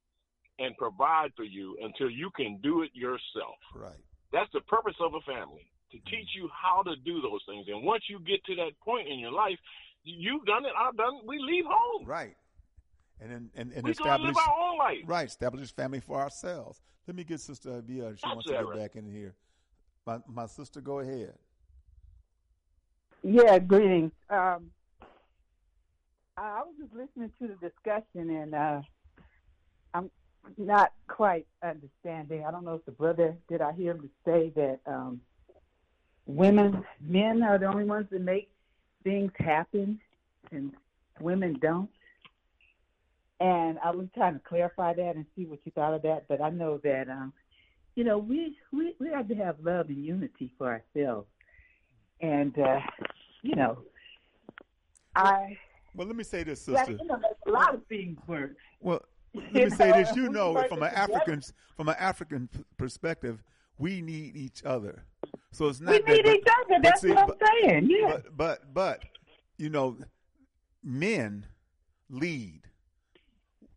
and 0.58 0.76
provide 0.76 1.32
for 1.34 1.44
you 1.44 1.78
until 1.82 2.10
you 2.10 2.30
can 2.36 2.58
do 2.62 2.82
it 2.82 2.90
yourself. 2.92 3.56
Right. 3.74 3.96
That's 4.32 4.52
the 4.52 4.60
purpose 4.62 4.96
of 5.00 5.14
a 5.14 5.20
family 5.22 5.66
to 5.92 5.98
teach 6.10 6.28
you 6.36 6.50
how 6.52 6.82
to 6.82 6.94
do 6.96 7.22
those 7.22 7.40
things. 7.48 7.66
And 7.68 7.84
once 7.84 8.04
you 8.10 8.18
get 8.20 8.44
to 8.44 8.54
that 8.56 8.72
point 8.84 9.08
in 9.08 9.18
your 9.18 9.32
life, 9.32 9.58
you've 10.04 10.44
done 10.44 10.66
it. 10.66 10.72
I've 10.78 10.96
done. 10.96 11.16
it, 11.22 11.26
We 11.26 11.38
leave 11.38 11.64
home. 11.66 12.04
Right. 12.04 12.36
And 13.20 13.30
then 13.30 13.50
and, 13.54 13.72
and 13.72 13.84
We 13.84 13.94
gonna 13.94 14.18
live 14.22 14.34
establish 14.34 14.36
our 14.48 14.70
own 14.70 14.78
life. 14.78 14.98
right, 15.06 15.26
establish 15.26 15.72
family 15.72 16.00
for 16.00 16.20
ourselves. 16.20 16.80
Let 17.06 17.16
me 17.16 17.24
get 17.24 17.40
Sister 17.40 17.70
Avia. 17.74 18.10
She 18.16 18.20
That's 18.22 18.24
wants 18.24 18.46
to 18.46 18.52
get 18.52 18.66
right. 18.66 18.78
back 18.78 18.96
in 18.96 19.06
here. 19.10 19.34
My 20.06 20.18
my 20.26 20.46
sister, 20.46 20.80
go 20.80 20.98
ahead. 21.00 21.34
Yeah, 23.22 23.58
greetings. 23.58 24.12
Um, 24.28 24.70
I 26.36 26.62
was 26.62 26.74
just 26.78 26.92
listening 26.92 27.30
to 27.40 27.48
the 27.48 27.68
discussion, 27.68 28.28
and 28.30 28.54
uh, 28.54 28.82
I'm 29.94 30.10
not 30.58 30.92
quite 31.08 31.46
understanding. 31.62 32.44
I 32.46 32.50
don't 32.50 32.64
know 32.64 32.74
if 32.74 32.84
the 32.84 32.92
brother 32.92 33.36
did 33.48 33.62
I 33.62 33.72
hear 33.72 33.92
him 33.92 34.10
say 34.26 34.52
that 34.56 34.80
um, 34.86 35.20
women, 36.26 36.84
men 37.00 37.42
are 37.42 37.56
the 37.58 37.66
only 37.66 37.84
ones 37.84 38.08
that 38.10 38.20
make 38.20 38.50
things 39.04 39.32
happen, 39.38 40.00
and 40.50 40.72
women 41.20 41.58
don't. 41.62 41.88
And 43.40 43.78
I 43.84 43.90
was 43.90 44.06
trying 44.14 44.34
to 44.34 44.40
clarify 44.40 44.94
that 44.94 45.16
and 45.16 45.26
see 45.36 45.44
what 45.44 45.58
you 45.64 45.72
thought 45.72 45.94
of 45.94 46.02
that, 46.02 46.26
but 46.28 46.40
I 46.40 46.50
know 46.50 46.78
that 46.84 47.08
um, 47.08 47.32
you 47.96 48.04
know 48.04 48.16
we 48.18 48.56
we 48.72 48.94
we 49.00 49.08
have 49.10 49.28
to 49.28 49.34
have 49.34 49.56
love 49.60 49.88
and 49.88 50.04
unity 50.04 50.52
for 50.56 50.68
ourselves, 50.68 51.26
and 52.20 52.56
uh, 52.58 52.78
you 53.42 53.56
know, 53.56 53.78
I 55.16 55.58
Well, 55.94 56.06
let 56.06 56.16
me 56.16 56.24
say 56.24 56.44
this, 56.44 56.60
sister. 56.62 56.92
you 56.92 57.04
know, 57.06 57.20
a 57.46 57.50
lot 57.50 57.74
of 57.74 57.84
things 57.88 58.18
work. 58.26 58.52
Well, 58.80 59.02
let 59.34 59.52
me 59.52 59.70
say 59.70 59.90
this. 59.92 60.14
You 60.14 60.28
know, 60.28 60.62
from 60.68 60.82
an. 60.82 60.92
African 60.94 61.42
from 61.76 61.88
an 61.88 61.96
African 61.98 62.48
perspective, 62.76 63.42
we 63.78 64.00
need 64.00 64.36
each 64.36 64.64
other. 64.64 65.04
So 65.50 65.66
it's 65.68 65.80
not 65.80 65.90
We 65.92 65.98
that, 65.98 66.08
need 66.08 66.24
but- 66.24 66.34
each 66.36 66.46
other. 66.64 66.82
That's 66.82 67.00
see, 67.00 67.08
what 67.10 67.18
I'm 67.18 67.26
but- 67.26 67.38
saying. 67.62 67.88
Yeah. 67.90 68.18
But 68.30 68.36
but 68.36 68.74
but 68.74 69.02
you 69.58 69.70
know, 69.70 69.96
men 70.84 71.46
lead. 72.08 72.60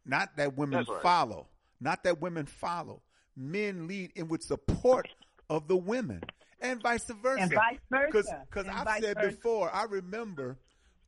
Not 0.07 0.35
that 0.37 0.57
women 0.57 0.85
right. 0.87 1.01
follow. 1.01 1.47
Not 1.79 2.03
that 2.05 2.19
women 2.21 2.45
follow. 2.45 3.01
Men 3.35 3.87
lead 3.87 4.11
in 4.15 4.27
with 4.27 4.41
support 4.41 5.07
of 5.49 5.67
the 5.67 5.77
women, 5.77 6.21
and 6.59 6.81
vice 6.81 7.05
versa. 7.05 7.41
And 7.43 7.53
vice 7.53 7.79
versa. 8.11 8.43
Because 8.49 8.67
I've 8.67 9.01
said 9.03 9.15
versa. 9.17 9.27
before, 9.27 9.69
I 9.73 9.83
remember 9.83 10.57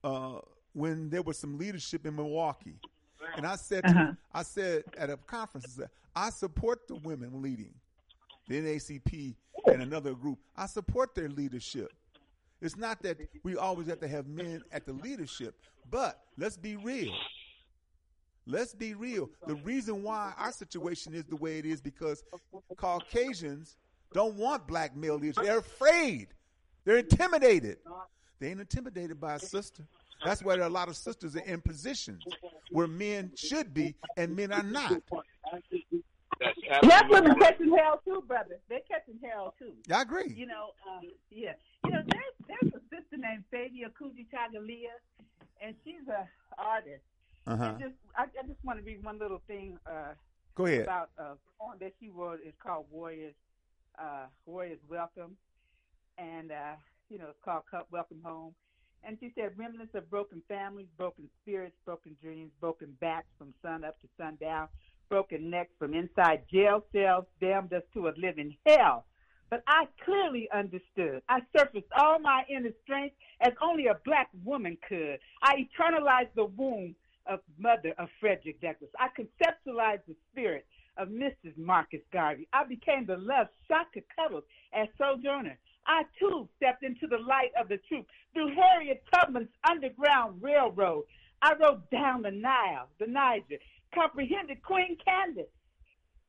uh, 0.04 0.40
when 0.74 1.10
there 1.10 1.24
was 1.24 1.40
some 1.40 1.58
leadership 1.58 2.06
in 2.06 2.16
Milwaukee, 2.16 2.76
and 3.36 3.46
I 3.48 3.56
said, 3.56 3.84
to- 3.86 3.90
Uh-huh. 3.90 4.12
I 4.34 4.44
said 4.44 4.84
at 4.98 5.10
a 5.10 5.18
conference, 5.18 5.80
I 6.16 6.30
support 6.30 6.88
the 6.88 6.96
women 6.96 7.42
leading, 7.42 7.74
the 8.48 8.62
NAACP 8.62 9.36
and 9.66 9.82
another 9.82 10.14
group. 10.14 10.38
I 10.56 10.68
support 10.68 11.16
their 11.16 11.30
leadership. 11.30 11.92
It's 12.62 12.78
not 12.78 13.02
that 13.04 13.18
we 13.44 13.56
always 13.58 13.88
have 13.88 14.00
to 14.02 14.08
have 14.08 14.28
men 14.28 14.62
at 14.72 14.86
the 14.86 14.94
leadership, 14.94 15.56
but 15.90 16.20
let's 16.38 16.58
be 16.58 16.76
real. 16.76 17.14
Let's 18.46 18.74
be 18.74 18.94
real. 18.94 19.30
The 19.48 19.56
reason 19.56 20.04
why 20.04 20.34
our 20.38 20.52
situation 20.52 21.14
is 21.14 21.26
the 21.26 21.36
way 21.36 21.60
it 21.60 21.66
is 21.66 21.82
because 21.82 22.24
Caucasians 22.78 23.78
don't 24.14 24.36
want 24.36 24.68
black 24.68 24.96
male 24.96 25.16
leaders. 25.18 25.36
They're 25.44 25.60
afraid. 25.60 26.30
They're 26.86 26.98
intimidated. 26.98 27.78
They 28.40 28.50
ain't 28.50 28.60
intimidated 28.60 29.20
by 29.20 29.36
a 29.36 29.40
sister. 29.40 29.86
That's 30.26 30.44
why 30.44 30.56
there 30.56 30.64
are 30.64 30.68
a 30.68 30.72
lot 30.72 30.90
of 30.90 30.98
sisters 30.98 31.36
are 31.36 31.46
in 31.46 31.62
positions 31.62 32.24
where 32.72 32.88
men 32.88 33.32
should 33.36 33.74
be 33.74 33.96
and 34.18 34.36
men 34.36 34.52
are 34.52 34.64
not. 34.64 35.02
That's 36.40 36.60
Black 36.82 37.04
absolutely 37.04 37.32
women 37.32 37.40
catching 37.40 37.78
hell 37.78 38.02
too, 38.06 38.24
brother. 38.28 38.60
They're 38.70 38.80
catching 38.90 39.20
hell 39.24 39.54
too. 39.60 39.74
I 39.94 40.02
agree. 40.02 40.34
You 40.36 40.46
know, 40.46 40.72
um, 40.90 41.02
yeah. 41.30 41.54
You 41.86 41.92
know, 41.92 42.02
there's 42.08 42.34
there's 42.48 42.74
a 42.74 42.80
sister 42.90 43.18
named 43.18 43.44
Fabia 43.52 43.90
Kuji 44.00 44.28
Tagalia, 44.34 44.96
and 45.62 45.76
she's 45.84 46.08
a 46.08 46.28
artist. 46.58 47.04
Uh-huh. 47.50 47.74
Just 47.80 47.96
I, 48.16 48.24
I 48.24 48.48
just 48.48 48.64
want 48.64 48.80
to 48.80 48.86
read 48.86 49.04
one 49.04 49.18
little 49.18 49.42
thing. 49.48 49.78
Uh, 49.86 50.14
Go 50.56 50.66
ahead. 50.66 50.84
About 50.84 51.10
a 51.18 51.24
poem 51.60 51.78
that 51.80 51.94
she 52.00 52.10
wrote. 52.10 52.40
It's 52.44 52.56
called 52.62 52.86
Warriors. 52.92 53.34
Uh, 53.98 54.28
Warriors 54.46 54.80
Welcome, 54.90 55.36
and 56.18 56.52
uh, 56.52 56.76
you 57.10 57.18
know 57.18 57.26
it's 57.30 57.40
called 57.44 57.64
Cup 57.70 57.88
Welcome 57.92 58.22
Home. 58.24 58.54
And 59.04 59.18
she 59.20 59.32
said, 59.36 59.52
remnants 59.58 59.96
of 59.96 60.10
broken 60.10 60.42
families, 60.48 60.88
broken 60.98 61.30
spirits, 61.42 61.76
broken 61.86 62.16
dreams, 62.22 62.52
broken 62.60 62.96
backs 63.00 63.28
from 63.38 63.54
sun 63.62 63.84
up 63.84 64.00
to 64.02 64.08
sundown, 64.18 64.68
broken 65.10 65.50
necks 65.50 65.72
from 65.80 65.94
inside 65.94 66.44
jail 66.52 66.84
cells, 66.94 67.26
damned 67.40 67.74
us 67.74 67.84
to 67.94 68.08
a 68.08 68.14
living 68.18 68.56
hell. 68.66 69.06
But 69.50 69.64
I 69.68 69.86
clearly 70.06 70.48
understood. 70.54 71.22
I 71.28 71.40
surfaced 71.58 71.88
all 71.98 72.20
my 72.20 72.44
inner 72.50 72.72
strength 72.84 73.16
as 73.42 73.54
only 73.62 73.88
a 73.88 73.98
black 74.06 74.30
woman 74.46 74.78
could. 74.88 75.20
I 75.42 75.56
eternalized 75.56 76.36
the 76.36 76.46
womb 76.46 76.96
of 77.30 77.40
mother 77.58 77.94
of 77.98 78.10
Frederick 78.20 78.60
Douglass. 78.60 78.90
I 79.00 79.08
conceptualized 79.10 80.06
the 80.08 80.16
spirit 80.32 80.66
of 80.98 81.10
Mrs. 81.10 81.58
Marcus 81.58 82.02
Garvey. 82.12 82.48
I 82.52 82.66
became 82.66 83.06
the 83.06 83.18
love 83.18 83.48
Shaka 83.68 84.02
Cuddles 84.16 84.44
as 84.74 84.88
Sojourner. 84.98 85.58
I 85.88 86.04
too 86.20 86.50
stepped 86.58 86.84
into 86.84 87.08
the 87.08 87.18
light 87.18 87.52
of 87.60 87.70
the 87.70 87.80
truth 87.88 88.06
through 88.34 88.54
Harriet 88.54 89.04
Tubman's 89.14 89.50
Underground 89.70 90.42
Railroad. 90.42 91.06
I 91.42 91.54
rode 91.54 91.90
down 91.90 92.22
the 92.22 92.32
Nile, 92.32 92.90
the 93.00 93.08
Niger, 93.08 93.58
comprehended 93.96 94.62
Queen 94.62 94.98
Candace 95.04 95.50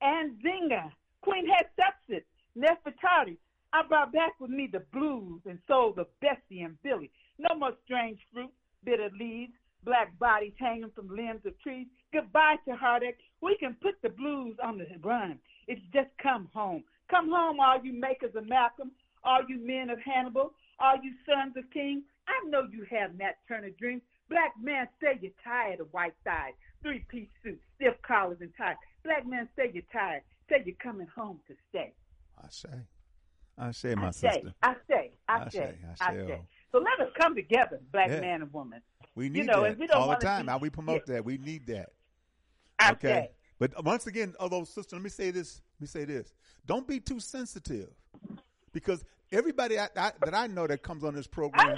and 0.00 0.32
Zinga, 0.42 0.90
Queen 1.22 1.46
Hatshepsut, 1.46 2.22
Nefertari. 2.56 3.36
I 3.72 3.82
brought 3.82 4.12
back 4.12 4.38
with 4.40 4.50
me 4.50 4.68
the 4.70 4.84
blues 4.92 5.40
and 5.46 5.58
soul 5.68 5.94
of 5.96 6.06
Bessie 6.20 6.62
and 6.62 6.80
Billie. 6.82 7.10
No 7.38 7.54
more 7.56 7.72
strange 7.84 8.20
fruit, 8.32 8.50
bitter 8.84 9.10
leaves, 9.18 9.52
black 9.84 10.16
bodies 10.18 10.52
hanging 10.58 10.90
from 10.94 11.08
limbs 11.08 11.44
of 11.46 11.58
trees. 11.60 11.86
Goodbye 12.12 12.56
to 12.68 12.74
heartache. 12.76 13.18
We 13.40 13.56
can 13.58 13.76
put 13.82 13.94
the 14.02 14.08
blues 14.10 14.56
on 14.62 14.78
the 14.78 14.86
run. 15.02 15.38
It's 15.66 15.80
just 15.92 16.08
come 16.22 16.48
home. 16.52 16.84
Come 17.10 17.30
home, 17.30 17.58
all 17.60 17.78
you 17.82 17.92
makers 17.92 18.34
of 18.36 18.46
Malcolm, 18.48 18.92
all 19.24 19.40
you 19.48 19.58
men 19.66 19.90
of 19.90 19.98
Hannibal, 20.00 20.52
all 20.78 20.96
you 21.02 21.12
sons 21.26 21.56
of 21.56 21.64
King. 21.72 22.02
I 22.28 22.48
know 22.48 22.62
you 22.70 22.86
have 22.90 23.16
Nat 23.18 23.36
Turner 23.48 23.70
dreams. 23.70 24.02
Black 24.28 24.52
man, 24.62 24.86
say 25.02 25.18
you're 25.20 25.32
tired 25.42 25.80
of 25.80 25.88
white 25.92 26.14
thighs, 26.24 26.52
three 26.82 27.04
piece 27.08 27.28
suits, 27.42 27.62
stiff 27.76 27.94
collars, 28.06 28.38
and 28.40 28.52
ties. 28.56 28.76
Black 29.04 29.26
man, 29.26 29.48
say 29.56 29.70
you're 29.72 29.82
tired. 29.92 30.22
Say 30.48 30.62
you're 30.64 30.76
coming 30.80 31.08
home 31.14 31.40
to 31.48 31.54
stay. 31.68 31.92
I 32.42 32.46
say. 32.48 32.68
I 33.58 33.72
say, 33.72 33.94
my 33.94 34.08
I 34.08 34.10
say. 34.12 34.44
I 34.62 34.74
say, 34.88 35.10
I, 35.28 35.34
I 35.40 35.48
say, 35.48 35.50
say, 35.50 35.74
I 35.84 35.90
I 36.08 36.12
say, 36.14 36.26
say. 36.26 36.32
oh. 36.32 36.44
So 36.72 36.78
let 36.78 37.06
us 37.06 37.12
come 37.20 37.34
together, 37.34 37.80
black 37.92 38.08
Yeah. 38.08 38.20
man 38.20 38.42
and 38.42 38.52
woman. 38.52 38.80
We 39.14 39.24
You 39.24 39.30
need 39.30 39.46
know, 39.46 39.62
that 39.62 39.78
we 39.78 39.86
don't 39.86 39.96
all 40.00 40.08
the 40.08 40.16
time. 40.16 40.46
How 40.46 40.58
we 40.58 40.70
promote 40.70 41.06
that. 41.06 41.24
We 41.24 41.38
need 41.38 41.66
that. 41.66 41.90
Okay. 42.92 43.30
But 43.58 43.84
once 43.84 44.06
again, 44.06 44.34
oh, 44.38 44.44
although 44.44 44.64
sister, 44.64 44.96
let 44.96 45.02
me 45.02 45.10
say 45.10 45.30
this. 45.30 45.60
Let 45.76 45.80
me 45.82 45.86
say 45.86 46.04
this. 46.04 46.32
Don't 46.66 46.86
be 46.86 46.98
too 47.00 47.20
sensitive, 47.20 47.90
because 48.72 49.04
everybody 49.32 49.78
I, 49.78 49.88
I, 49.96 50.12
that 50.24 50.34
I 50.34 50.46
know 50.46 50.66
that 50.66 50.82
comes 50.82 51.04
on 51.04 51.14
this 51.14 51.26
program. 51.26 51.76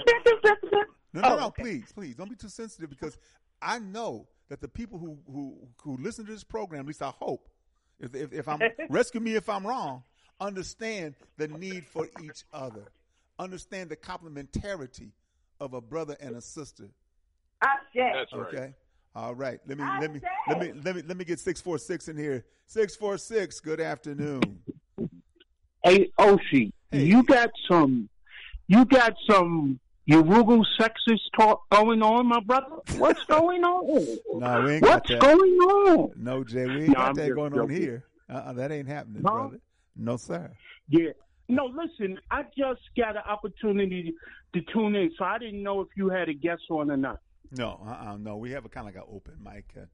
No, 1.13 1.21
no, 1.21 1.33
Oh, 1.33 1.35
no. 1.37 1.45
okay. 1.47 1.61
Please, 1.63 1.91
please, 1.93 2.15
don't 2.15 2.29
be 2.29 2.35
too 2.35 2.49
sensitive 2.49 2.89
because 2.89 3.17
I 3.61 3.79
know 3.79 4.27
that 4.49 4.61
the 4.61 4.67
people 4.67 4.97
who 4.97 5.17
who 5.31 5.57
who 5.83 5.97
listen 5.97 6.25
to 6.25 6.31
this 6.31 6.43
program, 6.43 6.81
at 6.81 6.87
least 6.87 7.01
I 7.01 7.09
hope, 7.19 7.49
if 7.99 8.15
if, 8.15 8.31
if 8.33 8.47
I'm 8.47 8.59
rescue 8.89 9.19
me 9.19 9.35
if 9.35 9.49
I'm 9.49 9.65
wrong, 9.67 10.03
understand 10.39 11.15
the 11.37 11.49
need 11.49 11.85
for 11.85 12.07
each 12.23 12.45
other, 12.53 12.85
understand 13.39 13.89
the 13.89 13.97
complementarity 13.97 15.11
of 15.59 15.73
a 15.73 15.81
brother 15.81 16.15
and 16.19 16.35
a 16.35 16.41
sister. 16.41 16.89
I 17.95 17.97
say. 17.99 18.11
That's 18.13 18.33
right. 18.33 18.53
Okay. 18.53 18.73
All 19.15 19.35
right. 19.35 19.59
Let 19.67 19.77
me 19.77 19.83
I 19.83 19.99
let 19.99 20.13
me 20.13 20.19
say. 20.19 20.27
let 20.49 20.59
me 20.59 20.81
let 20.83 20.95
me 20.95 21.01
let 21.03 21.17
me 21.17 21.25
get 21.25 21.39
six 21.39 21.61
four 21.61 21.77
six 21.77 22.07
in 22.07 22.17
here. 22.17 22.45
Six 22.65 22.95
four 22.95 23.17
six. 23.17 23.59
Good 23.59 23.79
afternoon. 23.79 24.59
Hey, 25.83 26.09
Oshi, 26.17 26.71
you 26.93 27.23
got 27.23 27.49
some, 27.69 28.07
you 28.67 28.85
got 28.85 29.13
some 29.29 29.79
Urugu 30.09 30.63
sexist 30.79 31.19
talk 31.37 31.61
going 31.71 32.01
on, 32.01 32.25
my 32.27 32.39
brother. 32.39 32.77
What's 32.97 33.23
going 33.25 33.63
on? 33.63 33.83
No, 34.39 34.63
we 34.63 34.71
ain't 34.73 34.81
What's 34.81 35.09
got 35.09 35.21
that. 35.21 35.21
What's 35.21 35.41
going 35.41 35.51
on? 35.59 36.11
No, 36.15 36.43
Jay, 36.45 36.65
we 36.65 36.83
ain't 36.83 36.87
No, 36.87 36.93
got 36.95 37.07
I'm 37.09 37.15
that 37.15 37.25
just 37.27 37.35
going 37.35 37.53
on 37.53 37.59
joking. 37.67 37.75
here. 37.77 38.05
Uh-uh, 38.29 38.53
that 38.53 38.71
ain't 38.71 38.87
happening, 38.87 39.21
No? 39.23 39.31
brother. 39.31 39.59
No, 39.95 40.17
sir. 40.17 40.51
Yeah. 40.87 41.09
No, 41.49 41.65
listen, 41.65 42.17
I 42.31 42.43
just 42.57 42.81
got 42.97 43.15
an 43.17 43.23
opportunity 43.27 44.13
to 44.55 44.61
tune 44.73 44.95
in, 44.95 45.11
so 45.17 45.25
I 45.25 45.37
didn't 45.37 45.61
know 45.61 45.81
if 45.81 45.89
you 45.97 46.09
had 46.09 46.29
a 46.29 46.33
guest 46.33 46.61
on 46.71 46.89
or 46.89 46.97
not. 46.97 47.19
No, 47.55 47.79
uh-uh, 47.85 48.17
no. 48.17 48.37
We 48.37 48.51
have 48.51 48.65
a 48.65 48.69
kind 48.69 48.87
of 48.87 48.95
like 48.95 49.03
an 49.03 49.09
open 49.13 49.35
mic 49.43 49.65
uh, 49.77 49.85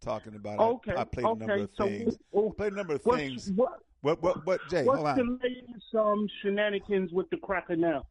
talking 0.00 0.34
about. 0.34 0.58
Okay, 0.58 0.92
I, 0.92 1.00
I 1.00 1.04
played 1.04 1.24
a 1.26 1.28
number 1.28 1.52
okay, 1.52 1.62
of 1.62 1.70
so 1.76 1.84
things. 1.86 2.16
w- 2.32 2.52
played 2.56 2.72
a 2.72 2.76
number 2.76 2.94
of 2.94 3.02
things. 3.02 3.50
what- 3.54 3.82
What? 4.02 4.22
What? 4.22 4.46
What? 4.46 4.60
Jay, 4.70 4.84
What's 4.84 5.02
hold 5.02 5.16
the 5.16 5.22
on. 5.22 5.40
latest 5.42 5.94
um, 5.94 6.28
shenanigans 6.42 7.12
with 7.12 7.28
the 7.30 7.36
cracker 7.38 7.76
now? 7.76 8.06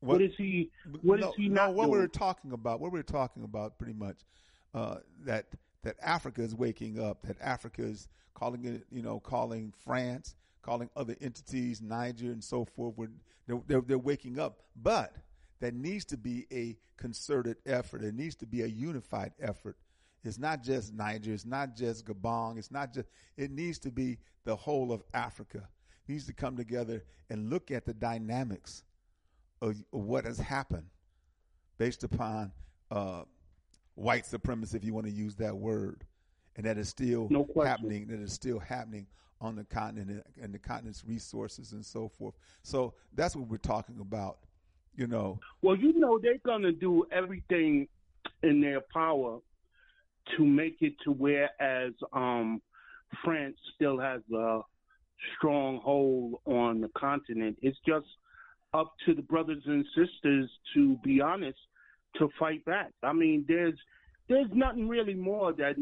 What- 0.00 0.14
what 0.14 0.22
is 0.22 0.32
he? 0.36 0.70
What 1.02 1.18
is 1.20 1.24
no, 1.24 1.32
he 1.36 1.48
no, 1.48 1.54
not 1.66 1.74
what 1.74 1.84
doing? 1.86 1.92
we 1.92 1.98
were 1.98 2.08
talking 2.08 2.52
about, 2.52 2.80
what 2.80 2.92
we 2.92 2.98
were 2.98 3.02
talking 3.02 3.42
about, 3.42 3.78
pretty 3.78 3.94
much, 3.94 4.18
uh, 4.74 4.96
that 5.24 5.46
that 5.82 5.96
Africa 6.02 6.42
is 6.42 6.54
waking 6.54 7.00
up. 7.00 7.22
That 7.22 7.36
Africa 7.40 7.82
is 7.82 8.08
calling 8.34 8.64
it, 8.66 8.84
you 8.90 9.02
know, 9.02 9.18
calling 9.18 9.72
France, 9.84 10.34
calling 10.62 10.90
other 10.94 11.16
entities, 11.20 11.80
Niger, 11.80 12.30
and 12.32 12.44
so 12.44 12.64
forth. 12.66 12.94
We're, 12.96 13.08
they're, 13.46 13.60
they're, 13.66 13.80
they're 13.80 13.98
waking 13.98 14.38
up, 14.38 14.60
but 14.76 15.14
there 15.60 15.72
needs 15.72 16.04
to 16.06 16.16
be 16.16 16.46
a 16.52 16.76
concerted 16.96 17.56
effort. 17.66 18.02
It 18.02 18.14
needs 18.14 18.34
to 18.36 18.46
be 18.46 18.62
a 18.62 18.66
unified 18.66 19.32
effort. 19.40 19.76
It's 20.24 20.38
not 20.38 20.62
just 20.62 20.92
Niger. 20.92 21.32
It's 21.32 21.46
not 21.46 21.76
just 21.76 22.04
Gabon. 22.04 22.58
It's 22.58 22.70
not 22.70 22.92
just. 22.92 23.08
It 23.36 23.50
needs 23.50 23.78
to 23.80 23.90
be 23.90 24.18
the 24.44 24.56
whole 24.56 24.92
of 24.92 25.02
Africa. 25.14 25.68
It 26.08 26.12
needs 26.12 26.26
to 26.26 26.32
come 26.32 26.56
together 26.56 27.04
and 27.30 27.50
look 27.50 27.70
at 27.70 27.86
the 27.86 27.94
dynamics 27.94 28.82
of, 29.62 29.76
of 29.92 30.04
what 30.04 30.24
has 30.24 30.38
happened 30.38 30.86
based 31.78 32.04
upon 32.04 32.52
uh, 32.90 33.22
white 33.94 34.26
supremacy, 34.26 34.76
if 34.76 34.84
you 34.84 34.94
want 34.94 35.06
to 35.06 35.12
use 35.12 35.34
that 35.36 35.56
word, 35.56 36.04
and 36.56 36.66
that 36.66 36.78
is 36.78 36.88
still 36.88 37.28
No 37.30 37.46
happening. 37.62 38.06
That 38.08 38.20
is 38.20 38.32
still 38.32 38.58
happening 38.58 39.06
on 39.40 39.54
the 39.54 39.64
continent 39.64 40.24
and 40.40 40.52
the 40.52 40.58
continent's 40.58 41.04
resources 41.04 41.72
and 41.72 41.84
so 41.84 42.08
forth. 42.08 42.34
So 42.62 42.94
that's 43.14 43.36
what 43.36 43.48
we're 43.48 43.58
talking 43.58 44.00
about. 44.00 44.38
You 44.96 45.06
know, 45.06 45.38
Well, 45.62 45.76
you 45.76 45.98
know 45.98 46.18
they're 46.18 46.38
gonna 46.44 46.72
do 46.72 47.04
everything 47.12 47.86
in 48.42 48.60
their 48.60 48.80
power 48.92 49.38
to 50.36 50.44
make 50.44 50.78
it 50.80 50.94
to 51.04 51.12
where 51.12 51.50
as 51.60 51.92
um, 52.12 52.60
France 53.22 53.56
still 53.74 53.98
has 54.00 54.22
a 54.34 54.60
strong 55.36 55.80
hold 55.82 56.40
on 56.46 56.80
the 56.80 56.88
continent. 56.96 57.58
It's 57.62 57.78
just 57.86 58.06
up 58.74 58.94
to 59.04 59.14
the 59.14 59.22
brothers 59.22 59.62
and 59.66 59.84
sisters 59.94 60.50
to 60.74 60.96
be 61.04 61.20
honest 61.20 61.58
to 62.16 62.28
fight 62.38 62.64
back. 62.64 62.92
I 63.02 63.12
mean, 63.12 63.44
there's 63.46 63.78
there's 64.28 64.50
nothing 64.52 64.88
really 64.88 65.14
more 65.14 65.52
that 65.52 65.76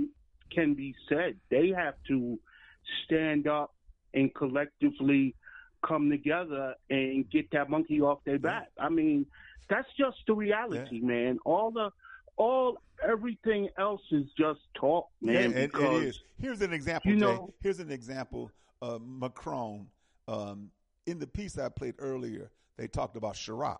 can 0.52 0.74
be 0.74 0.94
said. 1.08 1.36
They 1.50 1.72
have 1.76 1.94
to 2.08 2.38
stand 3.04 3.46
up 3.46 3.74
and 4.12 4.34
collectively 4.34 5.34
come 5.86 6.10
together 6.10 6.74
and 6.90 7.28
get 7.30 7.50
that 7.52 7.70
monkey 7.70 8.00
off 8.00 8.18
their 8.24 8.38
back. 8.38 8.68
I 8.78 8.88
mean, 8.88 9.26
that's 9.68 9.88
just 9.98 10.18
the 10.26 10.34
reality, 10.34 11.00
man. 11.00 11.38
All 11.44 11.70
the 11.70 11.90
all 12.36 12.78
everything 13.06 13.68
else 13.78 14.02
is 14.10 14.24
just 14.36 14.60
talk, 14.74 15.08
man. 15.20 15.52
Yeah, 15.52 15.66
because 15.66 16.02
it 16.02 16.08
is. 16.08 16.22
Here's 16.40 16.62
an 16.62 16.72
example, 16.72 17.10
you 17.12 17.16
Jay. 17.18 17.24
know- 17.26 17.54
Here's 17.60 17.80
an 17.80 17.90
example. 17.90 18.50
Uh, 18.82 18.98
Macron, 19.00 19.86
um, 20.28 20.70
in 21.06 21.18
the 21.18 21.26
piece 21.26 21.58
I 21.58 21.68
played 21.68 21.94
earlier, 21.98 22.50
they 22.76 22.88
talked 22.88 23.16
about 23.16 23.34
Chirac, 23.34 23.78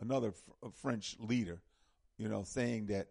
another 0.00 0.28
f- 0.28 0.72
French 0.74 1.16
leader, 1.20 1.60
you 2.18 2.28
know, 2.28 2.42
saying 2.44 2.86
that 2.86 3.08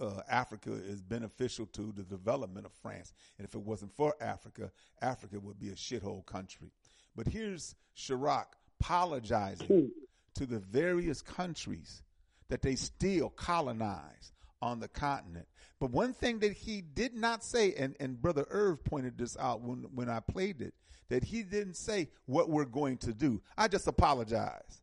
uh, 0.00 0.20
Africa 0.28 0.72
is 0.72 1.00
beneficial 1.00 1.66
to 1.66 1.92
the 1.92 2.02
development 2.02 2.66
of 2.66 2.72
France. 2.72 3.12
And 3.38 3.46
if 3.46 3.54
it 3.54 3.60
wasn't 3.62 3.92
for 3.96 4.14
Africa, 4.20 4.70
Africa 5.00 5.40
would 5.40 5.58
be 5.58 5.68
a 5.70 5.74
shithole 5.74 6.26
country. 6.26 6.70
But 7.16 7.26
here's 7.26 7.74
Chirac 7.96 8.44
apologizing 8.80 9.90
to 10.34 10.46
the 10.46 10.58
various 10.58 11.22
countries 11.22 12.02
that 12.48 12.62
they 12.62 12.74
still 12.74 13.30
colonize 13.30 14.32
on 14.62 14.80
the 14.80 14.88
continent. 14.88 15.46
But 15.80 15.90
one 15.90 16.12
thing 16.12 16.38
that 16.40 16.52
he 16.52 16.80
did 16.82 17.14
not 17.14 17.42
say, 17.42 17.74
and, 17.74 17.96
and 18.00 18.20
Brother 18.20 18.46
Irv 18.50 18.84
pointed 18.84 19.18
this 19.18 19.36
out 19.38 19.62
when, 19.62 19.86
when 19.94 20.08
I 20.08 20.20
played 20.20 20.60
it, 20.60 20.74
that 21.08 21.24
he 21.24 21.42
didn't 21.42 21.76
say 21.76 22.08
what 22.26 22.50
we're 22.50 22.64
going 22.64 22.98
to 22.98 23.12
do. 23.12 23.40
I 23.56 23.68
just 23.68 23.86
apologize. 23.86 24.82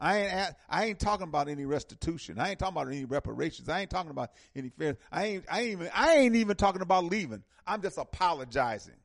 I 0.00 0.18
ain't 0.18 0.54
I 0.68 0.84
ain't 0.86 0.98
talking 0.98 1.28
about 1.28 1.48
any 1.48 1.64
restitution. 1.64 2.40
I 2.40 2.50
ain't 2.50 2.58
talking 2.58 2.74
about 2.76 2.88
any 2.88 3.04
reparations. 3.04 3.68
I 3.68 3.82
ain't 3.82 3.90
talking 3.90 4.10
about 4.10 4.32
any 4.56 4.68
fair. 4.70 4.98
I 5.12 5.24
ain't 5.26 5.44
I 5.48 5.60
ain't 5.60 5.70
even 5.70 5.90
I 5.94 6.14
ain't 6.14 6.34
even 6.34 6.56
talking 6.56 6.82
about 6.82 7.04
leaving. 7.04 7.44
I'm 7.64 7.80
just 7.80 7.98
apologizing. 7.98 8.96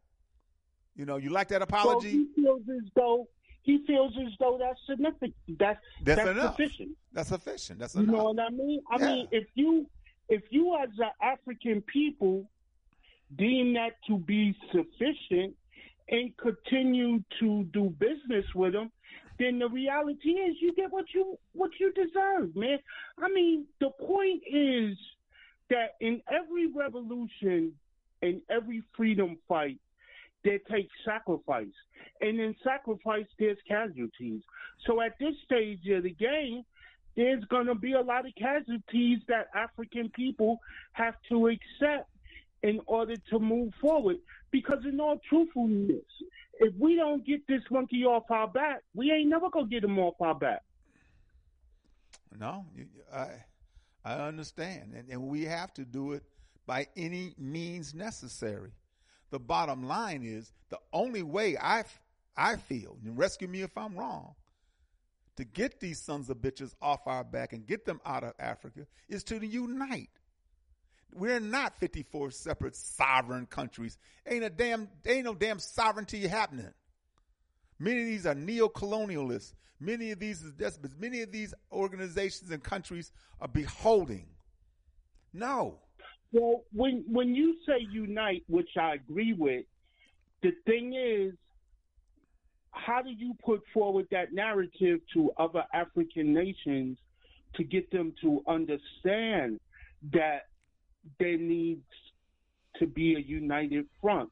You 0.97 1.05
know, 1.05 1.17
you 1.17 1.29
like 1.29 1.47
that 1.49 1.61
apology? 1.61 2.09
he 2.09 2.27
feels 2.35 2.61
as 2.69 2.89
though 2.95 3.27
he 3.61 3.83
feels 3.85 4.13
as 4.25 4.31
though 4.39 4.57
that's 4.59 4.79
significant. 4.89 5.35
That's 5.59 5.79
That's 6.03 6.17
that's, 6.23 6.29
enough. 6.31 6.55
sufficient. 6.55 6.89
That's 7.13 7.29
sufficient. 7.29 7.79
That's 7.79 7.95
enough. 7.95 8.05
You 8.07 8.11
know 8.13 8.23
what 8.31 8.39
I 8.39 8.49
mean? 8.49 8.81
I 8.91 8.97
Yeah. 8.99 9.05
mean, 9.05 9.27
if 9.31 9.45
you 9.55 9.87
if 10.29 10.41
you 10.49 10.75
as 10.81 10.89
an 10.97 11.11
African 11.21 11.81
people 11.83 12.49
deem 13.35 13.73
that 13.73 13.91
to 14.07 14.17
be 14.17 14.55
sufficient 14.71 15.55
and 16.09 16.35
continue 16.37 17.21
to 17.39 17.63
do 17.65 17.89
business 17.99 18.45
with 18.55 18.73
them, 18.73 18.89
then 19.37 19.59
the 19.59 19.67
reality 19.69 20.29
is 20.31 20.55
you 20.61 20.73
get 20.73 20.91
what 20.91 21.05
you 21.13 21.37
what 21.53 21.71
you 21.79 21.91
deserve, 21.93 22.55
man. 22.55 22.79
I 23.21 23.29
mean, 23.29 23.65
the 23.79 23.89
point 23.91 24.41
is 24.49 24.97
that 25.69 25.95
in 25.99 26.21
every 26.31 26.67
revolution 26.67 27.73
and 28.21 28.41
every 28.49 28.81
freedom 28.95 29.37
fight, 29.47 29.77
there 30.43 30.59
takes 30.71 30.93
sacrifice. 31.05 31.67
And 32.21 32.39
in 32.39 32.55
sacrifice, 32.63 33.25
there's 33.39 33.57
casualties. 33.67 34.41
So 34.85 35.01
at 35.01 35.17
this 35.19 35.35
stage 35.45 35.87
of 35.89 36.03
the 36.03 36.11
game, 36.11 36.63
there's 37.15 37.43
going 37.45 37.65
to 37.65 37.75
be 37.75 37.93
a 37.93 38.01
lot 38.01 38.25
of 38.25 38.33
casualties 38.35 39.19
that 39.27 39.47
African 39.55 40.09
people 40.09 40.59
have 40.93 41.15
to 41.29 41.47
accept 41.47 42.09
in 42.63 42.79
order 42.85 43.15
to 43.31 43.39
move 43.39 43.73
forward. 43.81 44.17
Because 44.51 44.85
in 44.85 44.99
all 44.99 45.19
truthfulness, 45.27 46.05
if 46.59 46.73
we 46.79 46.95
don't 46.95 47.25
get 47.25 47.45
this 47.47 47.61
monkey 47.69 48.05
off 48.05 48.29
our 48.31 48.47
back, 48.47 48.81
we 48.95 49.11
ain't 49.11 49.29
never 49.29 49.49
gonna 49.49 49.67
get 49.67 49.83
him 49.83 49.99
off 49.99 50.15
our 50.21 50.35
back. 50.35 50.63
No, 52.39 52.65
you, 52.75 52.85
I 53.13 53.29
I 54.05 54.13
understand, 54.13 54.93
and, 54.95 55.09
and 55.09 55.21
we 55.27 55.43
have 55.45 55.73
to 55.73 55.83
do 55.85 56.13
it 56.13 56.23
by 56.65 56.87
any 56.95 57.33
means 57.37 57.93
necessary. 57.93 58.71
The 59.29 59.39
bottom 59.39 59.87
line 59.87 60.23
is 60.23 60.51
the 60.69 60.79
only 60.93 61.23
way 61.23 61.57
I 61.57 61.83
I 62.37 62.55
feel, 62.57 62.97
and 63.03 63.17
rescue 63.17 63.47
me 63.47 63.63
if 63.63 63.75
I'm 63.77 63.97
wrong, 63.97 64.35
to 65.37 65.43
get 65.43 65.79
these 65.79 65.99
sons 65.99 66.29
of 66.29 66.37
bitches 66.37 66.73
off 66.81 67.07
our 67.07 67.23
back 67.23 67.53
and 67.53 67.65
get 67.65 67.85
them 67.85 67.99
out 68.05 68.23
of 68.23 68.33
Africa 68.39 68.85
is 69.09 69.23
to 69.25 69.43
unite. 69.43 70.09
We're 71.13 71.39
not 71.39 71.79
54 71.79 72.31
separate 72.31 72.75
sovereign 72.75 73.47
countries. 73.47 73.97
Ain't 74.27 74.43
a 74.43 74.49
damn, 74.49 74.87
ain't 75.05 75.25
no 75.25 75.33
damn 75.33 75.59
sovereignty 75.59 76.27
happening. 76.27 76.73
Many 77.79 78.01
of 78.01 78.07
these 78.07 78.25
are 78.25 78.35
neo-colonialists. 78.35 79.53
Many 79.79 80.11
of 80.11 80.19
these 80.19 80.41
is 80.41 80.51
despots. 80.53 80.95
Many 80.99 81.21
of 81.21 81.31
these 81.31 81.53
organizations 81.71 82.51
and 82.51 82.63
countries 82.63 83.11
are 83.39 83.47
beholding. 83.47 84.27
No. 85.33 85.79
Well, 86.31 86.63
when 86.73 87.05
when 87.09 87.33
you 87.35 87.55
say 87.65 87.85
unite, 87.89 88.43
which 88.47 88.69
I 88.79 88.95
agree 88.95 89.33
with, 89.33 89.65
the 90.43 90.51
thing 90.65 90.93
is, 90.93 91.33
how 92.71 93.01
do 93.01 93.09
you 93.09 93.33
put 93.43 93.61
forward 93.73 94.07
that 94.11 94.33
narrative 94.33 94.99
to 95.13 95.31
other 95.37 95.63
African 95.73 96.33
nations 96.33 96.97
to 97.55 97.63
get 97.63 97.89
them 97.91 98.13
to 98.21 98.43
understand 98.47 99.59
that 100.13 100.47
there 101.19 101.37
needs 101.37 101.85
to 102.79 102.87
be 102.87 103.15
a 103.15 103.19
united 103.19 103.85
front? 104.01 104.29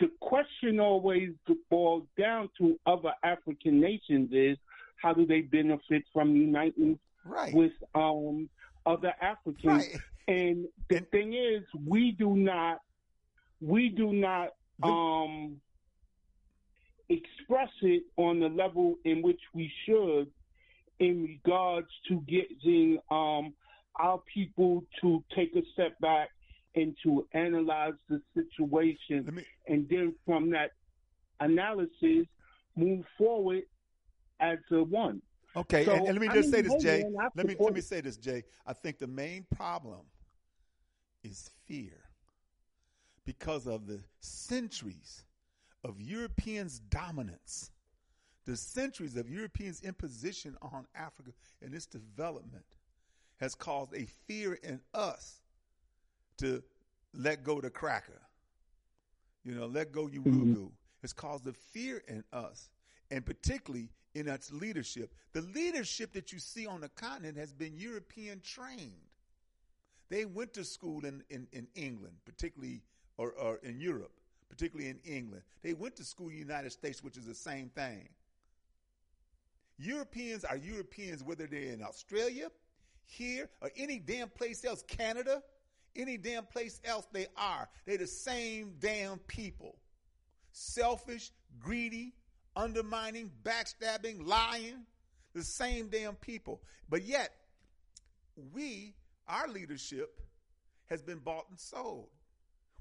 The 0.00 0.10
question 0.20 0.80
always 0.80 1.30
boils 1.70 2.04
down 2.18 2.48
to 2.58 2.78
other 2.86 3.12
African 3.22 3.80
nations 3.80 4.30
is 4.32 4.56
how 4.96 5.12
do 5.12 5.26
they 5.26 5.42
benefit 5.42 6.04
from 6.12 6.34
uniting 6.34 6.98
right. 7.24 7.54
with 7.54 7.72
um, 7.94 8.48
other 8.86 9.12
Africans? 9.20 9.64
Right. 9.64 9.96
And 10.26 10.66
the 10.88 11.00
thing 11.12 11.34
is, 11.34 11.62
we 11.86 12.12
do 12.12 12.34
not, 12.34 12.80
we 13.60 13.88
do 13.88 14.12
not 14.12 14.50
um, 14.82 15.56
express 17.08 17.68
it 17.82 18.04
on 18.16 18.40
the 18.40 18.48
level 18.48 18.96
in 19.04 19.22
which 19.22 19.40
we 19.52 19.70
should, 19.86 20.28
in 20.98 21.22
regards 21.24 21.88
to 22.08 22.20
getting 22.26 22.98
um, 23.10 23.52
our 24.00 24.20
people 24.32 24.84
to 25.00 25.22
take 25.34 25.54
a 25.56 25.62
step 25.72 25.98
back 26.00 26.30
and 26.74 26.96
to 27.02 27.26
analyze 27.32 27.92
the 28.08 28.20
situation, 28.34 29.44
and 29.68 29.88
then 29.88 30.14
from 30.26 30.50
that 30.50 30.72
analysis, 31.40 32.26
move 32.76 33.04
forward 33.16 33.62
as 34.40 34.58
a 34.72 34.82
one. 34.82 35.22
Okay, 35.56 35.84
So, 35.84 35.92
and, 35.92 36.06
and 36.08 36.18
let 36.18 36.20
me 36.20 36.28
I 36.28 36.34
just 36.34 36.50
mean, 36.50 36.64
say 36.64 36.68
this, 36.68 36.82
Jay. 36.82 37.04
Let 37.36 37.46
me 37.46 37.56
let 37.58 37.74
me 37.74 37.80
say 37.80 38.00
this, 38.00 38.16
Jay. 38.16 38.42
I 38.66 38.72
think 38.72 38.98
the 38.98 39.06
main 39.06 39.46
problem 39.54 40.00
is 41.24 41.50
fear 41.66 42.04
because 43.24 43.66
of 43.66 43.86
the 43.86 44.00
centuries 44.20 45.24
of 45.82 46.00
Europeans' 46.00 46.78
dominance, 46.78 47.70
the 48.46 48.56
centuries 48.56 49.16
of 49.16 49.28
Europeans' 49.28 49.80
imposition 49.82 50.56
on 50.62 50.86
Africa 50.94 51.30
and 51.62 51.74
its 51.74 51.86
development 51.86 52.64
has 53.38 53.54
caused 53.54 53.94
a 53.94 54.06
fear 54.26 54.54
in 54.62 54.80
us 54.92 55.40
to 56.38 56.62
let 57.14 57.42
go 57.42 57.60
the 57.60 57.70
cracker. 57.70 58.20
You 59.44 59.54
know, 59.54 59.66
let 59.66 59.92
go 59.92 60.06
Urugu. 60.06 60.24
Mm-hmm. 60.24 60.64
It's 61.02 61.12
caused 61.12 61.46
a 61.46 61.52
fear 61.52 62.02
in 62.08 62.24
us, 62.32 62.70
and 63.10 63.24
particularly 63.24 63.90
in 64.14 64.28
its 64.28 64.50
leadership. 64.52 65.12
The 65.32 65.42
leadership 65.42 66.12
that 66.14 66.32
you 66.32 66.38
see 66.38 66.66
on 66.66 66.80
the 66.80 66.88
continent 66.90 67.36
has 67.36 67.52
been 67.52 67.76
European 67.76 68.40
trained. 68.40 68.92
They 70.10 70.24
went 70.24 70.54
to 70.54 70.64
school 70.64 71.04
in, 71.04 71.22
in, 71.30 71.46
in 71.52 71.66
England, 71.74 72.16
particularly, 72.24 72.82
or, 73.16 73.32
or 73.32 73.56
in 73.62 73.80
Europe, 73.80 74.12
particularly 74.48 74.90
in 74.90 74.98
England. 75.04 75.42
They 75.62 75.72
went 75.74 75.96
to 75.96 76.04
school 76.04 76.28
in 76.28 76.34
the 76.34 76.38
United 76.40 76.72
States, 76.72 77.02
which 77.02 77.16
is 77.16 77.24
the 77.24 77.34
same 77.34 77.70
thing. 77.70 78.08
Europeans 79.78 80.44
are 80.44 80.56
Europeans, 80.56 81.22
whether 81.24 81.46
they're 81.46 81.72
in 81.72 81.82
Australia, 81.82 82.48
here, 83.06 83.48
or 83.60 83.70
any 83.76 83.98
damn 83.98 84.28
place 84.28 84.64
else, 84.64 84.82
Canada, 84.86 85.42
any 85.96 86.16
damn 86.16 86.44
place 86.44 86.80
else 86.84 87.06
they 87.12 87.26
are. 87.36 87.68
They're 87.86 87.98
the 87.98 88.06
same 88.06 88.74
damn 88.78 89.18
people. 89.18 89.76
Selfish, 90.52 91.30
greedy, 91.60 92.14
undermining, 92.56 93.30
backstabbing, 93.42 94.26
lying. 94.26 94.86
The 95.34 95.42
same 95.42 95.88
damn 95.88 96.14
people. 96.14 96.62
But 96.88 97.04
yet, 97.04 97.30
we, 98.52 98.94
our 99.28 99.48
leadership, 99.48 100.20
has 100.86 101.02
been 101.02 101.18
bought 101.18 101.46
and 101.50 101.58
sold. 101.58 102.08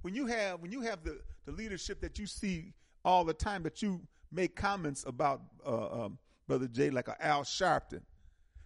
When 0.02 0.14
you 0.14 0.26
have 0.28 0.60
when 0.60 0.72
you 0.72 0.82
have 0.82 1.04
the, 1.04 1.20
the 1.46 1.52
leadership 1.52 2.02
that 2.02 2.20
you 2.20 2.28
see 2.28 2.74
all 3.06 3.24
the 3.24 3.34
time, 3.34 3.64
that 3.64 3.82
you 3.82 4.02
make 4.32 4.56
comments 4.56 5.06
about 5.08 5.42
uh, 5.66 6.06
um, 6.06 6.18
Brother 6.48 6.68
Jay, 6.68 6.90
like 6.90 7.08
a 7.08 7.26
Al 7.26 7.44
Sharpton, 7.44 8.02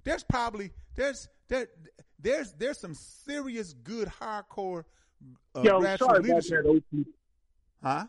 there's 0.04 0.24
probably 0.24 0.72
there's 0.96 1.30
there 1.48 1.68
there's 2.20 2.54
there's 2.54 2.80
some 2.80 2.96
serious 2.96 3.74
good 3.74 4.08
hardcore 4.08 4.86
uh, 5.56 5.62
Yo, 5.62 5.82
grassroots 5.82 5.98
sorry 6.00 6.30
about 6.32 6.44
that, 6.44 6.66
OT. 6.66 7.06
Huh? 7.84 8.06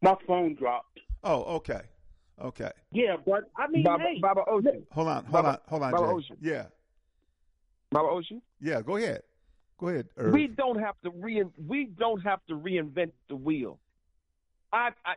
My 0.00 0.16
phone 0.26 0.54
dropped. 0.56 0.98
Oh, 1.22 1.42
okay, 1.56 1.82
okay. 2.42 2.70
Yeah, 2.90 3.16
but 3.24 3.44
I 3.56 3.68
mean, 3.68 3.84
Baba, 3.84 4.02
hey, 4.02 4.20
Baba 4.20 4.42
Oshi. 4.48 4.82
Hold 4.90 5.08
on, 5.08 5.24
hold 5.24 5.32
Baba- 5.32 5.48
on, 5.48 5.58
hold 5.68 5.82
on, 5.82 5.92
Baba 5.92 6.06
Jay. 6.06 6.12
Oshi. 6.12 6.36
Yeah, 6.40 6.64
Baba 7.92 8.08
Oshi. 8.08 8.40
yeah. 8.60 8.80
Go 8.80 8.96
ahead, 8.96 9.22
go 9.78 9.88
ahead. 9.88 10.08
Irv. 10.16 10.32
We 10.32 10.46
don't 10.48 10.80
have 10.80 10.94
to 11.04 11.10
re 11.10 11.44
we 11.66 11.86
don't 11.86 12.20
have 12.22 12.40
to 12.48 12.54
reinvent 12.54 13.12
the 13.28 13.36
wheel. 13.36 13.78
I, 14.72 14.90
I 15.04 15.14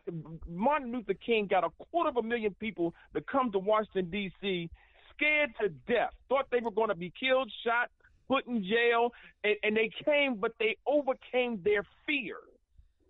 Martin 0.50 0.92
Luther 0.92 1.14
King 1.14 1.48
got 1.48 1.64
a 1.64 1.70
quarter 1.92 2.10
of 2.10 2.18
a 2.18 2.24
million 2.24 2.54
people 2.60 2.94
to 3.14 3.22
come 3.22 3.52
to 3.54 3.60
Washington 3.60 4.10
D.C. 4.10 4.70
scared 5.16 5.52
to 5.62 5.70
death, 5.70 6.12
thought 6.28 6.48
they 6.52 6.60
were 6.60 6.72
going 6.72 6.90
to 6.90 6.96
be 6.96 7.12
killed, 7.18 7.52
shot, 7.66 7.90
put 8.28 8.46
in 8.48 8.64
jail, 8.64 9.12
and, 9.44 9.56
and 9.64 9.78
they 9.78 9.90
came, 10.04 10.36
but 10.36 10.52
they 10.60 10.76
overcame 10.86 11.62
their 11.64 11.86
fear. 12.06 12.38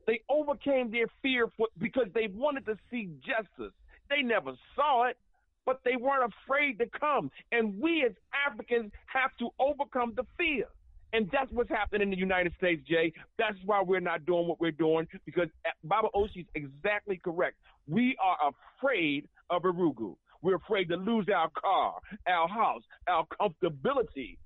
They 0.05 0.21
overcame 0.29 0.91
their 0.91 1.07
fear 1.23 1.47
for, 1.57 1.67
because 1.79 2.07
they 2.13 2.27
wanted 2.27 2.65
to 2.67 2.77
see 2.91 3.09
justice. 3.25 3.73
They 4.09 4.21
never 4.21 4.51
saw 4.75 5.05
it, 5.07 5.17
but 5.65 5.79
they 5.83 5.95
weren't 5.95 6.31
afraid 6.45 6.79
to 6.79 6.85
come. 6.99 7.31
And 7.51 7.79
we 7.79 8.03
as 8.05 8.13
Africans 8.47 8.91
have 9.07 9.31
to 9.39 9.49
overcome 9.59 10.13
the 10.15 10.23
fear. 10.37 10.65
And 11.13 11.29
that's 11.31 11.51
what's 11.51 11.69
happening 11.69 12.01
in 12.01 12.09
the 12.09 12.17
United 12.17 12.53
States, 12.57 12.81
Jay. 12.87 13.13
That's 13.37 13.57
why 13.65 13.81
we're 13.81 14.01
not 14.01 14.25
doing 14.25 14.47
what 14.47 14.59
we're 14.59 14.71
doing 14.71 15.07
because 15.25 15.47
Baba 15.83 16.09
Oshi 16.13 16.39
is 16.39 16.45
exactly 16.55 17.21
correct. 17.23 17.55
We 17.87 18.17
are 18.21 18.51
afraid 18.79 19.27
of 19.49 19.63
Urugu. 19.63 20.15
We're 20.41 20.55
afraid 20.55 20.89
to 20.89 20.97
lose 20.97 21.27
our 21.33 21.49
car, 21.49 21.95
our 22.27 22.47
house, 22.47 22.83
our 23.07 23.25
comfortability 23.39 24.37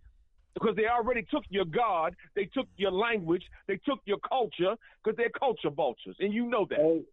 because 0.53 0.75
they 0.75 0.87
already 0.87 1.25
took 1.31 1.43
your 1.49 1.65
God, 1.65 2.15
they 2.35 2.45
took 2.45 2.67
your 2.77 2.91
language, 2.91 3.43
they 3.67 3.79
took 3.85 3.99
your 4.05 4.17
culture 4.27 4.75
because 5.03 5.17
they're 5.17 5.29
culture 5.29 5.69
vultures, 5.69 6.15
and 6.19 6.33
you 6.33 6.49
know 6.49 6.65
that. 6.69 7.03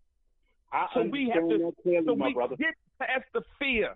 I 0.72 0.86
so 0.94 1.02
we 1.02 1.30
have 1.32 1.48
to, 1.48 1.72
so 2.04 2.16
my 2.16 2.26
we 2.26 2.34
brother. 2.34 2.56
get 2.56 2.74
past 2.98 3.24
the 3.32 3.42
fear. 3.58 3.94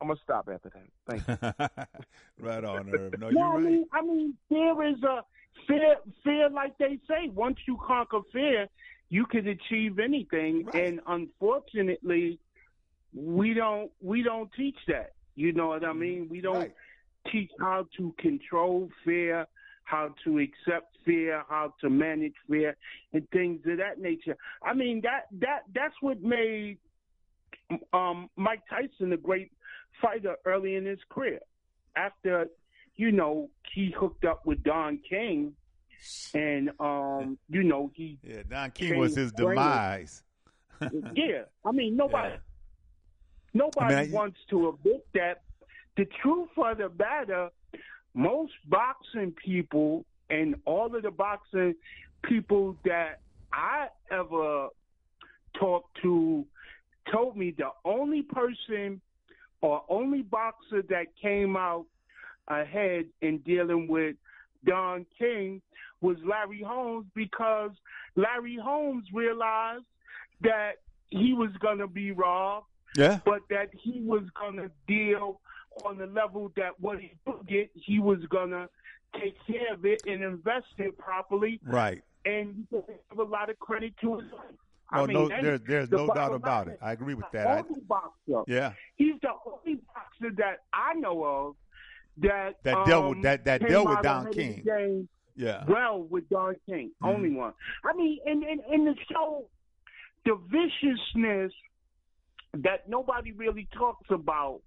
I'm 0.00 0.08
gonna 0.08 0.20
stop 0.24 0.48
after 0.52 0.70
that. 0.70 0.88
Thank 1.08 1.28
you. 1.28 2.44
right 2.44 2.64
on, 2.64 2.90
Irv. 2.92 3.18
No, 3.20 3.30
No, 3.30 3.30
you're 3.30 3.44
I 3.44 3.54
right. 3.54 3.62
mean, 3.62 3.86
I 3.92 4.02
mean, 4.02 4.34
fear 4.48 4.88
is 4.88 5.02
a 5.04 5.22
fear. 5.68 5.96
Fear, 6.24 6.50
like 6.50 6.76
they 6.78 6.98
say, 7.08 7.28
once 7.32 7.58
you 7.68 7.78
conquer 7.86 8.20
fear, 8.32 8.68
you 9.10 9.26
can 9.26 9.46
achieve 9.46 9.98
anything. 9.98 10.66
And 10.74 11.00
unfortunately, 11.06 12.40
we 13.14 13.54
don't 13.54 13.90
we 14.00 14.22
don't 14.22 14.50
teach 14.56 14.78
that. 14.88 15.12
You 15.34 15.52
know 15.52 15.68
what 15.68 15.84
I 15.84 15.88
mm-hmm. 15.88 16.00
mean? 16.00 16.28
We 16.30 16.40
don't 16.40 16.72
teach 17.30 17.50
how 17.60 17.86
to 17.96 18.14
control 18.18 18.88
fear, 19.04 19.46
how 19.84 20.14
to 20.24 20.38
accept 20.38 20.96
fear, 21.04 21.44
how 21.48 21.74
to 21.80 21.90
manage 21.90 22.34
fear, 22.48 22.76
and 23.12 23.28
things 23.30 23.60
of 23.66 23.78
that 23.78 24.00
nature. 24.00 24.36
I 24.64 24.74
mean, 24.74 25.00
that 25.02 25.26
that 25.40 25.60
that's 25.74 25.94
what 26.00 26.22
made 26.22 26.78
um, 27.92 28.28
Mike 28.36 28.62
Tyson 28.68 29.12
a 29.12 29.16
great 29.16 29.52
fighter 30.00 30.36
early 30.44 30.76
in 30.76 30.84
his 30.86 30.98
career. 31.08 31.40
After, 31.96 32.46
you 32.96 33.12
know, 33.12 33.50
he 33.74 33.90
hooked 33.96 34.24
up 34.24 34.46
with 34.46 34.62
Don 34.62 34.98
King, 35.08 35.54
and 36.34 36.70
um, 36.80 37.38
you 37.48 37.62
know 37.62 37.90
he 37.94 38.18
Yeah, 38.22 38.42
Don 38.48 38.70
King 38.72 38.98
was 38.98 39.14
his 39.14 39.30
demise. 39.32 40.22
yeah, 41.14 41.42
I 41.64 41.70
mean 41.70 41.96
nobody, 41.96 42.34
nobody 43.54 43.94
I 43.94 44.02
mean, 44.04 44.10
I- 44.12 44.16
wants 44.16 44.38
to 44.50 44.68
admit 44.70 45.06
that. 45.14 45.42
The 45.94 46.06
truth 46.22 46.48
of 46.56 46.78
the 46.78 46.90
matter, 46.98 47.50
most 48.14 48.52
boxing 48.66 49.32
people 49.32 50.06
and 50.30 50.56
all 50.64 50.96
of 50.96 51.02
the 51.02 51.10
boxing 51.10 51.74
people 52.22 52.76
that 52.86 53.20
I 53.52 53.88
ever 54.10 54.68
talked 55.60 55.98
to 56.02 56.46
told 57.10 57.36
me 57.36 57.54
the 57.56 57.70
only 57.84 58.22
person 58.22 59.00
or 59.60 59.82
only 59.88 60.22
boxer 60.22 60.82
that 60.88 61.06
came 61.20 61.56
out 61.56 61.86
ahead 62.48 63.06
in 63.20 63.38
dealing 63.38 63.86
with 63.88 64.16
Don 64.64 65.06
King 65.18 65.62
was 66.00 66.16
Larry 66.24 66.62
Holmes 66.62 67.06
because 67.14 67.70
Larry 68.16 68.56
Holmes 68.62 69.06
realized 69.12 69.84
that 70.42 70.72
he 71.10 71.32
was 71.32 71.50
going 71.60 71.78
to 71.78 71.86
be 71.86 72.10
robbed, 72.10 72.66
Yeah. 72.96 73.20
but 73.24 73.40
that 73.50 73.70
he 73.72 74.00
was 74.00 74.22
going 74.38 74.56
to 74.56 74.70
deal 74.88 75.40
on 75.84 75.96
the 75.98 76.06
level 76.06 76.52
that 76.56 76.78
what 76.80 76.98
he 77.00 77.12
would 77.26 77.46
get, 77.46 77.70
he 77.74 77.98
was 78.00 78.18
going 78.28 78.50
to 78.50 78.68
take 79.20 79.36
care 79.46 79.72
of 79.72 79.84
it 79.84 80.02
and 80.06 80.22
invest 80.22 80.66
it 80.78 80.98
properly. 80.98 81.60
Right. 81.64 82.02
And 82.24 82.66
give 82.70 83.18
a 83.18 83.22
lot 83.22 83.50
of 83.50 83.58
credit 83.58 83.94
to 84.00 84.18
his 84.18 84.32
life. 84.32 84.42
No, 84.92 85.02
I 85.02 85.06
mean, 85.06 85.14
no, 85.16 85.28
there's 85.28 85.60
there's 85.66 85.88
the 85.88 85.96
no 85.96 86.06
doubt 86.14 86.34
about 86.34 86.68
it. 86.68 86.78
I 86.82 86.92
agree 86.92 87.14
with 87.14 87.30
that. 87.32 87.64
Only 87.66 87.80
boxer. 87.80 88.42
yeah. 88.46 88.72
He's 88.96 89.14
the 89.22 89.30
only 89.46 89.80
boxer 89.94 90.34
that 90.36 90.58
I 90.72 90.94
know 90.94 91.24
of 91.24 91.56
that 92.18 92.62
That 92.62 92.84
dealt 92.86 93.08
with- 93.08 93.16
um, 93.16 93.22
that- 93.22 93.44
that 93.46 93.66
dealt 93.66 93.88
with 93.88 94.02
Don 94.02 94.16
ahead 94.16 94.26
of 94.28 94.34
the 94.34 94.42
King. 94.42 94.62
game 94.64 95.08
Yeah. 95.34 95.64
Well, 95.66 96.02
with 96.02 96.28
Don 96.28 96.56
King, 96.66 96.92
Mhm. 97.02 97.08
only 97.08 97.30
one. 97.30 97.54
I 97.84 97.94
mean, 97.94 98.18
and 98.26 98.42
and 98.44 98.60
and 98.60 98.86
the 98.86 98.94
show, 99.10 99.48
the 100.26 100.34
viciousness 100.34 101.52
that 102.54 102.86
nobody 102.88 103.32
really 103.32 103.66
talks 103.72 104.10
about, 104.10 104.60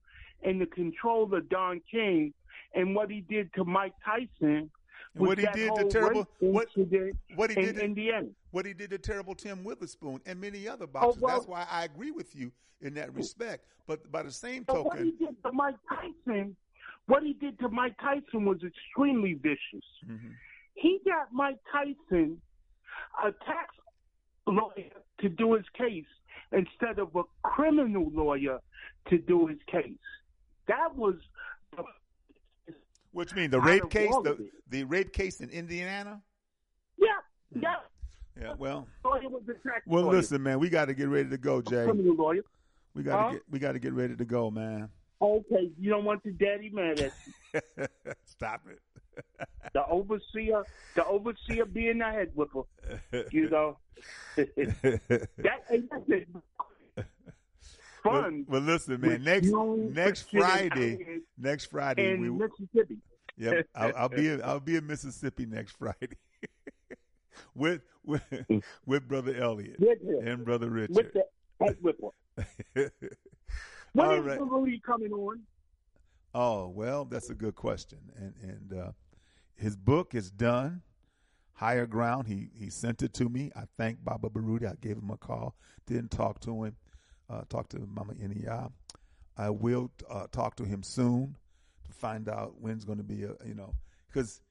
and 0.44 0.60
the 0.60 0.66
control 0.66 1.32
of 1.34 1.48
Don 1.50 1.82
King, 1.82 2.34
and 2.74 2.96
what 2.96 3.12
he 3.12 3.22
did 3.22 3.54
to 3.54 3.64
Mike 3.64 3.94
Tyson. 4.04 4.72
And 5.16 5.28
what 5.28 5.38
he 5.38 5.48
did 5.54 5.74
to 5.76 5.86
terrible 5.86 6.28
what 6.40 6.68
what 7.36 7.50
he 7.52 7.58
in 7.58 7.66
did 7.66 7.76
to, 7.78 7.84
Indiana. 7.86 8.28
what 8.52 8.66
he 8.66 8.74
did 8.74 8.90
to 8.92 8.98
terrible 8.98 9.34
Tim 9.36 9.64
Witherspoon 9.64 10.20
and 10.26 10.40
many 10.40 10.68
other 10.68 10.88
boxers. 10.88 11.22
well- 11.22 11.36
That's 11.36 11.48
why 11.48 11.66
I 11.70 11.86
agree 11.86 12.12
with 12.12 12.36
you 12.36 12.52
in 12.82 12.94
that 12.96 13.14
respect. 13.14 13.66
But 13.88 14.12
by 14.12 14.24
the 14.24 14.32
same 14.32 14.64
But 14.64 14.84
what 14.86 14.98
he 15.00 15.12
token, 15.12 15.28
did 15.28 15.44
to 15.44 15.52
Mike 15.54 15.76
Tyson, 15.90 16.56
what 17.06 17.24
he 17.24 17.34
did 17.34 17.58
to 17.60 17.70
Mike 17.70 17.98
Tyson 18.00 18.46
was 18.46 18.58
extremely 18.64 19.34
vicious. 19.36 19.86
Mm-hmm. 20.06 20.32
He 20.74 21.00
got 21.06 21.32
Mike 21.32 21.60
Tyson, 21.72 22.42
a 23.24 23.32
tax 23.32 23.74
lawyer, 24.48 24.92
to 25.20 25.30
do 25.30 25.54
his 25.54 25.66
case 25.78 26.06
instead 26.52 27.00
of 27.00 27.16
a 27.16 27.24
criminal 27.44 28.10
lawyer 28.14 28.60
to 29.10 29.18
do 29.18 29.48
his 29.48 29.60
case. 29.68 29.98
That 30.68 30.96
was 30.96 31.16
which 33.16 33.34
means 33.34 33.52
the 33.52 33.62
rape 33.62 33.90
case, 33.90 34.12
the 34.24 34.50
the 34.70 34.84
rape 34.84 35.14
case 35.14 35.40
in 35.40 35.50
Indiana. 35.50 36.22
yeah, 36.98 37.08
yeah. 37.56 37.76
Yeah. 38.40 38.54
Well, 38.58 38.86
Lawyer 39.06 39.30
was 39.30 39.44
a 39.48 39.54
tax 39.54 39.82
well, 39.88 40.04
lawyer, 40.04 40.18
listen, 40.18 40.44
man, 40.44 40.60
we 40.60 40.68
got 40.68 40.86
to 40.86 40.94
get 40.94 41.08
ready 41.08 41.30
to 41.30 41.38
go, 41.38 41.62
Jay. 41.62 41.86
criminal 41.86 42.16
lawyer. 42.16 42.42
We 42.94 43.02
got 43.04 43.16
to 43.16 43.24
Huh? 43.24 43.32
get 43.32 43.42
we 43.50 43.60
got 43.60 43.72
to 43.72 43.80
get 43.80 43.94
ready 43.94 44.16
to 44.18 44.26
go, 44.26 44.52
man. 44.52 44.90
Okay, 45.22 45.72
you 45.80 45.90
don't 45.90 46.04
want 46.04 46.22
the 46.24 46.32
daddy 46.32 46.70
mad 46.70 47.00
at 47.00 47.14
you. 47.54 47.86
Stop 48.26 48.64
it. 48.70 48.80
the 49.74 49.86
overseer, 49.88 50.64
the 50.96 51.06
overseer 51.06 51.64
being 51.66 52.00
the 52.00 52.06
head 52.06 52.32
whipper. 52.36 52.64
You 53.32 53.50
know, 53.50 53.78
that 54.36 55.64
ain't 55.72 55.90
nothing. 55.90 56.26
Fun. 58.06 58.46
Well, 58.48 58.62
well, 58.62 58.74
listen, 58.74 59.02
man. 59.02 59.12
with 59.12 59.22
Next 59.22 59.48
next 59.52 60.30
Friday, 60.32 61.20
next 61.38 61.66
Friday, 61.66 62.14
in 62.14 62.22
we 62.22 62.30
Mississippi. 62.30 62.98
Yep, 63.38 63.68
I'll, 63.76 63.94
I'll 63.98 64.10
be 64.10 64.30
in, 64.30 64.42
I'll 64.44 64.60
be 64.60 64.78
in 64.78 64.88
Mississippi 64.88 65.46
next 65.46 65.74
Friday 65.78 66.16
with 67.56 67.82
with 68.06 68.24
with 68.86 69.08
brother 69.08 69.36
Elliot 69.36 69.78
and 70.24 70.46
brother 70.46 70.70
Richard. 70.70 70.96
with 70.96 71.14
the 71.14 71.78
whipper. 71.82 72.10
When 73.96 74.08
All 74.08 74.14
is 74.16 74.26
right. 74.26 74.42
Rudy 74.42 74.82
coming 74.86 75.14
on? 75.14 75.40
Oh 76.34 76.68
well, 76.68 77.06
that's 77.06 77.30
a 77.30 77.34
good 77.34 77.56
question, 77.56 78.00
and 78.18 78.34
and 78.44 78.78
uh, 78.78 78.92
his 79.56 79.78
book 79.78 80.14
is 80.14 80.30
done. 80.30 80.82
Higher 81.54 81.86
Ground. 81.86 82.28
He 82.28 82.50
he 82.54 82.70
sent 82.70 83.02
it 83.02 83.14
to 83.14 83.30
me. 83.30 83.52
I 83.56 83.64
thank 83.78 84.04
Baba 84.04 84.30
Baruti. 84.30 84.70
I 84.70 84.76
gave 84.82 84.98
him 84.98 85.10
a 85.12 85.18
call. 85.18 85.56
Didn't 85.86 86.12
talk 86.12 86.42
to 86.42 86.66
him. 86.66 86.76
Uh, 87.30 87.42
talk 87.50 87.70
to 87.70 87.80
Mama 87.80 88.14
Nia. 88.16 88.70
I 89.38 89.50
will 89.50 89.92
uh, 90.10 90.28
talk 90.32 90.56
to 90.58 90.64
him 90.64 90.84
soon 90.84 91.36
to 91.86 91.92
find 91.94 92.30
out 92.30 92.56
when's 92.60 92.86
going 92.86 93.00
to 93.00 93.04
be 93.04 93.24
a 93.24 93.34
you 93.46 93.54
know 93.56 93.74
because 94.08 94.42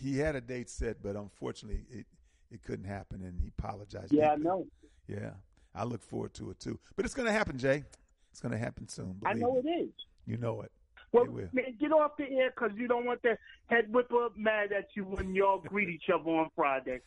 he 0.00 0.18
had 0.18 0.36
a 0.36 0.40
date 0.40 0.70
set, 0.70 1.02
but 1.02 1.16
unfortunately 1.16 1.84
it 1.90 2.06
it 2.50 2.62
couldn't 2.62 2.86
happen, 2.86 3.22
and 3.22 3.38
he 3.40 3.48
apologized. 3.58 4.12
Yeah, 4.12 4.32
I 4.32 4.36
know. 4.36 4.66
Yeah, 5.06 5.32
I 5.74 5.84
look 5.84 6.02
forward 6.02 6.34
to 6.34 6.50
it 6.50 6.60
too. 6.60 6.78
But 6.96 7.04
it's 7.04 7.14
going 7.14 7.26
to 7.26 7.32
happen, 7.32 7.58
Jay. 7.58 7.84
It's 8.30 8.40
going 8.40 8.52
to 8.52 8.58
happen 8.58 8.88
soon. 8.88 9.16
I 9.24 9.34
know 9.34 9.54
me. 9.54 9.60
it 9.60 9.82
is. 9.84 9.90
You 10.26 10.36
know 10.38 10.62
it. 10.62 10.72
Well, 11.12 11.26
man, 11.26 11.76
get 11.80 11.90
off 11.90 12.12
the 12.18 12.24
air 12.24 12.50
because 12.54 12.76
you 12.76 12.86
don't 12.86 13.06
want 13.06 13.22
the 13.22 13.38
head 13.66 13.90
whipper 13.90 14.28
mad 14.36 14.72
at 14.72 14.88
you 14.94 15.04
when 15.04 15.34
y'all 15.34 15.58
greet 15.58 15.88
each 15.88 16.10
other 16.12 16.30
on 16.30 16.50
Friday. 16.54 17.00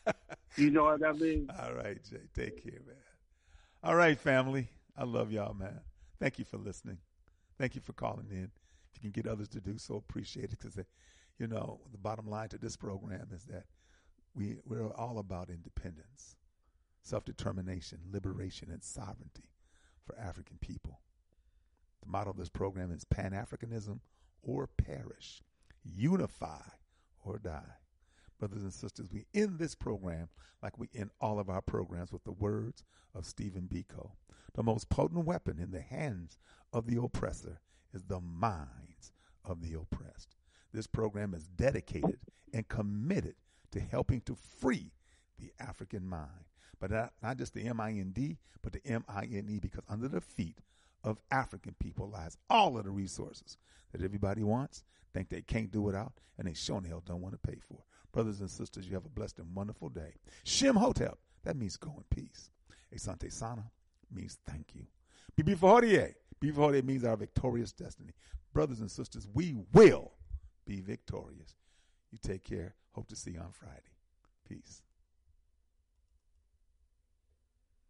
You 0.56 0.70
know 0.70 0.84
what 0.84 1.04
I 1.06 1.12
mean? 1.12 1.48
All 1.62 1.72
right, 1.72 1.98
Jay. 2.10 2.18
Take 2.34 2.64
care, 2.64 2.80
man. 2.86 2.96
All 3.84 3.94
right, 3.94 4.18
family. 4.18 4.68
I 4.96 5.04
love 5.04 5.32
y'all, 5.32 5.54
man. 5.54 5.80
Thank 6.18 6.38
you 6.38 6.44
for 6.44 6.58
listening. 6.58 6.98
Thank 7.58 7.74
you 7.74 7.80
for 7.80 7.92
calling 7.92 8.26
in. 8.30 8.50
If 8.94 9.02
you 9.02 9.10
can 9.10 9.22
get 9.22 9.30
others 9.30 9.48
to 9.50 9.60
do 9.60 9.78
so, 9.78 9.96
appreciate 9.96 10.52
it. 10.52 10.58
Because, 10.60 10.78
you 11.38 11.46
know, 11.46 11.80
the 11.90 11.98
bottom 11.98 12.28
line 12.28 12.48
to 12.50 12.58
this 12.58 12.76
program 12.76 13.28
is 13.34 13.44
that 13.44 13.64
we 14.34 14.58
we're 14.64 14.92
all 14.94 15.18
about 15.18 15.50
independence, 15.50 16.36
self 17.02 17.24
determination, 17.24 17.98
liberation, 18.10 18.70
and 18.70 18.82
sovereignty 18.82 19.50
for 20.04 20.18
African 20.18 20.58
people. 20.60 21.00
The 22.02 22.10
motto 22.10 22.30
of 22.30 22.36
this 22.36 22.48
program 22.48 22.90
is 22.90 23.04
Pan 23.04 23.32
Africanism 23.32 24.00
or 24.42 24.66
perish, 24.66 25.42
unify 25.84 26.62
or 27.24 27.38
die. 27.38 27.76
Brothers 28.38 28.62
and 28.62 28.72
sisters, 28.72 29.08
we 29.12 29.26
end 29.34 29.58
this 29.58 29.74
program 29.76 30.28
like 30.62 30.78
we 30.78 30.88
end 30.94 31.10
all 31.20 31.38
of 31.38 31.48
our 31.48 31.62
programs 31.62 32.10
with 32.12 32.24
the 32.24 32.32
words 32.32 32.82
of 33.14 33.24
Stephen 33.24 33.68
Biko. 33.72 34.10
The 34.54 34.62
most 34.62 34.88
potent 34.88 35.24
weapon 35.24 35.58
in 35.58 35.70
the 35.70 35.80
hands 35.80 36.38
of 36.72 36.86
the 36.86 37.00
oppressor 37.00 37.60
is 37.94 38.04
the 38.04 38.20
minds 38.20 39.12
of 39.44 39.62
the 39.62 39.74
oppressed. 39.74 40.36
This 40.72 40.86
program 40.86 41.34
is 41.34 41.48
dedicated 41.48 42.18
and 42.52 42.68
committed 42.68 43.34
to 43.72 43.80
helping 43.80 44.20
to 44.22 44.34
free 44.34 44.92
the 45.38 45.52
African 45.58 46.06
mind. 46.06 46.46
But 46.78 46.90
not, 46.90 47.12
not 47.22 47.38
just 47.38 47.54
the 47.54 47.66
M 47.66 47.80
I 47.80 47.90
N 47.90 48.10
D, 48.12 48.38
but 48.62 48.72
the 48.72 48.86
M 48.86 49.04
I 49.08 49.24
N 49.24 49.46
E, 49.48 49.58
because 49.58 49.84
under 49.88 50.08
the 50.08 50.20
feet 50.20 50.58
of 51.04 51.20
African 51.30 51.74
people 51.78 52.08
lies 52.08 52.36
all 52.50 52.76
of 52.76 52.84
the 52.84 52.90
resources 52.90 53.56
that 53.92 54.02
everybody 54.02 54.42
wants, 54.42 54.84
think 55.12 55.28
they 55.28 55.42
can't 55.42 55.70
do 55.70 55.82
without, 55.82 56.12
and 56.38 56.48
they 56.48 56.54
sure 56.54 56.78
in 56.78 56.84
hell 56.84 57.02
don't 57.04 57.20
want 57.20 57.34
to 57.34 57.50
pay 57.50 57.58
for. 57.68 57.78
Brothers 58.12 58.40
and 58.40 58.50
sisters, 58.50 58.86
you 58.86 58.94
have 58.94 59.06
a 59.06 59.10
blessed 59.10 59.38
and 59.38 59.54
wonderful 59.54 59.88
day. 59.88 60.14
Shem 60.44 60.76
Hotep, 60.76 61.18
that 61.44 61.56
means 61.56 61.76
go 61.76 61.94
in 61.96 62.04
peace. 62.10 62.50
Asante 62.94 63.32
Sana 63.32 63.70
means 64.12 64.38
thank 64.48 64.74
you. 64.74 64.86
Bibi 65.36 65.54
Fahodie, 65.54 66.14
Bibi 66.40 66.56
Fahodie 66.56 66.84
means 66.84 67.04
our 67.04 67.16
victorious 67.16 67.72
destiny. 67.72 68.12
Brothers 68.52 68.80
and 68.80 68.90
sisters, 68.90 69.26
we 69.32 69.56
will 69.72 70.12
be 70.66 70.80
victorious. 70.80 71.56
You 72.10 72.18
take 72.20 72.44
care. 72.44 72.74
Hope 72.92 73.08
to 73.08 73.16
see 73.16 73.32
you 73.32 73.40
on 73.40 73.52
Friday. 73.52 73.80
Peace. 74.48 74.82